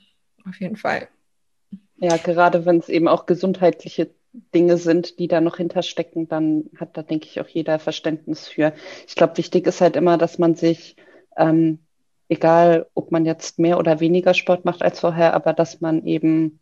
auf 0.47 0.59
jeden 0.59 0.77
Fall. 0.77 1.07
Ja, 1.97 2.17
gerade 2.17 2.65
wenn 2.65 2.77
es 2.77 2.89
eben 2.89 3.07
auch 3.07 3.25
gesundheitliche 3.25 4.11
Dinge 4.53 4.77
sind, 4.77 5.19
die 5.19 5.27
da 5.27 5.41
noch 5.41 5.57
hinterstecken, 5.57 6.27
dann 6.27 6.69
hat 6.77 6.97
da, 6.97 7.03
denke 7.03 7.27
ich, 7.27 7.39
auch 7.39 7.47
jeder 7.47 7.79
Verständnis 7.79 8.47
für. 8.47 8.73
Ich 9.07 9.15
glaube, 9.15 9.37
wichtig 9.37 9.65
ist 9.65 9.81
halt 9.81 9.95
immer, 9.95 10.17
dass 10.17 10.37
man 10.37 10.55
sich, 10.55 10.97
ähm, 11.37 11.79
egal 12.27 12.87
ob 12.93 13.11
man 13.11 13.25
jetzt 13.25 13.59
mehr 13.59 13.79
oder 13.79 13.99
weniger 13.99 14.33
Sport 14.33 14.65
macht 14.65 14.81
als 14.81 14.99
vorher, 14.99 15.33
aber 15.33 15.53
dass 15.53 15.79
man 15.79 16.05
eben, 16.05 16.59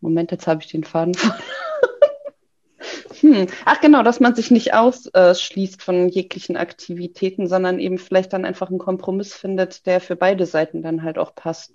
Moment, 0.00 0.30
jetzt 0.30 0.46
habe 0.46 0.62
ich 0.62 0.68
den 0.68 0.84
Faden 0.84 1.16
hm. 3.20 3.46
Ach 3.64 3.80
genau, 3.80 4.02
dass 4.02 4.20
man 4.20 4.34
sich 4.34 4.50
nicht 4.50 4.74
ausschließt 4.74 5.82
von 5.82 6.08
jeglichen 6.08 6.56
Aktivitäten, 6.56 7.46
sondern 7.46 7.78
eben 7.78 7.98
vielleicht 7.98 8.32
dann 8.32 8.44
einfach 8.44 8.70
einen 8.70 8.78
Kompromiss 8.78 9.34
findet, 9.34 9.86
der 9.86 10.00
für 10.00 10.16
beide 10.16 10.46
Seiten 10.46 10.82
dann 10.82 11.02
halt 11.02 11.18
auch 11.18 11.34
passt. 11.34 11.74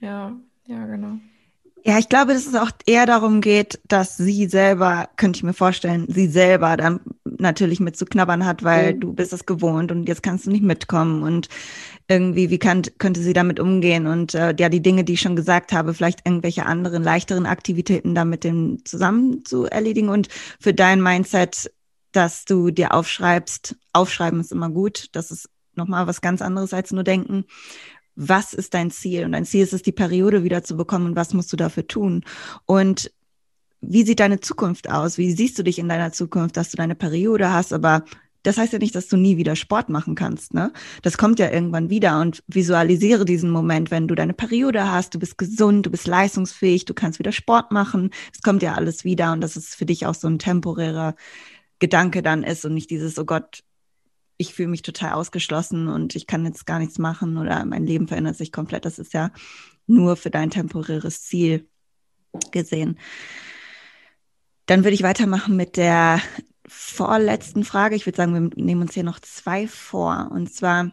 Ja, 0.00 0.36
ja, 0.66 0.86
genau. 0.86 1.18
Ja, 1.86 2.00
ich 2.00 2.08
glaube, 2.08 2.32
dass 2.32 2.48
es 2.48 2.56
auch 2.56 2.72
eher 2.84 3.06
darum 3.06 3.40
geht, 3.40 3.78
dass 3.86 4.16
sie 4.16 4.48
selber, 4.48 5.08
könnte 5.16 5.36
ich 5.36 5.42
mir 5.44 5.52
vorstellen, 5.52 6.06
sie 6.08 6.26
selber 6.26 6.76
dann 6.76 6.98
natürlich 7.24 7.78
mit 7.78 7.96
zu 7.96 8.06
knabbern 8.06 8.44
hat, 8.44 8.64
weil 8.64 8.94
mhm. 8.94 9.00
du 9.00 9.12
bist 9.12 9.32
es 9.32 9.46
gewohnt 9.46 9.92
und 9.92 10.08
jetzt 10.08 10.24
kannst 10.24 10.46
du 10.46 10.50
nicht 10.50 10.64
mitkommen 10.64 11.22
und 11.22 11.48
irgendwie, 12.08 12.50
wie 12.50 12.58
kann, 12.58 12.82
könnte 12.98 13.20
sie 13.20 13.34
damit 13.34 13.60
umgehen 13.60 14.08
und 14.08 14.34
äh, 14.34 14.52
ja, 14.58 14.68
die 14.68 14.82
Dinge, 14.82 15.04
die 15.04 15.12
ich 15.12 15.20
schon 15.20 15.36
gesagt 15.36 15.72
habe, 15.72 15.94
vielleicht 15.94 16.26
irgendwelche 16.26 16.66
anderen, 16.66 17.04
leichteren 17.04 17.46
Aktivitäten 17.46 18.16
da 18.16 18.24
mit 18.24 18.42
dem 18.42 18.84
zusammen 18.84 19.44
zu 19.44 19.66
erledigen 19.66 20.08
und 20.08 20.26
für 20.58 20.74
dein 20.74 21.00
Mindset, 21.00 21.70
dass 22.10 22.46
du 22.46 22.72
dir 22.72 22.94
aufschreibst, 22.94 23.76
aufschreiben 23.92 24.40
ist 24.40 24.50
immer 24.50 24.70
gut, 24.70 25.06
das 25.12 25.30
ist 25.30 25.48
nochmal 25.76 26.08
was 26.08 26.20
ganz 26.20 26.42
anderes 26.42 26.74
als 26.74 26.90
nur 26.90 27.04
denken 27.04 27.44
was 28.16 28.54
ist 28.54 28.74
dein 28.74 28.90
Ziel? 28.90 29.24
Und 29.24 29.32
dein 29.32 29.44
Ziel 29.44 29.62
ist 29.62 29.72
es, 29.72 29.82
die 29.82 29.92
Periode 29.92 30.42
wieder 30.42 30.64
zu 30.64 30.76
bekommen 30.76 31.06
und 31.06 31.16
was 31.16 31.34
musst 31.34 31.52
du 31.52 31.56
dafür 31.56 31.86
tun? 31.86 32.24
Und 32.64 33.12
wie 33.80 34.04
sieht 34.04 34.20
deine 34.20 34.40
Zukunft 34.40 34.90
aus? 34.90 35.18
Wie 35.18 35.30
siehst 35.32 35.58
du 35.58 35.62
dich 35.62 35.78
in 35.78 35.88
deiner 35.88 36.12
Zukunft, 36.12 36.56
dass 36.56 36.70
du 36.70 36.76
deine 36.76 36.94
Periode 36.94 37.52
hast? 37.52 37.72
Aber 37.72 38.04
das 38.42 38.58
heißt 38.58 38.72
ja 38.72 38.78
nicht, 38.78 38.94
dass 38.94 39.08
du 39.08 39.16
nie 39.16 39.36
wieder 39.36 39.56
Sport 39.56 39.88
machen 39.88 40.14
kannst, 40.14 40.54
ne? 40.54 40.72
Das 41.02 41.18
kommt 41.18 41.40
ja 41.40 41.50
irgendwann 41.50 41.90
wieder 41.90 42.20
und 42.20 42.44
visualisiere 42.46 43.24
diesen 43.24 43.50
Moment, 43.50 43.90
wenn 43.90 44.06
du 44.06 44.14
deine 44.14 44.34
Periode 44.34 44.90
hast, 44.90 45.14
du 45.14 45.18
bist 45.18 45.36
gesund, 45.36 45.86
du 45.86 45.90
bist 45.90 46.06
leistungsfähig, 46.06 46.84
du 46.84 46.94
kannst 46.94 47.18
wieder 47.18 47.32
Sport 47.32 47.72
machen. 47.72 48.10
Es 48.32 48.42
kommt 48.42 48.62
ja 48.62 48.74
alles 48.74 49.04
wieder 49.04 49.32
und 49.32 49.40
dass 49.40 49.56
es 49.56 49.74
für 49.74 49.84
dich 49.84 50.06
auch 50.06 50.14
so 50.14 50.28
ein 50.28 50.38
temporärer 50.38 51.16
Gedanke 51.80 52.22
dann 52.22 52.44
ist 52.44 52.64
und 52.64 52.74
nicht 52.74 52.90
dieses, 52.90 53.18
oh 53.18 53.24
Gott, 53.24 53.64
ich 54.38 54.54
fühle 54.54 54.68
mich 54.68 54.82
total 54.82 55.12
ausgeschlossen 55.12 55.88
und 55.88 56.14
ich 56.14 56.26
kann 56.26 56.44
jetzt 56.44 56.66
gar 56.66 56.78
nichts 56.78 56.98
machen 56.98 57.38
oder 57.38 57.64
mein 57.64 57.86
Leben 57.86 58.08
verändert 58.08 58.36
sich 58.36 58.52
komplett. 58.52 58.84
Das 58.84 58.98
ist 58.98 59.14
ja 59.14 59.30
nur 59.86 60.16
für 60.16 60.30
dein 60.30 60.50
temporäres 60.50 61.22
Ziel 61.22 61.68
gesehen. 62.50 62.98
Dann 64.66 64.84
würde 64.84 64.94
ich 64.94 65.02
weitermachen 65.02 65.56
mit 65.56 65.76
der 65.76 66.20
vorletzten 66.66 67.64
Frage. 67.64 67.94
Ich 67.94 68.06
würde 68.06 68.16
sagen, 68.16 68.34
wir 68.34 68.64
nehmen 68.64 68.82
uns 68.82 68.94
hier 68.94 69.04
noch 69.04 69.20
zwei 69.20 69.68
vor. 69.68 70.30
Und 70.32 70.52
zwar, 70.52 70.90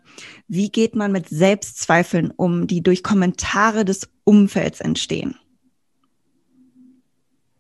wie 0.48 0.70
geht 0.70 0.96
man 0.96 1.12
mit 1.12 1.28
Selbstzweifeln 1.30 2.32
um, 2.32 2.68
die 2.68 2.84
durch 2.84 3.04
Kommentare 3.04 3.84
des 3.84 4.10
Umfelds 4.24 4.80
entstehen? 4.80 5.36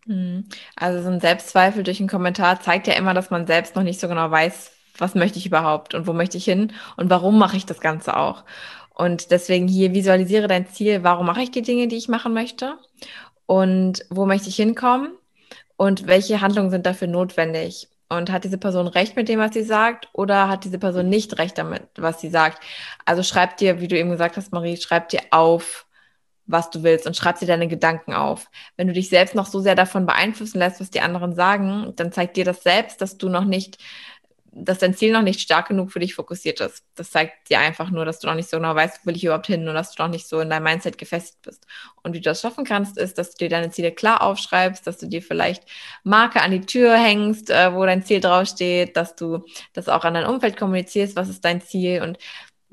Hm. 0.05 0.45
Also 0.75 1.01
so 1.01 1.09
ein 1.09 1.19
Selbstzweifel 1.19 1.83
durch 1.83 1.99
einen 1.99 2.09
Kommentar 2.09 2.61
zeigt 2.61 2.87
ja 2.87 2.93
immer, 2.93 3.13
dass 3.13 3.31
man 3.31 3.47
selbst 3.47 3.75
noch 3.75 3.83
nicht 3.83 3.99
so 3.99 4.07
genau 4.07 4.29
weiß, 4.29 4.71
was 4.97 5.15
möchte 5.15 5.39
ich 5.39 5.45
überhaupt 5.45 5.93
und 5.93 6.07
wo 6.07 6.13
möchte 6.13 6.37
ich 6.37 6.45
hin 6.45 6.73
und 6.97 7.09
warum 7.09 7.37
mache 7.37 7.57
ich 7.57 7.65
das 7.65 7.79
Ganze 7.79 8.17
auch. 8.17 8.43
Und 8.89 9.31
deswegen 9.31 9.67
hier 9.67 9.93
visualisiere 9.93 10.47
dein 10.47 10.67
Ziel, 10.67 11.03
warum 11.03 11.25
mache 11.25 11.41
ich 11.41 11.51
die 11.51 11.63
Dinge, 11.63 11.87
die 11.87 11.97
ich 11.97 12.09
machen 12.09 12.33
möchte 12.33 12.77
und 13.45 14.05
wo 14.09 14.25
möchte 14.25 14.49
ich 14.49 14.55
hinkommen 14.55 15.11
und 15.77 16.07
welche 16.07 16.41
Handlungen 16.41 16.69
sind 16.69 16.85
dafür 16.85 17.07
notwendig. 17.07 17.89
Und 18.09 18.31
hat 18.31 18.43
diese 18.43 18.59
Person 18.59 18.85
recht 18.85 19.15
mit 19.15 19.27
dem, 19.27 19.39
was 19.39 19.53
sie 19.53 19.63
sagt, 19.63 20.07
oder 20.13 20.47
hat 20.47 20.65
diese 20.65 20.77
Person 20.77 21.09
nicht 21.09 21.39
recht 21.39 21.57
damit, 21.57 21.83
was 21.97 22.21
sie 22.21 22.29
sagt? 22.29 22.61
Also 23.05 23.23
schreib 23.23 23.57
dir, 23.57 23.79
wie 23.81 23.87
du 23.87 23.97
eben 23.97 24.11
gesagt 24.11 24.37
hast, 24.37 24.51
Marie, 24.51 24.77
schreib 24.77 25.09
dir 25.09 25.21
auf, 25.31 25.87
was 26.45 26.69
du 26.69 26.83
willst 26.83 27.07
und 27.07 27.15
schreib 27.15 27.39
dir 27.39 27.47
deine 27.47 27.67
Gedanken 27.67 28.13
auf. 28.13 28.51
Wenn 28.77 28.87
du 28.87 28.93
dich 28.93 29.09
selbst 29.09 29.33
noch 29.33 29.47
so 29.47 29.61
sehr 29.61 29.75
davon 29.75 30.05
beeinflussen 30.05 30.59
lässt, 30.59 30.79
was 30.79 30.91
die 30.91 31.01
anderen 31.01 31.33
sagen, 31.33 31.93
dann 31.95 32.11
zeigt 32.11 32.37
dir 32.37 32.45
das 32.45 32.61
selbst, 32.61 33.01
dass 33.01 33.17
du 33.17 33.29
noch 33.29 33.45
nicht 33.45 33.77
dass 34.55 34.79
dein 34.79 34.93
Ziel 34.93 35.11
noch 35.11 35.21
nicht 35.21 35.39
stark 35.39 35.67
genug 35.67 35.91
für 35.91 35.99
dich 35.99 36.15
fokussiert 36.15 36.59
ist. 36.59 36.83
Das 36.95 37.11
zeigt 37.11 37.49
dir 37.49 37.59
einfach 37.59 37.89
nur, 37.89 38.05
dass 38.05 38.19
du 38.19 38.27
noch 38.27 38.35
nicht 38.35 38.49
so 38.49 38.57
genau 38.57 38.75
weißt, 38.75 38.99
wo 39.01 39.07
will 39.07 39.15
ich 39.15 39.23
überhaupt 39.23 39.47
hin 39.47 39.67
und 39.67 39.73
dass 39.73 39.93
du 39.93 40.03
noch 40.03 40.09
nicht 40.09 40.27
so 40.27 40.39
in 40.39 40.49
deinem 40.49 40.63
Mindset 40.63 40.97
gefestigt 40.97 41.41
bist. 41.41 41.65
Und 42.03 42.13
wie 42.13 42.19
du 42.19 42.29
das 42.29 42.41
schaffen 42.41 42.63
kannst, 42.63 42.97
ist, 42.97 43.17
dass 43.17 43.31
du 43.31 43.45
dir 43.45 43.49
deine 43.49 43.71
Ziele 43.71 43.91
klar 43.91 44.21
aufschreibst, 44.21 44.85
dass 44.85 44.99
du 44.99 45.07
dir 45.07 45.21
vielleicht 45.21 45.63
Marke 46.03 46.41
an 46.41 46.51
die 46.51 46.61
Tür 46.61 46.95
hängst, 46.95 47.49
äh, 47.49 47.73
wo 47.73 47.85
dein 47.85 48.03
Ziel 48.03 48.19
draufsteht, 48.19 48.95
dass 48.95 49.15
du 49.15 49.43
das 49.73 49.89
auch 49.89 50.05
an 50.05 50.13
dein 50.13 50.25
Umfeld 50.25 50.57
kommunizierst, 50.57 51.15
was 51.15 51.29
ist 51.29 51.43
dein 51.43 51.61
Ziel 51.61 52.01
und 52.01 52.17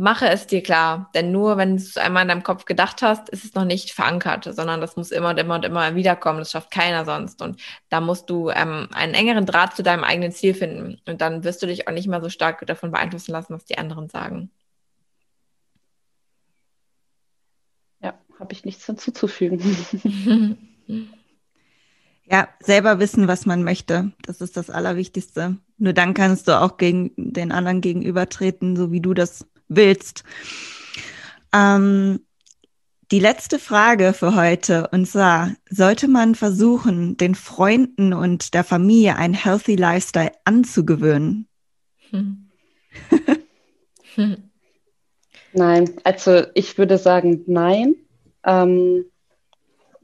mache 0.00 0.28
es 0.30 0.46
dir 0.46 0.62
klar. 0.62 1.10
Denn 1.14 1.30
nur 1.30 1.58
wenn 1.58 1.76
du 1.76 1.82
es 1.82 1.98
einmal 1.98 2.22
in 2.22 2.28
deinem 2.28 2.42
Kopf 2.42 2.64
gedacht 2.64 3.02
hast, 3.02 3.28
ist 3.28 3.44
es 3.44 3.54
noch 3.54 3.66
nicht 3.66 3.92
verankert, 3.92 4.44
sondern 4.44 4.80
das 4.80 4.96
muss 4.96 5.10
immer 5.10 5.28
und 5.28 5.38
immer 5.38 5.56
und 5.56 5.64
immer 5.64 5.94
wiederkommen. 5.94 6.38
Das 6.38 6.50
schafft 6.50 6.70
keiner 6.70 7.04
sonst. 7.04 7.42
Und 7.42 7.60
da 7.90 8.00
musst 8.00 8.30
du 8.30 8.48
ähm, 8.48 8.88
einen 8.92 9.12
engeren 9.12 9.44
Draht 9.44 9.76
zu 9.76 9.82
deinem 9.82 10.02
eigenen 10.02 10.32
Ziel 10.32 10.54
finden. 10.54 11.00
Und 11.06 11.20
dann 11.20 11.44
wirst 11.44 11.62
du 11.62 11.66
dich 11.66 11.86
auch 11.86 11.92
nicht 11.92 12.08
mehr 12.08 12.22
so 12.22 12.30
stark 12.30 12.66
davon 12.66 12.90
beeinflussen 12.90 13.32
lassen, 13.32 13.54
was 13.54 13.66
die 13.66 13.76
anderen 13.76 14.08
sagen. 14.08 14.50
Ja, 18.02 18.14
habe 18.38 18.52
ich 18.54 18.64
nichts 18.64 18.86
hinzuzufügen. 18.86 20.56
Ja, 22.32 22.48
selber 22.60 23.00
wissen, 23.00 23.26
was 23.26 23.44
man 23.44 23.64
möchte. 23.64 24.12
Das 24.22 24.40
ist 24.40 24.56
das 24.56 24.70
Allerwichtigste. 24.70 25.56
Nur 25.78 25.92
dann 25.92 26.14
kannst 26.14 26.46
du 26.46 26.60
auch 26.60 26.76
gegen 26.76 27.10
den 27.16 27.50
anderen 27.50 27.80
gegenübertreten, 27.80 28.76
so 28.76 28.92
wie 28.92 29.00
du 29.00 29.14
das 29.14 29.48
willst. 29.70 30.24
Ähm, 31.54 32.20
die 33.10 33.18
letzte 33.18 33.58
Frage 33.58 34.12
für 34.12 34.36
heute, 34.36 34.88
und 34.92 35.06
zwar, 35.06 35.52
sollte 35.68 36.06
man 36.06 36.34
versuchen, 36.36 37.16
den 37.16 37.34
Freunden 37.34 38.12
und 38.12 38.54
der 38.54 38.62
Familie 38.62 39.16
ein 39.16 39.34
Healthy 39.34 39.74
Lifestyle 39.74 40.32
anzugewöhnen? 40.44 41.48
Hm. 42.10 42.50
Nein, 45.52 45.90
also 46.04 46.44
ich 46.54 46.78
würde 46.78 46.98
sagen 46.98 47.42
nein, 47.46 47.96
ähm, 48.44 49.06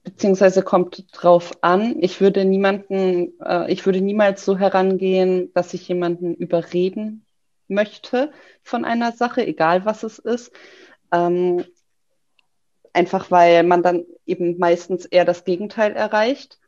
beziehungsweise 0.02 0.62
kommt 0.62 1.06
drauf 1.12 1.52
an. 1.60 1.96
Ich 2.00 2.20
würde 2.20 2.44
niemanden, 2.44 3.38
äh, 3.40 3.70
ich 3.72 3.86
würde 3.86 4.00
niemals 4.00 4.44
so 4.44 4.58
herangehen, 4.58 5.52
dass 5.54 5.74
ich 5.74 5.86
jemanden 5.86 6.34
überreden 6.34 7.24
möchte 7.68 8.32
von 8.66 8.84
einer 8.84 9.12
Sache, 9.12 9.46
egal 9.46 9.84
was 9.84 10.02
es 10.02 10.18
ist. 10.18 10.52
Ähm, 11.12 11.64
einfach 12.92 13.30
weil 13.30 13.62
man 13.62 13.82
dann 13.82 14.04
eben 14.26 14.58
meistens 14.58 15.04
eher 15.04 15.24
das 15.24 15.44
Gegenteil 15.44 15.92
erreicht. 15.92 16.58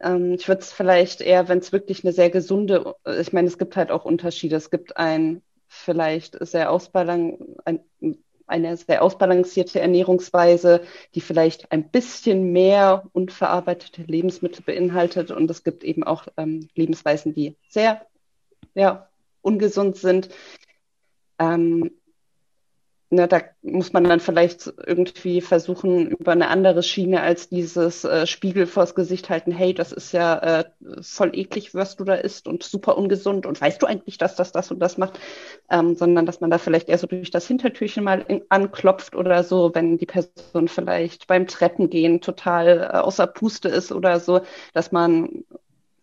Ähm, 0.00 0.34
ich 0.34 0.48
würde 0.48 0.62
es 0.62 0.72
vielleicht 0.72 1.20
eher, 1.20 1.48
wenn 1.48 1.58
es 1.58 1.72
wirklich 1.72 2.04
eine 2.04 2.12
sehr 2.12 2.30
gesunde, 2.30 2.94
ich 3.20 3.32
meine, 3.32 3.48
es 3.48 3.58
gibt 3.58 3.76
halt 3.76 3.90
auch 3.90 4.04
Unterschiede. 4.04 4.56
Es 4.56 4.70
gibt 4.70 4.96
ein 4.96 5.42
vielleicht 5.68 6.36
sehr 6.44 6.72
ausbalan 6.72 7.38
ein, 7.64 7.80
eine 8.48 8.76
sehr 8.76 9.02
ausbalancierte 9.02 9.78
Ernährungsweise, 9.78 10.82
die 11.14 11.20
vielleicht 11.20 11.70
ein 11.70 11.90
bisschen 11.90 12.50
mehr 12.50 13.04
unverarbeitete 13.12 14.02
Lebensmittel 14.02 14.64
beinhaltet. 14.64 15.30
Und 15.30 15.48
es 15.48 15.62
gibt 15.62 15.84
eben 15.84 16.02
auch 16.02 16.26
ähm, 16.36 16.68
Lebensweisen, 16.74 17.32
die 17.32 17.56
sehr 17.68 18.04
ja, 18.74 19.08
ungesund 19.42 19.96
sind. 19.96 20.30
Ähm, 21.40 21.90
ne, 23.10 23.26
da 23.26 23.40
muss 23.62 23.92
man 23.92 24.04
dann 24.04 24.20
vielleicht 24.20 24.72
irgendwie 24.86 25.40
versuchen, 25.40 26.10
über 26.10 26.32
eine 26.32 26.48
andere 26.48 26.82
Schiene 26.82 27.22
als 27.22 27.48
dieses 27.48 28.04
äh, 28.04 28.26
Spiegel 28.26 28.66
vors 28.66 28.94
Gesicht 28.94 29.30
halten, 29.30 29.50
hey, 29.52 29.74
das 29.74 29.92
ist 29.92 30.12
ja 30.12 30.60
äh, 30.60 30.64
voll 31.02 31.36
eklig, 31.36 31.74
was 31.74 31.96
du 31.96 32.04
da 32.04 32.14
isst 32.14 32.46
und 32.46 32.62
super 32.62 32.96
ungesund 32.96 33.46
und 33.46 33.60
weißt 33.60 33.82
du 33.82 33.86
eigentlich, 33.86 34.18
dass 34.18 34.36
das 34.36 34.52
das 34.52 34.70
und 34.70 34.78
das 34.80 34.98
macht, 34.98 35.18
ähm, 35.70 35.96
sondern 35.96 36.26
dass 36.26 36.40
man 36.40 36.50
da 36.50 36.58
vielleicht 36.58 36.88
eher 36.88 36.98
so 36.98 37.06
durch 37.06 37.30
das 37.30 37.46
Hintertürchen 37.48 38.04
mal 38.04 38.24
in, 38.28 38.42
anklopft 38.48 39.16
oder 39.16 39.42
so, 39.44 39.74
wenn 39.74 39.98
die 39.98 40.06
Person 40.06 40.68
vielleicht 40.68 41.26
beim 41.26 41.46
Treppengehen 41.46 42.20
total 42.20 42.90
äh, 42.92 42.98
außer 42.98 43.26
Puste 43.26 43.68
ist 43.68 43.92
oder 43.92 44.20
so, 44.20 44.42
dass 44.72 44.92
man 44.92 45.44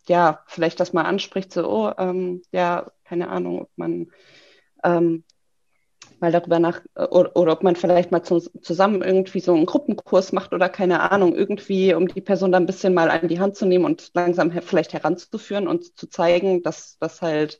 ja, 0.08 0.42
vielleicht 0.46 0.80
das 0.80 0.92
mal 0.92 1.02
anspricht, 1.02 1.52
so, 1.52 1.68
oh, 1.68 1.92
ähm, 1.98 2.42
ja, 2.50 2.90
keine 3.04 3.28
Ahnung, 3.28 3.62
ob 3.62 3.70
man 3.76 4.10
ähm, 4.84 5.24
mal 6.20 6.32
darüber 6.32 6.58
nach, 6.58 6.80
oder, 6.94 7.36
oder, 7.36 7.52
ob 7.52 7.62
man 7.62 7.76
vielleicht 7.76 8.10
mal 8.10 8.22
zu, 8.22 8.40
zusammen 8.40 9.02
irgendwie 9.02 9.40
so 9.40 9.54
einen 9.54 9.66
Gruppenkurs 9.66 10.32
macht 10.32 10.52
oder 10.52 10.68
keine 10.68 11.10
Ahnung, 11.10 11.34
irgendwie, 11.34 11.94
um 11.94 12.08
die 12.08 12.20
Person 12.20 12.52
dann 12.52 12.64
ein 12.64 12.66
bisschen 12.66 12.94
mal 12.94 13.10
an 13.10 13.28
die 13.28 13.40
Hand 13.40 13.56
zu 13.56 13.66
nehmen 13.66 13.84
und 13.84 14.10
langsam 14.14 14.50
vielleicht 14.50 14.92
heranzuführen 14.92 15.68
und 15.68 15.96
zu 15.98 16.08
zeigen, 16.08 16.62
dass 16.62 16.98
das 16.98 17.22
halt 17.22 17.58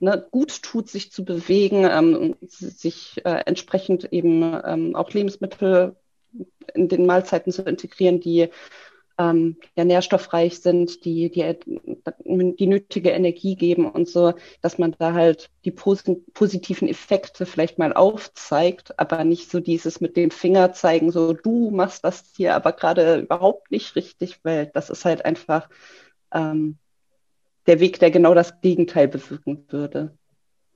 ne, 0.00 0.26
gut 0.30 0.62
tut, 0.62 0.88
sich 0.88 1.12
zu 1.12 1.24
bewegen, 1.24 1.84
ähm, 1.90 2.36
sich 2.42 3.20
äh, 3.24 3.42
entsprechend 3.46 4.12
eben 4.12 4.42
ähm, 4.64 4.96
auch 4.96 5.10
Lebensmittel 5.10 5.96
in 6.74 6.88
den 6.88 7.06
Mahlzeiten 7.06 7.52
zu 7.52 7.62
integrieren, 7.62 8.20
die 8.20 8.48
ähm, 9.18 9.56
ja 9.76 9.84
nährstoffreich 9.84 10.60
sind, 10.60 11.04
die, 11.04 11.30
die 11.30 11.56
die 12.26 12.66
nötige 12.66 13.10
Energie 13.10 13.54
geben 13.56 13.90
und 13.90 14.08
so, 14.08 14.34
dass 14.60 14.78
man 14.78 14.94
da 14.98 15.12
halt 15.12 15.50
die 15.64 15.70
positiven 15.70 16.88
Effekte 16.88 17.46
vielleicht 17.46 17.78
mal 17.78 17.92
aufzeigt, 17.92 18.98
aber 18.98 19.24
nicht 19.24 19.50
so 19.50 19.60
dieses 19.60 20.00
mit 20.00 20.16
dem 20.16 20.30
Finger 20.30 20.72
zeigen, 20.72 21.10
so 21.10 21.32
du 21.32 21.70
machst 21.70 22.04
das 22.04 22.32
hier 22.36 22.54
aber 22.54 22.72
gerade 22.72 23.20
überhaupt 23.20 23.70
nicht 23.70 23.96
richtig, 23.96 24.40
weil 24.42 24.70
das 24.74 24.90
ist 24.90 25.04
halt 25.04 25.24
einfach 25.24 25.68
ähm, 26.32 26.78
der 27.66 27.80
Weg, 27.80 27.98
der 27.98 28.10
genau 28.10 28.34
das 28.34 28.60
Gegenteil 28.60 29.08
bewirken 29.08 29.64
würde. 29.68 30.16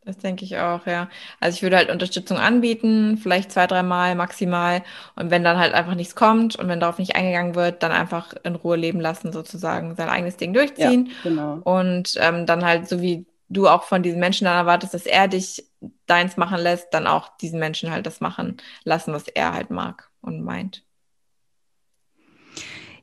Das 0.04 0.16
denke 0.16 0.44
ich 0.44 0.56
auch, 0.56 0.86
ja. 0.86 1.10
Also 1.38 1.56
ich 1.56 1.62
würde 1.62 1.76
halt 1.76 1.90
Unterstützung 1.90 2.38
anbieten, 2.38 3.18
vielleicht 3.18 3.52
zwei, 3.52 3.66
dreimal 3.66 4.14
maximal. 4.14 4.82
Und 5.16 5.30
wenn 5.30 5.44
dann 5.44 5.58
halt 5.58 5.74
einfach 5.74 5.94
nichts 5.94 6.14
kommt 6.14 6.56
und 6.56 6.66
wenn 6.68 6.80
darauf 6.80 6.98
nicht 6.98 7.14
eingegangen 7.14 7.54
wird, 7.54 7.82
dann 7.82 7.92
einfach 7.92 8.32
in 8.42 8.54
Ruhe 8.54 8.76
leben 8.76 9.00
lassen, 9.00 9.32
sozusagen, 9.32 9.96
sein 9.96 10.08
eigenes 10.08 10.38
Ding 10.38 10.54
durchziehen. 10.54 11.06
Ja, 11.06 11.12
genau. 11.22 11.60
Und 11.64 12.14
ähm, 12.20 12.46
dann 12.46 12.64
halt, 12.64 12.88
so 12.88 13.02
wie 13.02 13.26
du 13.50 13.68
auch 13.68 13.82
von 13.82 14.02
diesen 14.02 14.20
Menschen 14.20 14.46
dann 14.46 14.56
erwartest, 14.56 14.94
dass 14.94 15.06
er 15.06 15.28
dich 15.28 15.64
deins 16.06 16.36
machen 16.36 16.58
lässt, 16.58 16.88
dann 16.92 17.06
auch 17.06 17.36
diesen 17.36 17.58
Menschen 17.58 17.90
halt 17.90 18.06
das 18.06 18.20
machen 18.20 18.56
lassen, 18.84 19.12
was 19.12 19.28
er 19.28 19.52
halt 19.52 19.70
mag 19.70 20.10
und 20.20 20.42
meint. 20.42 20.84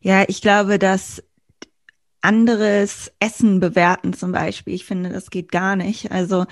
Ja, 0.02 0.24
ich 0.28 0.42
glaube, 0.42 0.78
dass 0.78 1.24
anderes 2.26 3.12
Essen 3.20 3.60
bewerten 3.60 4.14
zum 4.14 4.32
Beispiel. 4.32 4.74
Ich 4.74 4.86
finde, 4.86 5.10
das 5.10 5.30
geht 5.30 5.52
gar 5.52 5.76
nicht. 5.76 6.12
Also 6.12 6.46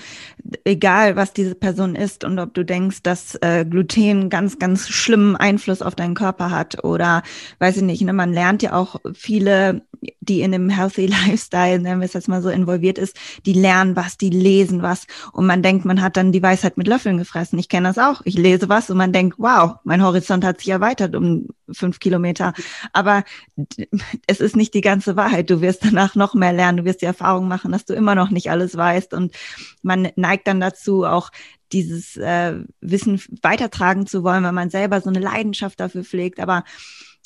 egal, 0.63 1.15
was 1.15 1.34
diese 1.34 1.55
Person 1.55 1.95
isst 1.95 2.24
und 2.24 2.39
ob 2.39 2.53
du 2.53 2.63
denkst, 2.63 3.03
dass 3.03 3.36
äh, 3.41 3.65
Gluten 3.65 4.30
ganz, 4.30 4.59
ganz 4.59 4.88
schlimmen 4.88 5.36
Einfluss 5.36 5.82
auf 5.82 5.95
deinen 5.95 6.13
Körper 6.13 6.51
hat 6.51 6.84
oder 6.84 7.24
weiß 7.59 7.78
ich 7.78 7.84
nicht, 7.84 8.01
ne, 8.03 8.13
man 8.13 8.32
lernt 8.32 8.61
ja 8.61 8.74
auch 8.74 9.01
viele, 9.13 9.82
die 10.20 10.41
in 10.41 10.51
dem 10.51 10.70
Healthy 10.70 11.06
Lifestyle, 11.28 11.80
nennen 11.80 12.01
wir 12.01 12.06
es 12.06 12.14
jetzt 12.14 12.28
mal 12.28 12.41
so 12.41 12.49
involviert 12.49 12.97
ist, 12.97 13.16
die 13.45 13.54
lernen 13.54 13.95
was, 13.95 14.18
die 14.18 14.30
lesen 14.30 14.82
was 14.82 15.08
und 15.32 15.45
man 15.45 15.62
denkt, 15.62 15.86
man 15.86 16.01
hat 16.01 16.18
dann 16.18 16.32
die 16.32 16.43
Weisheit 16.43 16.78
mit 16.78 16.88
Löffeln 16.88 17.18
gefressen. 17.18 17.60
Ich 17.60 17.70
kenne 17.70 17.88
das 17.88 17.97
auch. 17.97 18.22
Ich 18.26 18.38
lese 18.38 18.70
was 18.70 18.89
und 18.89 18.97
man 18.97 19.14
denkt, 19.14 19.38
wow, 19.39 19.76
mein 19.84 20.04
Horizont 20.04 20.43
hat 20.45 20.60
sich 20.60 20.70
erweitert 20.70 21.16
um 21.16 21.47
fünf 21.72 21.99
Kilometer. 21.99 22.54
Aber 22.91 23.24
es 24.28 24.39
ist 24.39 24.56
nicht 24.56 24.74
die 24.74 24.82
ganze 24.82 25.16
Wahrheit. 25.16 25.49
Du 25.49 25.62
wirst 25.62 25.86
danach 25.86 26.16
noch 26.16 26.34
mehr 26.34 26.54
lernen, 26.54 26.80
du 26.80 26.86
wirst 26.86 27.01
die 27.01 27.06
Erfahrung 27.08 27.47
machen, 27.47 27.72
dass 27.72 27.86
du 27.86 27.93
immer 27.93 28.16
noch 28.16 28.30
nicht 28.30 28.49
alles 28.49 28.76
weißt. 28.76 29.14
Und 29.14 29.34
man 29.82 30.10
neigt 30.16 30.47
dann 30.47 30.60
dazu, 30.60 31.06
auch 31.06 31.32
dieses 31.72 32.18
äh, 32.18 32.60
Wissen 32.82 33.22
weitertragen 33.41 34.06
zu 34.06 34.24
wollen, 34.24 34.43
weil 34.43 34.51
man 34.51 34.70
selber 34.70 35.01
so 35.01 35.10
eine 35.10 35.20
Leidenschaft 35.20 35.80
dafür 35.80 36.04
pflegt. 36.04 36.39
Aber 36.39 36.64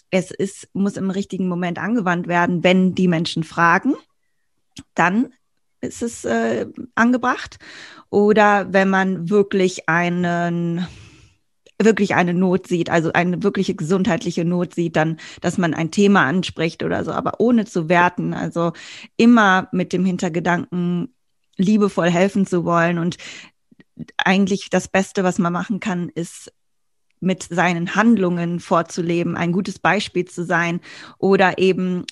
es 0.09 0.31
ist, 0.31 0.69
muss 0.73 0.97
im 0.97 1.09
richtigen 1.09 1.47
Moment 1.47 1.79
angewandt 1.79 2.27
werden, 2.27 2.63
wenn 2.63 2.95
die 2.95 3.07
Menschen 3.07 3.43
fragen, 3.43 3.95
dann 4.95 5.33
ist 5.81 6.01
es 6.01 6.25
äh, 6.25 6.67
angebracht. 6.95 7.57
Oder 8.09 8.71
wenn 8.73 8.89
man 8.89 9.29
wirklich 9.29 9.89
einen 9.89 10.87
wirklich 11.79 12.15
eine 12.15 12.33
Not 12.33 12.67
sieht, 12.67 12.89
also 12.89 13.13
eine 13.13 13.43
wirkliche 13.43 13.75
gesundheitliche 13.75 14.43
Not 14.45 14.73
sieht, 14.73 14.95
dann, 14.95 15.17
dass 15.41 15.59
man 15.59 15.75
ein 15.75 15.91
Thema 15.91 16.25
anspricht 16.25 16.81
oder 16.81 17.03
so, 17.03 17.11
aber 17.11 17.39
ohne 17.39 17.65
zu 17.65 17.87
werten, 17.87 18.33
also 18.33 18.73
immer 19.15 19.67
mit 19.71 19.93
dem 19.93 20.03
Hintergedanken, 20.03 21.13
liebevoll 21.55 22.09
helfen 22.09 22.47
zu 22.47 22.65
wollen 22.65 22.97
und 22.97 23.17
eigentlich 24.17 24.69
das 24.69 24.87
Beste, 24.87 25.23
was 25.23 25.39
man 25.39 25.53
machen 25.53 25.79
kann, 25.79 26.09
ist 26.09 26.51
mit 27.19 27.43
seinen 27.43 27.95
Handlungen 27.95 28.59
vorzuleben, 28.59 29.35
ein 29.35 29.51
gutes 29.51 29.79
Beispiel 29.79 30.25
zu 30.25 30.43
sein. 30.43 30.81
Oder 31.17 31.57
eben 31.57 32.05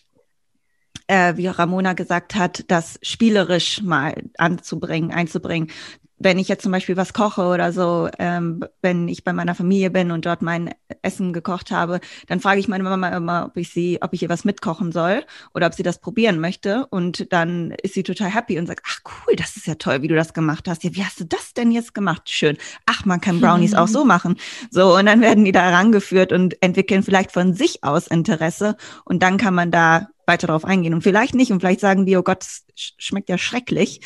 äh, 1.08 1.38
wie 1.38 1.48
Ramona 1.48 1.94
gesagt 1.94 2.36
hat, 2.36 2.66
das 2.70 3.00
spielerisch 3.02 3.82
mal 3.82 4.16
anzubringen, 4.38 5.12
einzubringen 5.12 5.70
wenn 6.18 6.40
ich 6.40 6.48
jetzt 6.48 6.64
zum 6.64 6.72
Beispiel 6.72 6.96
was 6.96 7.14
koche 7.14 7.44
oder 7.44 7.74
so, 7.74 8.10
ähm, 8.20 8.64
wenn 8.82 9.08
ich 9.08 9.24
bei 9.24 9.34
meiner 9.34 9.54
Familie 9.54 9.90
bin 9.90 10.12
und 10.12 10.26
dort 10.26 10.42
mein 10.42 10.74
Essen 11.02 11.34
gekocht 11.34 11.72
habe, 11.72 12.00
dann 12.28 12.40
frage 12.40 12.60
ich 12.60 12.68
meine 12.68 12.84
Mama 12.84 13.10
immer, 13.10 13.48
ob 13.48 13.58
ich 13.58 13.70
sie, 13.70 14.00
ob 14.02 14.14
ich 14.14 14.24
ihr 14.24 14.30
was 14.30 14.46
mitkochen 14.46 14.92
soll 14.92 15.24
oder 15.54 15.68
ob 15.68 15.74
sie 15.74 15.84
das 15.84 16.00
probieren 16.00 16.40
möchte. 16.40 16.88
Und 16.88 17.32
dann 17.34 17.72
ist 17.84 17.96
sie 17.96 18.04
total 18.04 18.34
happy 18.34 18.58
und 18.58 18.68
sagt, 18.68 18.86
ach 18.88 19.00
cool, 19.06 19.36
das 19.36 19.58
ist 19.58 19.68
ja 19.68 19.76
toll, 19.76 20.02
wie 20.02 20.08
du 20.08 20.16
das 20.16 20.34
gemacht 20.34 20.68
hast. 20.70 20.84
Ja, 20.84 20.96
wie 20.96 21.04
hast 21.04 21.20
du 21.20 21.26
das 21.26 21.54
denn 21.54 21.72
jetzt 21.72 21.94
gemacht? 21.94 22.30
Schön. 22.30 22.58
Ach, 22.86 23.06
man 23.06 23.20
kann 23.20 23.42
Brownies 23.42 23.74
auch 23.74 23.90
so 23.90 24.06
machen. 24.06 24.38
So, 24.72 24.96
und 24.96 25.06
dann 25.06 25.22
werden 25.22 25.44
die 25.44 25.52
da 25.52 25.64
herangeführt 25.64 26.32
und 26.32 26.62
entwickeln 26.62 27.04
vielleicht 27.04 27.34
von 27.34 27.54
sich 27.54 27.84
aus 27.84 28.08
Interesse. 28.08 28.78
Und 29.04 29.22
dann 29.22 29.38
kann 29.38 29.54
man 29.54 29.70
da 29.70 30.08
weiter 30.28 30.48
darauf 30.48 30.66
eingehen. 30.66 30.94
Und 30.94 31.02
vielleicht 31.02 31.36
nicht. 31.36 31.52
Und 31.52 31.60
vielleicht 31.60 31.80
sagen 31.80 32.06
die, 32.06 32.18
oh 32.18 32.24
Gott, 32.24 32.40
das 32.40 32.64
schmeckt 32.98 33.30
ja 33.30 33.38
schrecklich 33.38 34.02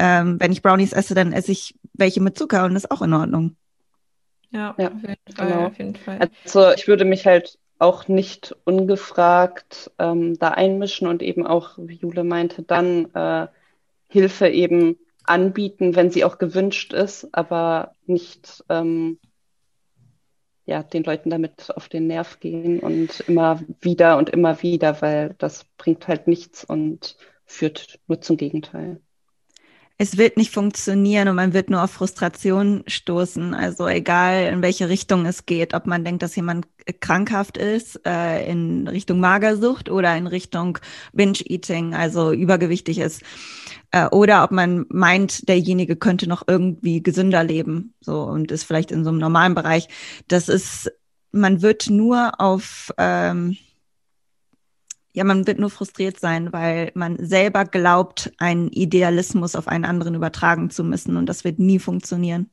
ähm, 0.00 0.40
wenn 0.40 0.50
ich 0.50 0.62
Brownies 0.62 0.94
esse, 0.94 1.14
dann 1.14 1.34
esse 1.34 1.52
ich 1.52 1.74
welche 1.92 2.22
mit 2.22 2.38
Zucker 2.38 2.64
und 2.64 2.72
das 2.72 2.84
ist 2.84 2.90
auch 2.90 3.02
in 3.02 3.12
Ordnung. 3.12 3.56
Ja, 4.50 4.74
ja 4.78 4.88
auf, 4.88 5.02
jeden 5.02 5.34
Fall, 5.34 5.48
genau. 5.48 5.66
auf 5.66 5.78
jeden 5.78 5.96
Fall. 5.96 6.18
Also 6.18 6.72
ich 6.72 6.88
würde 6.88 7.04
mich 7.04 7.26
halt 7.26 7.58
auch 7.78 8.08
nicht 8.08 8.56
ungefragt 8.64 9.90
ähm, 9.98 10.38
da 10.38 10.48
einmischen 10.48 11.06
und 11.06 11.22
eben 11.22 11.46
auch, 11.46 11.72
wie 11.76 11.96
Jule 11.96 12.24
meinte, 12.24 12.62
dann 12.62 13.14
äh, 13.14 13.48
Hilfe 14.08 14.48
eben 14.48 14.96
anbieten, 15.24 15.94
wenn 15.94 16.10
sie 16.10 16.24
auch 16.24 16.38
gewünscht 16.38 16.94
ist, 16.94 17.28
aber 17.32 17.94
nicht 18.06 18.64
ähm, 18.70 19.18
ja, 20.64 20.82
den 20.82 21.04
Leuten 21.04 21.28
damit 21.28 21.70
auf 21.76 21.88
den 21.88 22.06
Nerv 22.06 22.40
gehen 22.40 22.80
und 22.80 23.20
immer 23.20 23.60
wieder 23.80 24.16
und 24.16 24.30
immer 24.30 24.62
wieder, 24.62 25.02
weil 25.02 25.34
das 25.36 25.64
bringt 25.76 26.08
halt 26.08 26.26
nichts 26.26 26.64
und 26.64 27.16
führt 27.44 27.98
nur 28.08 28.20
zum 28.20 28.36
Gegenteil 28.36 29.00
es 30.02 30.16
wird 30.16 30.38
nicht 30.38 30.50
funktionieren 30.50 31.28
und 31.28 31.36
man 31.36 31.52
wird 31.52 31.68
nur 31.68 31.84
auf 31.84 31.90
Frustration 31.90 32.84
stoßen. 32.86 33.52
Also 33.52 33.86
egal 33.86 34.50
in 34.50 34.62
welche 34.62 34.88
Richtung 34.88 35.26
es 35.26 35.44
geht, 35.44 35.74
ob 35.74 35.86
man 35.86 36.06
denkt, 36.06 36.22
dass 36.22 36.34
jemand 36.36 36.66
krankhaft 37.00 37.58
ist, 37.58 38.00
äh, 38.06 38.50
in 38.50 38.88
Richtung 38.88 39.20
Magersucht 39.20 39.90
oder 39.90 40.16
in 40.16 40.26
Richtung 40.26 40.78
Binge-Eating, 41.12 41.94
also 41.94 42.32
übergewichtig 42.32 42.96
ist. 42.96 43.20
Äh, 43.90 44.06
oder 44.06 44.42
ob 44.42 44.52
man 44.52 44.86
meint, 44.88 45.46
derjenige 45.50 45.96
könnte 45.96 46.26
noch 46.26 46.44
irgendwie 46.46 47.02
gesünder 47.02 47.44
leben, 47.44 47.92
so 48.00 48.22
und 48.22 48.50
ist 48.50 48.64
vielleicht 48.64 48.92
in 48.92 49.04
so 49.04 49.10
einem 49.10 49.18
normalen 49.18 49.54
Bereich. 49.54 49.88
Das 50.28 50.48
ist, 50.48 50.90
man 51.30 51.60
wird 51.60 51.90
nur 51.90 52.40
auf 52.40 52.90
ähm, 52.96 53.58
ja, 55.12 55.24
man 55.24 55.46
wird 55.46 55.58
nur 55.58 55.70
frustriert 55.70 56.20
sein, 56.20 56.52
weil 56.52 56.92
man 56.94 57.16
selber 57.18 57.64
glaubt, 57.64 58.32
einen 58.38 58.68
Idealismus 58.68 59.56
auf 59.56 59.66
einen 59.66 59.84
anderen 59.84 60.14
übertragen 60.14 60.70
zu 60.70 60.84
müssen 60.84 61.16
und 61.16 61.26
das 61.26 61.44
wird 61.44 61.58
nie 61.58 61.78
funktionieren. 61.78 62.50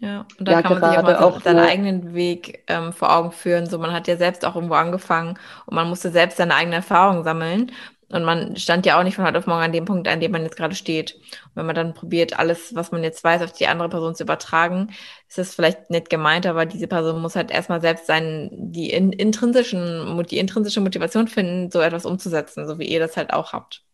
Ja, 0.00 0.26
und 0.38 0.46
da 0.46 0.52
ja, 0.52 0.62
kann 0.62 0.78
man 0.78 0.90
sich 0.90 0.98
aber 0.98 1.24
auch 1.24 1.40
seinen 1.40 1.58
eigenen 1.58 2.14
Weg 2.14 2.62
ähm, 2.68 2.92
vor 2.92 3.14
Augen 3.14 3.32
führen. 3.32 3.66
So, 3.66 3.78
man 3.78 3.92
hat 3.92 4.06
ja 4.06 4.16
selbst 4.16 4.44
auch 4.44 4.54
irgendwo 4.54 4.74
angefangen 4.74 5.38
und 5.66 5.74
man 5.74 5.88
musste 5.88 6.10
selbst 6.10 6.36
seine 6.36 6.54
eigene 6.54 6.76
Erfahrung 6.76 7.24
sammeln. 7.24 7.72
Und 8.10 8.24
man 8.24 8.56
stand 8.56 8.86
ja 8.86 8.98
auch 8.98 9.04
nicht 9.04 9.16
von 9.16 9.26
heute 9.26 9.38
auf 9.38 9.46
morgen 9.46 9.62
an 9.62 9.72
dem 9.72 9.84
Punkt, 9.84 10.08
an 10.08 10.20
dem 10.20 10.32
man 10.32 10.42
jetzt 10.42 10.56
gerade 10.56 10.74
steht. 10.74 11.14
Und 11.14 11.56
wenn 11.56 11.66
man 11.66 11.74
dann 11.74 11.92
probiert, 11.92 12.38
alles, 12.38 12.74
was 12.74 12.90
man 12.90 13.02
jetzt 13.04 13.22
weiß, 13.22 13.42
auf 13.42 13.52
die 13.52 13.66
andere 13.66 13.90
Person 13.90 14.14
zu 14.14 14.22
übertragen, 14.22 14.90
ist 15.28 15.36
das 15.36 15.54
vielleicht 15.54 15.90
nicht 15.90 16.08
gemeint, 16.08 16.46
aber 16.46 16.64
diese 16.64 16.88
Person 16.88 17.20
muss 17.20 17.36
halt 17.36 17.50
erstmal 17.50 17.82
selbst 17.82 18.06
sein, 18.06 18.48
die 18.52 18.90
in, 18.90 19.12
intrinsischen, 19.12 20.24
die 20.30 20.38
intrinsische 20.38 20.80
Motivation 20.80 21.28
finden, 21.28 21.70
so 21.70 21.80
etwas 21.80 22.06
umzusetzen, 22.06 22.66
so 22.66 22.78
wie 22.78 22.88
ihr 22.88 22.98
das 23.00 23.18
halt 23.18 23.32
auch 23.32 23.52
habt. 23.52 23.84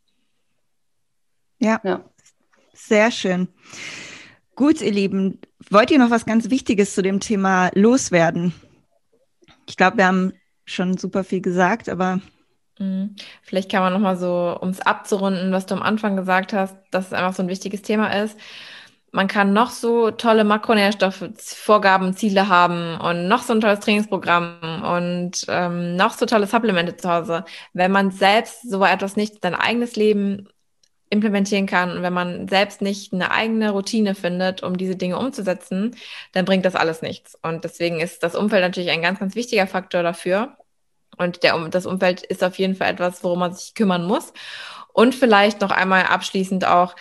Ja, 1.59 1.81
ja. 1.83 2.05
sehr 2.73 3.11
schön. 3.11 3.49
Gut, 4.55 4.81
ihr 4.81 4.93
Lieben, 4.93 5.41
wollt 5.71 5.91
ihr 5.91 5.99
noch 5.99 6.11
was 6.11 6.27
ganz 6.27 6.51
Wichtiges 6.51 6.95
zu 6.95 7.03
dem 7.03 7.19
Thema 7.19 7.71
loswerden? 7.75 8.55
Ich 9.67 9.77
glaube, 9.77 9.97
wir 9.97 10.07
haben 10.07 10.33
schon 10.65 10.97
super 10.99 11.25
viel 11.25 11.41
gesagt, 11.41 11.89
aber. 11.89 12.21
Vielleicht 13.43 13.71
kann 13.71 13.83
man 13.83 13.93
nochmal 13.93 14.17
so, 14.17 14.57
um 14.61 14.71
es 14.71 14.81
abzurunden, 14.81 15.53
was 15.53 15.67
du 15.67 15.75
am 15.75 15.83
Anfang 15.83 16.17
gesagt 16.17 16.53
hast, 16.53 16.77
dass 16.91 17.07
es 17.07 17.13
einfach 17.13 17.35
so 17.35 17.43
ein 17.43 17.49
wichtiges 17.49 17.83
Thema 17.83 18.09
ist. 18.23 18.39
Man 19.13 19.29
kann 19.29 19.53
noch 19.53 19.71
so 19.71 20.11
tolle 20.11 20.43
Makronährstoffe, 20.43 21.25
Vorgaben, 21.39 22.17
Ziele 22.17 22.49
haben 22.49 22.99
und 23.01 23.29
noch 23.29 23.43
so 23.43 23.53
ein 23.53 23.61
tolles 23.61 23.79
Trainingsprogramm 23.79 24.83
und 24.83 25.45
ähm, 25.49 25.95
noch 25.95 26.15
so 26.15 26.27
tolle 26.27 26.49
Supplemente 26.49 26.97
zu 26.97 27.09
Hause. 27.09 27.45
Wenn 27.75 27.93
man 27.93 28.11
selbst 28.11 28.69
so 28.69 28.85
etwas 28.85 29.15
nicht 29.17 29.35
in 29.37 29.41
sein 29.43 29.55
eigenes 29.55 29.95
Leben 29.95 30.49
implementieren 31.11 31.67
kann 31.67 31.93
und 31.93 32.03
wenn 32.03 32.13
man 32.13 32.49
selbst 32.49 32.83
nicht 32.83 33.13
eine 33.13 33.31
eigene 33.31 33.71
Routine 33.71 34.17
findet, 34.17 34.65
um 34.65 34.77
diese 34.77 34.97
Dinge 34.97 35.19
umzusetzen, 35.19 35.95
dann 36.33 36.45
bringt 36.45 36.65
das 36.65 36.75
alles 36.75 37.01
nichts. 37.03 37.39
Und 37.41 37.63
deswegen 37.65 38.01
ist 38.01 38.25
das 38.25 38.35
Umfeld 38.35 38.63
natürlich 38.63 38.91
ein 38.91 39.03
ganz, 39.03 39.21
ganz 39.21 39.37
wichtiger 39.37 39.69
Faktor 39.69 40.03
dafür. 40.03 40.57
Und 41.17 41.43
der, 41.43 41.59
das 41.69 41.87
Umfeld 41.87 42.23
ist 42.23 42.43
auf 42.45 42.59
jeden 42.59 42.75
Fall 42.75 42.91
etwas, 42.93 43.23
worum 43.25 43.41
man 43.41 43.55
sich 43.55 43.75
kümmern 43.75 44.05
muss. 44.05 44.33
Und 44.93 45.15
vielleicht 45.15 45.61
noch 45.61 45.71
einmal 45.71 46.05
abschließend 46.05 46.67
auch, 46.67 46.95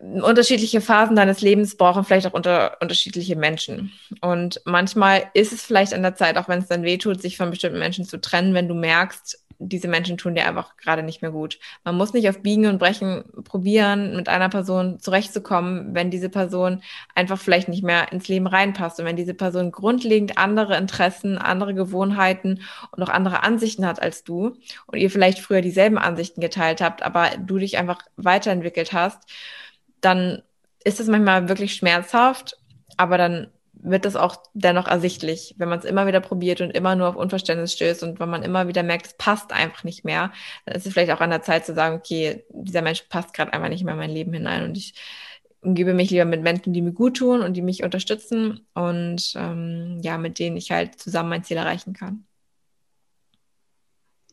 unterschiedliche 0.00 0.80
Phasen 0.80 1.14
deines 1.14 1.42
Lebens 1.42 1.76
brauchen 1.76 2.04
vielleicht 2.04 2.26
auch 2.26 2.32
unter, 2.32 2.78
unterschiedliche 2.80 3.36
Menschen. 3.36 3.92
Und 4.22 4.60
manchmal 4.64 5.30
ist 5.34 5.52
es 5.52 5.62
vielleicht 5.62 5.92
an 5.92 6.02
der 6.02 6.14
Zeit, 6.14 6.38
auch 6.38 6.48
wenn 6.48 6.60
es 6.60 6.68
dann 6.68 6.82
wehtut, 6.82 7.20
sich 7.20 7.36
von 7.36 7.50
bestimmten 7.50 7.78
Menschen 7.78 8.06
zu 8.06 8.18
trennen, 8.18 8.54
wenn 8.54 8.68
du 8.68 8.74
merkst, 8.74 9.38
diese 9.62 9.88
Menschen 9.88 10.16
tun 10.16 10.34
dir 10.34 10.46
einfach 10.46 10.76
gerade 10.78 11.02
nicht 11.02 11.20
mehr 11.20 11.30
gut. 11.30 11.58
Man 11.84 11.96
muss 11.96 12.14
nicht 12.14 12.28
auf 12.28 12.42
Biegen 12.42 12.66
und 12.66 12.78
Brechen 12.78 13.24
probieren, 13.44 14.16
mit 14.16 14.28
einer 14.28 14.48
Person 14.48 14.98
zurechtzukommen, 14.98 15.94
wenn 15.94 16.10
diese 16.10 16.30
Person 16.30 16.82
einfach 17.14 17.38
vielleicht 17.38 17.68
nicht 17.68 17.84
mehr 17.84 18.10
ins 18.10 18.26
Leben 18.26 18.46
reinpasst 18.46 18.98
und 18.98 19.04
wenn 19.04 19.16
diese 19.16 19.34
Person 19.34 19.70
grundlegend 19.70 20.38
andere 20.38 20.76
Interessen, 20.78 21.36
andere 21.36 21.74
Gewohnheiten 21.74 22.62
und 22.90 23.02
auch 23.02 23.10
andere 23.10 23.42
Ansichten 23.42 23.86
hat 23.86 24.00
als 24.00 24.24
du 24.24 24.56
und 24.86 24.98
ihr 24.98 25.10
vielleicht 25.10 25.38
früher 25.38 25.60
dieselben 25.60 25.98
Ansichten 25.98 26.40
geteilt 26.40 26.80
habt, 26.80 27.02
aber 27.02 27.30
du 27.38 27.58
dich 27.58 27.76
einfach 27.76 28.00
weiterentwickelt 28.16 28.94
hast, 28.94 29.18
dann 30.00 30.42
ist 30.84 31.00
es 31.00 31.08
manchmal 31.08 31.48
wirklich 31.48 31.74
schmerzhaft, 31.74 32.56
aber 32.96 33.18
dann 33.18 33.48
wird 33.82 34.04
das 34.04 34.16
auch 34.16 34.36
dennoch 34.54 34.86
ersichtlich, 34.86 35.54
wenn 35.58 35.68
man 35.68 35.78
es 35.78 35.84
immer 35.84 36.06
wieder 36.06 36.20
probiert 36.20 36.60
und 36.60 36.70
immer 36.70 36.96
nur 36.96 37.08
auf 37.08 37.16
Unverständnis 37.16 37.72
stößt 37.72 38.02
und 38.02 38.20
wenn 38.20 38.28
man 38.28 38.42
immer 38.42 38.68
wieder 38.68 38.82
merkt, 38.82 39.06
es 39.06 39.16
passt 39.16 39.52
einfach 39.52 39.84
nicht 39.84 40.04
mehr, 40.04 40.32
dann 40.64 40.74
ist 40.74 40.86
es 40.86 40.92
vielleicht 40.92 41.12
auch 41.12 41.20
an 41.20 41.30
der 41.30 41.42
Zeit 41.42 41.66
zu 41.66 41.74
sagen, 41.74 41.96
okay, 41.96 42.44
dieser 42.50 42.82
Mensch 42.82 43.02
passt 43.08 43.34
gerade 43.34 43.52
einfach 43.52 43.68
nicht 43.68 43.84
mehr 43.84 43.94
in 43.94 44.00
mein 44.00 44.10
Leben 44.10 44.32
hinein 44.32 44.64
und 44.64 44.76
ich 44.76 44.94
umgebe 45.62 45.94
mich 45.94 46.10
lieber 46.10 46.24
mit 46.24 46.42
Menschen, 46.42 46.72
die 46.72 46.82
mir 46.82 46.92
gut 46.92 47.16
tun 47.18 47.42
und 47.42 47.54
die 47.54 47.62
mich 47.62 47.82
unterstützen 47.82 48.66
und 48.74 49.34
ähm, 49.36 49.98
ja, 50.02 50.18
mit 50.18 50.38
denen 50.38 50.56
ich 50.56 50.70
halt 50.70 50.98
zusammen 50.98 51.28
mein 51.30 51.44
Ziel 51.44 51.58
erreichen 51.58 51.92
kann. 51.92 52.24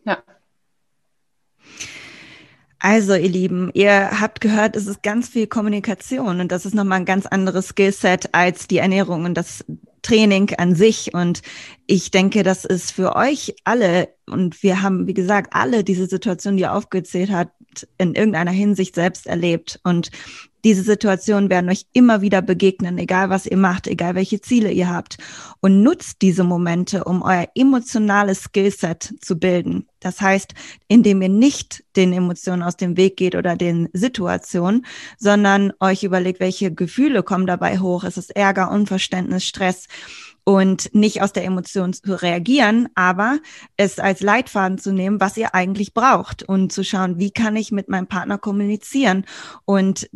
Ja, 0.06 0.24
also, 2.80 3.16
ihr 3.16 3.30
Lieben, 3.30 3.72
ihr 3.74 4.20
habt 4.20 4.40
gehört, 4.42 4.76
es 4.76 4.88
ist 4.88 5.02
ganz 5.02 5.30
viel 5.30 5.48
Kommunikation 5.48 6.40
und 6.40 6.52
das 6.52 6.66
ist 6.66 6.76
nochmal 6.76 7.00
ein 7.00 7.06
ganz 7.06 7.26
anderes 7.26 7.70
Skillset 7.70 8.34
als 8.34 8.68
die 8.68 8.78
Ernährung 8.78 9.26
und 9.26 9.34
das 9.34 9.66
Training 10.04 10.54
an 10.58 10.76
sich. 10.76 11.14
Und 11.14 11.42
ich 11.88 12.12
denke, 12.12 12.44
das 12.44 12.66
ist 12.66 12.92
für 12.92 13.16
euch 13.16 13.56
alle, 13.64 14.10
und 14.28 14.62
wir 14.64 14.82
haben, 14.82 15.08
wie 15.08 15.14
gesagt, 15.14 15.54
alle 15.54 15.84
diese 15.84 16.06
Situation, 16.06 16.58
die 16.58 16.64
ihr 16.64 16.74
aufgezählt 16.74 17.32
habt, 17.32 17.52
in 17.98 18.16
irgendeiner 18.16 18.52
Hinsicht 18.52 18.96
selbst 18.96 19.28
erlebt. 19.28 19.80
Und 19.84 20.12
diese 20.68 20.84
Situationen 20.84 21.50
werden 21.50 21.70
euch 21.70 21.86
immer 21.94 22.20
wieder 22.20 22.42
begegnen, 22.42 22.98
egal 22.98 23.30
was 23.30 23.46
ihr 23.46 23.56
macht, 23.56 23.88
egal 23.88 24.16
welche 24.16 24.42
Ziele 24.42 24.70
ihr 24.70 24.90
habt. 24.90 25.18
Und 25.62 25.82
nutzt 25.82 26.22
diese 26.22 26.44
Momente, 26.44 27.06
um 27.06 27.22
euer 27.22 27.48
emotionales 27.56 28.42
Skillset 28.44 29.14
zu 29.22 29.40
bilden. 29.40 29.88
Das 30.02 30.20
heißt, 30.20 30.54
indem 30.90 31.22
ihr 31.22 31.30
nicht 31.30 31.86
den 31.96 32.12
Emotionen 32.12 32.64
aus 32.64 32.76
dem 32.76 32.98
Weg 32.98 33.16
geht 33.16 33.36
oder 33.36 33.56
den 33.56 33.88
Situationen, 33.94 34.86
sondern 35.18 35.72
euch 35.80 36.04
überlegt, 36.04 36.42
welche 36.42 36.74
Gefühle 36.74 37.24
kommen 37.24 37.48
dabei 37.48 37.80
hoch. 37.80 38.04
Es 38.04 38.18
ist 38.18 38.36
Ärger, 38.36 38.70
Unverständnis, 38.70 39.46
Stress 39.46 39.88
und 40.44 40.94
nicht 40.94 41.22
aus 41.22 41.32
der 41.32 41.46
Emotion 41.46 41.94
zu 41.94 42.22
reagieren, 42.22 42.90
aber 42.94 43.40
es 43.78 44.00
als 44.00 44.20
Leitfaden 44.20 44.80
zu 44.80 44.92
nehmen, 44.92 45.22
was 45.22 45.38
ihr 45.38 45.56
eigentlich 45.56 45.94
braucht 45.94 46.44
und 46.44 46.74
zu 46.74 46.84
schauen, 46.84 47.20
wie 47.20 47.32
kann 47.32 47.56
ich 47.56 47.72
mit 47.72 47.88
meinem 47.88 48.08
Partner 48.08 48.38
kommunizieren 48.38 49.24
und 49.64 50.10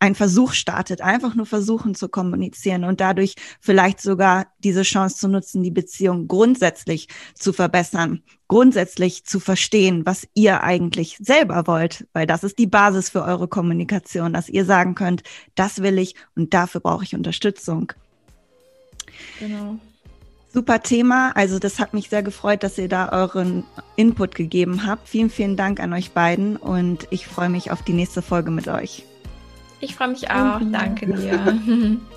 ein 0.00 0.14
Versuch 0.14 0.52
startet, 0.52 1.00
einfach 1.00 1.34
nur 1.34 1.46
versuchen 1.46 1.94
zu 1.94 2.08
kommunizieren 2.08 2.84
und 2.84 3.00
dadurch 3.00 3.34
vielleicht 3.60 4.00
sogar 4.00 4.46
diese 4.58 4.82
Chance 4.82 5.16
zu 5.16 5.28
nutzen, 5.28 5.62
die 5.62 5.70
Beziehung 5.70 6.28
grundsätzlich 6.28 7.08
zu 7.34 7.52
verbessern, 7.52 8.22
grundsätzlich 8.48 9.24
zu 9.24 9.40
verstehen, 9.40 10.04
was 10.04 10.26
ihr 10.34 10.62
eigentlich 10.62 11.18
selber 11.20 11.66
wollt, 11.66 12.06
weil 12.12 12.26
das 12.26 12.44
ist 12.44 12.58
die 12.58 12.66
Basis 12.66 13.10
für 13.10 13.22
eure 13.22 13.48
Kommunikation, 13.48 14.32
dass 14.32 14.48
ihr 14.48 14.64
sagen 14.64 14.94
könnt, 14.94 15.22
das 15.54 15.82
will 15.82 15.98
ich 15.98 16.14
und 16.34 16.54
dafür 16.54 16.80
brauche 16.80 17.04
ich 17.04 17.14
Unterstützung. 17.14 17.92
Genau. 19.38 19.78
Super 20.52 20.82
Thema. 20.82 21.32
Also 21.36 21.58
das 21.58 21.78
hat 21.78 21.92
mich 21.92 22.08
sehr 22.08 22.22
gefreut, 22.22 22.62
dass 22.62 22.78
ihr 22.78 22.88
da 22.88 23.12
euren 23.12 23.64
Input 23.96 24.34
gegeben 24.34 24.86
habt. 24.86 25.06
Vielen, 25.06 25.28
vielen 25.28 25.56
Dank 25.56 25.80
an 25.80 25.92
euch 25.92 26.12
beiden 26.12 26.56
und 26.56 27.06
ich 27.10 27.26
freue 27.26 27.50
mich 27.50 27.70
auf 27.70 27.82
die 27.82 27.92
nächste 27.92 28.22
Folge 28.22 28.50
mit 28.50 28.66
euch. 28.66 29.04
Ich 29.80 29.94
freue 29.94 30.08
mich 30.08 30.30
auch. 30.30 30.60
Danke 30.72 31.06
dir. 31.06 31.98